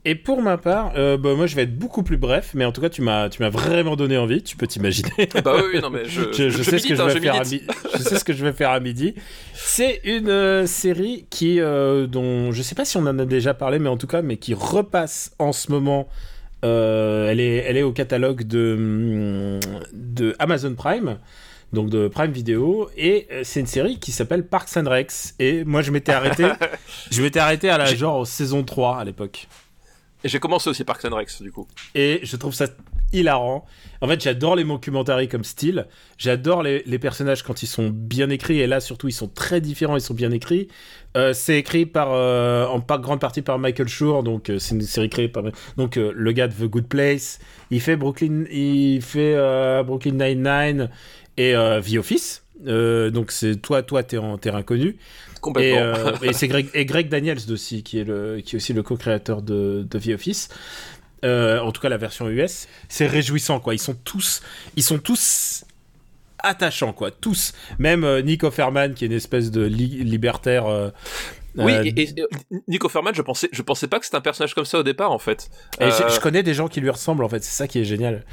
Et 0.03 0.15
pour 0.15 0.41
ma 0.41 0.57
part, 0.57 0.93
euh, 0.95 1.17
bah, 1.17 1.35
moi 1.35 1.45
je 1.45 1.55
vais 1.55 1.63
être 1.63 1.77
beaucoup 1.77 2.01
plus 2.01 2.17
bref, 2.17 2.51
mais 2.55 2.65
en 2.65 2.71
tout 2.71 2.81
cas 2.81 2.89
tu 2.89 3.01
m'as 3.01 3.29
tu 3.29 3.41
m'as 3.41 3.49
vraiment 3.49 3.95
donné 3.95 4.17
envie, 4.17 4.41
tu 4.41 4.57
peux 4.57 4.65
t'imaginer. 4.67 5.29
bah 5.43 5.55
oui, 5.63 5.79
non 5.79 5.89
mais 5.89 6.05
je, 6.05 6.31
je, 6.49 6.63
sais 6.63 6.79
ce 6.79 6.87
que 6.87 6.95
je 6.95 7.03
vais 7.03 7.19
faire 7.19 7.35
à 7.35 7.43
midi. 7.43 7.61
je 7.93 7.99
sais 7.99 8.17
ce 8.17 8.23
que 8.23 8.33
je 8.33 8.43
vais 8.43 8.53
faire 8.53 8.71
à 8.71 8.79
midi. 8.79 9.13
C'est 9.53 10.01
une 10.03 10.65
série 10.65 11.25
qui 11.29 11.59
dont 11.59 12.51
je 12.51 12.61
sais 12.61 12.75
pas 12.75 12.85
si 12.85 12.97
on 12.97 13.01
en 13.01 13.19
a 13.19 13.25
déjà 13.25 13.53
parlé, 13.53 13.79
mais 13.79 13.89
en 13.89 13.97
tout 13.97 14.07
cas 14.07 14.21
mais 14.21 14.37
qui 14.37 14.53
repasse 14.53 15.33
en 15.39 15.51
ce 15.51 15.71
moment 15.71 16.07
Euh, 16.63 17.29
elle, 17.29 17.39
est, 17.39 17.57
elle 17.57 17.77
est 17.77 17.83
au 17.83 17.91
catalogue 17.91 18.43
de, 18.43 19.59
de 19.93 20.35
Amazon 20.39 20.75
Prime, 20.75 21.17
donc 21.73 21.89
de 21.89 22.07
Prime 22.07 22.31
Video, 22.31 22.89
et 22.95 23.27
euh, 23.31 23.41
c'est 23.43 23.61
une 23.61 23.67
série 23.67 23.97
qui 23.97 24.11
s'appelle 24.11 24.45
Parks 24.45 24.77
and 24.77 24.87
Recs. 24.87 25.33
Et 25.39 25.63
moi, 25.63 25.81
je 25.81 25.91
m'étais 25.91 26.11
arrêté, 26.11 26.45
je 27.11 27.21
m'étais 27.21 27.39
arrêté 27.39 27.69
à 27.69 27.77
la 27.77 27.85
genre 27.85 28.27
saison 28.27 28.63
3 28.63 28.99
à 28.99 29.03
l'époque. 29.03 29.47
Et 30.23 30.29
j'ai 30.29 30.39
commencé 30.39 30.69
aussi 30.69 30.83
Parks 30.83 31.05
and 31.05 31.15
Recs, 31.15 31.41
du 31.41 31.51
coup. 31.51 31.67
Et 31.95 32.19
je 32.23 32.35
trouve 32.35 32.53
ça 32.53 32.67
hilarant. 33.13 33.65
En 34.01 34.07
fait, 34.07 34.21
j'adore 34.21 34.55
les 34.55 34.63
documentaires 34.63 35.19
comme 35.29 35.43
style. 35.43 35.87
J'adore 36.17 36.63
les, 36.63 36.99
personnages 36.99 37.43
quand 37.43 37.63
ils 37.63 37.67
sont 37.67 37.89
bien 37.89 38.29
écrits. 38.29 38.59
Et 38.59 38.67
là, 38.67 38.79
surtout, 38.79 39.07
ils 39.07 39.13
sont 39.13 39.27
très 39.27 39.61
différents. 39.61 39.95
Ils 39.95 40.01
sont 40.01 40.13
bien 40.13 40.31
écrits. 40.31 40.67
Euh, 41.17 41.33
c'est 41.33 41.57
écrit 41.57 41.85
par, 41.85 42.09
euh, 42.11 42.65
en 42.67 42.79
pas 42.79 42.97
grande 42.97 43.19
partie 43.19 43.41
par 43.41 43.59
Michael 43.59 43.87
Schur. 43.87 44.23
Donc, 44.23 44.49
euh, 44.49 44.59
c'est 44.59 44.75
une 44.75 44.81
série 44.81 45.09
créée 45.09 45.27
par. 45.27 45.43
Donc, 45.77 45.95
le 45.95 46.31
gars 46.31 46.47
de 46.47 46.53
The 46.53 46.69
Good 46.69 46.87
Place. 46.87 47.39
Il 47.69 47.81
fait 47.81 47.95
Brooklyn, 47.95 48.45
il 48.51 49.01
fait 49.01 49.35
Brooklyn 49.83 50.13
Nine-Nine 50.13 50.89
et 51.37 51.53
The 51.53 51.97
Office. 51.97 52.43
donc, 52.65 53.31
c'est 53.31 53.55
toi, 53.57 53.81
toi, 53.81 54.03
t'es 54.03 54.17
en 54.17 54.37
terrain 54.37 54.63
connu. 54.63 54.97
Complètement. 55.41 56.13
Et, 56.21 56.27
et 56.29 56.33
c'est 56.33 56.47
Greg, 56.47 56.67
et 56.73 56.85
Greg 56.85 57.09
Daniels 57.09 57.51
aussi, 57.51 57.83
qui 57.83 57.99
est, 57.99 58.03
le, 58.03 58.41
qui 58.41 58.55
est 58.55 58.57
aussi 58.57 58.73
le 58.73 58.83
co-créateur 58.83 59.41
de, 59.41 59.85
de 59.89 59.99
The 59.99 60.09
Office. 60.09 60.49
Euh, 61.23 61.59
en 61.59 61.71
tout 61.71 61.81
cas 61.81 61.89
la 61.89 61.97
version 61.97 62.27
US, 62.29 62.67
c'est 62.89 63.05
réjouissant 63.05 63.59
quoi. 63.59 63.75
Ils 63.75 63.79
sont 63.79 63.93
tous, 63.93 64.41
ils 64.75 64.83
sont 64.83 64.97
tous 64.97 65.65
attachants 66.39 66.93
quoi, 66.93 67.11
tous. 67.11 67.53
Même 67.77 68.03
euh, 68.03 68.21
Nick 68.21 68.43
Offerman 68.43 68.93
qui 68.95 69.03
est 69.03 69.07
une 69.07 69.13
espèce 69.13 69.51
de 69.51 69.61
li 69.61 69.87
libertaire. 70.03 70.65
Euh, 70.65 70.89
oui, 71.57 71.73
et, 71.73 72.01
et, 72.01 72.15
Nick 72.67 72.83
Offerman, 72.85 73.13
je 73.13 73.21
pensais, 73.21 73.49
je 73.51 73.61
pensais 73.61 73.87
pas 73.87 73.99
que 73.99 74.05
c'était 74.05 74.17
un 74.17 74.21
personnage 74.21 74.55
comme 74.55 74.65
ça 74.65 74.79
au 74.79 74.83
départ 74.83 75.11
en 75.11 75.19
fait. 75.19 75.51
Et 75.79 75.89
je 75.89 76.19
connais 76.19 76.43
des 76.43 76.53
gens 76.53 76.67
qui 76.67 76.81
lui 76.81 76.89
ressemblent 76.89 77.23
en 77.23 77.29
fait. 77.29 77.43
C'est 77.43 77.55
ça 77.55 77.67
qui 77.67 77.79
est 77.79 77.85
génial. 77.85 78.25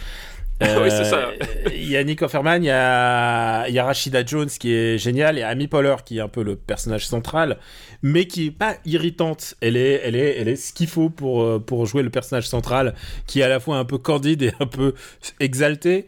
Euh, 0.62 0.80
oui, 0.82 0.90
c'est 0.90 1.05
ça. 1.05 1.30
Il 1.72 1.89
y 1.89 1.97
a 1.97 2.05
Nick 2.05 2.22
Offerman, 2.22 2.62
il 2.62 2.66
y 2.66 2.70
a, 2.70 3.68
y 3.68 4.26
Jones 4.26 4.48
qui 4.48 4.72
est 4.72 4.98
géniale, 4.98 5.39
a 5.43 5.48
Amy 5.48 5.68
Poehler 5.68 5.97
qui 6.05 6.18
est 6.18 6.20
un 6.20 6.28
peu 6.28 6.43
le 6.43 6.56
personnage 6.56 7.06
central, 7.06 7.59
mais 8.02 8.26
qui 8.26 8.47
est 8.47 8.51
pas 8.51 8.76
irritante. 8.85 9.55
Elle 9.60 9.76
est, 9.76 10.01
elle 10.05 10.16
est, 10.16 10.36
elle 10.39 10.48
est 10.48 10.56
ce 10.56 10.72
qu'il 10.72 10.89
faut 10.89 11.10
pour, 11.10 11.64
pour 11.64 11.86
jouer 11.86 12.02
le 12.02 12.10
personnage 12.10 12.48
central, 12.48 12.94
qui 13.26 13.40
est 13.40 13.44
à 13.44 13.48
la 13.48 13.60
fois 13.60 13.78
un 13.78 13.85
peu 13.85 13.98
candide 13.98 14.43
et 14.43 14.52
un 14.60 14.66
peu 14.66 14.94
exalté. 15.40 16.06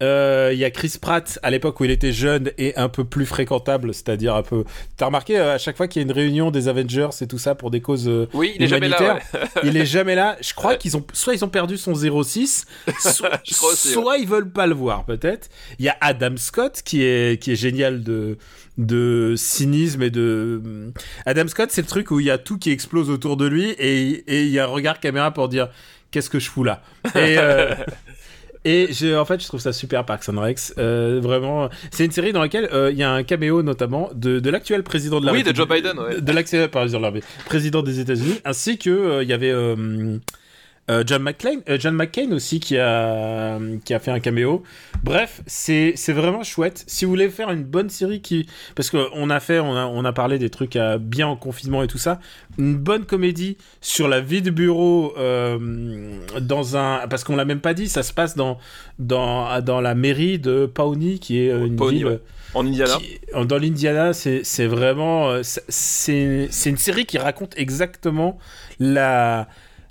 Il 0.00 0.06
euh, 0.06 0.52
y 0.54 0.64
a 0.64 0.70
Chris 0.70 0.94
Pratt 1.00 1.40
à 1.42 1.50
l'époque 1.50 1.80
où 1.80 1.84
il 1.84 1.90
était 1.90 2.12
jeune 2.12 2.52
et 2.56 2.76
un 2.76 2.88
peu 2.88 3.02
plus 3.02 3.26
fréquentable, 3.26 3.92
c'est-à-dire 3.92 4.36
un 4.36 4.44
peu. 4.44 4.62
T'as 4.96 5.06
remarqué 5.06 5.36
euh, 5.36 5.56
à 5.56 5.58
chaque 5.58 5.76
fois 5.76 5.88
qu'il 5.88 6.00
y 6.00 6.04
a 6.04 6.06
une 6.06 6.12
réunion 6.12 6.52
des 6.52 6.68
Avengers 6.68 7.08
et 7.20 7.26
tout 7.26 7.38
ça 7.38 7.56
pour 7.56 7.72
des 7.72 7.80
causes 7.80 8.06
euh, 8.06 8.28
oui, 8.32 8.52
il 8.54 8.62
est 8.62 8.68
jamais 8.68 8.88
là. 8.88 9.14
Ouais. 9.14 9.40
il 9.64 9.76
est 9.76 9.86
jamais 9.86 10.14
là. 10.14 10.36
Je 10.40 10.54
crois 10.54 10.76
qu'ils 10.76 10.96
ont 10.96 11.04
soit 11.12 11.34
ils 11.34 11.44
ont 11.44 11.48
perdu 11.48 11.76
son 11.76 11.94
06, 11.96 12.66
soit, 13.00 13.40
aussi, 13.72 13.88
soit 13.88 14.12
ouais. 14.12 14.20
ils 14.20 14.28
veulent 14.28 14.52
pas 14.52 14.68
le 14.68 14.74
voir 14.74 15.04
peut-être. 15.04 15.48
Il 15.80 15.84
y 15.84 15.88
a 15.88 15.96
Adam 16.00 16.36
Scott 16.36 16.80
qui 16.84 17.02
est 17.02 17.42
qui 17.42 17.50
est 17.50 17.56
génial 17.56 18.04
de 18.04 18.38
de 18.76 19.34
cynisme 19.36 20.02
et 20.02 20.10
de 20.10 20.92
Adam 21.26 21.48
Scott 21.48 21.70
c'est 21.72 21.82
le 21.82 21.88
truc 21.88 22.12
où 22.12 22.20
il 22.20 22.26
y 22.26 22.30
a 22.30 22.38
tout 22.38 22.56
qui 22.56 22.70
explose 22.70 23.10
autour 23.10 23.36
de 23.36 23.46
lui 23.46 23.70
et 23.70 24.22
il 24.28 24.50
y 24.50 24.60
a 24.60 24.64
un 24.64 24.68
regard 24.68 25.00
caméra 25.00 25.32
pour 25.32 25.48
dire 25.48 25.70
qu'est-ce 26.12 26.30
que 26.30 26.38
je 26.38 26.48
fous 26.48 26.62
là? 26.62 26.82
Et 27.16 27.36
et 28.64 28.88
je, 28.92 29.16
en 29.16 29.24
fait, 29.24 29.40
je 29.40 29.46
trouve 29.46 29.60
ça 29.60 29.72
super 29.72 30.04
Parks 30.04 30.28
and 30.28 30.40
Recs. 30.40 30.72
Euh, 30.78 31.20
vraiment, 31.22 31.68
c'est 31.90 32.04
une 32.04 32.10
série 32.10 32.32
dans 32.32 32.40
laquelle 32.40 32.68
il 32.70 32.76
euh, 32.76 32.92
y 32.92 33.02
a 33.02 33.12
un 33.12 33.22
caméo 33.22 33.62
notamment 33.62 34.10
de, 34.14 34.40
de 34.40 34.50
l'actuel 34.50 34.82
président 34.82 35.20
de 35.20 35.26
la 35.26 35.32
oui, 35.32 35.42
de 35.42 35.54
Joe 35.54 35.68
Biden, 35.68 35.98
ouais. 35.98 36.16
de, 36.16 36.20
de 36.20 36.32
l'actuel 36.32 36.68
président 36.68 37.82
des 37.82 38.00
États-Unis, 38.00 38.40
ainsi 38.44 38.78
que 38.78 38.90
euh, 38.90 39.22
il 39.22 39.28
y 39.28 39.32
avait 39.32 39.52
euh, 40.90 41.04
John 41.06 41.22
McClane, 41.22 41.60
euh, 41.68 41.76
John 41.78 41.94
McCain 41.94 42.32
aussi 42.32 42.60
qui 42.60 42.78
a 42.78 43.58
qui 43.84 43.92
a 43.92 43.98
fait 43.98 44.10
un 44.10 44.20
caméo. 44.20 44.62
Bref, 45.02 45.42
c'est 45.46 45.94
vraiment 46.08 46.42
chouette. 46.42 46.84
Si 46.86 47.04
vous 47.04 47.10
voulez 47.10 47.28
faire 47.28 47.50
une 47.50 47.64
bonne 47.64 47.90
série 47.90 48.22
qui 48.22 48.48
parce 48.74 48.88
que 48.88 49.08
on 49.12 49.28
a 49.28 49.38
fait 49.38 49.58
on 49.58 49.76
a 49.76 49.86
on 49.86 50.04
a 50.04 50.12
parlé 50.12 50.38
des 50.38 50.48
trucs 50.48 50.76
à 50.76 50.96
bien 50.98 51.26
en 51.26 51.36
confinement 51.36 51.82
et 51.82 51.88
tout 51.88 51.98
ça, 51.98 52.20
une 52.58 52.76
bonne 52.76 53.04
comédie 53.04 53.58
sur 53.80 54.08
la 54.08 54.20
vie 54.20 54.40
de 54.40 54.50
bureau 54.50 55.12
euh, 55.18 55.58
dans 56.40 56.76
un 56.76 57.06
parce 57.08 57.22
qu'on 57.22 57.36
l'a 57.36 57.44
même 57.44 57.60
pas 57.60 57.74
dit, 57.74 57.88
ça 57.88 58.02
se 58.02 58.12
passe 58.12 58.34
dans 58.34 58.58
dans 58.98 59.60
dans 59.60 59.80
la 59.82 59.94
mairie 59.94 60.38
de 60.38 60.64
Pawnee 60.66 61.18
qui 61.18 61.38
est 61.38 61.50
une 61.50 61.76
Pawnee, 61.76 61.98
ville 61.98 62.06
ouais. 62.06 62.20
En 62.54 62.66
Indiana 62.66 62.94
qui, 62.96 63.20
Dans 63.46 63.58
l'Indiana, 63.58 64.14
c'est 64.14 64.66
vraiment. 64.66 65.42
C'est 65.42 66.48
une 66.64 66.76
série 66.78 67.04
qui 67.04 67.18
raconte 67.18 67.52
exactement 67.58 68.38
la, 68.80 69.48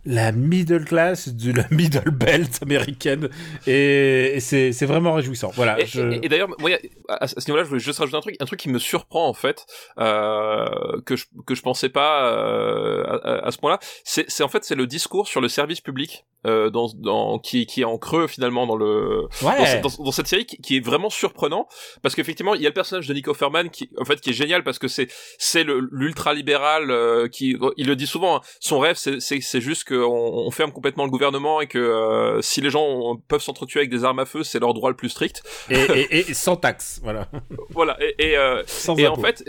la 0.08 0.32
middle 0.32 0.86
class 0.86 1.28
de 1.28 1.52
la 1.52 1.66
middle 1.70 2.12
belt 2.12 2.60
américaine. 2.62 3.30
Et, 3.68 4.38
et 4.38 4.40
c'est 4.40 4.86
vraiment 4.86 5.14
réjouissant. 5.14 5.52
Voilà 5.56 5.80
et, 5.80 5.86
je... 5.86 6.02
et, 6.02 6.26
et 6.26 6.30
d'ailleurs 6.30 6.50
moi 6.60 6.72
à 7.10 7.28
ce 7.28 7.36
niveau-là 7.48 7.64
je 7.64 7.70
voulais 7.70 7.82
juste 7.82 8.00
rajouter 8.00 8.18
un 8.18 8.22
truc 8.22 8.36
un 8.40 8.46
truc 8.46 8.60
qui 8.60 8.70
me 8.70 8.80
surprend 8.80 9.28
en 9.28 9.34
fait 9.34 9.66
euh, 10.00 11.02
que 11.06 11.16
je 11.16 11.26
que 11.46 11.56
je 11.56 11.62
pensais 11.62 11.90
pas 11.90 12.32
euh, 12.32 13.04
à, 13.04 13.48
à, 13.48 13.52
ce 13.52 13.58
point-là. 13.58 13.80
C'est 14.06 14.44
en 14.44 14.48
fait 14.48 14.64
c'est 14.64 14.76
le 14.76 14.88
discours 14.88 15.28
sur 15.28 15.42
le 15.42 15.50
service 15.50 15.82
public 15.82 16.26
euh, 16.46 16.70
dans, 16.70 16.88
dans 16.96 17.40
qui 17.40 17.66
qui 17.66 17.82
est 17.82 17.86
en 17.86 17.98
creux 17.98 18.28
finalement 18.28 18.66
dans 18.66 18.76
le 18.76 19.28
ouais. 19.42 19.82
dans, 19.82 19.90
dans, 19.90 20.04
dans, 20.06 20.12
cette 20.12 20.28
série 20.28 20.46
qui, 20.46 20.58
qui, 20.58 20.78
est 20.78 20.86
vraiment 20.86 21.10
surprenant. 21.10 21.68
Parce 22.02 22.16
qu'effectivement 22.16 22.56
il 22.56 22.62
y 22.62 22.66
a 22.66 22.70
le 22.70 22.74
personnage 22.74 23.08
de 23.08 23.14
Nick 23.14 23.28
Offerman 23.28 23.70
qui 23.70 23.90
en 24.00 24.06
fait 24.06 24.22
qui 24.22 24.30
est 24.30 24.34
génial 24.34 24.64
parce 24.64 24.80
que 24.80 24.88
c'est 24.88 25.08
c'est 25.40 25.66
l'ultra 25.66 26.34
libéral 26.34 26.92
euh, 26.92 27.28
qui 27.28 27.58
il 27.76 27.88
le 27.88 27.96
dit 27.96 28.08
souvent 28.08 28.38
hein, 28.38 28.42
son 28.60 28.80
rêve 28.80 28.96
c'est 28.96 29.20
c'est 29.20 29.62
juste 29.62 29.84
que 29.84 29.96
on, 30.04 30.48
on, 30.48 30.52
ferme 30.52 30.72
complètement 30.72 31.06
le 31.06 31.12
gouvernement 31.12 31.62
et 31.62 31.68
que 31.68 31.78
euh, 31.78 32.42
si 32.42 32.62
les 32.62 32.70
gens 32.70 32.84
ont, 32.84 33.18
peuvent 33.18 33.42
s'entretuer 33.42 33.80
avec 33.82 33.90
des 33.90 34.04
armes 34.04 34.20
à 34.20 34.26
feu, 34.26 34.44
c'est 34.44 34.60
leur 34.60 34.74
droit 34.74 34.90
le 34.90 34.96
plus 34.96 35.10
strict. 35.10 35.44
Et, 35.70 35.76
et, 35.76 36.18
et 36.30 36.34
sans 36.34 36.56
taxe, 36.56 37.00
voilà. 37.04 37.28
voilà. 37.70 37.98
Et, 38.02 38.32
et, 38.32 38.38
euh, 38.38 38.64
et 38.98 39.08
en 39.08 39.16
fait, 39.16 39.44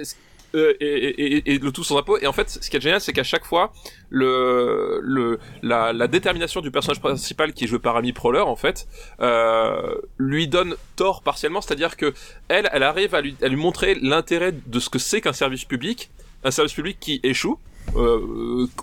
euh, 0.54 0.74
et, 0.80 0.86
et, 0.86 1.54
et, 1.54 1.58
le 1.58 1.72
tout 1.72 1.84
sans 1.84 1.98
impôt. 1.98 2.18
Et 2.18 2.26
en 2.26 2.32
fait, 2.32 2.48
ce 2.48 2.70
qui 2.70 2.76
est 2.76 2.80
génial, 2.80 3.00
c'est 3.00 3.12
qu'à 3.12 3.22
chaque 3.22 3.44
fois, 3.44 3.72
le, 4.08 4.98
le, 5.02 5.38
la, 5.62 5.92
la, 5.92 6.06
détermination 6.08 6.62
du 6.62 6.70
personnage 6.70 7.00
principal 7.00 7.52
qui 7.52 7.64
est 7.64 7.66
joué 7.66 7.78
par 7.78 7.96
Amy 7.96 8.12
Proller, 8.12 8.40
en 8.40 8.56
fait, 8.56 8.88
euh, 9.20 9.94
lui 10.16 10.48
donne 10.48 10.76
tort 10.96 11.22
partiellement. 11.22 11.60
C'est-à-dire 11.60 11.96
que 11.96 12.14
elle, 12.48 12.68
elle 12.72 12.82
arrive 12.82 13.14
à 13.14 13.20
lui, 13.20 13.36
à 13.42 13.48
lui 13.48 13.56
montrer 13.56 13.94
l'intérêt 13.96 14.52
de 14.52 14.80
ce 14.80 14.88
que 14.88 14.98
c'est 14.98 15.20
qu'un 15.20 15.34
service 15.34 15.64
public, 15.64 16.10
un 16.44 16.50
service 16.50 16.72
public 16.72 16.96
qui 16.98 17.20
échoue 17.22 17.58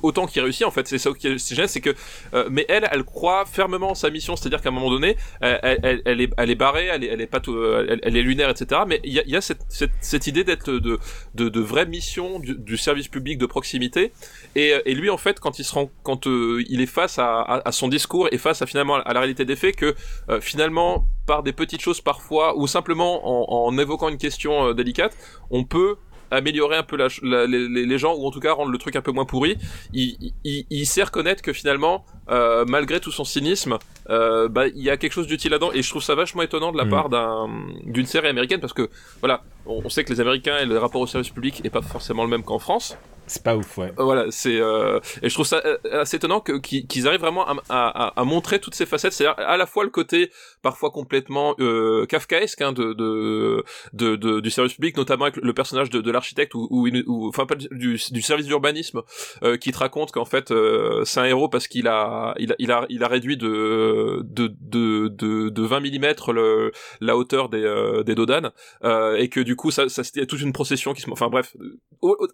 autant 0.01 0.25
qu'il 0.25 0.41
réussit 0.41 0.65
en 0.65 0.71
fait 0.71 0.87
c'est 0.87 0.97
ça 0.97 1.11
qui 1.17 1.27
est 1.27 1.49
génial 1.49 1.69
c'est 1.69 1.81
que 1.81 1.93
euh, 2.33 2.47
mais 2.51 2.65
elle 2.69 2.87
elle 2.91 3.03
croit 3.03 3.45
fermement 3.45 3.91
en 3.91 3.95
sa 3.95 4.09
mission 4.09 4.35
c'est 4.35 4.47
à 4.47 4.49
dire 4.49 4.61
qu'à 4.61 4.69
un 4.69 4.71
moment 4.71 4.89
donné 4.89 5.17
elle, 5.41 5.79
elle, 5.83 6.01
elle, 6.05 6.21
est 6.21 6.31
elle 6.37 6.49
est 6.49 6.55
barrée 6.55 6.85
elle 6.85 7.03
est, 7.03 7.07
elle 7.07 7.21
est 7.21 7.27
pas 7.27 7.39
tout, 7.39 7.55
elle, 7.55 7.99
elle, 8.03 8.17
est 8.17 8.21
lunaire 8.21 8.49
etc 8.49 8.81
mais 8.87 8.99
il 9.03 9.13
y 9.13 9.19
a, 9.19 9.23
y 9.25 9.35
a 9.35 9.41
cette, 9.41 9.61
cette, 9.69 9.91
cette, 10.01 10.27
idée 10.27 10.43
d'être 10.43 10.71
de, 10.71 10.99
de, 11.35 11.49
de 11.49 11.59
vraie 11.59 11.85
mission 11.85 12.39
du, 12.39 12.55
du, 12.55 12.77
service 12.77 13.07
public 13.07 13.37
de 13.37 13.45
proximité 13.45 14.11
et, 14.55 14.73
et 14.85 14.95
lui 14.95 15.09
en 15.09 15.17
fait 15.17 15.39
quand 15.39 15.59
il 15.59 15.63
se 15.63 15.73
rend 15.73 15.89
quand 16.03 16.27
euh, 16.27 16.63
il 16.69 16.81
est 16.81 16.85
face 16.85 17.19
à, 17.19 17.41
à, 17.41 17.71
son 17.71 17.87
discours 17.87 18.27
et 18.31 18.37
face 18.37 18.61
à 18.61 18.65
finalement 18.65 18.95
à 18.95 19.13
la 19.13 19.19
réalité 19.19 19.45
des 19.45 19.55
faits 19.55 19.75
que 19.75 19.95
euh, 20.29 20.41
finalement 20.41 21.05
par 21.25 21.43
des 21.43 21.53
petites 21.53 21.81
choses 21.81 22.01
parfois 22.01 22.57
ou 22.57 22.67
simplement 22.67 23.21
en, 23.25 23.67
en 23.67 23.77
évoquant 23.77 24.09
une 24.09 24.17
question 24.17 24.67
euh, 24.67 24.73
délicate 24.73 25.15
on 25.49 25.63
peut 25.63 25.97
améliorer 26.31 26.77
un 26.77 26.83
peu 26.83 26.95
la, 26.95 27.07
la, 27.21 27.45
les, 27.45 27.67
les, 27.67 27.97
gens 27.97 28.15
ou 28.15 28.25
en 28.25 28.31
tout 28.31 28.39
cas 28.39 28.53
rendre 28.53 28.71
le 28.71 28.77
truc 28.77 28.95
un 28.95 29.01
peu 29.01 29.11
moins 29.11 29.25
pourri 29.25 29.57
il, 29.93 30.33
il, 30.43 30.65
il 30.69 30.85
sait 30.85 31.03
reconnaître 31.03 31.41
que 31.41 31.53
finalement 31.53 32.05
euh, 32.29 32.65
malgré 32.67 32.99
tout 32.99 33.11
son 33.11 33.23
cynisme 33.23 33.77
euh, 34.09 34.47
bah 34.47 34.67
il 34.67 34.81
y 34.81 34.89
a 34.89 34.97
quelque 34.97 35.13
chose 35.13 35.27
d'utile 35.27 35.51
là-dedans 35.51 35.71
et 35.73 35.81
je 35.81 35.89
trouve 35.89 36.03
ça 36.03 36.15
vachement 36.15 36.41
étonnant 36.41 36.71
de 36.71 36.77
la 36.77 36.85
mmh. 36.85 36.89
part 36.89 37.09
d'un 37.09 37.49
d'une 37.85 38.05
série 38.05 38.27
américaine 38.27 38.59
parce 38.59 38.73
que 38.73 38.89
voilà 39.21 39.43
on, 39.65 39.81
on, 39.83 39.89
sait 39.89 40.03
que 40.03 40.13
les 40.13 40.21
américains 40.21 40.57
et 40.57 40.65
le 40.65 40.77
rapport 40.77 41.01
au 41.01 41.07
service 41.07 41.29
public 41.29 41.61
est 41.63 41.69
pas 41.69 41.81
forcément 41.81 42.23
le 42.23 42.29
même 42.29 42.43
qu'en 42.43 42.59
France 42.59 42.97
c'est 43.27 43.43
pas 43.43 43.55
ouf, 43.55 43.77
ouais. 43.77 43.91
Voilà, 43.97 44.25
c'est 44.29 44.59
euh... 44.59 44.99
et 45.23 45.29
je 45.29 45.33
trouve 45.33 45.47
ça 45.47 45.61
euh, 45.65 45.77
assez 45.91 46.17
étonnant 46.17 46.41
que 46.41 46.59
qu'ils 46.59 47.07
arrivent 47.07 47.21
vraiment 47.21 47.47
à, 47.47 47.55
à, 47.69 48.19
à, 48.19 48.23
montrer 48.23 48.59
toutes 48.59 48.75
ces 48.75 48.85
facettes, 48.85 49.13
c'est-à-dire 49.13 49.43
à 49.43 49.57
la 49.57 49.65
fois 49.65 49.83
le 49.83 49.89
côté 49.89 50.31
parfois 50.61 50.91
complètement 50.91 51.55
euh, 51.59 52.05
kafkaesque 52.05 52.61
hein, 52.61 52.71
de, 52.71 52.93
de, 52.93 53.63
de, 53.93 54.15
de, 54.15 54.39
du 54.39 54.51
service 54.51 54.73
public, 54.73 54.95
notamment 54.97 55.25
avec 55.25 55.37
le 55.37 55.53
personnage 55.53 55.89
de, 55.89 56.01
de 56.01 56.11
l'architecte 56.11 56.53
ou, 56.53 56.67
ou, 56.69 56.87
ou, 57.07 57.27
enfin 57.29 57.47
pas 57.47 57.55
du, 57.55 57.99
du 58.11 58.21
service 58.21 58.45
d'urbanisme 58.45 59.01
euh, 59.43 59.57
qui 59.57 59.71
te 59.71 59.77
raconte 59.77 60.11
qu'en 60.11 60.25
fait 60.25 60.51
euh, 60.51 61.03
c'est 61.03 61.19
un 61.19 61.25
héros 61.25 61.49
parce 61.49 61.67
qu'il 61.67 61.87
a 61.87 62.35
il 62.37 62.51
a 62.51 62.55
il 62.59 62.71
a 62.71 62.85
il 62.89 63.03
a 63.03 63.07
réduit 63.07 63.37
de 63.37 64.21
de 64.23 64.53
de 64.61 65.07
de, 65.07 65.49
de 65.49 65.61
20 65.63 65.79
mm 65.79 66.31
le 66.33 66.71
la 67.01 67.17
hauteur 67.17 67.49
des 67.49 67.63
euh, 67.63 68.03
des 68.03 68.13
dodanes 68.13 68.51
euh, 68.83 69.15
et 69.15 69.29
que 69.29 69.39
du 69.39 69.54
coup 69.55 69.71
ça 69.71 69.89
ça 69.89 70.03
c'était 70.03 70.25
toute 70.25 70.41
une 70.41 70.53
procession 70.53 70.93
qui 70.93 71.01
se 71.01 71.09
enfin 71.09 71.29
bref 71.29 71.55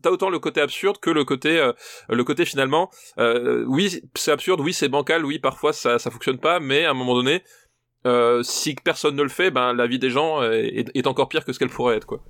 t'as 0.02 0.10
autant 0.10 0.30
le 0.30 0.40
côté 0.40 0.62
absurde 0.62 0.98
que 1.00 1.10
le 1.10 1.24
côté 1.26 1.60
euh, 1.60 1.74
le 2.10 2.24
côté 2.24 2.46
finalement 2.46 2.90
euh, 3.20 3.64
oui 3.68 4.02
c'est 4.16 4.32
absurde 4.32 4.60
oui 4.62 4.74
c'est 4.74 4.90
bancal 4.90 5.26
oui 5.26 5.40
parfois 5.40 5.74
ça 5.74 6.00
ça 6.00 6.12
fonctionne 6.12 6.38
pas 6.40 6.60
mais 6.60 6.86
à 6.86 6.92
un 6.92 6.94
moment 6.94 7.16
donné 7.16 7.44
euh, 8.06 8.42
si 8.44 8.76
personne 8.84 9.16
ne 9.16 9.24
le 9.24 9.30
fait 9.30 9.52
ben 9.52 9.74
la 9.74 9.88
vie 9.88 10.00
des 10.00 10.10
gens 10.10 10.42
est, 10.44 10.86
est 10.96 11.08
encore 11.08 11.30
pire 11.30 11.46
que 11.46 11.54
ce 11.54 11.60
qu'elle 11.60 11.70
pourrait 11.70 11.98
être 11.98 12.06
quoi 12.08 12.22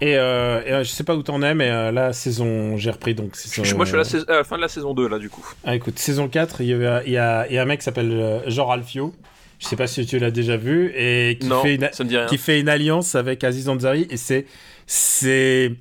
Et, 0.00 0.16
euh, 0.16 0.62
et, 0.64 0.72
euh, 0.72 0.82
je 0.84 0.88
sais 0.88 1.04
pas 1.04 1.14
où 1.14 1.22
t'en 1.22 1.42
es, 1.42 1.54
mais 1.54 1.70
euh, 1.70 1.92
là, 1.92 2.14
saison, 2.14 2.78
j'ai 2.78 2.90
repris 2.90 3.14
donc. 3.14 3.36
Saison, 3.36 3.76
Moi, 3.76 3.84
je 3.84 4.02
suis 4.02 4.16
à 4.16 4.24
la, 4.26 4.34
à 4.34 4.36
la 4.38 4.44
fin 4.44 4.56
de 4.56 4.62
la 4.62 4.68
saison 4.68 4.94
2, 4.94 5.06
là, 5.08 5.18
du 5.18 5.28
coup. 5.28 5.44
Ah, 5.64 5.74
écoute, 5.76 5.98
saison 5.98 6.26
4, 6.30 6.62
il 6.62 6.68
y, 6.68 6.72
a, 6.86 7.04
il 7.04 7.12
y 7.12 7.18
a- 7.18 7.46
il 7.46 7.52
y 7.54 7.58
a 7.58 7.62
un 7.62 7.66
mec 7.66 7.80
qui 7.80 7.84
s'appelle 7.84 8.42
Jean 8.46 8.70
Alfio. 8.70 9.12
Je 9.60 9.66
sais 9.66 9.76
pas 9.76 9.86
si 9.86 10.04
tu 10.06 10.18
l'as 10.18 10.30
déjà 10.30 10.56
vu. 10.56 10.92
Et 10.96 11.38
qui, 11.40 11.46
non, 11.46 11.62
fait 11.62 11.74
une, 11.76 11.88
qui 12.28 12.38
fait 12.38 12.66
alliance 12.68 13.14
avec 13.14 13.44
Aziz 13.44 13.68
Ansari. 13.68 14.06
Et 14.10 14.16
c'est. 14.16 14.46
C'est. 14.86 15.72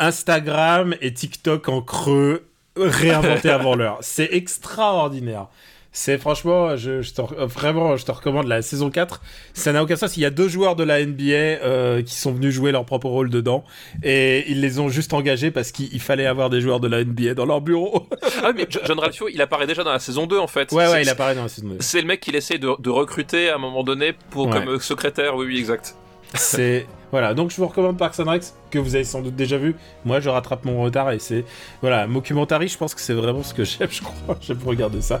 Instagram 0.00 0.96
et 1.00 1.14
TikTok 1.14 1.68
en 1.68 1.80
creux 1.80 2.48
réinventé 2.76 3.48
avant 3.50 3.76
l'heure. 3.76 3.98
C'est 4.00 4.32
extraordinaire. 4.32 5.46
C'est 5.96 6.18
franchement, 6.18 6.76
je, 6.76 7.02
je 7.02 7.14
te, 7.14 7.22
vraiment, 7.44 7.96
je 7.96 8.04
te 8.04 8.10
recommande 8.10 8.48
la 8.48 8.62
saison 8.62 8.90
4. 8.90 9.22
Ça 9.52 9.72
n'a 9.72 9.80
aucun 9.80 9.94
sens. 9.94 10.16
Il 10.16 10.22
y 10.22 10.24
a 10.26 10.30
deux 10.30 10.48
joueurs 10.48 10.74
de 10.74 10.82
la 10.82 11.06
NBA 11.06 11.22
euh, 11.32 12.02
qui 12.02 12.16
sont 12.16 12.32
venus 12.32 12.52
jouer 12.52 12.72
leur 12.72 12.84
propre 12.84 13.06
rôle 13.08 13.30
dedans. 13.30 13.62
Et 14.02 14.44
ils 14.50 14.60
les 14.60 14.80
ont 14.80 14.88
juste 14.88 15.12
engagés 15.12 15.52
parce 15.52 15.70
qu'il 15.70 15.88
il 15.94 16.00
fallait 16.00 16.26
avoir 16.26 16.50
des 16.50 16.60
joueurs 16.60 16.80
de 16.80 16.88
la 16.88 17.04
NBA 17.04 17.34
dans 17.34 17.46
leur 17.46 17.60
bureau. 17.60 18.08
Ah, 18.42 18.50
mais 18.54 18.66
Jo- 18.68 18.80
John 18.84 18.98
Ralphio, 18.98 19.28
il 19.32 19.40
apparaît 19.40 19.68
déjà 19.68 19.84
dans 19.84 19.92
la 19.92 20.00
saison 20.00 20.26
2, 20.26 20.36
en 20.38 20.48
fait. 20.48 20.72
ouais, 20.72 20.88
ouais, 20.88 21.02
il 21.02 21.08
apparaît 21.08 21.36
dans 21.36 21.44
la 21.44 21.48
saison 21.48 21.68
2. 21.68 21.76
C'est 21.78 22.00
le 22.00 22.06
mec 22.08 22.20
qu'il 22.20 22.34
essaye 22.34 22.58
de, 22.58 22.68
de 22.78 22.90
recruter 22.90 23.48
à 23.48 23.54
un 23.54 23.58
moment 23.58 23.84
donné 23.84 24.12
pour 24.30 24.48
Ouais. 24.48 24.64
comme 24.64 24.80
secrétaire, 24.80 25.36
oui, 25.36 25.46
oui, 25.46 25.58
exact. 25.60 25.94
C'est 26.34 26.86
voilà, 27.14 27.32
donc 27.32 27.52
je 27.52 27.56
vous 27.58 27.68
recommande 27.68 27.96
Parks 27.96 28.18
and 28.18 28.28
Rec 28.28 28.42
que 28.72 28.78
vous 28.80 28.96
avez 28.96 29.04
sans 29.04 29.22
doute 29.22 29.36
déjà 29.36 29.56
vu. 29.56 29.76
Moi, 30.04 30.18
je 30.18 30.28
rattrape 30.28 30.64
mon 30.64 30.82
retard 30.82 31.12
et 31.12 31.20
c'est 31.20 31.44
voilà, 31.80 32.08
Mockumentary, 32.08 32.66
je 32.66 32.76
pense 32.76 32.92
que 32.92 33.00
c'est 33.00 33.14
vraiment 33.14 33.44
ce 33.44 33.54
que 33.54 33.62
j'aime, 33.64 33.88
je 33.88 34.02
crois. 34.02 34.36
J'aime 34.40 34.58
regarder 34.66 35.00
ça. 35.00 35.20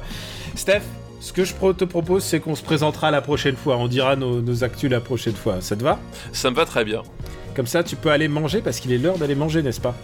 Steph, 0.56 0.82
ce 1.20 1.32
que 1.32 1.44
je 1.44 1.54
te 1.54 1.84
propose, 1.84 2.24
c'est 2.24 2.40
qu'on 2.40 2.56
se 2.56 2.64
présentera 2.64 3.12
la 3.12 3.20
prochaine 3.20 3.54
fois. 3.54 3.76
On 3.76 3.86
dira 3.86 4.16
nos, 4.16 4.40
nos 4.40 4.64
actus 4.64 4.90
la 4.90 5.00
prochaine 5.00 5.36
fois. 5.36 5.60
Ça 5.60 5.76
te 5.76 5.84
va? 5.84 6.00
Ça 6.32 6.50
me 6.50 6.56
va 6.56 6.64
très 6.64 6.84
bien. 6.84 7.04
Comme 7.54 7.68
ça, 7.68 7.84
tu 7.84 7.94
peux 7.94 8.10
aller 8.10 8.26
manger 8.26 8.60
parce 8.60 8.80
qu'il 8.80 8.90
est 8.90 8.98
l'heure 8.98 9.16
d'aller 9.16 9.36
manger, 9.36 9.62
n'est-ce 9.62 9.80
pas? 9.80 9.94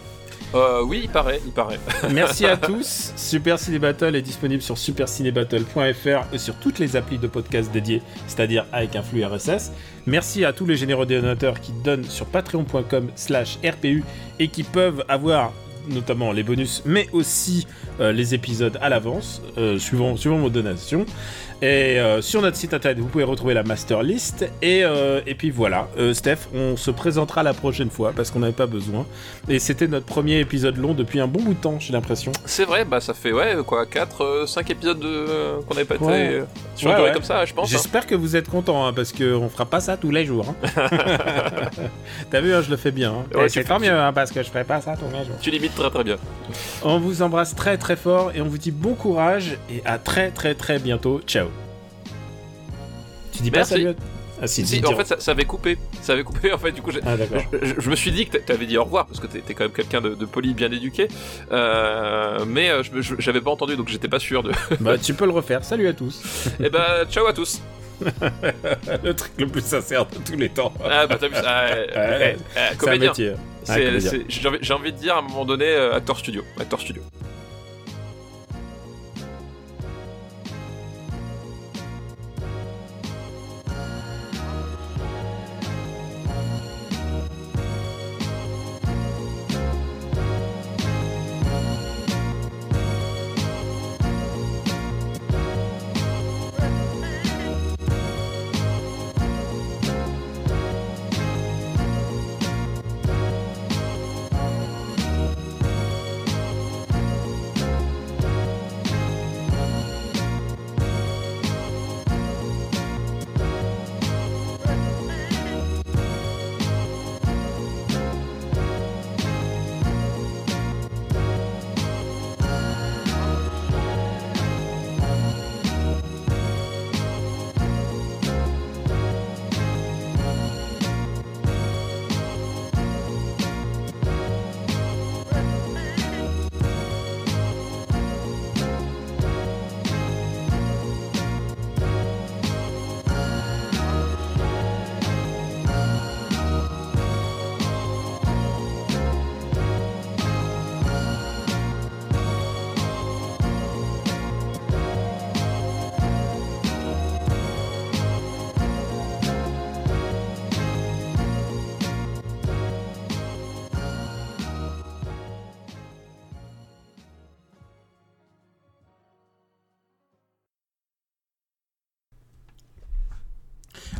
Euh, 0.53 0.83
oui, 0.83 1.01
il 1.03 1.09
paraît, 1.09 1.39
il 1.45 1.51
paraît. 1.51 1.79
Merci 2.11 2.45
à 2.45 2.57
tous. 2.57 3.13
Super 3.15 3.57
Ciné 3.57 3.79
Battle 3.79 4.15
est 4.15 4.21
disponible 4.21 4.61
sur 4.61 4.77
supercinébattle.fr 4.77 6.33
et 6.33 6.37
sur 6.37 6.55
toutes 6.55 6.79
les 6.79 6.95
applis 6.95 7.17
de 7.17 7.27
podcast 7.27 7.71
dédiées, 7.71 8.01
c'est-à-dire 8.27 8.65
avec 8.73 8.95
un 8.95 9.01
flux 9.01 9.23
RSS. 9.23 9.71
Merci 10.05 10.43
à 10.43 10.51
tous 10.51 10.65
les 10.65 10.75
généreux 10.75 11.05
donateurs 11.05 11.59
qui 11.59 11.71
donnent 11.83 12.03
sur 12.03 12.25
patreon.com 12.25 13.09
slash 13.15 13.59
RPU 13.63 14.03
et 14.39 14.49
qui 14.49 14.63
peuvent 14.63 15.05
avoir 15.07 15.53
notamment 15.89 16.31
les 16.31 16.43
bonus, 16.43 16.83
mais 16.85 17.07
aussi 17.11 17.65
euh, 17.99 18.11
les 18.11 18.33
épisodes 18.33 18.77
à 18.81 18.89
l'avance, 18.89 19.41
euh, 19.57 19.79
suivant, 19.79 20.15
suivant 20.17 20.37
vos 20.37 20.49
donations. 20.49 21.05
Et 21.63 21.99
euh, 21.99 22.21
sur 22.21 22.41
notre 22.41 22.57
site 22.57 22.73
internet, 22.73 22.97
vous 22.99 23.07
pouvez 23.07 23.23
retrouver 23.23 23.53
la 23.53 23.61
master 23.63 24.01
list. 24.01 24.49
Et, 24.63 24.83
euh, 24.83 25.21
et 25.27 25.35
puis 25.35 25.51
voilà, 25.51 25.87
Euh, 25.97 26.13
Steph, 26.13 26.47
on 26.55 26.75
se 26.75 26.89
présentera 26.89 27.43
la 27.43 27.53
prochaine 27.53 27.89
fois 27.91 28.13
parce 28.15 28.31
qu'on 28.31 28.39
n'avait 28.39 28.51
pas 28.53 28.65
besoin. 28.65 29.05
Et 29.47 29.59
c'était 29.59 29.87
notre 29.87 30.05
premier 30.07 30.39
épisode 30.39 30.77
long 30.77 30.93
depuis 30.95 31.19
un 31.19 31.27
bon 31.27 31.41
bout 31.43 31.53
de 31.53 31.59
temps, 31.59 31.79
j'ai 31.79 31.93
l'impression. 31.93 32.31
C'est 32.45 32.65
vrai, 32.65 32.83
bah 32.83 32.99
ça 32.99 33.13
fait, 33.13 33.31
ouais, 33.31 33.55
quoi, 33.65 33.85
4, 33.85 34.45
5 34.47 34.69
épisodes 34.71 34.99
de, 34.99 35.59
qu'on 35.67 35.75
n'avait 35.75 35.85
pas 35.85 35.95
été 35.95 36.03
Ouais. 36.03 36.43
sur 36.75 36.89
Ouais, 36.89 36.99
ouais. 36.99 37.11
comme 37.13 37.23
ça, 37.23 37.45
je 37.45 37.53
pense. 37.53 37.65
hein. 37.67 37.69
J'espère 37.71 38.07
que 38.07 38.15
vous 38.15 38.35
êtes 38.35 38.49
contents 38.49 38.85
hein, 38.87 38.93
parce 38.93 39.11
qu'on 39.13 39.47
fera 39.49 39.65
pas 39.65 39.79
ça 39.81 39.97
tous 39.97 40.09
les 40.11 40.25
jours. 40.25 40.45
hein. 40.49 40.89
T'as 42.31 42.41
vu, 42.41 42.49
je 42.63 42.69
le 42.71 42.77
fais 42.77 42.91
bien. 42.91 43.13
c'est 43.49 43.65
tant 43.65 43.79
mieux 43.79 43.91
parce 44.15 44.31
que 44.31 44.41
je 44.41 44.49
fais 44.49 44.63
pas 44.63 44.81
ça 44.81 44.95
tous 44.97 45.05
les 45.15 45.25
jours. 45.25 45.35
Tu 45.39 45.51
limites 45.51 45.75
très 45.75 45.89
très 45.91 46.03
bien. 46.03 46.17
On 46.83 46.97
vous 46.99 47.21
embrasse 47.21 47.55
très 47.55 47.77
très 47.77 47.95
fort 47.95 48.31
et 48.33 48.41
on 48.41 48.45
vous 48.47 48.57
dit 48.57 48.71
bon 48.71 48.95
courage 48.95 49.57
et 49.69 49.81
à 49.85 49.99
très 49.99 50.31
très 50.31 50.55
très 50.55 50.79
bientôt. 50.79 51.21
Ciao. 51.27 51.50
Tu 53.41 53.45
dis 53.45 53.51
pas 53.51 53.57
Merci. 53.59 53.73
salut. 53.73 53.95
Ah 54.43 54.47
si, 54.47 54.65
Si, 54.65 54.83
en 54.85 54.95
fait, 54.95 55.05
ça, 55.05 55.19
ça 55.19 55.31
avait 55.31 55.45
coupé. 55.45 55.77
Ça 56.01 56.13
avait 56.13 56.23
coupé, 56.23 56.51
en 56.53 56.57
fait, 56.59 56.71
du 56.71 56.81
coup, 56.81 56.91
Ah 57.05 57.15
je, 57.51 57.57
je- 57.65 57.73
je 57.79 57.89
me 57.89 57.95
suis 57.95 58.11
dit 58.11 58.25
que 58.27 58.37
t'a- 58.37 58.43
t'avais 58.53 58.65
dit 58.67 58.77
au 58.77 58.83
revoir 58.83 59.05
parce 59.07 59.19
que 59.19 59.25
t'es 59.27 59.53
quand 59.53 59.63
même 59.65 59.71
quelqu'un 59.73 60.01
de, 60.01 60.09
de 60.15 60.25
poli, 60.25 60.53
bien 60.53 60.71
éduqué, 60.71 61.07
euh, 61.51 62.43
mais 62.47 62.69
euh, 62.69 62.81
j'avais 63.19 63.41
pas 63.41 63.51
entendu 63.51 63.75
donc 63.75 63.87
j'étais 63.89 64.07
pas 64.07 64.19
sûr 64.19 64.41
de. 64.43 64.51
bah 64.79 64.97
tu 64.97 65.13
peux 65.13 65.25
le 65.25 65.31
refaire. 65.31 65.63
Salut 65.63 65.87
à 65.87 65.93
tous. 65.93 66.21
Eh 66.63 66.69
bah, 66.69 67.05
ciao 67.09 67.25
à 67.27 67.33
tous. 67.33 67.61
le 69.03 69.13
truc 69.13 69.31
le 69.37 69.47
plus 69.47 69.61
sincère 69.61 70.05
de 70.07 70.15
tous 70.25 70.35
les 70.35 70.49
temps. 70.49 70.73
Ah 70.83 71.05
bah 71.07 71.17
t'as 71.19 71.27
vu 71.27 71.35
ça. 71.35 71.65
ah, 71.95 72.71
un 72.71 72.75
comédien. 72.77 73.13
C'est- 73.63 74.47
envie, 74.47 74.57
j'ai 74.61 74.73
envie 74.73 74.91
de 74.91 74.97
dire 74.97 75.15
à 75.15 75.19
un 75.19 75.21
moment 75.23 75.45
donné 75.45 75.65
euh, 75.65 75.95
acteur 75.95 76.17
studio. 76.17 76.43
Acteur 76.59 76.79
studio. 76.79 77.03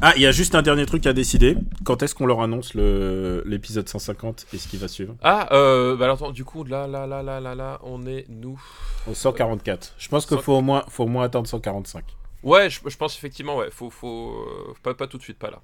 Ah, 0.04 0.14
il 0.16 0.22
y 0.24 0.26
a 0.26 0.32
juste 0.32 0.56
un 0.56 0.64
dernier 0.64 0.86
truc 0.88 1.06
à 1.06 1.14
décider. 1.14 1.56
Quand 1.84 2.02
est-ce 2.02 2.16
qu'on 2.16 2.26
leur 2.26 2.42
annonce 2.42 2.74
le- 2.74 3.44
l'épisode 3.46 3.88
150 3.88 4.48
et 4.52 4.58
ce 4.58 4.68
qui 4.68 4.78
va 4.78 4.88
suivre? 4.88 5.14
Ah, 5.22 5.48
euh, 5.54 5.96
bah 5.96 6.06
alors 6.06 6.16
attends, 6.18 6.32
du 6.32 6.44
coup, 6.44 6.64
là, 6.64 6.88
là, 6.88 7.06
là, 7.06 7.22
là, 7.22 7.40
là, 7.40 7.54
là, 7.54 7.80
on 7.84 8.08
est 8.08 8.26
nous. 8.28 8.60
Au 9.08 9.14
144. 9.14 9.94
Je 10.00 10.08
pense 10.10 10.26
qu'il 10.26 10.40
faut 10.40 10.54
au 10.56 10.62
moins, 10.62 10.84
faut 10.90 11.04
au 11.04 11.08
moins 11.08 11.26
attendre 11.26 11.48
145. 11.48 12.04
Ouais, 12.44 12.68
je, 12.72 12.80
je 12.88 12.98
pense 12.98 13.16
effectivement, 13.16 13.58
ouais, 13.58 13.70
faut, 13.72 13.92
faut, 13.92 14.32
euh, 14.48 14.74
pas, 14.82 14.96
pas 14.96 15.06
tout 15.06 15.20
de 15.20 15.24
suite, 15.24 15.38
pas 15.38 15.52
là. 15.52 15.60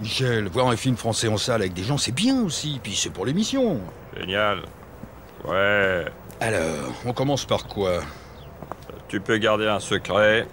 Michel, 0.00 0.46
voir 0.48 0.68
un 0.68 0.76
film 0.76 0.96
français 0.96 1.26
en 1.28 1.36
salle 1.36 1.62
avec 1.62 1.72
des 1.72 1.82
gens, 1.82 1.98
c'est 1.98 2.12
bien 2.12 2.42
aussi, 2.44 2.78
puis 2.82 2.94
c'est 2.94 3.10
pour 3.10 3.26
l'émission. 3.26 3.80
Génial. 4.16 4.62
Ouais, 5.44 6.04
Alors, 6.40 6.92
on 7.04 7.12
commence 7.12 7.44
par 7.44 7.66
quoi? 7.66 8.02
Tu 9.08 9.20
peux 9.20 9.36
garder 9.38 9.66
un 9.66 9.80
secret. 9.80 10.46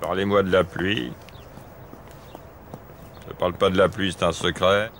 Parlez-moi 0.00 0.42
de 0.42 0.50
la 0.50 0.64
pluie. 0.64 1.12
Ne 3.28 3.32
parle 3.34 3.52
pas 3.52 3.70
de 3.70 3.76
la 3.78 3.88
pluie, 3.88 4.14
c'est 4.16 4.24
un 4.24 4.32
secret. 4.32 4.90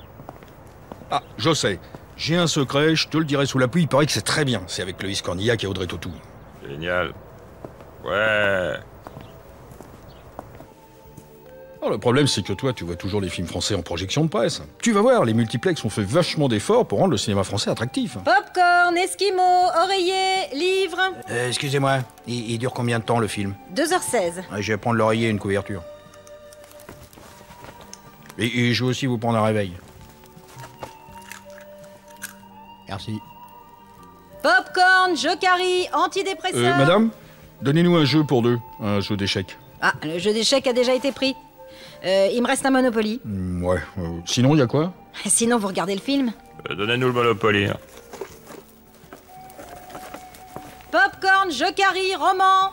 Ah, 1.10 1.22
je 1.38 1.52
sais. 1.52 1.80
J'ai 2.16 2.36
un 2.36 2.46
secret, 2.46 2.94
je 2.94 3.08
te 3.08 3.16
le 3.16 3.24
dirai 3.24 3.46
sous 3.46 3.58
la 3.58 3.66
pluie, 3.66 3.82
il 3.82 3.88
paraît 3.88 4.06
que 4.06 4.12
c'est 4.12 4.20
très 4.20 4.44
bien. 4.44 4.62
C'est 4.66 4.82
avec 4.82 5.02
Loïs 5.02 5.22
Cornillac 5.22 5.64
et 5.64 5.66
Audrey 5.66 5.86
Tautou. 5.86 6.12
Génial. 6.68 7.12
Ouais. 8.04 8.74
Alors, 11.80 11.92
le 11.92 11.98
problème, 11.98 12.26
c'est 12.26 12.42
que 12.42 12.52
toi, 12.52 12.74
tu 12.74 12.84
vois 12.84 12.96
toujours 12.96 13.22
les 13.22 13.30
films 13.30 13.46
français 13.46 13.74
en 13.74 13.80
projection 13.80 14.22
de 14.24 14.28
presse. 14.28 14.60
Tu 14.82 14.92
vas 14.92 15.00
voir, 15.00 15.24
les 15.24 15.32
multiplex 15.32 15.82
ont 15.82 15.88
fait 15.88 16.02
vachement 16.02 16.46
d'efforts 16.46 16.86
pour 16.86 16.98
rendre 16.98 17.12
le 17.12 17.16
cinéma 17.16 17.42
français 17.42 17.70
attractif. 17.70 18.18
Popcorn, 18.18 18.94
esquimau, 18.98 19.66
oreiller, 19.82 20.48
livre. 20.52 20.98
Euh, 21.30 21.48
excusez-moi, 21.48 22.00
il, 22.26 22.50
il 22.50 22.58
dure 22.58 22.74
combien 22.74 22.98
de 22.98 23.04
temps 23.04 23.18
le 23.18 23.28
film? 23.28 23.54
2h16. 23.74 24.42
Je 24.58 24.72
vais 24.72 24.76
prendre 24.76 24.96
l'oreiller 24.96 25.28
et 25.28 25.30
une 25.30 25.38
couverture. 25.38 25.82
Et, 28.36 28.44
et 28.68 28.74
je 28.74 28.84
vais 28.84 28.90
aussi 28.90 29.06
vous 29.06 29.16
prendre 29.16 29.38
un 29.38 29.44
réveil. 29.44 29.72
Merci. 32.88 33.18
Popcorn, 34.42 35.14
antidépresseur. 35.94 36.74
Euh, 36.74 36.76
madame, 36.78 37.10
donnez-nous 37.62 37.96
un 37.96 38.04
jeu 38.04 38.24
pour 38.24 38.42
deux, 38.42 38.58
un 38.82 39.00
jeu 39.00 39.16
d'échecs. 39.16 39.56
Ah, 39.80 39.94
le 40.02 40.18
jeu 40.18 40.34
d'échecs 40.34 40.66
a 40.66 40.74
déjà 40.74 40.94
été 40.94 41.10
pris. 41.10 41.34
Euh, 42.04 42.28
il 42.32 42.40
me 42.42 42.46
reste 42.46 42.64
un 42.64 42.70
Monopoly. 42.70 43.20
Hmm, 43.24 43.62
ouais. 43.64 43.78
euh, 43.98 44.18
sinon, 44.26 44.54
il 44.54 44.58
y 44.58 44.62
a 44.62 44.66
quoi? 44.66 44.92
Sinon, 45.26 45.58
vous 45.58 45.66
regardez 45.68 45.94
le 45.94 46.00
film. 46.00 46.32
Euh, 46.70 46.74
Donnez-nous 46.74 47.08
le 47.08 47.12
Monopoly. 47.12 47.66
hein. 47.66 47.76
Popcorn, 50.90 51.50
Jokari, 51.52 52.14
roman. 52.16 52.70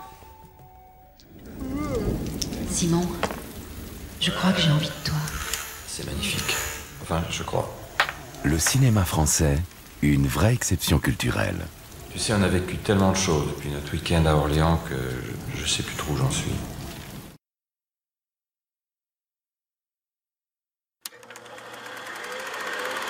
Simon, 2.69 3.01
je 4.21 4.31
crois 4.31 4.51
que 4.51 4.61
j'ai 4.61 4.71
envie 4.71 4.87
de 4.87 5.03
toi. 5.03 5.15
C'est 5.87 6.05
magnifique. 6.05 6.55
Enfin, 7.01 7.21
je 7.29 7.43
crois. 7.43 7.69
Le 8.43 8.57
cinéma 8.59 9.03
français, 9.03 9.57
une 10.01 10.27
vraie 10.27 10.53
exception 10.53 10.99
culturelle. 10.99 11.65
Tu 12.11 12.19
sais, 12.19 12.33
on 12.33 12.41
a 12.43 12.47
vécu 12.47 12.77
tellement 12.77 13.11
de 13.11 13.17
choses 13.17 13.47
depuis 13.47 13.69
notre 13.69 13.91
week-end 13.93 14.25
à 14.25 14.33
Orléans 14.35 14.79
que 14.89 14.95
je, 15.55 15.63
je 15.63 15.67
sais 15.69 15.83
plus 15.83 15.95
trop 15.95 16.13
où 16.13 16.17
j'en 16.17 16.31
suis. 16.31 16.51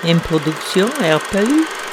Une 0.03 0.19
production 0.19 0.86
RPU. 1.02 1.86